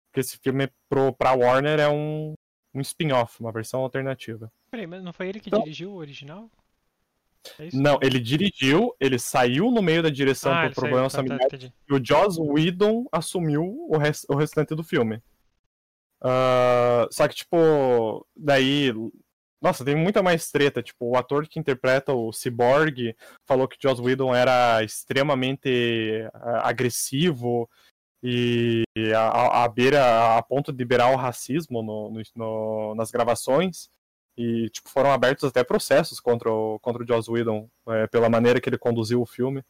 Porque 0.10 0.22
esse 0.22 0.38
filme 0.38 0.70
pro, 0.90 1.14
pra 1.14 1.34
Warner 1.34 1.80
é 1.80 1.90
um, 1.90 2.34
um 2.74 2.82
spin-off, 2.82 3.40
uma 3.40 3.52
versão 3.52 3.82
alternativa. 3.82 4.52
Peraí, 4.72 4.88
mas 4.88 5.04
não 5.04 5.14
foi 5.14 5.28
ele 5.30 5.40
que 5.40 5.50
Então- 5.50 5.60
dirigiu 5.62 5.92
o 5.92 5.96
original? 5.96 6.50
É? 7.60 7.68
Não, 7.74 8.00
ele 8.02 8.20
dirigiu, 8.22 8.96
ele 9.00 9.20
saiu 9.20 9.70
no 9.70 9.82
meio 9.82 10.02
da 10.02 10.10
direção 10.10 10.54
ah, 10.54 10.56
por 10.62 10.66
ele 10.66 10.74
saiu, 10.76 10.82
problemas 10.88 11.12
tá, 11.12 11.18
tá, 11.18 11.24
familiares 11.24 11.54
entendi. 11.54 11.74
e 11.90 11.94
o 11.94 12.04
Joss 12.04 12.40
Whedon 12.40 13.06
assumiu 13.12 13.64
o, 13.90 13.98
res- 13.98 14.26
o 14.30 14.36
restante 14.36 14.74
do 14.74 14.84
filme. 14.84 15.22
Ah, 16.22 17.08
só 17.12 17.28
que, 17.28 17.36
tipo, 17.36 18.26
daí. 18.36 18.94
Nossa, 19.62 19.86
tem 19.86 19.96
muita 19.96 20.22
mais 20.22 20.50
treta. 20.52 20.82
Tipo, 20.84 21.12
o 21.12 21.18
ator 21.18 21.48
que 21.48 21.60
interpreta 21.60 22.14
o 22.14 22.32
Cyborg 22.34 23.16
falou 23.46 23.68
que 23.68 23.78
Joss 23.82 24.02
Whedon 24.02 24.34
era 24.36 24.84
extremamente 24.84 26.28
ah, 26.34 26.68
agressivo 26.70 27.70
e 28.24 28.84
a, 29.16 29.64
a, 29.66 29.68
beira, 29.68 30.38
a 30.38 30.42
ponto 30.44 30.72
de 30.72 30.86
beirar 30.86 31.12
o 31.12 31.18
racismo 31.18 31.84
no, 31.84 32.10
no- 32.12 32.22
no- 32.36 32.96
nas 32.96 33.12
gravações. 33.12 33.90
E, 34.38 34.70
tipo, 34.72 34.90
foram 34.90 35.12
abertos 35.12 35.44
até 35.44 35.64
processos 35.64 36.20
contra 36.20 36.52
o, 36.52 36.80
contra 36.80 37.04
o 37.04 37.08
Joss 37.08 37.30
Whedon 37.30 37.70
eh, 37.90 38.08
pela 38.08 38.30
maneira 38.30 38.60
que 38.62 38.68
ele 38.70 38.78
conduziu 38.80 39.22
o 39.22 39.26
filme. 39.28 39.64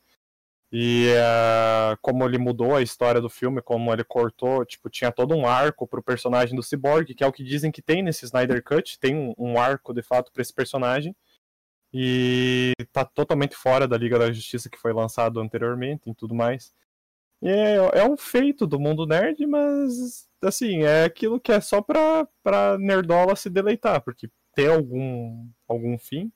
E 0.71 1.07
eh, 1.15 1.97
como 2.01 2.25
ele 2.25 2.37
mudou 2.39 2.75
a 2.75 2.81
história 2.81 3.21
do 3.21 3.29
filme, 3.29 3.61
como 3.61 3.93
ele 3.93 4.03
cortou, 4.03 4.65
tipo, 4.65 4.89
tinha 4.89 5.11
todo 5.11 5.35
um 5.35 5.45
arco 5.47 5.87
pro 5.87 6.01
personagem 6.03 6.55
do 6.55 6.63
Cyborg, 6.63 7.13
que 7.13 7.23
é 7.23 7.27
o 7.27 7.31
que 7.33 7.43
dizem 7.43 7.71
que 7.71 7.81
tem 7.81 8.01
nesse 8.03 8.25
Snyder 8.25 8.63
Cut, 8.63 8.99
tem 8.99 9.15
um, 9.15 9.33
um 9.37 9.59
arco 9.59 9.93
de 9.93 10.01
fato 10.01 10.31
pra 10.31 10.41
esse 10.41 10.53
personagem. 10.53 11.15
E 11.93 12.73
tá 12.91 13.05
totalmente 13.05 13.55
fora 13.55 13.87
da 13.87 13.97
Liga 13.97 14.17
da 14.17 14.31
Justiça 14.31 14.69
que 14.69 14.77
foi 14.79 14.93
lançado 14.93 15.39
anteriormente 15.39 16.09
e 16.09 16.15
tudo 16.15 16.33
mais. 16.33 16.73
É, 17.45 17.99
é 17.99 18.09
um 18.09 18.15
feito 18.15 18.65
do 18.65 18.79
mundo 18.79 19.05
nerd, 19.05 19.45
mas 19.45 20.27
assim, 20.41 20.83
é 20.83 21.03
aquilo 21.03 21.39
que 21.39 21.51
é 21.51 21.59
só 21.59 21.81
pra, 21.81 22.27
pra 22.41 22.77
nerdola 22.77 23.35
se 23.35 23.49
deleitar, 23.49 24.01
porque 24.01 24.29
tem 24.55 24.67
algum, 24.67 25.49
algum 25.67 25.97
fim. 25.97 26.31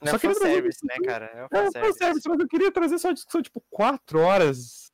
Não 0.00 0.10
Só 0.10 0.16
é 0.16 0.18
queria 0.20 0.36
trazer 0.36 0.54
fanservice, 0.54 0.78
isso 0.78 0.86
né, 0.86 1.06
cara? 1.06 1.26
É 1.26 1.42
o 1.42 1.46
É, 1.46 1.64
fanservice. 1.64 1.92
fanservice, 1.98 2.28
mas 2.28 2.38
eu 2.40 2.48
queria 2.48 2.72
trazer 2.72 2.98
só 2.98 3.08
uma 3.08 3.14
discussão, 3.14 3.42
tipo, 3.42 3.62
quatro 3.68 4.20
horas, 4.20 4.90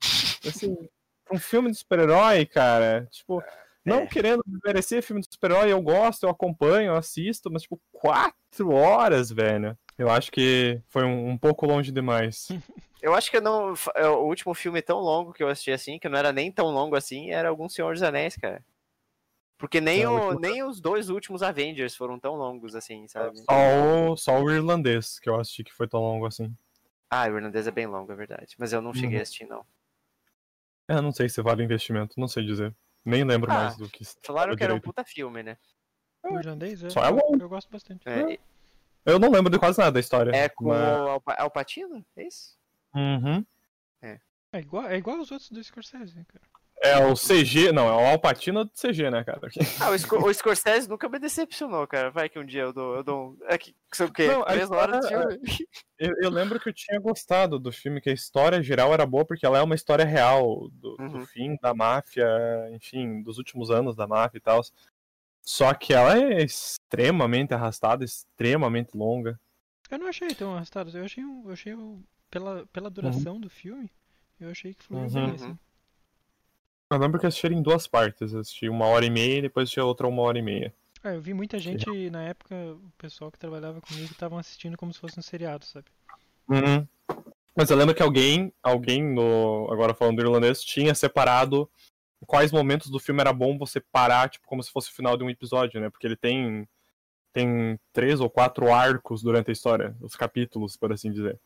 assim, 0.47 0.75
pra 1.25 1.37
um 1.37 1.39
filme 1.39 1.71
de 1.71 1.77
super-herói, 1.77 2.47
cara. 2.47 3.07
Tipo, 3.11 3.43
não 3.85 4.01
É. 4.01 4.07
querendo 4.07 4.43
merecer 4.65 5.03
filme 5.03 5.21
de 5.21 5.29
super-herói, 5.31 5.71
eu 5.71 5.81
gosto, 5.83 6.25
eu 6.25 6.31
acompanho, 6.31 6.89
eu 6.93 6.97
assisto, 6.97 7.51
mas, 7.51 7.63
tipo, 7.63 7.79
quatro 7.93 8.71
horas, 8.71 9.31
velho. 9.31 9.79
Eu 9.99 10.11
acho 10.11 10.31
que 10.33 10.81
foi 10.89 11.05
um, 11.05 11.31
um 11.31 11.39
pouco 11.39 11.67
longe 11.67 11.93
demais. 11.93 12.49
Eu 13.01 13.15
acho 13.15 13.31
que 13.31 13.37
eu 13.37 13.43
não. 13.43 13.75
é, 13.95 14.07
O 14.09 14.25
último 14.25 14.55
filme 14.55 14.81
tão 14.81 14.99
longo 14.99 15.33
que 15.35 15.43
eu 15.43 15.49
assisti 15.49 15.71
assim, 15.71 15.99
que 15.99 16.09
não 16.09 16.19
era 16.19 16.33
nem 16.33 16.51
tão 16.51 16.69
longo 16.71 16.97
assim, 16.97 17.31
era 17.31 17.51
algum 17.51 17.69
Senhor 17.69 17.93
dos 17.93 18.03
Anéis, 18.03 18.35
cara. 18.35 18.65
Porque 19.59 19.79
nem, 19.79 20.03
É, 20.03 20.09
o 20.09 20.13
o, 20.13 20.15
último- 20.31 20.41
nem 20.41 20.63
os 20.63 20.81
dois 20.81 21.11
últimos 21.11 21.43
Avengers 21.43 21.95
foram 21.95 22.19
tão 22.19 22.35
longos 22.35 22.75
assim, 22.75 23.07
sabe? 23.07 23.37
Só 23.39 23.53
o, 23.53 24.17
só 24.17 24.41
o 24.43 24.51
irlandês 24.51 25.19
que 25.19 25.29
eu 25.29 25.39
assisti 25.39 25.63
que 25.63 25.73
foi 25.73 25.87
tão 25.87 26.01
longo 26.01 26.25
assim. 26.25 26.51
Ah, 27.11 27.25
o 27.25 27.37
irlandês 27.37 27.67
é 27.67 27.71
bem 27.71 27.87
longo, 27.87 28.11
é 28.11 28.17
verdade. 28.17 28.55
Mas 28.59 28.73
eu 28.73 28.81
não 28.81 28.95
cheguei 28.95 29.17
Uhum. 29.17 29.19
a 29.19 29.23
assistir, 29.23 29.47
não. 29.47 29.67
É, 30.89 31.01
não 31.01 31.13
sei 31.13 31.29
se 31.29 31.43
vale 31.43 31.63
investimento, 31.63 32.19
não 32.19 32.27
sei 32.29 32.45
dizer. 32.45 32.75
Nem 33.05 33.23
lembro 33.23 33.51
Ah, 33.53 33.57
mais 33.57 33.77
do 33.77 33.89
que. 33.89 34.03
Falaram 34.23 34.57
que 34.57 34.65
era 34.65 34.75
um 34.75 34.81
puta 34.81 35.05
filme, 35.05 35.43
né? 35.43 35.59
O 36.25 36.39
irlandês, 36.39 36.83
é, 36.83 36.89
Só 36.89 37.05
é 37.05 37.11
eu, 37.11 37.17
bom. 37.17 37.37
eu 37.39 37.49
gosto 37.51 37.71
bastante. 37.71 38.09
É, 38.09 38.39
Eu 39.05 39.19
não 39.19 39.31
lembro 39.31 39.51
de 39.51 39.59
quase 39.59 39.79
nada 39.79 39.93
da 39.93 40.01
história. 40.01 40.31
é 40.35 40.49
com 40.49 40.69
mas- 40.69 40.81
o 40.99 41.09
Alpa- 41.09 41.37
Alpatino? 41.39 42.05
É 42.17 42.27
isso? 42.27 42.57
Uhum. 42.95 43.45
É 44.53 44.61
igual, 44.61 44.87
é 44.87 44.97
igual 44.97 45.19
os 45.19 45.33
outros 45.33 45.51
do 45.51 45.63
Scorsese, 45.65 46.15
né, 46.15 46.25
cara. 46.29 46.45
É 46.81 47.05
o 47.07 47.15
CG, 47.17 47.73
não, 47.73 47.89
é 47.89 47.93
o 47.93 48.07
Alpatino 48.13 48.65
do 48.65 48.71
CG, 48.71 49.11
né, 49.11 49.25
cara? 49.25 49.41
Ah, 49.81 49.91
o, 49.91 49.99
Scor- 49.99 50.23
o 50.25 50.33
Scorsese 50.33 50.89
nunca 50.89 51.09
me 51.09 51.19
decepcionou, 51.19 51.85
cara. 51.89 52.11
Vai 52.13 52.29
que 52.29 52.39
um 52.39 52.45
dia 52.47 52.63
eu 52.63 52.73
dou, 52.73 52.95
eu 52.95 53.03
dou 53.03 53.31
um. 53.31 53.37
É 53.49 53.59
que 53.59 53.75
são 53.93 54.07
o 54.07 54.13
quê? 54.13 54.29
Não, 54.29 54.43
a 54.43 54.47
Três 54.47 54.71
horas 54.71 55.01
de 55.01 55.07
história- 55.07 55.39
filme. 55.45 55.67
Eu, 55.99 56.13
eu 56.23 56.31
lembro 56.31 56.61
que 56.61 56.69
eu 56.69 56.73
tinha 56.73 57.01
gostado 57.01 57.59
do 57.59 57.73
filme, 57.73 58.01
que 58.01 58.11
a 58.11 58.13
história 58.13 58.63
geral 58.63 58.93
era 58.95 59.05
boa, 59.05 59.25
porque 59.25 59.45
ela 59.45 59.59
é 59.59 59.63
uma 59.63 59.75
história 59.75 60.05
real 60.05 60.69
do, 60.73 60.97
do 60.97 61.03
Uhum. 61.19 61.27
fim 61.27 61.57
da 61.61 61.75
máfia, 61.75 62.29
enfim, 62.73 63.23
dos 63.23 63.39
últimos 63.39 63.73
anos 63.73 63.97
da 63.97 64.07
máfia 64.07 64.39
e 64.39 64.41
tal. 64.41 64.61
Só 65.45 65.75
que 65.75 65.93
ela 65.93 66.19
é 66.19 66.43
extremamente 66.43 67.53
arrastada, 67.53 68.05
extremamente 68.05 68.97
longa. 68.97 69.39
Eu 69.91 69.99
não 69.99 70.09
achei 70.09 70.29
tão 70.35 70.55
arrastado. 70.55 70.97
Eu 70.97 71.05
achei, 71.05 71.25
um, 71.25 71.43
eu 71.47 71.53
achei 71.53 71.75
um- 71.75 72.03
pela, 72.31 72.67
pela 72.73 72.91
duração 72.91 73.39
do 73.39 73.51
filme, 73.51 73.91
eu 74.41 74.51
achei 74.51 74.75
que 74.75 74.83
fluiu 74.83 75.05
Uhum. 75.05 75.11
bem, 75.13 75.23
Uhum. 75.25 75.35
assim. 75.35 75.59
Eu 76.91 76.99
lembro 76.99 77.19
que 77.19 77.27
eu 77.27 77.29
assisti 77.29 77.47
em 77.49 77.63
duas 77.63 77.87
partes. 77.87 78.33
Eu 78.33 78.41
assisti 78.41 78.69
uma 78.69 78.87
hora 78.87 79.05
e 79.05 79.11
meia 79.11 79.39
e 79.39 79.43
depois 79.43 79.65
assisti 79.65 79.81
a 79.81 79.85
outra 79.85 80.07
uma 80.07 80.23
hora 80.23 80.39
e 80.39 80.43
meia. 80.43 80.75
Ah, 81.03 81.15
eu 81.15 81.21
vi 81.21 81.35
muita 81.35 81.59
gente, 81.59 82.09
na 82.11 82.23
época, 82.23 82.55
o 82.55 82.91
pessoal 82.97 83.31
que 83.31 83.39
trabalhava 83.39 83.81
comigo 83.81 84.11
estavam 84.11 84.39
assistindo 84.39 84.77
como 84.77 84.93
se 84.93 85.01
fosse 85.01 85.19
um 85.19 85.23
seriado, 85.23 85.67
sabe? 85.67 85.87
Uhum. 86.49 86.87
Mas 87.57 87.71
eu 87.71 87.77
lembro 87.77 87.95
que 87.95 88.03
alguém, 88.03 88.53
alguém 88.63 89.03
no, 89.03 89.69
agora 89.71 89.95
falando 89.95 90.17
do 90.17 90.23
irlandês, 90.23 90.63
tinha 90.65 90.95
separado 90.95 91.71
quais 92.25 92.53
momentos 92.53 92.91
do 92.91 92.99
filme 92.99 93.21
era 93.21 93.33
bom 93.33 93.59
você 93.59 93.81
parar, 93.81 94.29
tipo, 94.29 94.47
como 94.47 94.63
se 94.63 94.71
fosse 94.71 94.91
o 94.91 94.95
final 94.95 95.17
de 95.17 95.25
um 95.25 95.31
episódio, 95.31 95.81
né? 95.81 95.91
Porque 95.91 96.07
ele 96.07 96.17
tem 96.17 96.67
tem 97.33 97.79
três 97.93 98.21
ou 98.21 98.31
quatro 98.31 98.73
arcos 98.73 99.21
durante 99.21 99.51
a 99.51 99.53
história, 99.53 99.97
os 100.01 100.15
capítulos, 100.15 100.77
por 100.77 100.93
assim 100.93 101.11
dizer. 101.11 101.37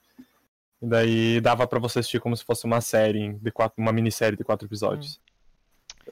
E 0.82 0.86
daí 0.86 1.40
dava 1.40 1.66
pra 1.66 1.80
você 1.80 2.00
assistir 2.00 2.20
como 2.20 2.36
se 2.36 2.44
fosse 2.44 2.66
uma 2.66 2.82
série 2.82 3.32
de 3.32 3.50
quatro, 3.50 3.82
uma 3.82 3.92
minissérie 3.92 4.36
de 4.36 4.44
quatro 4.44 4.68
episódios. 4.68 5.18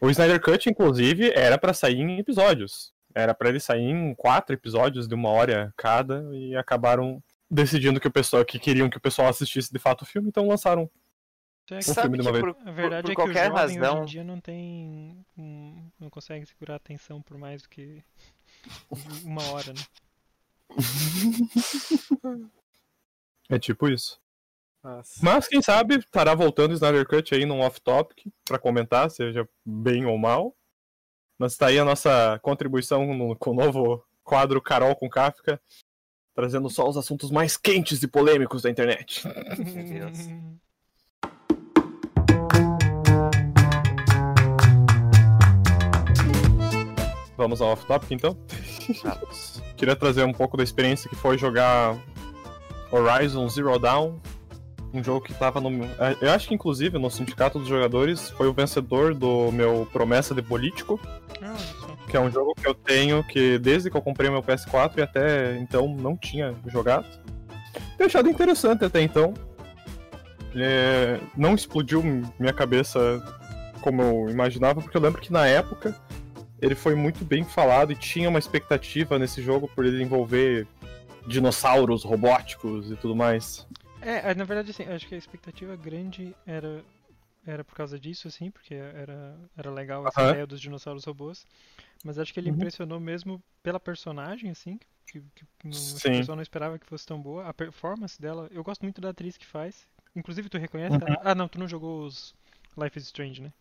O 0.01 0.11
Snyder 0.11 0.41
Cut, 0.41 0.69
inclusive, 0.69 1.31
era 1.35 1.59
pra 1.59 1.75
sair 1.75 2.01
em 2.01 2.19
episódios. 2.19 2.93
Era 3.15 3.35
pra 3.35 3.51
ele 3.51 3.61
sair 3.61 3.83
em 3.83 4.15
quatro 4.15 4.55
episódios 4.55 5.07
de 5.07 5.15
uma 5.15 5.29
hora 5.29 5.73
cada 5.77 6.27
e 6.33 6.57
acabaram 6.57 7.23
decidindo 7.51 8.01
que 8.01 8.09
o 8.09 8.11
pessoal 8.11 8.45
que 8.45 8.59
queriam 8.59 8.91
que 8.91 8.97
o 8.97 9.01
pessoal 9.01 9.29
assistisse 9.29 9.73
de 9.73 9.79
fato 9.79 10.03
o 10.03 10.07
filme, 10.07 10.29
então 10.29 10.49
lançaram 10.49 10.91
É 11.71 11.79
que 11.79 11.95
filme 11.95 12.19
de 12.19 12.23
uma 12.29 12.33
que 12.33 12.41
por, 12.41 12.57
A 12.69 12.71
verdade 12.71 13.03
por 13.03 13.11
é 13.13 13.15
que 13.15 13.21
o 13.21 13.25
qualquer 13.25 13.49
jovem 13.49 13.65
hoje 13.65 13.79
razão- 13.79 14.03
em 14.03 14.07
dia 14.07 14.25
não 14.25 14.41
tem. 14.41 15.27
hum, 15.37 15.91
não 15.99 16.09
consegue 16.11 16.47
segurar 16.47 16.75
a 16.75 16.77
atenção 16.77 17.21
por 17.23 17.37
mais 17.37 17.63
do 17.63 17.69
que 17.69 18.03
uma 19.25 19.43
hora, 19.51 19.73
né? 19.73 19.81
É 23.49 23.59
tipo 23.61 23.89
isso. 23.89 24.21
Nossa. 24.83 25.21
Mas 25.23 25.47
quem 25.49 25.63
sabe 25.63 25.99
estará 25.99 26.35
voltando 26.35 26.73
o 26.73 26.75
Snyder 26.75 27.07
Cut 27.07 27.35
aí 27.35 27.45
num 27.47 27.61
off-topic 27.61 28.27
pra 28.45 28.59
comentar, 28.59 29.09
seja 29.11 29.49
bem 29.65 30.05
ou 30.05 30.19
mal. 30.19 30.55
Mas 31.39 31.57
tá 31.57 31.67
aí 31.67 31.79
a 31.79 31.85
nossa 31.85 32.39
contribuição 32.43 33.07
no- 33.15 33.37
com 33.37 33.51
o 33.51 33.55
novo 33.55 34.05
quadro 34.25 34.61
Carol 34.61 34.97
com 34.97 35.09
Kafka, 35.09 35.61
trazendo 36.35 36.69
só 36.71 36.89
os 36.89 36.97
assuntos 36.97 37.31
mais 37.31 37.57
quentes 37.57 38.03
e 38.03 38.09
polêmicos 38.09 38.63
da 38.63 38.71
internet. 38.71 39.23
Deus. 39.89 40.19
Vamos 47.37 47.61
ao 47.61 47.69
off-topic 47.69 48.13
então? 48.13 48.37
Vamos. 49.03 49.63
Queria 49.77 49.95
trazer 49.95 50.25
um 50.25 50.33
pouco 50.33 50.57
da 50.57 50.63
experiência 50.65 51.09
que 51.09 51.17
foi 51.17 51.37
jogar 51.37 51.97
Horizon 52.91 53.49
Zero 53.49 53.79
Dawn, 53.79 54.15
um 54.93 55.03
jogo 55.05 55.21
que 55.21 55.35
tava 55.35 55.61
no. 55.61 55.85
é, 55.85 56.17
Eu 56.21 56.33
acho 56.33 56.49
que 56.49 56.55
inclusive 56.55 56.99
no 56.99 57.11
sindicato 57.11 57.59
dos 57.59 57.69
jogadores 57.69 58.31
foi 58.31 58.47
o 58.49 58.53
vencedor 58.53 59.15
do 59.15 59.53
meu 59.53 59.87
Promessa 59.93 60.35
de 60.35 60.41
Político, 60.41 60.99
Ah, 61.43 61.55
que 62.09 62.17
é 62.17 62.21
um 62.21 62.31
jogo 62.31 62.55
que 62.55 62.67
eu 62.67 62.75
tenho 62.75 63.23
que 63.25 63.59
desde 63.59 63.91
que 63.91 63.97
eu 63.97 64.03
comprei 64.03 64.31
meu 64.31 64.43
PS4 64.43 64.93
e 64.97 65.03
até 65.03 65.57
então 65.59 65.87
não 65.89 66.17
tinha 66.17 66.55
jogado. 66.67 67.07
Tenho 67.99 68.09
achado 68.09 68.29
interessante 68.29 68.85
até 68.85 69.03
então. 69.03 69.35
É, 70.55 71.21
não 71.37 71.55
explodiu 71.55 72.03
minha 72.39 72.53
cabeça 72.53 73.23
como 73.83 74.01
eu 74.01 74.31
imaginava, 74.31 74.81
porque 74.81 74.97
eu 74.97 75.01
lembro 75.03 75.21
que 75.21 75.31
na 75.31 75.47
época 75.47 75.95
ele 76.61 76.75
foi 76.75 76.95
muito 76.95 77.25
bem 77.25 77.45
falado 77.45 77.93
e 77.93 77.97
tinha 77.97 78.29
uma 78.29 78.39
expectativa 78.39 79.19
nesse 79.19 79.43
jogo 79.43 79.69
por 79.69 79.85
ele 79.85 80.03
envolver 80.03 80.67
dinossauros 81.27 82.05
robóticos 82.05 82.91
e 82.91 82.97
tudo 82.97 83.15
mais. 83.17 83.67
É, 84.01 84.35
na 84.35 84.45
verdade, 84.45 84.71
assim, 84.71 84.85
acho 84.85 85.07
que 85.09 85.15
a 85.15 85.19
expectativa 85.19 85.75
grande 85.77 86.35
era, 86.47 86.85
era 87.45 87.65
por 87.65 87.75
causa 87.75 87.99
disso, 87.99 88.29
assim, 88.29 88.51
porque 88.51 88.75
era, 88.75 89.37
era 89.57 89.71
legal 89.71 90.07
essa 90.07 90.23
ideia 90.31 90.47
dos 90.47 90.61
dinossauros 90.61 91.05
robôs. 91.05 91.45
Mas 92.05 92.19
acho 92.19 92.33
que 92.33 92.39
ele 92.39 92.51
Uhum. 92.51 92.57
impressionou 92.57 93.01
mesmo 93.01 93.43
pela 93.63 93.81
personagem, 93.81 94.51
assim, 94.51 94.79
que, 95.07 95.21
que 95.35 95.45
não, 95.65 95.71
o 95.73 96.01
pessoal 96.01 96.37
não 96.37 96.43
esperava 96.43 96.79
que 96.79 96.87
fosse 96.87 97.05
tão 97.05 97.21
boa. 97.21 97.47
A 97.49 97.55
performance 97.55 98.21
dela, 98.21 98.49
eu 98.53 98.63
gosto 98.63 98.83
muito 98.83 99.01
da 99.01 99.11
atriz 99.11 99.37
que 99.37 99.47
faz. 99.47 99.87
Inclusive, 100.15 100.49
tu 100.49 100.59
reconhece 100.59 100.95
Uhum. 100.95 101.01
ela? 101.09 101.21
Ah, 101.25 101.35
não, 101.35 101.49
tu 101.49 101.59
não 101.59 101.67
jogou 101.69 102.05
os 102.05 102.35
Life 102.79 102.97
is 102.99 103.05
Strange, 103.07 103.43
né? 103.43 103.53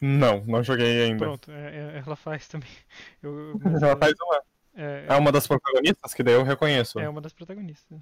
Não, 0.00 0.42
não 0.46 0.62
joguei 0.62 1.02
ainda. 1.04 1.18
Pronto, 1.24 1.50
é- 1.50 1.96
é- 1.98 2.02
ela 2.04 2.16
faz 2.16 2.48
também. 2.48 2.68
Eu, 3.22 3.60
Ela 3.64 3.92
é- 3.92 3.96
faz 3.96 4.14
uma, 4.20 4.42
é, 4.74 5.06
é 5.08 5.16
uma 5.16 5.30
das 5.30 5.46
protagonistas 5.46 6.14
que 6.14 6.22
daí 6.22 6.34
eu 6.34 6.42
reconheço. 6.42 6.98
é 6.98 7.08
uma 7.08 7.20
das 7.20 7.32
protagonistas. 7.34 8.00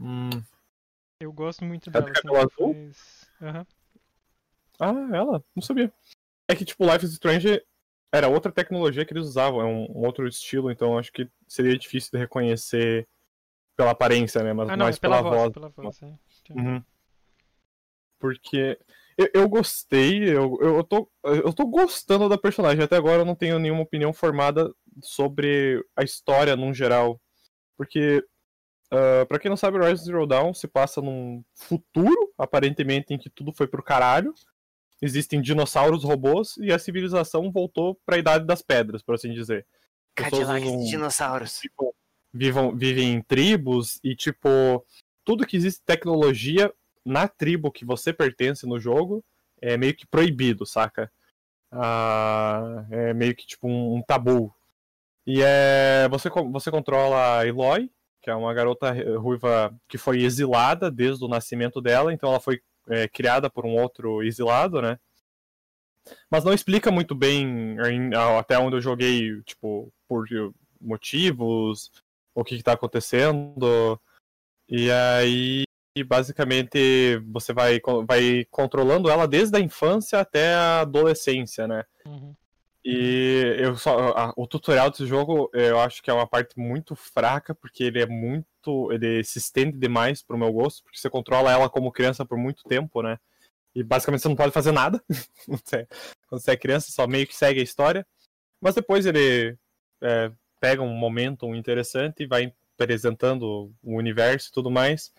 Hum. 0.00 0.30
Eu 1.20 1.32
gosto 1.32 1.64
muito 1.64 1.90
É 1.90 1.92
dela. 1.92 2.10
assim, 2.10 2.28
ela 2.28 2.38
azul? 2.38 2.74
faz- 2.74 3.30
Aham. 3.42 3.66
Ah, 4.80 5.16
ela? 5.16 5.44
Não 5.54 5.62
sabia. 5.62 5.92
É 6.48 6.54
que, 6.54 6.64
tipo, 6.64 6.84
Life 6.90 7.04
is 7.04 7.12
Strange 7.12 7.62
era 8.12 8.28
outra 8.28 8.50
tecnologia 8.50 9.04
que 9.04 9.12
eles 9.12 9.26
usavam, 9.26 9.60
é 9.60 9.64
um, 9.64 9.82
um 9.90 10.06
outro 10.06 10.26
estilo, 10.26 10.70
então 10.70 10.96
acho 10.96 11.12
que 11.12 11.28
seria 11.46 11.76
difícil 11.76 12.10
de 12.12 12.18
reconhecer 12.18 13.06
pela 13.76 13.90
aparência, 13.90 14.42
né? 14.42 14.52
Mas 14.54 14.70
Ah, 14.70 14.76
não, 14.76 14.84
mais 14.86 14.96
é 14.96 15.00
pela, 15.00 15.18
pela 15.18 15.28
voz. 15.30 15.40
voz. 15.42 15.52
Pela 15.52 15.68
voz, 15.68 16.02
é. 16.02 16.14
Uhum. 16.54 16.82
Porque 18.18 18.78
eu, 19.18 19.28
eu 19.34 19.48
gostei, 19.48 20.22
eu, 20.22 20.56
eu, 20.60 20.84
tô, 20.84 21.10
eu 21.24 21.52
tô 21.52 21.66
gostando 21.66 22.28
da 22.28 22.38
personagem. 22.38 22.84
Até 22.84 22.96
agora 22.96 23.22
eu 23.22 23.24
não 23.24 23.34
tenho 23.34 23.58
nenhuma 23.58 23.82
opinião 23.82 24.12
formada 24.12 24.72
sobre 25.02 25.84
a 25.96 26.04
história 26.04 26.54
num 26.54 26.72
geral. 26.72 27.20
Porque, 27.76 28.24
uh, 28.92 29.26
pra 29.26 29.40
quem 29.40 29.48
não 29.48 29.56
sabe, 29.56 29.78
Rise 29.78 30.04
Zero 30.04 30.24
Dawn 30.24 30.54
se 30.54 30.68
passa 30.68 31.02
num 31.02 31.42
futuro, 31.52 32.32
aparentemente, 32.38 33.12
em 33.12 33.18
que 33.18 33.28
tudo 33.28 33.52
foi 33.52 33.66
pro 33.66 33.82
caralho. 33.82 34.32
Existem 35.02 35.40
dinossauros 35.40 36.04
robôs 36.04 36.56
e 36.58 36.72
a 36.72 36.78
civilização 36.78 37.50
voltou 37.50 38.00
pra 38.06 38.18
Idade 38.18 38.46
das 38.46 38.62
Pedras, 38.62 39.02
por 39.02 39.16
assim 39.16 39.32
dizer. 39.32 39.66
Cadillacs 40.14 40.64
usam- 40.64 40.84
dinossauros. 40.84 41.58
tipo, 41.58 41.94
vivam, 42.32 42.76
vivem 42.76 43.14
em 43.14 43.22
tribos 43.22 43.98
e, 44.02 44.14
tipo, 44.14 44.84
tudo 45.24 45.46
que 45.46 45.56
existe 45.56 45.82
tecnologia 45.84 46.72
na 47.08 47.26
tribo 47.28 47.72
que 47.72 47.84
você 47.84 48.12
pertence 48.12 48.66
no 48.66 48.78
jogo 48.78 49.24
é 49.60 49.76
meio 49.76 49.94
que 49.94 50.06
proibido, 50.06 50.64
saca? 50.66 51.10
Ah, 51.70 52.86
é 52.90 53.12
meio 53.14 53.34
que 53.34 53.46
tipo 53.46 53.68
um, 53.68 53.96
um 53.96 54.02
tabu. 54.02 54.54
E 55.26 55.42
é. 55.42 56.08
Você, 56.10 56.30
você 56.30 56.70
controla 56.70 57.40
a 57.40 57.46
Eloy, 57.46 57.90
que 58.22 58.30
é 58.30 58.34
uma 58.34 58.52
garota 58.54 58.92
ruiva 59.18 59.74
que 59.88 59.98
foi 59.98 60.22
exilada 60.22 60.90
desde 60.90 61.24
o 61.24 61.28
nascimento 61.28 61.80
dela, 61.80 62.12
então 62.12 62.30
ela 62.30 62.40
foi 62.40 62.60
eh, 62.88 63.08
criada 63.08 63.50
por 63.50 63.66
um 63.66 63.76
outro 63.76 64.22
exilado, 64.22 64.80
né? 64.80 64.98
Mas 66.30 66.44
não 66.44 66.52
explica 66.54 66.90
muito 66.90 67.14
bem 67.14 67.76
em- 67.78 68.14
até 68.38 68.58
onde 68.58 68.76
eu 68.76 68.80
joguei, 68.80 69.42
tipo, 69.42 69.92
por 70.08 70.26
motivos, 70.80 71.90
o 72.34 72.44
que, 72.44 72.56
que 72.56 72.62
tá 72.62 72.72
acontecendo. 72.72 74.00
E 74.68 74.90
aí, 74.90 75.64
basicamente, 76.04 77.18
você 77.30 77.52
vai, 77.52 77.80
vai 78.06 78.46
controlando 78.50 79.10
ela 79.10 79.26
desde 79.26 79.56
a 79.56 79.60
infância 79.60 80.20
até 80.20 80.54
a 80.54 80.80
adolescência, 80.80 81.66
né? 81.66 81.84
Uhum. 82.06 82.34
E 82.84 83.56
eu 83.58 83.76
só, 83.76 83.98
a- 84.16 84.32
o 84.36 84.46
tutorial 84.46 84.90
desse 84.90 85.04
jogo 85.06 85.50
eu 85.52 85.78
acho 85.80 86.02
que 86.02 86.10
é 86.10 86.14
uma 86.14 86.26
parte 86.26 86.58
muito 86.58 86.94
fraca, 86.96 87.54
porque 87.54 87.84
ele 87.84 88.00
é 88.00 88.06
muito. 88.06 88.46
ele 88.92 89.22
se 89.24 89.38
estende 89.38 89.76
demais 89.76 90.22
pro 90.22 90.38
meu 90.38 90.52
gosto, 90.52 90.82
porque 90.84 90.98
você 90.98 91.10
controla 91.10 91.50
ela 91.52 91.68
como 91.68 91.92
criança 91.92 92.24
por 92.24 92.38
muito 92.38 92.62
tempo, 92.64 93.02
né? 93.02 93.18
E 93.74 93.82
basicamente 93.82 94.22
você 94.22 94.28
não 94.28 94.36
pode 94.36 94.52
fazer 94.52 94.72
nada. 94.72 95.02
Quando 96.28 96.40
você 96.42 96.52
é 96.52 96.56
criança, 96.56 96.90
só 96.90 97.06
meio 97.06 97.26
que 97.26 97.36
segue 97.36 97.60
a 97.60 97.62
história. 97.62 98.06
Mas 98.60 98.74
depois 98.74 99.06
ele 99.06 99.56
é, 100.02 100.32
pega 100.60 100.82
um 100.82 100.94
momento 100.94 101.54
interessante 101.54 102.22
e 102.22 102.26
vai 102.26 102.52
apresentando 102.78 103.72
o 103.82 103.96
universo 103.96 104.48
e 104.48 104.52
tudo 104.52 104.70
mais. 104.70 105.12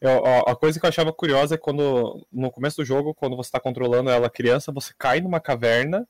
Eu- 0.00 0.24
a 0.24 0.52
a 0.52 0.56
coisa 0.56 0.78
que 0.78 0.86
eu 0.86 0.88
achava 0.88 1.12
curiosa 1.12 1.54
é 1.56 1.58
quando, 1.58 2.26
no 2.32 2.50
começo 2.50 2.76
do 2.76 2.84
jogo, 2.84 3.14
quando 3.14 3.36
você 3.36 3.50
tá 3.50 3.60
controlando 3.60 4.10
ela 4.10 4.30
criança, 4.30 4.70
você 4.72 4.92
cai 4.96 5.20
numa 5.20 5.40
caverna 5.40 6.06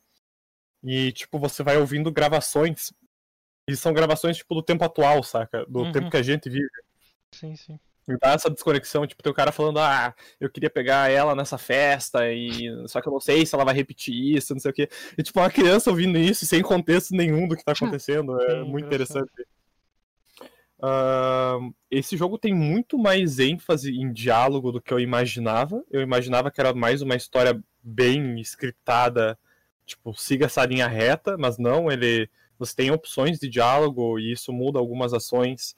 e, 0.85 1.13
tipo, 1.13 1.39
você 1.39 1.63
vai 1.63 1.77
ouvindo 1.79 2.13
gravações. 2.13 2.93
E 3.69 3.77
são 3.77 3.93
gravações, 3.93 4.37
tipo, 4.39 4.55
do 4.55 4.63
tempo 4.63 4.85
atual, 4.85 5.23
saca? 5.23 5.65
Do 5.67 5.81
Uhum. 5.81 5.93
tempo 5.93 6.11
que 6.11 6.17
a 6.17 6.23
gente 6.23 6.49
vive. 6.51 6.69
Sim, 7.33 7.55
sim. 7.57 7.79
E 8.09 8.17
dá 8.19 8.33
essa 8.33 8.49
desconexão, 8.49 9.07
tipo, 9.07 9.23
tem 9.23 9.31
o 9.31 9.35
cara 9.35 9.53
falando, 9.53 9.79
ah, 9.81 10.15
eu 10.41 10.51
queria 10.51 10.71
pegar 10.71 11.11
ela 11.11 11.35
nessa 11.35 11.59
festa, 11.59 12.33
e 12.33 12.67
só 12.89 13.03
que 13.03 13.09
eu 13.09 13.13
não 13.13 13.21
sei 13.21 13.45
se 13.45 13.55
ela 13.55 13.67
vai 13.67 13.75
repetir 13.75 14.15
isso, 14.37 14.55
não 14.55 14.61
sei 14.61 14.71
o 14.71 14.75
quê. 14.75 14.89
E, 15.19 15.23
tipo, 15.23 15.39
uma 15.39 15.51
criança 15.51 15.91
ouvindo 15.91 16.17
isso 16.19 16.47
sem 16.47 16.63
contexto 16.63 17.15
nenhum 17.15 17.47
do 17.47 17.55
que 17.55 17.63
tá 17.65 17.73
acontecendo. 18.01 18.41
É 18.41 18.65
Sim, 18.65 18.71
muito 18.71 18.87
interessante. 18.87 19.31
Ahn, 20.81 21.73
esse 21.91 22.17
jogo 22.17 22.39
tem 22.39 22.55
muito 22.55 22.99
mais 22.99 23.39
ênfase 23.39 23.91
em 23.93 24.13
diálogo 24.13 24.71
do 24.73 24.81
que 24.81 24.93
eu 24.93 25.01
imaginava. 25.01 25.85
Eu 25.91 26.01
imaginava 26.01 26.51
que 26.51 26.61
era 26.61 26.73
mais 26.73 27.03
uma 27.03 27.17
história 27.17 27.61
bem 27.83 28.41
scriptada, 28.41 29.39
tipo, 29.85 30.15
siga 30.15 30.47
essa 30.47 30.65
linha 30.65 30.87
reta, 30.87 31.37
mas 31.39 31.59
não, 31.59 31.91
ele. 31.91 32.31
Você 32.59 32.75
tem 32.75 32.91
opções 32.91 33.39
de 33.39 33.49
diálogo 33.49 34.19
e 34.19 34.33
isso 34.33 34.53
muda 34.53 34.79
algumas 34.81 35.15
ações 35.15 35.77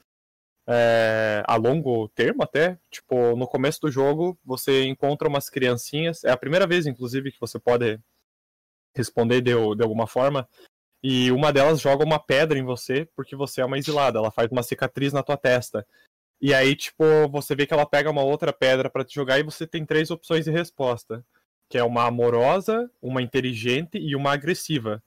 é, 0.67 1.43
a 1.47 1.57
longo 1.57 2.09
termo 2.09 2.43
até. 2.43 2.79
Tipo, 2.91 3.37
no 3.37 3.47
começo 3.47 3.81
do 3.83 3.91
jogo, 3.91 4.39
você 4.45 4.85
encontra 4.87 5.29
umas 5.29 5.51
criancinhas. 5.51 6.25
É 6.25 6.31
a 6.31 6.37
primeira 6.37 6.67
vez, 6.67 6.87
inclusive, 6.87 7.33
que 7.33 7.41
você 7.41 7.59
pode 7.59 7.99
responder 8.95 9.41
de, 9.41 9.53
de 9.53 9.83
alguma 9.83 10.07
forma. 10.07 10.49
E 11.03 11.33
uma 11.33 11.53
delas 11.53 11.81
joga 11.81 12.05
uma 12.05 12.19
pedra 12.19 12.59
em 12.59 12.65
você 12.65 13.09
porque 13.17 13.35
você 13.35 13.61
é 13.61 13.65
uma 13.65 13.79
exilada. 13.79 14.19
Ela 14.19 14.31
faz 14.31 14.51
uma 14.51 14.63
cicatriz 14.63 15.13
na 15.13 15.23
tua 15.23 15.37
testa. 15.37 15.87
E 16.41 16.55
aí, 16.55 16.75
tipo, 16.75 17.05
você 17.31 17.55
vê 17.55 17.67
que 17.67 17.75
ela 17.75 17.87
pega 17.87 18.11
uma 18.11 18.23
outra 18.23 18.53
pedra 18.53 18.89
pra 18.89 19.05
te 19.05 19.15
jogar 19.15 19.39
e 19.39 19.43
você 19.43 19.67
tem 19.67 19.85
três 19.85 20.11
opções 20.11 20.45
de 20.45 20.51
resposta. 20.51 21.25
Que 21.69 21.79
é 21.79 21.85
uma 21.85 22.07
amorosa, 22.07 22.91
uma 23.01 23.23
inteligente 23.23 23.99
e 23.99 24.17
uma 24.17 24.33
agressiva. 24.33 25.03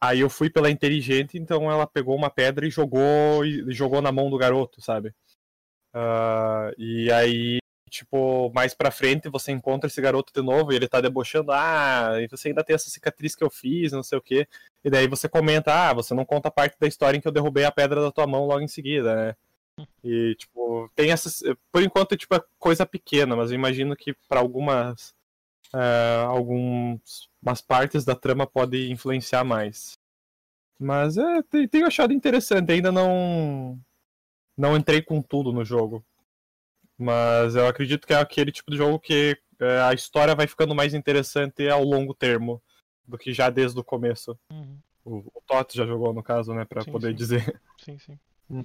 Aí 0.00 0.20
eu 0.20 0.30
fui 0.30 0.48
pela 0.48 0.70
inteligente, 0.70 1.36
então 1.36 1.70
ela 1.70 1.86
pegou 1.86 2.14
uma 2.14 2.30
pedra 2.30 2.66
e 2.66 2.70
jogou 2.70 3.44
e 3.44 3.72
jogou 3.72 4.00
na 4.00 4.12
mão 4.12 4.30
do 4.30 4.38
garoto, 4.38 4.80
sabe? 4.80 5.12
Ah, 5.92 6.70
e 6.78 7.10
aí, 7.10 7.58
tipo, 7.88 8.50
mais 8.54 8.74
pra 8.74 8.90
frente 8.90 9.28
você 9.28 9.52
encontra 9.52 9.88
esse 9.88 10.00
garoto 10.00 10.32
de 10.32 10.42
novo 10.42 10.72
e 10.72 10.76
ele 10.76 10.88
tá 10.88 11.00
debochando, 11.00 11.52
ah, 11.52 12.12
e 12.20 12.28
você 12.28 12.48
ainda 12.48 12.64
tem 12.64 12.74
essa 12.74 12.90
cicatriz 12.90 13.34
que 13.34 13.42
eu 13.44 13.50
fiz, 13.50 13.92
não 13.92 14.02
sei 14.02 14.18
o 14.18 14.22
quê. 14.22 14.46
E 14.84 14.90
daí 14.90 15.08
você 15.08 15.28
comenta, 15.28 15.72
ah, 15.90 15.92
você 15.92 16.14
não 16.14 16.24
conta 16.24 16.48
a 16.48 16.50
parte 16.52 16.76
da 16.78 16.86
história 16.86 17.16
em 17.18 17.20
que 17.20 17.28
eu 17.28 17.32
derrubei 17.32 17.64
a 17.64 17.72
pedra 17.72 18.00
da 18.00 18.12
tua 18.12 18.26
mão 18.26 18.46
logo 18.46 18.60
em 18.60 18.68
seguida, 18.68 19.14
né? 19.16 19.36
E, 20.02 20.34
tipo, 20.36 20.90
tem 20.94 21.10
essas. 21.10 21.42
Por 21.72 21.82
enquanto, 21.82 22.16
tipo, 22.16 22.34
é 22.34 22.42
coisa 22.58 22.86
pequena, 22.86 23.36
mas 23.36 23.50
eu 23.50 23.56
imagino 23.56 23.96
que 23.96 24.14
para 24.28 24.40
algumas. 24.40 25.14
Uh, 25.72 26.24
algumas 26.26 27.60
partes 27.66 28.02
da 28.04 28.14
trama 28.14 28.46
pode 28.46 28.90
influenciar 28.90 29.44
mais. 29.44 29.98
Mas 30.78 31.18
é, 31.18 31.42
tenho 31.70 31.86
achado 31.86 32.12
interessante, 32.12 32.72
ainda 32.72 32.90
não. 32.92 33.78
Não 34.56 34.76
entrei 34.76 35.02
com 35.02 35.22
tudo 35.22 35.52
no 35.52 35.64
jogo. 35.64 36.04
Mas 36.98 37.54
eu 37.54 37.66
acredito 37.66 38.06
que 38.06 38.12
é 38.12 38.16
aquele 38.16 38.50
tipo 38.50 38.70
de 38.70 38.76
jogo 38.76 38.98
que 38.98 39.40
é, 39.60 39.80
a 39.82 39.92
história 39.94 40.34
vai 40.34 40.46
ficando 40.46 40.74
mais 40.74 40.94
interessante 40.94 41.68
ao 41.68 41.82
longo 41.84 42.12
termo 42.12 42.60
do 43.06 43.16
que 43.16 43.32
já 43.32 43.48
desde 43.50 43.78
o 43.78 43.84
começo. 43.84 44.38
Uhum. 44.50 44.78
O, 45.04 45.18
o 45.34 45.42
Tot 45.46 45.74
já 45.76 45.86
jogou, 45.86 46.12
no 46.12 46.22
caso, 46.22 46.52
né, 46.52 46.64
pra 46.64 46.84
Sim, 46.84 46.92
poder 46.92 47.10
sim. 47.10 47.16
dizer. 47.16 47.60
Sim, 47.78 47.98
sim. 47.98 48.18
Hum. 48.50 48.64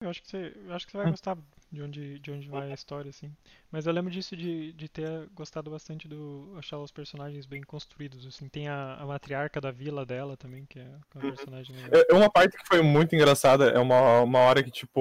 Eu 0.00 0.10
acho 0.10 0.22
que 0.22 0.28
você, 0.28 0.52
eu 0.66 0.74
acho 0.74 0.86
que 0.86 0.92
você 0.92 0.98
vai 0.98 1.06
Hum. 1.06 1.10
gostar 1.10 1.38
de 1.72 1.82
onde, 1.82 2.18
de 2.18 2.30
onde 2.30 2.48
vai 2.48 2.70
a 2.70 2.74
história, 2.74 3.08
assim. 3.10 3.34
Mas 3.70 3.86
eu 3.86 3.92
lembro 3.92 4.10
disso 4.10 4.36
de, 4.36 4.72
de 4.72 4.88
ter 4.88 5.26
gostado 5.34 5.70
bastante 5.70 6.06
do 6.06 6.54
achar 6.56 6.78
os 6.78 6.92
personagens 6.92 7.46
bem 7.46 7.62
construídos, 7.62 8.26
assim. 8.26 8.48
Tem 8.48 8.68
a, 8.68 8.94
a 8.94 9.06
matriarca 9.06 9.60
da 9.60 9.70
vila 9.70 10.06
dela 10.06 10.36
também, 10.36 10.64
que 10.66 10.78
é 10.78 10.84
que 11.10 11.18
é 11.18 11.20
uma 11.20 11.24
Uhum. 11.24 11.36
personagem 11.36 11.74
legal. 11.76 12.04
É, 12.08 12.14
Uma 12.14 12.30
parte 12.30 12.56
que 12.56 12.66
foi 12.66 12.82
muito 12.82 13.14
engraçada 13.14 13.70
é 13.70 13.78
uma, 13.78 14.20
uma 14.20 14.38
hora 14.40 14.62
que, 14.62 14.70
tipo, 14.70 15.00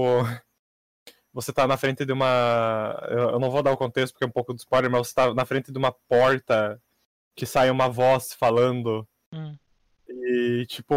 você 1.36 1.52
tá 1.52 1.68
na 1.68 1.76
frente 1.76 2.06
de 2.06 2.14
uma. 2.14 2.98
Eu 3.10 3.38
não 3.40 3.52
vou 3.52 3.62
dar 3.62 3.72
o 3.74 3.78
contexto 3.78 4.14
porque 4.14 4.24
é 4.24 4.28
um 4.28 4.32
pouco 4.32 4.54
de 4.54 4.62
spoiler, 4.62 4.90
mas 4.90 5.08
você 5.10 5.14
tá 5.14 5.34
na 5.34 5.46
frente 5.46 5.70
de 5.72 5.78
uma 5.78 5.92
porta 5.92 6.82
que 7.36 7.46
sai 7.46 7.70
uma 7.70 7.90
voz 7.90 8.32
falando. 8.34 9.06
Hum. 9.34 9.56
E, 10.08 10.66
tipo, 10.68 10.94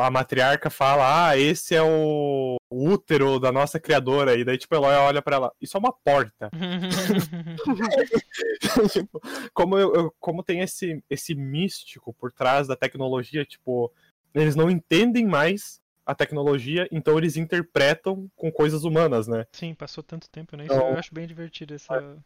a 0.00 0.10
matriarca 0.10 0.70
fala: 0.70 1.28
Ah, 1.28 1.36
esse 1.36 1.74
é 1.74 1.82
o 1.82 2.56
útero 2.70 3.38
da 3.38 3.52
nossa 3.52 3.78
criadora. 3.78 4.34
E 4.34 4.44
daí, 4.44 4.56
tipo, 4.56 4.74
Eloy 4.74 4.94
olha 4.94 5.20
pra 5.20 5.36
ela: 5.36 5.52
Isso 5.60 5.76
é 5.76 5.80
uma 5.80 5.92
porta. 5.92 6.48
Tipo, 8.92 9.20
como, 9.52 9.78
eu, 9.78 9.94
eu- 9.94 10.14
como 10.18 10.42
tem 10.42 10.60
esse, 10.60 11.02
esse 11.10 11.34
místico 11.34 12.14
por 12.14 12.32
trás 12.32 12.66
da 12.66 12.76
tecnologia, 12.76 13.44
tipo, 13.44 13.92
eles 14.34 14.56
não 14.56 14.70
entendem 14.70 15.26
mais 15.26 15.80
a 16.06 16.14
tecnologia, 16.14 16.88
então 16.92 17.18
eles 17.18 17.36
interpretam 17.36 18.30
com 18.36 18.50
coisas 18.52 18.84
humanas, 18.84 19.26
né? 19.26 19.44
Sim, 19.52 19.74
passou 19.74 20.02
tanto 20.04 20.30
tempo, 20.30 20.56
né? 20.56 20.64
Isso 20.64 20.72
Então- 20.74 20.90
eu 20.90 20.98
acho 20.98 21.12
bem 21.12 21.26
divertido 21.26 21.74
essa, 21.74 22.16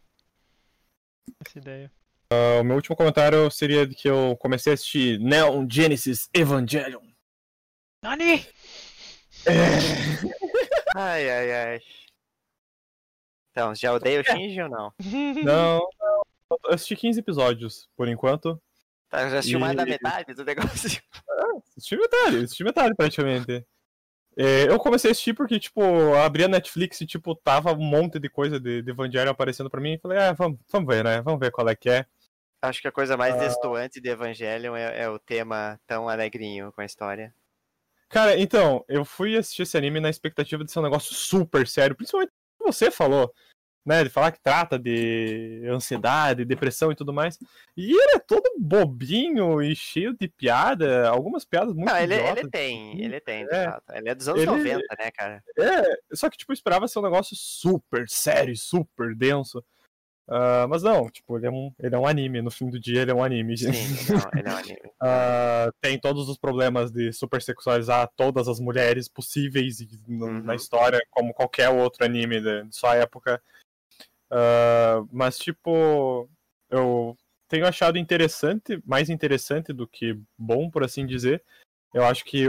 essa 1.47 1.59
ideia. 1.59 1.91
O 2.33 2.63
meu 2.63 2.77
último 2.77 2.95
comentário 2.95 3.51
seria 3.51 3.85
de 3.87 3.95
que 3.97 4.09
eu 4.09 4.37
comecei 4.39 4.73
a 4.73 4.75
assistir 4.75 5.19
Neon 5.19 5.67
Genesis 5.69 6.29
Evangelion. 6.33 7.03
Nani! 8.05 8.47
Ai, 10.95 11.31
ai, 11.31 11.53
ai. 11.53 11.81
Então, 13.51 13.75
já 13.75 13.93
odeia 13.93 14.21
o 14.21 14.25
Shinji 14.25 14.61
ou 14.63 14.69
não? 14.69 14.93
Não, 15.45 15.79
não, 16.01 16.23
eu 16.67 16.75
assisti 16.75 16.97
15 16.97 17.21
episódios, 17.21 17.89
por 17.97 18.09
enquanto. 18.09 18.61
Tá, 19.11 19.29
já 19.29 19.39
assistiu 19.41 19.59
mais 19.59 19.77
da 19.77 19.83
E- 19.83 19.87
metade 19.87 20.33
do 20.35 20.45
negócio? 20.45 21.03
Assisti 21.77 21.97
metade, 21.97 22.37
assisti 22.45 22.65
metade 22.65 22.95
praticamente. 22.95 23.67
É, 24.37 24.69
eu 24.69 24.79
comecei 24.79 25.11
a 25.11 25.13
assistir 25.13 25.35
porque, 25.35 25.59
tipo, 25.59 25.83
abri 26.15 26.45
a 26.45 26.49
Netflix 26.49 27.01
e, 27.01 27.07
tipo, 27.07 27.35
tava 27.35 27.73
um 27.73 27.83
monte 27.83 28.21
de 28.21 28.29
coisa 28.31 28.61
de, 28.61 28.81
de 28.81 28.91
Evangelion 28.93 29.31
aparecendo 29.33 29.69
pra 29.69 29.81
mim 29.81 29.95
e 29.95 29.99
falei, 29.99 30.19
ah, 30.19 30.33
vamos, 30.33 30.61
vamos 30.71 30.95
ver, 30.95 31.03
né? 31.05 31.21
Vamos 31.23 31.41
ver 31.41 31.51
qual 31.51 31.69
é 31.69 31.75
que 31.75 31.91
é. 31.91 32.07
Acho 32.63 32.81
que 32.81 32.89
a 32.89 32.93
coisa 32.93 33.17
mais 33.17 33.35
Ah. 33.35 33.39
destoante 33.39 34.01
de 34.01 34.09
Evangelion 34.09 34.77
é, 34.77 35.03
é 35.03 35.09
o 35.09 35.19
tema 35.19 35.81
tão 35.87 36.09
alegrinho 36.09 36.71
com 36.73 36.81
a 36.81 36.85
história. 36.85 37.35
Cara, 38.09 38.39
então, 38.39 38.85
eu 38.89 39.05
fui 39.05 39.37
assistir 39.37 39.63
esse 39.63 39.77
anime 39.77 39.99
na 39.99 40.11
expectativa 40.11 40.65
de 40.65 40.71
ser 40.71 40.79
um 40.79 40.83
negócio 40.83 41.15
super 41.15 41.67
sério, 41.67 41.97
principalmente 41.97 42.31
o 42.31 42.65
que 42.65 42.73
você 42.73 42.91
falou, 42.91 43.33
né? 43.85 44.05
De 44.05 44.11
falar 44.11 44.33
que 44.33 44.41
trata 44.41 44.79
de 44.79 45.63
ansiedade, 45.69 46.45
depressão 46.45 46.91
e 46.93 46.95
tudo 46.97 47.13
mais. 47.13 47.39
E 47.77 47.91
ele 47.93 48.17
é 48.17 48.19
todo 48.19 48.51
bobinho 48.59 49.63
e 49.63 49.75
cheio 49.75 50.15
de 50.19 50.29
piada, 50.29 51.09
algumas 51.09 51.45
piadas 51.45 51.75
muito 51.75 51.89
Não, 51.91 51.97
ele, 51.99 52.15
idiotas. 52.15 52.39
ele 52.39 52.51
tem, 52.51 53.03
ele 53.03 53.21
tem, 53.21 53.47
de 53.47 53.55
É. 53.55 53.65
fato. 53.65 53.85
Ele 53.93 54.09
é 54.09 54.15
dos 54.15 54.29
anos 54.29 54.43
Ele- 54.43 54.51
90, 54.51 54.97
né, 54.99 55.11
cara? 55.11 55.43
É, 55.59 56.17
só 56.17 56.29
que, 56.31 56.37
tipo, 56.37 56.53
esperava 56.53 56.87
ser 56.89 56.99
um 56.99 57.03
negócio 57.03 57.35
super 57.37 58.09
sério, 58.09 58.57
super 58.57 59.15
denso. 59.15 59.65
Ah, 60.33 60.67
mas 60.69 60.85
não, 60.85 61.11
tipo, 61.11 61.37
ele 61.37 61.47
é, 61.49 61.51
um, 61.51 61.73
ele 61.77 61.93
é 61.93 61.99
um 61.99 62.07
anime, 62.07 62.41
no 62.41 62.53
fim 62.53 62.71
do 62.71 62.79
dia 62.79 63.03
ele 63.03 63.11
é 63.11 63.15
um 63.15 63.25
anime. 63.25 63.59
Sim, 63.59 63.73
não, 64.13 64.31
ele 64.39 64.49
é 64.49 64.53
um 64.53 64.57
anime. 64.57 64.81
Ah, 65.03 65.73
tem 65.81 65.99
todos 65.99 66.29
os 66.29 66.37
problemas 66.39 66.93
de 66.93 67.11
supersexualizar 67.13 68.09
todas 68.15 68.47
as 68.49 68.61
mulheres 68.61 69.09
possíveis 69.09 69.81
Uhum. 70.07 70.43
na 70.45 70.55
história, 70.55 71.01
como 71.11 71.33
qualquer 71.35 71.71
outro 71.71 72.05
anime 72.05 72.39
de, 72.41 72.65
de 72.65 72.77
sua 72.77 72.95
época. 72.97 73.43
Ah, 74.31 75.05
mas, 75.11 75.39
tipo, 75.39 76.29
eu 76.71 77.17
tenho 77.49 77.67
achado 77.67 77.99
interessante, 77.99 78.81
mais 78.87 79.11
interessante 79.11 79.73
do 79.73 79.87
que 79.87 80.19
bom, 80.39 80.71
por 80.71 80.85
assim 80.85 81.05
dizer. 81.05 81.43
Eu 81.93 82.05
acho 82.05 82.25
que 82.25 82.49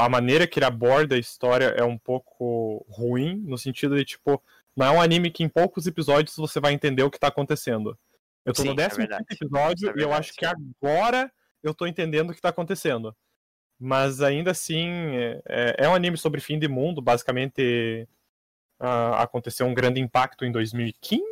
a 0.00 0.08
maneira 0.08 0.46
que 0.46 0.58
ele 0.58 0.66
aborda 0.66 1.14
a 1.14 1.18
história 1.18 1.66
é 1.76 1.84
um 1.84 1.98
pouco 1.98 2.84
ruim, 2.88 3.36
no 3.36 3.58
sentido 3.58 3.96
de, 3.96 4.04
tipo, 4.04 4.42
não 4.74 4.86
é 4.86 4.90
um 4.90 5.00
anime 5.00 5.30
que 5.30 5.44
em 5.44 5.48
poucos 5.48 5.86
episódios 5.86 6.36
você 6.36 6.58
vai 6.58 6.72
entender 6.72 7.02
o 7.02 7.10
que 7.10 7.20
tá 7.20 7.28
acontecendo. 7.28 7.98
Eu 8.44 8.54
tô 8.54 8.62
Sim, 8.62 8.68
no 8.68 8.80
é 8.80 8.88
15 8.88 8.96
verdade. 8.96 9.24
episódio 9.30 9.90
é 9.90 9.92
e 9.96 10.02
eu 10.02 10.12
acho 10.12 10.32
que 10.32 10.46
agora 10.46 11.30
eu 11.62 11.74
tô 11.74 11.86
entendendo 11.86 12.30
o 12.30 12.34
que 12.34 12.40
tá 12.40 12.48
acontecendo. 12.48 13.14
Mas 13.78 14.20
ainda 14.22 14.50
assim, 14.50 14.88
é, 15.46 15.76
é 15.78 15.88
um 15.88 15.94
anime 15.94 16.16
sobre 16.16 16.40
fim 16.40 16.58
de 16.58 16.68
mundo. 16.68 17.02
Basicamente, 17.02 18.08
ah, 18.80 19.22
aconteceu 19.22 19.66
um 19.66 19.74
grande 19.74 20.00
impacto 20.00 20.44
em 20.44 20.50
2015. 20.50 21.22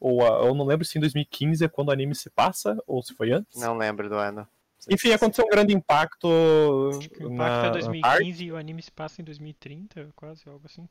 Ou 0.00 0.22
ah, 0.22 0.46
eu 0.46 0.54
não 0.54 0.64
lembro 0.64 0.84
se 0.84 0.98
em 0.98 1.00
2015 1.00 1.64
é 1.64 1.68
quando 1.68 1.88
o 1.88 1.92
anime 1.92 2.14
se 2.14 2.28
passa, 2.28 2.76
ou 2.86 3.02
se 3.02 3.14
foi 3.14 3.32
antes. 3.32 3.60
Não 3.60 3.76
lembro 3.76 4.08
do 4.08 4.16
ano. 4.16 4.46
Enfim, 4.88 5.12
aconteceu 5.12 5.44
um 5.44 5.48
grande 5.48 5.74
impacto. 5.74 6.28
Acho 6.98 7.10
que 7.10 7.24
o 7.24 7.28
na, 7.28 7.34
impacto 7.34 7.58
é 7.58 7.66
na 7.66 7.70
2015 7.70 8.44
e 8.44 8.52
o 8.52 8.56
anime 8.56 8.82
se 8.82 8.90
passa 8.90 9.20
em 9.20 9.24
2030, 9.24 10.08
quase, 10.16 10.42
algo 10.48 10.62
assim. 10.64 10.88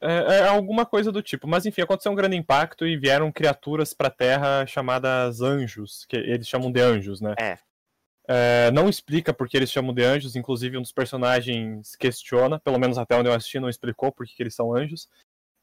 É, 0.00 0.40
é 0.40 0.48
alguma 0.48 0.84
coisa 0.84 1.10
do 1.10 1.22
tipo. 1.22 1.48
Mas 1.48 1.64
enfim, 1.64 1.80
aconteceu 1.80 2.12
um 2.12 2.16
grande 2.16 2.36
impacto 2.36 2.86
e 2.86 2.96
vieram 2.96 3.32
criaturas 3.32 3.94
pra 3.94 4.10
Terra 4.10 4.66
chamadas 4.66 5.40
anjos, 5.40 6.04
que 6.06 6.16
eles 6.16 6.46
chamam 6.46 6.70
de 6.70 6.80
anjos, 6.80 7.20
né? 7.20 7.34
É. 7.38 7.58
É, 8.28 8.70
não 8.70 8.88
explica 8.88 9.34
porque 9.34 9.56
eles 9.56 9.70
chamam 9.70 9.92
de 9.92 10.02
anjos, 10.02 10.36
inclusive 10.36 10.78
um 10.78 10.82
dos 10.82 10.92
personagens 10.92 11.96
questiona, 11.96 12.60
pelo 12.60 12.78
menos 12.78 12.96
até 12.96 13.16
onde 13.16 13.28
eu 13.28 13.34
assisti 13.34 13.58
não 13.58 13.68
explicou 13.68 14.12
porque 14.12 14.32
que 14.34 14.42
eles 14.42 14.54
são 14.54 14.74
anjos. 14.74 15.08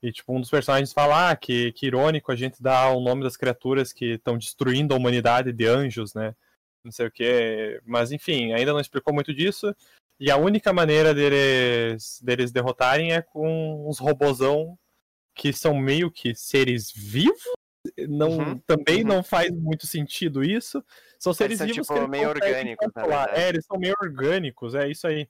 E 0.02 0.12
tipo, 0.12 0.34
um 0.34 0.40
dos 0.40 0.50
personagens 0.50 0.94
fala, 0.94 1.32
ah, 1.32 1.36
que, 1.36 1.72
que 1.74 1.88
irônico 1.88 2.32
a 2.32 2.36
gente 2.36 2.62
dá 2.62 2.90
o 2.90 3.02
nome 3.02 3.24
das 3.24 3.36
criaturas 3.36 3.92
que 3.92 4.14
estão 4.14 4.38
destruindo 4.38 4.94
a 4.94 4.98
humanidade 4.98 5.52
de 5.52 5.66
anjos, 5.66 6.14
né? 6.14 6.36
Não 6.84 6.92
sei 6.92 7.08
o 7.08 7.12
que. 7.12 7.82
Mas 7.86 8.12
enfim, 8.12 8.54
ainda 8.54 8.72
não 8.72 8.80
explicou 8.80 9.14
muito 9.14 9.34
disso. 9.34 9.76
E 10.20 10.32
a 10.32 10.38
única 10.38 10.72
maneira 10.72 11.14
deles, 11.14 12.22
deles 12.22 12.52
derrotarem 12.52 13.14
é 13.14 13.22
com 13.22 13.88
uns 13.90 14.00
robozão 14.00 14.78
que 15.36 15.54
são 15.54 15.74
meio 15.76 16.12
que 16.12 16.36
seres 16.36 16.92
vivos. 16.92 17.59
Não, 18.08 18.38
Uhum, 18.38 18.60
também 18.60 19.02
uhum. 19.02 19.08
não 19.08 19.24
faz 19.24 19.52
muito 19.52 19.88
sentido 19.88 20.44
isso. 20.44 20.84
São 21.18 21.34
seres 21.34 21.58
são, 21.58 21.68
vivos 21.68 21.88
tipo, 21.88 21.94
que 21.94 22.00
eles 22.00 22.10
meio 22.10 22.30
orgânicos, 22.30 22.92
verdade. 22.94 23.40
É, 23.40 23.50
eles 23.50 23.66
são 23.66 23.78
meio 23.78 23.96
orgânicos, 24.02 24.76
é 24.76 24.90
isso 24.90 25.08
aí. 25.08 25.28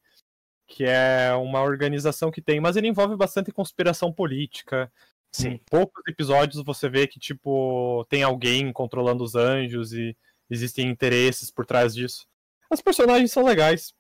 Que 0.68 0.84
é 0.86 1.34
uma 1.34 1.62
organização 1.62 2.32
que 2.32 2.42
tem, 2.42 2.60
mas 2.60 2.76
ele 2.76 2.88
envolve 2.88 3.16
bastante 3.16 3.52
conspiração 3.52 4.12
política. 4.12 4.92
Sim. 5.32 5.50
Em 5.50 5.58
poucos 5.58 6.04
episódios 6.08 6.64
você 6.64 6.90
vê 6.90 7.08
que, 7.08 7.20
tipo, 7.20 8.06
tem 8.10 8.24
alguém 8.24 8.72
controlando 8.74 9.24
os 9.24 9.36
anjos 9.36 9.94
e 9.94 10.16
existem 10.50 10.90
interesses 10.90 11.52
por 11.52 11.66
trás 11.66 11.94
disso. 11.94 12.28
As 12.70 12.82
personagens 12.82 13.32
são 13.32 13.44
legais. 13.44 13.94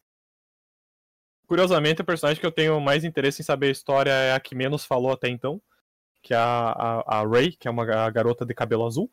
Curiosamente, 1.47 2.01
a 2.01 2.05
personagem 2.05 2.39
que 2.39 2.45
eu 2.45 2.51
tenho 2.51 2.79
mais 2.79 3.03
interesse 3.03 3.41
em 3.41 3.45
saber 3.45 3.67
a 3.67 3.71
história 3.71 4.11
é 4.11 4.33
a 4.33 4.39
que 4.39 4.53
menos 4.53 4.85
falou 4.85 5.11
até 5.11 5.29
então. 5.29 5.61
Que 6.21 6.33
é 6.33 6.37
a, 6.37 7.03
a, 7.07 7.19
a 7.19 7.27
Ray, 7.27 7.51
que 7.53 7.67
é 7.67 7.71
uma 7.71 7.85
ga- 7.85 8.09
garota 8.09 8.45
de 8.45 8.53
cabelo 8.53 8.85
azul. 8.85 9.09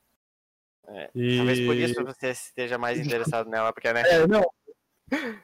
É, 0.88 1.10
E... 1.14 1.36
Talvez 1.38 1.60
por 1.60 1.76
isso 1.76 2.04
você 2.04 2.30
esteja 2.30 2.78
mais 2.78 2.98
interessado 2.98 3.48
nela, 3.48 3.72
porque, 3.72 3.92
né? 3.92 4.02
É, 4.06 4.26
não. 4.26 4.44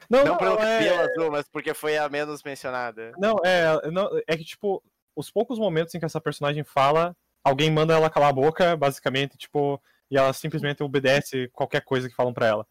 Não, 0.09 0.25
não 0.25 0.37
pelo 0.37 0.59
é- 0.59 0.77
cabelo 0.87 1.01
azul, 1.01 1.31
mas 1.31 1.47
porque 1.49 1.73
foi 1.73 1.97
a 1.97 2.09
menos 2.09 2.43
mencionada. 2.43 3.13
Não, 3.17 3.35
é, 3.45 3.89
não, 3.91 4.09
é 4.27 4.35
que, 4.35 4.43
tipo, 4.43 4.83
os 5.15 5.31
poucos 5.31 5.57
momentos 5.57 5.95
em 5.95 5.99
que 5.99 6.05
essa 6.05 6.19
personagem 6.19 6.63
fala, 6.65 7.15
alguém 7.43 7.71
manda 7.71 7.93
ela 7.93 8.09
calar 8.09 8.29
a 8.29 8.33
boca, 8.33 8.75
basicamente, 8.75 9.37
tipo, 9.37 9.81
e 10.11 10.17
ela 10.17 10.33
simplesmente 10.33 10.83
obedece 10.83 11.47
qualquer 11.53 11.81
coisa 11.81 12.09
que 12.09 12.15
falam 12.15 12.33
pra 12.33 12.47
ela. 12.47 12.67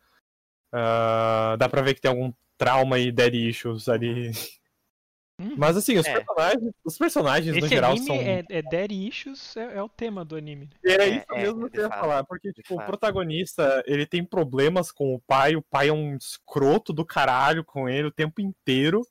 Ah, 0.71 1.57
dá 1.59 1.69
pra 1.69 1.83
ver 1.83 1.95
que 1.95 2.01
tem 2.01 2.11
algum 2.11 2.33
trauma 2.59 2.99
e 2.99 3.11
dead 3.11 3.35
issues 3.35 3.89
ali. 3.89 4.31
Hum. 5.43 5.55
Mas 5.57 5.77
assim, 5.77 5.99
os 5.99 6.07
É. 6.07 6.13
personagens, 6.15 6.73
os 6.85 6.99
personagens 6.99 7.53
no 7.57 7.59
Esse 7.59 7.69
geral 7.69 7.91
anime 7.93 8.07
são. 8.07 8.17
é, 8.17 8.45
é 8.49 8.63
Daddy 8.63 9.09
Issues, 9.09 9.57
é, 9.57 9.77
é 9.79 9.83
o 9.83 9.89
tema 9.89 10.25
do 10.25 10.37
anime. 10.37 10.71
Era 10.85 11.05
É, 11.05 11.09
isso 11.17 11.27
é, 11.33 11.43
mesmo 11.43 11.65
de 11.65 11.71
que 11.71 11.79
eu 11.79 11.83
ia 11.85 11.89
fato, 11.89 12.01
falar, 12.01 12.25
porque 12.25 12.53
tipo, 12.53 12.75
o 12.75 12.87
protagonista, 12.87 13.83
ele 13.87 14.07
tem 14.07 14.25
problemas 14.25 14.93
com 14.93 15.15
o 15.15 15.21
pai, 15.21 15.57
o 15.57 15.63
pai 15.63 15.89
é 15.89 15.93
um 15.93 16.17
escroto 16.17 16.93
do 16.93 17.05
caralho 17.05 17.65
com 17.65 17.89
ele 17.89 18.09
o 18.09 18.13
tempo 18.13 18.41
inteiro. 18.41 19.07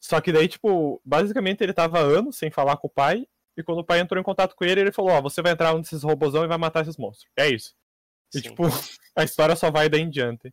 Só 0.00 0.20
que 0.20 0.30
daí, 0.32 0.46
tipo, 0.48 1.00
basicamente 1.04 1.62
ele 1.62 1.72
tava 1.72 1.98
anos 1.98 2.36
sem 2.36 2.50
falar 2.50 2.76
com 2.76 2.86
o 2.88 2.90
pai, 2.90 3.26
e 3.56 3.62
quando 3.62 3.78
o 3.78 3.84
pai 3.84 4.00
entrou 4.00 4.20
em 4.20 4.24
contato 4.24 4.54
com 4.54 4.64
ele, 4.64 4.80
ele 4.80 4.92
falou, 4.92 5.12
ó, 5.12 5.22
você 5.22 5.40
vai 5.40 5.52
entrar 5.52 5.74
nesses 5.74 6.02
robôzão 6.02 6.44
e 6.44 6.48
vai 6.48 6.58
matar 6.58 6.82
esses 6.82 6.96
monstros. 6.96 7.30
É 7.36 7.48
isso. 7.48 7.74
E, 8.34 8.38
Sim. 8.38 8.48
tipo, 8.50 8.64
a 9.16 9.24
história 9.24 9.54
só 9.56 9.70
vai 9.70 9.88
daí 9.88 10.00
em 10.02 10.10
diante. 10.10 10.52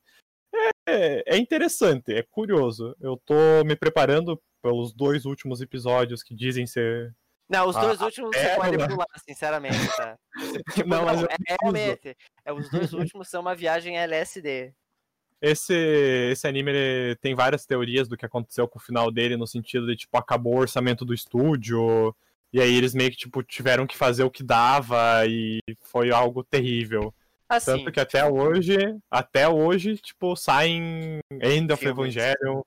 É, 0.87 1.35
é 1.35 1.37
interessante, 1.37 2.13
é 2.13 2.23
curioso. 2.23 2.95
Eu 2.99 3.17
tô 3.25 3.63
me 3.65 3.75
preparando 3.75 4.41
pelos 4.61 4.93
dois 4.93 5.25
últimos 5.25 5.61
episódios 5.61 6.23
que 6.23 6.35
dizem 6.35 6.67
ser. 6.67 7.15
Não, 7.49 7.67
os 7.67 7.75
Ah, 7.75 7.81
dois 7.81 8.01
últimos 8.01 8.35
você 8.35 8.43
é, 8.43 8.55
pode 8.55 8.77
né? 8.77 8.87
pular, 8.87 9.07
sinceramente, 9.27 9.87
tá? 9.95 10.17
Tipo, 10.73 10.89
Não, 10.89 11.05
não, 11.05 11.25
é, 11.25 11.35
realmente. 11.61 12.15
É, 12.45 12.53
os 12.53 12.69
dois 12.69 12.93
últimos 12.93 13.27
são 13.27 13.41
uma 13.41 13.55
viagem 13.55 13.97
LSD. 13.97 14.73
Esse, 15.41 15.73
esse 16.31 16.47
anime 16.47 16.71
tem 17.19 17.33
várias 17.33 17.65
teorias 17.65 18.07
do 18.07 18.15
que 18.15 18.25
aconteceu 18.25 18.67
com 18.67 18.77
o 18.77 18.81
final 18.81 19.11
dele, 19.11 19.35
no 19.35 19.47
sentido 19.47 19.87
de, 19.87 19.95
tipo, 19.95 20.15
acabou 20.15 20.53
o 20.55 20.59
orçamento 20.59 21.03
do 21.03 21.15
estúdio, 21.15 22.15
e 22.53 22.61
aí 22.61 22.75
eles 22.75 22.93
meio 22.93 23.09
que, 23.09 23.17
tipo, 23.17 23.41
tiveram 23.41 23.87
que 23.87 23.97
fazer 23.97 24.23
o 24.23 24.29
que 24.29 24.43
dava, 24.43 25.25
e 25.25 25.59
foi 25.79 26.11
algo 26.11 26.43
terrível. 26.43 27.13
Assim, 27.51 27.71
Tanto 27.79 27.91
que 27.91 27.99
até 27.99 28.23
hoje, 28.25 28.77
até 29.09 29.47
hoje, 29.49 29.97
tipo, 29.97 30.35
saem 30.37 31.19
End 31.31 31.71
of. 31.73 31.85
Evangelion, 31.85 32.61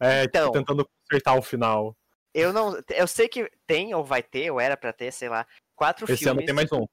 é, 0.00 0.22
tipo, 0.22 0.38
Então. 0.38 0.52
tentando 0.52 0.88
consertar 1.10 1.36
o 1.36 1.42
final. 1.42 1.96
eu 2.32 2.52
não. 2.52 2.80
Eu 2.90 3.08
sei 3.08 3.26
que 3.28 3.50
tem, 3.66 3.92
ou 3.94 4.04
vai 4.04 4.22
ter, 4.22 4.50
ou 4.52 4.60
era 4.60 4.76
pra 4.76 4.92
ter, 4.92 5.10
sei 5.12 5.28
lá, 5.28 5.44
quatro 5.74 6.04
Esse 6.04 6.22
filmes. 6.22 6.38
ano 6.38 6.46
tem 6.46 6.54
mais 6.54 6.70
um. 6.70 6.86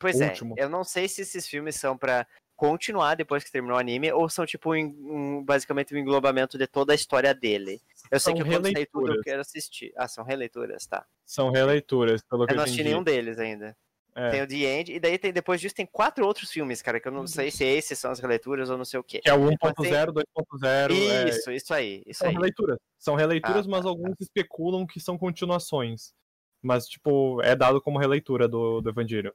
Pois 0.00 0.18
o 0.18 0.24
é, 0.24 0.28
último. 0.28 0.54
eu 0.58 0.68
não 0.68 0.82
sei 0.82 1.06
se 1.08 1.22
esses 1.22 1.46
filmes 1.46 1.76
são 1.76 1.96
pra 1.96 2.26
continuar 2.56 3.14
depois 3.14 3.44
que 3.44 3.52
terminou 3.52 3.76
o 3.76 3.80
anime, 3.80 4.10
ou 4.12 4.28
são 4.28 4.44
tipo 4.44 4.74
um, 4.74 4.78
um- 4.78 5.44
basicamente 5.44 5.94
um 5.94 5.98
englobamento 5.98 6.58
de 6.58 6.66
toda 6.66 6.92
a 6.92 6.96
história 6.96 7.32
dele. 7.34 7.80
Eu 8.10 8.18
sei 8.18 8.32
São 8.34 8.42
que 8.42 8.48
quando 8.50 8.72
sair 8.72 8.86
tudo 8.92 9.14
eu 9.14 9.22
quero 9.22 9.40
assistir. 9.40 9.92
Ah, 9.96 10.08
são 10.08 10.24
releituras, 10.24 10.86
tá. 10.86 11.06
São 11.24 11.50
releituras, 11.50 12.22
pelo 12.22 12.46
que 12.46 12.52
Eu 12.52 12.54
eu 12.54 12.56
não 12.58 12.64
assisti 12.64 12.82
nenhum 12.84 13.02
deles 13.02 13.38
ainda. 13.38 13.76
É. 14.16 14.30
Tem 14.30 14.42
o 14.42 14.46
The 14.46 14.54
End, 14.78 14.92
e 14.92 15.00
daí 15.00 15.18
tem, 15.18 15.32
depois 15.32 15.60
disso 15.60 15.74
tem 15.74 15.84
quatro 15.86 16.24
outros 16.24 16.48
filmes, 16.50 16.80
cara, 16.80 17.00
que 17.00 17.08
eu 17.08 17.12
não 17.12 17.20
Meu 17.20 17.26
sei 17.28 17.50
se 17.50 17.64
esses 17.64 17.98
são 17.98 18.12
as 18.12 18.20
releituras 18.20 18.70
ou 18.70 18.78
não 18.78 18.84
sei 18.84 19.00
o 19.00 19.02
quê. 19.02 19.20
Que 19.20 19.28
é 19.28 19.34
o 19.34 19.40
Mas 19.40 19.74
tem- 19.74 19.90
1.0, 19.92 20.12
2.0. 20.12 20.92
é, 21.10 21.28
Isso, 21.28 21.50
isso 21.50 21.74
aí, 21.74 22.02
isso 22.06 22.18
São 22.20 22.28
aí. 22.28 22.34
releituras. 22.34 22.78
São 22.96 23.14
releituras, 23.16 23.66
Ah, 23.66 23.68
mas 23.70 23.82
tá, 23.82 23.88
alguns 23.88 24.14
especulam 24.20 24.86
que 24.86 25.00
são 25.00 25.18
continuações. 25.18 26.14
Mas, 26.62 26.86
tipo, 26.86 27.42
é 27.42 27.56
dado 27.56 27.80
como 27.82 27.98
releitura 27.98 28.46
do, 28.46 28.80
do 28.80 28.88
Evangelho. 28.88 29.34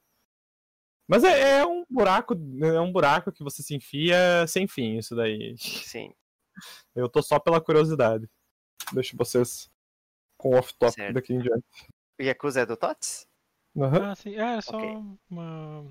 Mas 1.06 1.24
é, 1.24 1.58
é 1.58 1.66
um 1.66 1.84
buraco, 1.90 2.34
é 2.62 2.80
um 2.80 2.90
buraco 2.90 3.30
que 3.32 3.44
você 3.44 3.62
se 3.62 3.74
enfia 3.74 4.46
sem 4.48 4.66
fim, 4.66 4.96
isso 4.96 5.14
daí. 5.14 5.54
Sim. 5.58 6.14
Eu 6.94 7.08
tô 7.08 7.22
só 7.22 7.38
pela 7.38 7.60
curiosidade. 7.60 8.26
Deixo 8.94 9.16
vocês 9.16 9.70
com 10.38 10.50
Certo. 10.90 11.12
daqui 11.14 11.34
em 11.34 11.38
diante. 11.40 11.64
O 12.18 12.22
Yakuza 12.22 12.60
é 12.62 12.66
do 12.66 12.76
Tots? 12.76 13.26
Aham. 13.76 14.10
Ah, 14.10 14.14
sim. 14.14 14.34
É, 14.36 14.56
é 14.56 14.60
só 14.60 14.76
Ok. 14.76 14.98
uma, 15.30 15.84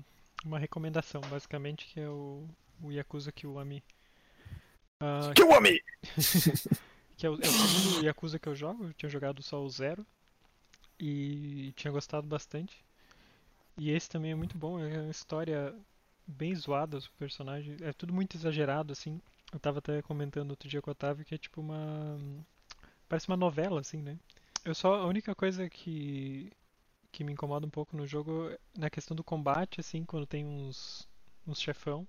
uma 0.44 0.58
recomendação, 0.58 1.20
basicamente, 1.22 1.86
que 1.86 2.00
é 2.00 2.08
o, 2.08 2.46
o 2.82 2.90
Yakuza 2.92 3.32
Kiwami. 3.32 3.82
Ah, 5.00 5.32
Kiwami! 5.34 5.80
que 7.16 7.26
é 7.26 7.30
o, 7.30 7.34
é 7.34 7.38
o 7.38 7.52
segundo 7.52 8.04
Yakuza 8.04 8.38
que 8.38 8.48
eu 8.48 8.54
jogo. 8.54 8.84
Eu 8.84 8.94
tinha 8.94 9.08
jogado 9.10 9.42
só 9.42 9.62
o 9.62 9.68
Zero. 9.68 10.06
E 10.98 11.72
tinha 11.76 11.90
gostado 11.92 12.26
bastante. 12.26 12.84
E 13.78 13.90
esse 13.90 14.08
também 14.08 14.32
é 14.32 14.34
muito 14.34 14.56
bom. 14.58 14.78
É 14.80 15.00
uma 15.00 15.10
história 15.10 15.74
bem 16.26 16.54
zoada, 16.54 16.96
os 16.98 17.08
personagens. 17.08 17.80
É 17.82 17.92
tudo 17.92 18.12
muito 18.12 18.36
exagerado, 18.36 18.92
assim. 18.92 19.20
Eu 19.52 19.58
tava 19.60 19.78
até 19.78 20.02
comentando 20.02 20.50
outro 20.50 20.68
dia 20.68 20.82
com 20.82 20.90
o 20.90 20.92
Otávio 20.92 21.24
que 21.24 21.34
é 21.34 21.38
tipo 21.38 21.60
uma. 21.60 22.18
Parece 23.08 23.28
uma 23.28 23.36
novela, 23.36 23.80
assim, 23.80 24.02
né? 24.02 24.18
Eu 24.64 24.74
só. 24.74 24.94
A 24.96 25.06
única 25.06 25.34
coisa 25.34 25.68
que. 25.68 26.52
Que 27.12 27.24
me 27.24 27.32
incomoda 27.32 27.66
um 27.66 27.70
pouco 27.70 27.96
no 27.96 28.06
jogo 28.06 28.50
é 28.50 28.58
na 28.78 28.90
questão 28.90 29.16
do 29.16 29.24
combate, 29.24 29.80
assim, 29.80 30.04
quando 30.04 30.26
tem 30.26 30.44
uns. 30.46 31.08
uns 31.46 31.60
chefão. 31.60 32.06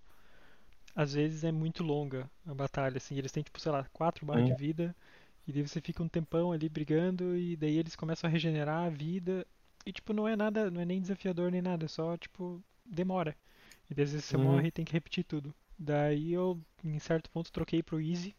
Às 0.96 1.14
vezes 1.14 1.44
é 1.44 1.52
muito 1.52 1.84
longa 1.84 2.30
a 2.46 2.54
batalha, 2.54 2.98
assim. 2.98 3.18
Eles 3.18 3.32
têm, 3.32 3.44
tipo, 3.44 3.60
sei 3.60 3.72
lá, 3.72 3.86
4 3.94 4.26
barras 4.26 4.46
de 4.46 4.54
Hum. 4.54 4.56
vida. 4.56 4.96
E 5.48 5.54
daí 5.54 5.62
você 5.68 5.82
fica 5.82 6.04
um 6.04 6.10
tempão 6.10 6.52
ali 6.52 6.70
brigando. 6.70 7.36
E 7.38 7.56
daí 7.58 7.78
eles 7.78 7.96
começam 7.96 8.28
a 8.30 8.32
regenerar 8.32 8.86
a 8.88 8.90
vida. 8.90 9.46
E, 9.86 9.92
tipo, 9.94 10.14
não 10.14 10.28
é 10.28 10.36
nada. 10.36 10.72
Não 10.72 10.82
é 10.82 10.86
nem 10.86 11.02
desafiador 11.02 11.52
nem 11.52 11.62
nada. 11.62 11.86
É 11.86 11.88
só, 11.90 12.18
tipo, 12.18 12.64
demora. 12.86 13.36
E 13.90 13.96
daí, 13.96 14.06
às 14.06 14.12
vezes 14.14 14.26
você 14.26 14.38
Uhum. 14.38 14.38
morre 14.38 14.68
e 14.70 14.72
tem 14.72 14.86
que 14.86 14.94
repetir 14.94 15.24
tudo. 15.26 15.54
Daí 15.80 16.34
eu, 16.34 16.60
em 16.84 17.00
certo 17.00 17.30
ponto, 17.32 17.52
troquei 17.52 17.84
pro 17.84 18.02
Easy. 18.02 18.36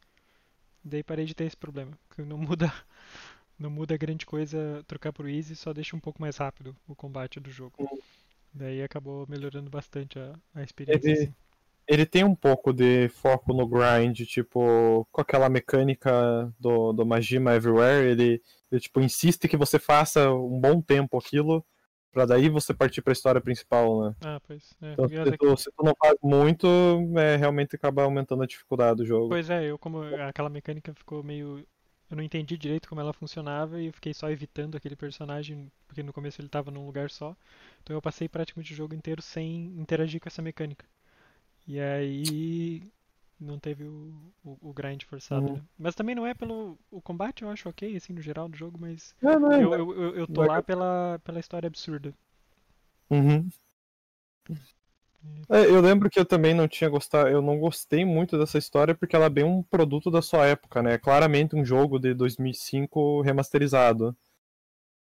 Daí 0.84 1.02
parei 1.04 1.26
de 1.26 1.34
ter 1.34 1.44
esse 1.46 1.56
problema. 1.56 1.92
Que 2.14 2.22
não 2.22 2.38
muda. 2.38 2.72
Não 3.58 3.70
muda 3.70 3.96
grande 3.96 4.26
coisa 4.26 4.82
trocar 4.86 5.12
pro 5.12 5.28
Easy, 5.28 5.54
só 5.54 5.72
deixa 5.72 5.94
um 5.96 6.00
pouco 6.00 6.20
mais 6.20 6.36
rápido 6.36 6.74
o 6.88 6.94
combate 6.94 7.38
do 7.38 7.50
jogo. 7.50 7.74
Uhum. 7.78 7.98
Daí 8.54 8.82
acabou 8.82 9.26
melhorando 9.28 9.70
bastante 9.70 10.18
a, 10.18 10.32
a 10.54 10.62
experiência. 10.62 11.08
Ele- 11.10 11.22
assim. 11.22 11.34
Ele 11.88 12.06
tem 12.06 12.22
um 12.22 12.34
pouco 12.34 12.72
de 12.72 13.08
foco 13.08 13.52
no 13.52 13.66
grind, 13.66 14.20
tipo, 14.24 15.04
com 15.10 15.20
aquela 15.20 15.48
mecânica 15.48 16.52
do, 16.58 16.92
do 16.92 17.04
Majima 17.04 17.54
Everywhere, 17.54 18.08
ele, 18.08 18.40
ele, 18.70 18.80
tipo, 18.80 19.00
insiste 19.00 19.48
que 19.48 19.56
você 19.56 19.80
faça 19.80 20.30
um 20.30 20.60
bom 20.60 20.80
tempo 20.80 21.18
aquilo, 21.18 21.62
pra 22.12 22.24
daí 22.24 22.48
você 22.48 22.72
partir 22.72 23.02
pra 23.02 23.12
história 23.12 23.40
principal, 23.40 24.04
né? 24.04 24.14
Ah, 24.20 24.40
pois. 24.46 24.72
É, 24.80 24.92
Então, 24.92 25.08
se 25.08 25.36
tu, 25.36 25.56
se 25.56 25.70
tu 25.76 25.84
não 25.84 25.92
faz 26.00 26.14
muito, 26.22 26.68
é, 27.18 27.34
realmente 27.36 27.74
acaba 27.74 28.04
aumentando 28.04 28.44
a 28.44 28.46
dificuldade 28.46 28.98
do 28.98 29.04
jogo. 29.04 29.28
Pois 29.30 29.50
é, 29.50 29.64
eu 29.68 29.76
como 29.76 30.02
aquela 30.02 30.48
mecânica 30.48 30.94
ficou 30.94 31.22
meio. 31.24 31.66
Eu 32.12 32.16
não 32.18 32.24
entendi 32.24 32.58
direito 32.58 32.88
como 32.88 33.02
ela 33.02 33.12
funcionava 33.14 33.80
e 33.82 33.88
eu 33.88 33.94
fiquei 33.94 34.14
só 34.14 34.30
evitando 34.30 34.76
aquele 34.76 34.96
personagem, 34.96 35.72
porque 35.88 36.04
no 36.04 36.12
começo 36.14 36.40
ele 36.42 36.48
tava 36.50 36.70
num 36.70 36.86
lugar 36.86 37.10
só. 37.10 37.36
Então 37.82 37.96
eu 37.96 38.02
passei 38.02 38.28
praticamente 38.28 38.72
o 38.74 38.76
jogo 38.76 38.94
inteiro 38.94 39.22
sem 39.22 39.66
interagir 39.80 40.20
com 40.20 40.28
essa 40.28 40.42
mecânica. 40.42 40.86
E 41.66 41.80
aí 41.80 42.82
não 43.40 43.58
teve 43.58 43.84
o, 43.84 44.14
o, 44.44 44.58
o 44.70 44.72
grind 44.74 45.02
forçado, 45.04 45.50
Uhum. 45.50 45.54
né? 45.54 45.62
Mas 45.78 45.94
também 45.96 46.14
não 46.14 46.26
é 46.26 46.34
pelo. 46.34 46.78
O 46.90 47.00
combate 47.02 47.42
eu 47.42 47.50
acho 47.50 47.68
ok, 47.68 47.96
assim, 47.96 48.12
no 48.12 48.22
geral 48.22 48.48
do 48.48 48.56
jogo, 48.56 48.78
mas 48.80 49.14
É, 49.22 49.36
não 49.38 49.52
é- 49.52 49.62
eu, 49.64 49.74
eu, 49.74 49.92
eu, 50.02 50.16
eu 50.16 50.28
tô 50.28 50.42
não 50.42 50.44
é 50.44 50.48
lá 50.48 50.62
pela, 50.62 51.18
pela 51.24 51.40
história 51.40 51.66
absurda. 51.66 52.14
Uhum. 53.10 53.52
É, 55.48 55.66
eu 55.66 55.80
lembro 55.80 56.08
que 56.08 56.18
eu 56.18 56.24
também 56.24 56.54
não 56.54 56.66
tinha 56.66 56.88
gostado, 56.88 57.28
eu 57.28 57.42
não 57.42 57.58
gostei 57.58 58.04
muito 58.04 58.38
dessa 58.38 58.58
história 58.58 58.94
porque 58.94 59.14
ela 59.14 59.26
é 59.26 59.30
bem 59.30 59.44
um 59.44 59.62
produto 59.62 60.10
da 60.10 60.22
sua 60.22 60.46
época, 60.46 60.82
né? 60.82 60.98
Claramente 60.98 61.54
um 61.54 61.64
jogo 61.64 61.98
de 61.98 62.14
2005 62.14 63.20
remasterizado. 63.22 64.16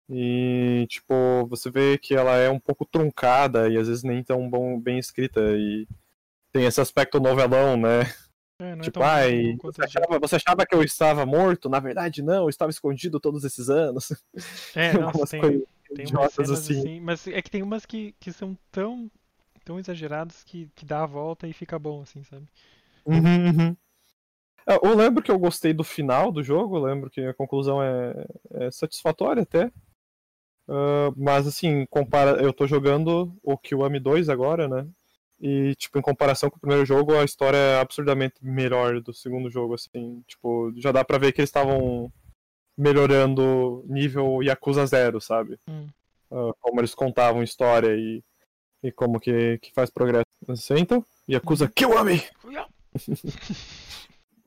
E, 0.09 0.87
tipo, 0.89 1.47
você 1.49 1.71
vê 1.71 1.97
que 1.97 2.15
ela 2.15 2.37
é 2.37 2.51
um 2.51 2.61
pouco 2.61 2.85
truncada 2.85 3.69
e 3.71 3.79
às 3.79 3.89
vezes 3.89 4.03
nem 4.03 4.23
tão 4.23 4.49
bom, 4.49 4.79
bem 4.79 4.99
escrita 4.99 5.41
e 5.57 5.89
tem 6.53 6.67
esse 6.67 6.81
aspecto 6.81 7.19
novelão, 7.19 7.77
né? 7.77 8.03
É, 8.59 8.77
não 8.77 8.83
tipo, 8.85 9.01
é 9.01 9.05
ai, 9.05 9.57
você 9.63 9.83
achava, 9.83 10.19
você 10.19 10.37
achava 10.37 10.67
que 10.67 10.75
eu 10.75 10.83
estava 10.83 11.25
morto? 11.25 11.69
Na 11.69 11.81
verdade, 11.81 12.23
não, 12.23 12.45
eu 12.45 12.49
estava 12.49 12.71
escondido 12.71 13.19
todos 13.19 13.45
esses 13.45 13.71
anos. 13.71 14.13
É, 14.75 14.93
nossa, 14.99 15.19
Umas 15.19 15.31
tem, 15.31 15.67
Tem 15.95 16.07
umas 16.07 16.33
cenas 16.35 16.51
assim. 16.51 16.79
assim. 16.79 17.01
mas 17.01 17.27
é 17.27 17.41
que 17.41 17.51
tem 17.51 17.63
umas 17.63 17.87
que, 17.87 18.15
que 18.21 18.31
são 18.31 18.57
tão, 18.71 19.11
tão 19.65 19.79
exageradas 19.79 20.45
que, 20.45 20.69
que 20.75 20.85
dá 20.85 21.03
a 21.03 21.07
volta 21.07 21.49
e 21.49 21.53
fica 21.53 21.79
bom, 21.79 22.03
assim, 22.03 22.23
sabe? 22.25 22.47
Uhum, 23.07 23.47
uhum. 23.47 23.77
É, 24.67 24.77
Eu 24.77 24.95
lembro 24.95 25.23
que 25.23 25.31
eu 25.31 25.39
gostei 25.39 25.73
do 25.73 25.85
final 25.85 26.31
do 26.31 26.43
jogo, 26.43 26.77
eu 26.77 26.85
lembro 26.85 27.11
que 27.11 27.21
a 27.21 27.35
conclusão 27.35 27.83
é, 27.83 28.27
é 28.53 28.71
satisfatória 28.71 29.43
até. 29.43 29.71
Ah, 30.69 31.13
mas 31.17 31.47
assim, 31.47 31.87
compara... 31.87 32.43
eu 32.43 32.53
tô 32.53 32.67
jogando 32.67 33.37
o 33.43 33.57
Kiwami 33.57 34.01
2 34.01 34.29
agora, 34.29 34.69
né? 34.69 34.87
E, 35.41 35.75
tipo, 35.75 35.99
em 35.99 36.03
comparação 36.03 36.49
com 36.49 36.57
o 36.57 36.61
primeiro 36.61 36.87
jogo, 36.87 37.15
a 37.15 37.25
história 37.25 37.57
é 37.57 37.81
absurdamente 37.81 38.37
melhor 38.41 39.01
do 39.01 39.13
segundo 39.13 39.51
jogo, 39.51 39.75
assim. 39.75 40.23
Tipo, 40.27 40.73
já 40.77 40.91
dá 40.93 41.05
pra 41.05 41.19
ver 41.19 41.33
que 41.33 41.41
eles 41.41 41.51
estavam 41.51 42.11
melhorando 42.77 43.85
nível 43.87 44.43
Yakuza 44.43 44.87
Zero, 44.87 45.21
sabe? 45.21 45.59
Hum. 45.69 45.87
Ah, 46.31 46.53
como 46.61 46.81
eles 46.81 46.95
contavam 46.95 47.43
história 47.43 47.95
e, 47.95 48.23
e 48.85 48.93
como 48.93 49.19
que, 49.19 49.59
que 49.59 49.73
faz 49.73 49.91
progresso. 49.91 50.25
Assim, 50.49 50.75
então, 50.79 51.05
Yakuza 51.29 51.67
Kiwami! 51.69 52.23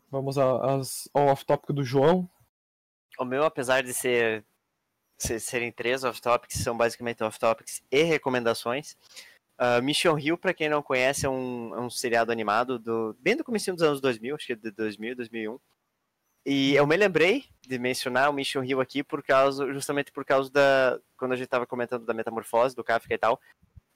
Vamos 0.10 0.38
às- 0.38 1.10
ao 1.14 1.28
off-topic 1.28 1.72
do 1.74 1.84
João. 1.84 2.30
O 3.20 3.26
meu, 3.26 3.44
apesar 3.44 3.84
de 3.84 3.94
ser, 3.94 4.46
ser- 5.20 5.40
serem 5.40 5.72
três 5.72 6.04
off-topics, 6.04 6.60
são 6.64 6.78
basicamente 6.78 7.24
off-topics 7.24 7.82
e 7.92 8.04
recomendações. 8.04 8.96
Uh, 9.60 9.82
Mission 9.82 10.18
Hill, 10.20 10.38
pra 10.38 10.54
quem 10.54 10.70
não 10.70 10.84
conhece, 10.84 11.26
é 11.26 11.30
um, 11.30 11.74
é 11.76 11.80
um 11.82 11.90
seriado 11.90 12.32
animado 12.32 12.78
do, 12.78 13.18
bem 13.20 13.36
do 13.36 13.44
começo 13.44 13.74
dos 13.74 13.82
anos 13.82 14.00
2000, 14.00 14.36
acho 14.36 14.46
que 14.46 14.54
é 14.54 14.56
de 14.56 14.70
2000, 14.72 15.16
2001. 15.16 15.60
E 16.46 16.76
eu 16.76 16.86
me 16.88 16.96
lembrei 16.96 17.44
de 17.68 17.78
mencionar 17.80 18.30
o 18.30 18.34
Mission 18.34 18.64
Hill 18.64 18.80
aqui 18.80 19.04
por 19.04 19.22
causa, 19.24 19.66
justamente 19.74 20.12
por 20.14 20.24
causa 20.24 20.50
da. 20.50 20.98
Quando 21.18 21.34
a 21.34 21.36
gente 21.36 21.50
tava 21.50 21.66
comentando 21.68 22.06
da 22.06 22.14
metamorfose 22.14 22.74
do 22.76 22.84
Kafka 22.86 23.14
e 23.14 23.18
tal. 23.18 23.42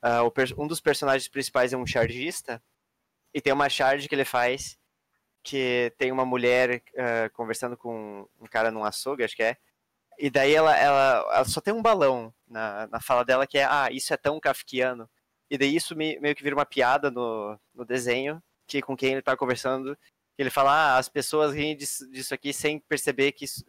Uh, 0.03 0.61
um 0.61 0.67
dos 0.67 0.81
personagens 0.81 1.27
principais 1.27 1.73
é 1.73 1.77
um 1.77 1.85
chargista. 1.85 2.61
E 3.33 3.39
tem 3.41 3.53
uma 3.53 3.69
charge 3.69 4.09
que 4.09 4.15
ele 4.15 4.25
faz 4.25 4.77
que 5.43 5.91
tem 5.97 6.11
uma 6.11 6.25
mulher 6.25 6.83
uh, 6.93 7.31
conversando 7.33 7.75
com 7.75 8.27
um 8.39 8.45
cara 8.45 8.71
num 8.71 8.83
açougue, 8.83 9.23
acho 9.23 9.35
que 9.35 9.43
é. 9.43 9.57
E 10.19 10.29
daí 10.29 10.53
ela, 10.53 10.77
ela, 10.77 11.25
ela, 11.33 11.45
só 11.45 11.59
tem 11.59 11.73
um 11.73 11.81
balão 11.81 12.33
na, 12.47 12.87
na 12.87 12.99
fala 13.01 13.25
dela 13.25 13.47
que 13.47 13.57
é, 13.57 13.63
ah, 13.63 13.89
isso 13.91 14.13
é 14.13 14.17
tão 14.17 14.39
kafkiano. 14.39 15.09
E 15.49 15.57
daí 15.57 15.75
isso 15.75 15.95
me, 15.95 16.19
meio 16.19 16.35
que 16.35 16.43
vira 16.43 16.55
uma 16.55 16.65
piada 16.65 17.09
no, 17.09 17.59
no 17.73 17.83
desenho, 17.83 18.41
que 18.67 18.81
com 18.81 18.95
quem 18.95 19.13
ele 19.13 19.21
tá 19.21 19.35
conversando, 19.35 19.97
ele 20.37 20.49
fala, 20.49 20.71
ah, 20.71 20.97
as 20.97 21.09
pessoas 21.09 21.53
riem 21.53 21.75
disso, 21.75 22.09
disso 22.11 22.33
aqui 22.33 22.53
sem 22.53 22.79
perceber 22.79 23.31
que, 23.31 23.45
isso, 23.45 23.65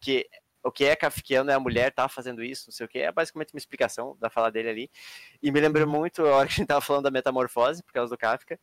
que 0.00 0.28
o 0.66 0.72
que 0.72 0.84
é 0.84 0.96
kafkiano 0.96 1.50
é 1.50 1.54
a 1.54 1.60
mulher 1.60 1.92
tá 1.92 2.08
fazendo 2.08 2.42
isso, 2.42 2.68
não 2.68 2.72
sei 2.72 2.86
o 2.86 2.88
que. 2.88 2.98
É 2.98 3.12
basicamente 3.12 3.54
uma 3.54 3.58
explicação 3.58 4.16
da 4.18 4.28
fala 4.28 4.50
dele 4.50 4.68
ali. 4.68 4.90
E 5.42 5.52
me 5.52 5.60
lembrou 5.60 5.86
muito 5.86 6.26
a 6.26 6.36
hora 6.36 6.48
que 6.48 6.54
a 6.54 6.56
gente 6.56 6.66
tava 6.66 6.80
falando 6.80 7.04
da 7.04 7.10
metamorfose, 7.10 7.82
por 7.82 7.92
causa 7.92 8.10
do 8.10 8.18
Kafka. 8.18 8.58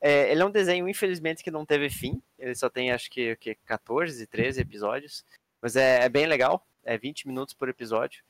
É, 0.00 0.30
ele 0.30 0.42
é 0.42 0.44
um 0.44 0.50
desenho, 0.50 0.88
infelizmente, 0.88 1.42
que 1.42 1.50
não 1.50 1.66
teve 1.66 1.90
fim. 1.90 2.22
Ele 2.38 2.54
só 2.54 2.70
tem, 2.70 2.92
acho 2.92 3.10
que, 3.10 3.36
que 3.36 3.54
14, 3.66 4.26
13 4.26 4.60
episódios. 4.60 5.24
Mas 5.60 5.76
é, 5.76 6.04
é 6.04 6.08
bem 6.08 6.26
legal. 6.26 6.64
É 6.84 6.96
20 6.96 7.26
minutos 7.26 7.52
por 7.52 7.68
episódio. 7.68 8.22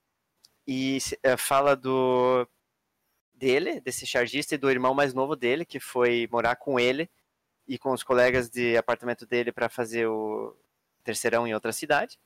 E 0.67 0.99
é, 1.23 1.37
fala 1.37 1.77
do 1.77 2.49
dele, 3.35 3.81
desse 3.81 4.07
chargista, 4.07 4.55
e 4.55 4.59
do 4.59 4.71
irmão 4.71 4.95
mais 4.95 5.15
novo 5.15 5.35
dele, 5.37 5.65
que 5.65 5.81
foi 5.81 6.29
morar 6.31 6.57
com 6.57 6.79
ele 6.79 7.09
e 7.67 7.79
com 7.79 7.93
os 7.93 8.03
colegas 8.03 8.51
de 8.51 8.77
apartamento 8.77 9.27
dele 9.27 9.53
para 9.53 9.69
fazer 9.69 10.07
o 10.07 10.57
terceirão 11.05 11.47
em 11.47 11.55
outra 11.55 11.73
cidade. 11.73 12.19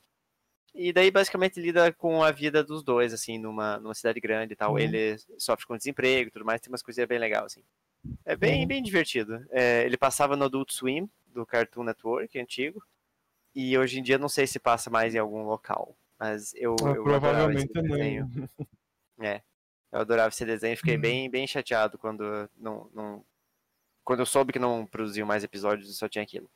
E 0.75 0.91
daí 0.91 1.09
basicamente 1.09 1.59
lida 1.59 1.91
com 1.93 2.21
a 2.21 2.31
vida 2.31 2.61
dos 2.61 2.83
dois, 2.83 3.13
assim, 3.13 3.37
numa, 3.37 3.79
numa 3.79 3.93
cidade 3.93 4.19
grande 4.19 4.53
e 4.53 4.55
tal. 4.55 4.73
Uhum. 4.73 4.79
Ele 4.79 5.17
sofre 5.37 5.65
com 5.65 5.77
desemprego 5.77 6.27
e 6.27 6.31
tudo 6.31 6.43
mais, 6.43 6.59
tem 6.59 6.71
umas 6.71 6.81
coisinhas 6.81 7.07
bem 7.07 7.17
legais, 7.17 7.45
assim. 7.45 7.63
É 8.25 8.35
bem, 8.35 8.61
uhum. 8.61 8.67
bem 8.67 8.83
divertido. 8.83 9.45
É, 9.49 9.83
ele 9.85 9.97
passava 9.97 10.35
no 10.35 10.45
Adult 10.45 10.71
Swim, 10.71 11.09
do 11.27 11.45
Cartoon 11.45 11.83
Network, 11.83 12.37
antigo. 12.37 12.83
E 13.55 13.77
hoje 13.77 13.99
em 13.99 14.03
dia 14.03 14.17
não 14.17 14.27
sei 14.27 14.45
se 14.45 14.59
passa 14.59 14.89
mais 14.89 15.15
em 15.15 15.17
algum 15.17 15.43
local. 15.43 15.95
Mas 16.19 16.53
eu, 16.55 16.75
ah, 16.83 16.89
eu 16.89 17.03
provavelmente 17.03 17.69
não. 17.73 19.25
É. 19.25 19.41
Eu 19.91 19.99
adorava 20.01 20.27
esse 20.27 20.45
desenho 20.45 20.75
fiquei 20.75 20.95
uhum. 20.95 21.01
bem, 21.01 21.29
bem 21.29 21.47
chateado 21.47 21.97
quando 21.97 22.49
não, 22.57 22.89
não. 22.93 23.25
Quando 24.03 24.19
eu 24.19 24.25
soube 24.25 24.51
que 24.51 24.59
não 24.59 24.85
produziu 24.85 25.25
mais 25.25 25.43
episódios 25.43 25.89
e 25.89 25.93
só 25.93 26.09
tinha 26.09 26.21
aquilo. 26.23 26.49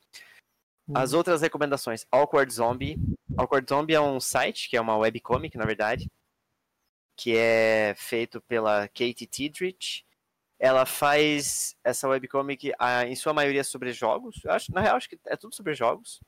As 0.94 1.12
uhum. 1.12 1.18
outras 1.18 1.42
recomendações, 1.42 2.06
Awkward 2.10 2.52
Zombie. 2.52 2.96
Awkward 3.36 3.66
Zombie 3.68 3.94
é 3.94 4.00
um 4.00 4.20
site, 4.20 4.68
que 4.68 4.76
é 4.76 4.80
uma 4.80 4.96
webcomic, 4.96 5.56
na 5.56 5.64
verdade, 5.64 6.10
que 7.16 7.36
é 7.36 7.94
feito 7.96 8.40
pela 8.42 8.88
Katie 8.88 9.26
Tidrich. 9.26 10.04
Ela 10.58 10.84
faz 10.84 11.74
essa 11.82 12.08
webcomic, 12.08 12.72
em 13.06 13.16
sua 13.16 13.32
maioria, 13.32 13.64
sobre 13.64 13.92
jogos. 13.92 14.40
Eu 14.44 14.52
acho, 14.52 14.72
na 14.74 14.80
real, 14.80 14.96
acho 14.96 15.08
que 15.08 15.18
é 15.26 15.36
tudo 15.36 15.54
sobre 15.54 15.74
jogos. 15.74 16.20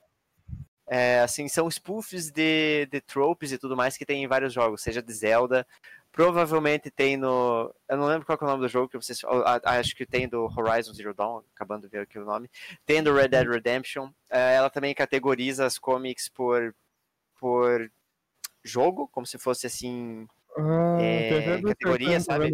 É, 0.89 1.21
assim, 1.21 1.49
são 1.49 1.69
spoofs 1.69 2.31
de, 2.31 2.87
de 2.87 3.01
tropes 3.01 3.53
e 3.53 3.59
tudo 3.59 3.77
mais 3.77 3.97
que 3.97 4.05
tem 4.05 4.23
em 4.23 4.27
vários 4.27 4.53
jogos, 4.53 4.83
seja 4.83 5.03
de 5.03 5.13
Zelda, 5.13 5.67
Provavelmente 6.13 6.91
tem 6.91 7.17
no. 7.17 7.75
Eu 7.89 7.97
não 7.97 8.07
lembro 8.07 8.27
qual 8.27 8.39
é 8.39 8.45
o 8.45 8.47
nome 8.47 8.61
do 8.61 8.69
jogo 8.69 8.87
que 8.87 8.99
vocês. 8.99 9.23
Acho 9.65 9.97
que 9.97 10.05
tem 10.05 10.29
do 10.29 10.45
Horizon 10.45 10.93
Zero 10.93 11.15
Dawn, 11.15 11.43
acabando 11.55 11.83
de 11.83 11.89
ver 11.89 12.03
aqui 12.03 12.19
o 12.19 12.25
nome. 12.25 12.51
Tem 12.85 13.03
do 13.03 13.15
Red 13.15 13.29
Dead 13.29 13.49
Redemption. 13.49 14.11
É, 14.29 14.57
ela 14.57 14.69
também 14.69 14.95
categoriza 14.95 15.65
as 15.65 15.79
comics 15.79 16.29
por, 16.29 16.75
por 17.41 17.91
jogo, 18.63 19.09
como 19.09 19.27
se 19.27 19.39
fosse 19.39 19.67
assim. 19.67 20.29
Ah, 20.55 20.99
é, 21.01 21.63
categoria, 21.63 22.21
sabe? 22.21 22.53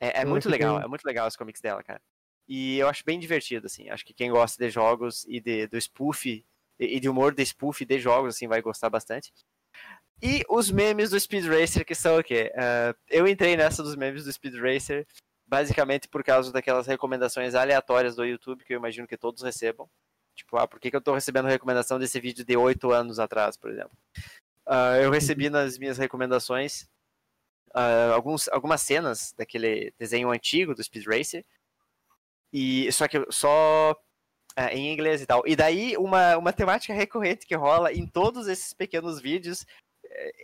É, 0.00 0.22
é 0.22 0.24
muito 0.24 0.48
legal, 0.48 0.80
é 0.80 0.88
muito 0.88 1.04
legal 1.04 1.26
as 1.28 1.36
comics 1.36 1.60
dela, 1.60 1.84
cara. 1.84 2.02
E 2.48 2.78
eu 2.78 2.88
acho 2.88 3.04
bem 3.04 3.18
divertido, 3.18 3.66
assim. 3.66 3.88
Acho 3.90 4.04
que 4.04 4.12
quem 4.12 4.30
gosta 4.30 4.62
de 4.64 4.70
jogos 4.70 5.24
e 5.28 5.40
de, 5.40 5.68
do 5.68 5.80
spoof 5.80 6.44
e 6.78 7.00
de 7.00 7.08
humor 7.08 7.32
de 7.32 7.44
spoof 7.44 7.84
de 7.84 7.98
jogos, 8.00 8.34
assim, 8.34 8.48
vai 8.48 8.60
gostar 8.60 8.90
bastante. 8.90 9.32
E 10.22 10.42
os 10.48 10.70
memes 10.70 11.10
do 11.10 11.20
Speed 11.20 11.44
Racer, 11.46 11.84
que 11.84 11.94
são 11.94 12.18
o 12.18 12.24
quê? 12.24 12.50
Uh, 12.54 12.96
eu 13.08 13.26
entrei 13.26 13.56
nessa 13.56 13.82
dos 13.82 13.94
memes 13.94 14.24
do 14.24 14.32
Speed 14.32 14.54
Racer, 14.54 15.06
basicamente 15.46 16.08
por 16.08 16.24
causa 16.24 16.50
daquelas 16.50 16.86
recomendações 16.86 17.54
aleatórias 17.54 18.16
do 18.16 18.24
YouTube, 18.24 18.64
que 18.64 18.72
eu 18.72 18.78
imagino 18.78 19.06
que 19.06 19.16
todos 19.16 19.42
recebam. 19.42 19.88
Tipo, 20.34 20.56
ah, 20.56 20.66
por 20.66 20.80
que, 20.80 20.90
que 20.90 20.96
eu 20.96 21.00
tô 21.00 21.14
recebendo 21.14 21.46
recomendação 21.46 21.98
desse 21.98 22.20
vídeo 22.20 22.44
de 22.44 22.56
oito 22.56 22.92
anos 22.92 23.18
atrás, 23.18 23.56
por 23.56 23.70
exemplo? 23.70 23.96
Uh, 24.66 25.00
eu 25.02 25.10
recebi 25.10 25.48
nas 25.48 25.78
minhas 25.78 25.98
recomendações 25.98 26.82
uh, 27.74 28.12
alguns, 28.14 28.48
algumas 28.48 28.82
cenas 28.82 29.34
daquele 29.36 29.92
desenho 29.98 30.30
antigo 30.30 30.74
do 30.74 30.82
Speed 30.82 31.06
Racer, 31.06 31.44
e 32.52 32.90
só 32.90 33.06
que 33.06 33.24
só 33.30 33.94
em 34.72 34.92
inglês 34.92 35.20
e 35.20 35.26
tal. 35.26 35.42
E 35.46 35.54
daí 35.54 35.96
uma, 35.98 36.38
uma 36.38 36.52
temática 36.52 36.94
recorrente 36.94 37.46
que 37.46 37.54
rola 37.54 37.92
em 37.92 38.06
todos 38.06 38.48
esses 38.48 38.72
pequenos 38.72 39.20
vídeos 39.20 39.66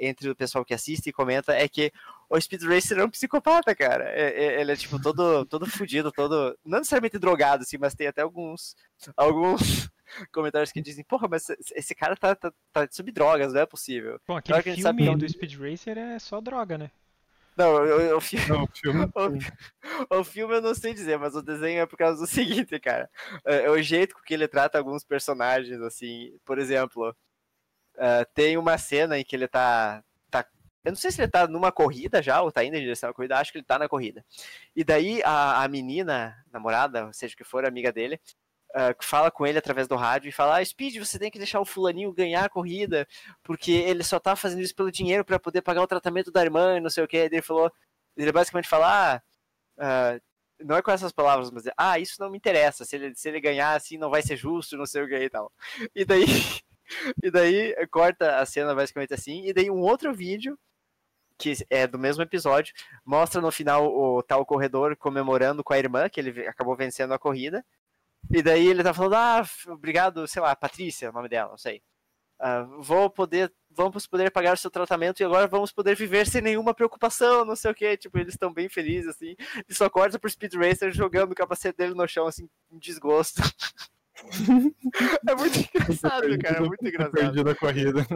entre 0.01 0.31
o 0.31 0.37
pessoal 0.37 0.65
que 0.65 0.75
assiste 0.75 1.09
e 1.09 1.13
comenta 1.13 1.53
é 1.53 1.69
que 1.69 1.93
o 2.29 2.41
Speed 2.41 2.63
Racer 2.63 2.99
é 2.99 3.05
um 3.05 3.11
psicopata, 3.11 3.75
cara. 3.75 4.09
É, 4.09 4.45
é, 4.45 4.61
ele 4.61 4.73
é, 4.73 4.77
tipo, 4.77 5.01
todo, 5.01 5.45
todo 5.47 5.67
fudido, 5.67 6.11
todo. 6.11 6.57
Não 6.65 6.79
necessariamente 6.79 7.19
drogado, 7.19 7.63
assim, 7.63 7.77
mas 7.79 7.95
tem 7.95 8.07
até 8.07 8.23
alguns. 8.23 8.75
Alguns 9.17 9.91
comentários 10.33 10.73
que 10.73 10.81
dizem, 10.81 11.05
porra, 11.05 11.29
mas 11.29 11.47
esse 11.75 11.95
cara 11.95 12.17
tá, 12.17 12.35
tá, 12.35 12.53
tá 12.73 12.89
sob 12.91 13.13
drogas, 13.13 13.53
não 13.53 13.61
é 13.61 13.67
possível. 13.67 14.21
Bom, 14.27 14.37
aquele 14.37 14.63
filme 14.63 14.83
sabe... 14.83 15.17
do 15.17 15.29
Speed 15.29 15.55
Racer 15.59 15.99
é 15.99 16.19
só 16.19 16.41
droga, 16.41 16.79
né? 16.79 16.91
Não, 17.57 17.75
o, 17.75 18.17
o, 18.17 18.21
filme, 18.21 18.47
não, 18.49 18.65
o, 18.65 18.67
filme... 18.67 19.05
o, 20.11 20.21
o, 20.21 20.25
filme 20.25 20.55
eu 20.55 20.63
não 20.63 20.75
sei 20.75 20.95
dizer, 20.95 21.19
mas 21.19 21.35
o 21.35 21.43
desenho 21.43 21.83
é 21.83 21.87
por 21.87 21.99
causa 21.99 22.19
do 22.19 22.27
seguinte, 22.27 22.79
cara. 22.81 23.11
É, 23.45 23.65
é 23.65 23.71
o 23.71 23.83
jeito 23.83 24.15
com 24.15 24.23
que 24.23 24.33
ele 24.33 24.49
trata 24.49 24.79
alguns 24.79 25.05
personagens, 25.05 25.81
assim. 25.83 26.35
Por 26.45 26.59
exemplo, 26.59 27.15
Uh, 28.03 28.27
tem 28.35 28.57
uma 28.59 28.77
cena 28.79 29.17
em 29.17 29.25
que 29.25 29.37
ele 29.37 29.47
tá, 29.47 30.03
tá. 30.29 30.45
Eu 30.85 30.91
não 30.91 30.97
sei 30.97 31.13
se 31.13 31.23
ele 31.23 31.31
tá 31.31 31.47
numa 31.47 31.71
corrida 31.71 32.21
já, 32.21 32.43
ou 32.43 32.51
tá 32.51 32.65
indo 32.65 32.77
em 32.77 32.81
direção 32.81 33.11
à 33.11 33.15
corrida, 33.15 33.39
acho 33.39 33.53
que 33.53 33.59
ele 33.59 33.65
tá 33.65 33.79
na 33.79 33.89
corrida. 33.89 34.25
E 34.75 34.83
daí 34.83 35.23
a, 35.23 35.63
a 35.63 35.69
menina, 35.69 36.37
namorada, 36.53 37.13
seja 37.13 37.35
o 37.35 37.37
que 37.37 37.45
for, 37.45 37.65
amiga 37.65 37.93
dele, 37.93 38.21
uh, 38.71 38.93
fala 39.01 39.31
com 39.31 39.47
ele 39.47 39.57
através 39.57 39.87
do 39.87 39.95
rádio 39.95 40.29
e 40.29 40.33
fala: 40.33 40.59
ah, 40.59 40.65
Speed, 40.65 40.97
você 40.97 41.17
tem 41.17 41.31
que 41.31 41.39
deixar 41.39 41.61
o 41.61 41.65
fulaninho 41.65 42.13
ganhar 42.13 42.45
a 42.45 42.49
corrida, 42.49 43.07
porque 43.41 43.71
ele 43.71 44.03
só 44.03 44.19
tá 44.19 44.35
fazendo 44.35 44.63
isso 44.63 44.75
pelo 44.75 44.91
dinheiro 44.91 45.25
para 45.25 45.39
poder 45.39 45.63
pagar 45.63 45.83
o 45.83 45.87
tratamento 45.87 46.33
da 46.33 46.43
irmã 46.43 46.79
e 46.79 46.81
não 46.81 46.91
sei 46.91 47.05
o 47.05 47.09
que. 47.09 47.17
Ele 47.17 47.41
falou. 47.41 47.71
Ele 48.17 48.33
basicamente 48.33 48.69
fala: 48.69 49.17
ah. 49.79 50.17
Uh, 50.19 50.21
não 50.65 50.77
é 50.77 50.83
com 50.83 50.91
essas 50.93 51.13
palavras, 51.13 51.51
mas 51.51 51.65
ah, 51.77 51.99
isso 51.99 52.17
não 52.21 52.31
me 52.31 52.37
interessa. 52.37 52.85
Se 52.85 52.97
ele, 52.97 53.15
se 53.15 53.29
ele 53.29 53.41
ganhar 53.41 53.75
assim, 53.75 53.99
não 53.99 54.11
vai 54.11 54.23
ser 54.23 54.37
justo, 54.37 54.77
não 54.77 54.87
sei 54.87 55.03
o 55.03 55.09
que 55.09 55.17
e 55.17 55.31
tal. 55.31 55.53
E 55.95 56.05
daí 56.05 56.25
e 57.23 57.31
daí 57.31 57.75
corta 57.91 58.39
a 58.39 58.47
cena 58.47 58.75
basicamente 58.75 59.15
assim, 59.15 59.47
e 59.47 59.53
daí 59.53 59.71
um 59.71 59.81
outro 59.81 60.13
vídeo 60.13 60.59
que 61.43 61.55
é 61.71 61.87
do 61.89 61.99
mesmo 61.99 62.23
episódio, 62.23 62.73
mostra 63.05 63.41
no 63.41 63.51
final 63.51 63.93
o 63.93 64.23
tal 64.23 64.47
corredor 64.47 64.97
comemorando 64.97 65.65
com 65.65 65.73
a 65.73 65.79
irmã, 65.79 66.09
que 66.09 66.21
ele 66.21 66.47
acabou 66.47 66.77
vencendo 66.77 67.13
a 67.13 67.19
corrida. 67.19 67.65
E 68.31 68.43
daí 68.43 68.67
ele 68.69 68.85
tá 68.85 68.95
falando, 68.95 69.15
ah, 69.15 69.43
obrigado, 69.69 70.27
sei 70.29 70.41
lá, 70.41 70.55
Patrícia, 70.55 71.11
o 71.11 71.13
nome 71.13 71.29
dela, 71.29 71.51
não 71.51 71.59
sei. 71.59 71.83
Uh, 72.41 72.81
vou 72.81 73.11
poder, 73.11 73.53
vamos 73.71 74.07
poder 74.07 74.31
pagar 74.31 74.55
o 74.55 74.57
seu 74.57 74.71
tratamento 74.71 75.21
e 75.21 75.25
agora 75.25 75.47
vamos 75.47 75.73
poder 75.73 75.97
viver 75.97 76.27
sem 76.27 76.41
nenhuma 76.41 76.75
preocupação, 76.75 77.45
não 77.45 77.57
sei 77.57 77.71
o 77.71 77.75
que. 77.75 77.97
Tipo, 77.97 78.19
eles 78.19 78.35
estão 78.35 78.53
bem 78.53 78.69
felizes, 78.69 79.09
assim. 79.09 79.35
E 79.69 79.75
só 79.75 79.91
corta 79.91 80.19
pro 80.19 80.31
Speed 80.31 80.55
Racer 80.55 80.93
jogando 80.93 81.33
o 81.33 81.37
capacete 81.37 81.79
dele 81.79 81.95
no 81.95 82.07
chão, 82.07 82.27
assim, 82.27 82.49
em 82.71 82.79
desgosto. 82.79 83.43
é 85.29 85.35
muito 85.35 85.59
engraçado, 85.59 86.39
cara. 86.39 86.59
É 86.59 86.61
muito 86.61 86.87
engraçado. 86.87 87.13
Perdido 87.13 87.51
a 87.51 87.55
corrida. 87.55 88.07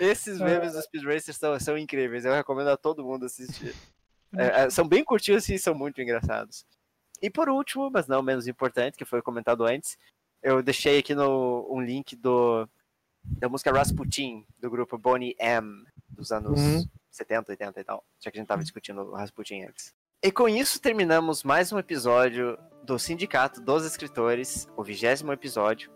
Esses 0.00 0.40
memes 0.40 0.72
dos 0.72 0.84
Speed 0.84 1.04
Racers 1.04 1.36
são, 1.36 1.60
são 1.60 1.78
incríveis. 1.78 2.24
Eu 2.24 2.32
recomendo 2.32 2.68
a 2.68 2.76
todo 2.76 3.04
mundo 3.04 3.26
assistir. 3.26 3.74
É, 4.36 4.64
é, 4.64 4.70
são 4.70 4.88
bem 4.88 5.04
curtinhos 5.04 5.48
e 5.48 5.56
são 5.56 5.76
muito 5.76 6.02
engraçados. 6.02 6.66
E 7.22 7.30
por 7.30 7.48
último, 7.48 7.88
mas 7.88 8.08
não 8.08 8.20
menos 8.20 8.48
importante, 8.48 8.96
que 8.96 9.04
foi 9.04 9.22
comentado 9.22 9.64
antes, 9.64 9.96
eu 10.42 10.60
deixei 10.60 10.98
aqui 10.98 11.14
no, 11.14 11.68
um 11.70 11.80
link 11.80 12.16
do, 12.16 12.68
da 13.22 13.48
música 13.48 13.70
Rasputin, 13.70 14.44
do 14.58 14.68
grupo 14.68 14.98
Bonnie 14.98 15.36
M, 15.38 15.84
dos 16.08 16.32
anos 16.32 16.60
uhum. 16.60 16.84
70, 17.12 17.52
80 17.52 17.80
e 17.80 17.84
tal. 17.84 18.04
Já 18.18 18.30
que 18.30 18.38
a 18.38 18.40
gente 18.40 18.48
tava 18.48 18.62
discutindo 18.62 19.02
o 19.02 19.14
Rasputin 19.14 19.62
antes. 19.62 19.94
E 20.20 20.32
com 20.32 20.48
isso 20.48 20.80
terminamos 20.80 21.44
mais 21.44 21.72
um 21.72 21.78
episódio 21.78 22.58
do 22.84 22.98
Sindicato 22.98 23.60
dos 23.60 23.84
Escritores, 23.84 24.68
o 24.76 24.82
vigésimo 24.82 25.32
episódio. 25.32 25.90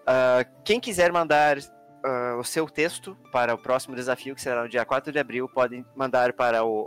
Uh, 0.00 0.44
quem 0.64 0.80
quiser 0.80 1.12
mandar 1.12 1.58
uh, 1.58 2.38
o 2.38 2.44
seu 2.44 2.66
texto 2.66 3.16
para 3.30 3.54
o 3.54 3.58
próximo 3.58 3.94
desafio, 3.94 4.34
que 4.34 4.40
será 4.40 4.62
no 4.62 4.68
dia 4.68 4.84
4 4.84 5.12
de 5.12 5.18
abril, 5.18 5.48
pode 5.48 5.84
mandar 5.94 6.32
para 6.32 6.64
o 6.64 6.86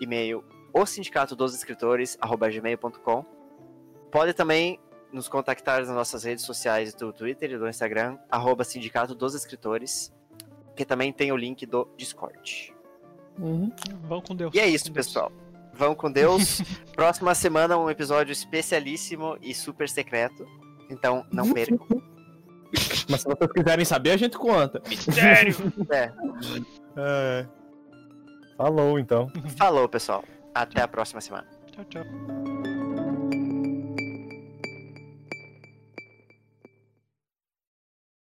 e-mail 0.00 0.44
o 0.72 0.86
sindicato 0.86 1.36
dos 1.36 1.54
escritores 1.54 2.16
gmail.com. 2.20 3.24
Pode 4.10 4.32
também 4.32 4.78
nos 5.12 5.28
contactar 5.28 5.80
nas 5.80 5.88
nossas 5.88 6.24
redes 6.24 6.44
sociais 6.44 6.94
do 6.94 7.12
Twitter 7.12 7.52
e 7.52 7.58
do 7.58 7.68
Instagram, 7.68 8.16
arroba 8.30 8.64
sindicato 8.64 9.14
dos 9.14 9.34
escritores, 9.34 10.12
que 10.76 10.84
também 10.84 11.12
tem 11.12 11.32
o 11.32 11.36
link 11.36 11.66
do 11.66 11.88
Discord. 11.96 12.74
Uhum. 13.38 13.72
Vão 14.02 14.20
com 14.20 14.34
Deus. 14.34 14.54
E 14.54 14.60
é 14.60 14.68
isso, 14.68 14.92
pessoal. 14.92 15.32
Vão 15.80 15.94
com 15.94 16.12
Deus. 16.12 16.60
Próxima 16.94 17.34
semana 17.34 17.78
um 17.78 17.88
episódio 17.88 18.32
especialíssimo 18.32 19.38
e 19.40 19.54
super 19.54 19.88
secreto. 19.88 20.46
Então, 20.90 21.24
não 21.32 21.54
percam. 21.54 21.78
Mas 23.08 23.22
se 23.22 23.26
vocês 23.26 23.50
quiserem 23.50 23.84
saber, 23.86 24.10
a 24.10 24.16
gente 24.18 24.36
conta. 24.36 24.82
Mistério! 24.86 25.56
É. 25.90 26.12
É. 26.98 27.46
Falou, 28.58 28.98
então. 28.98 29.32
Falou, 29.56 29.88
pessoal. 29.88 30.22
Até 30.54 30.82
a 30.82 30.88
próxima 30.88 31.22
semana. 31.22 31.46
tchau, 31.72 31.84
tchau. 31.86 32.69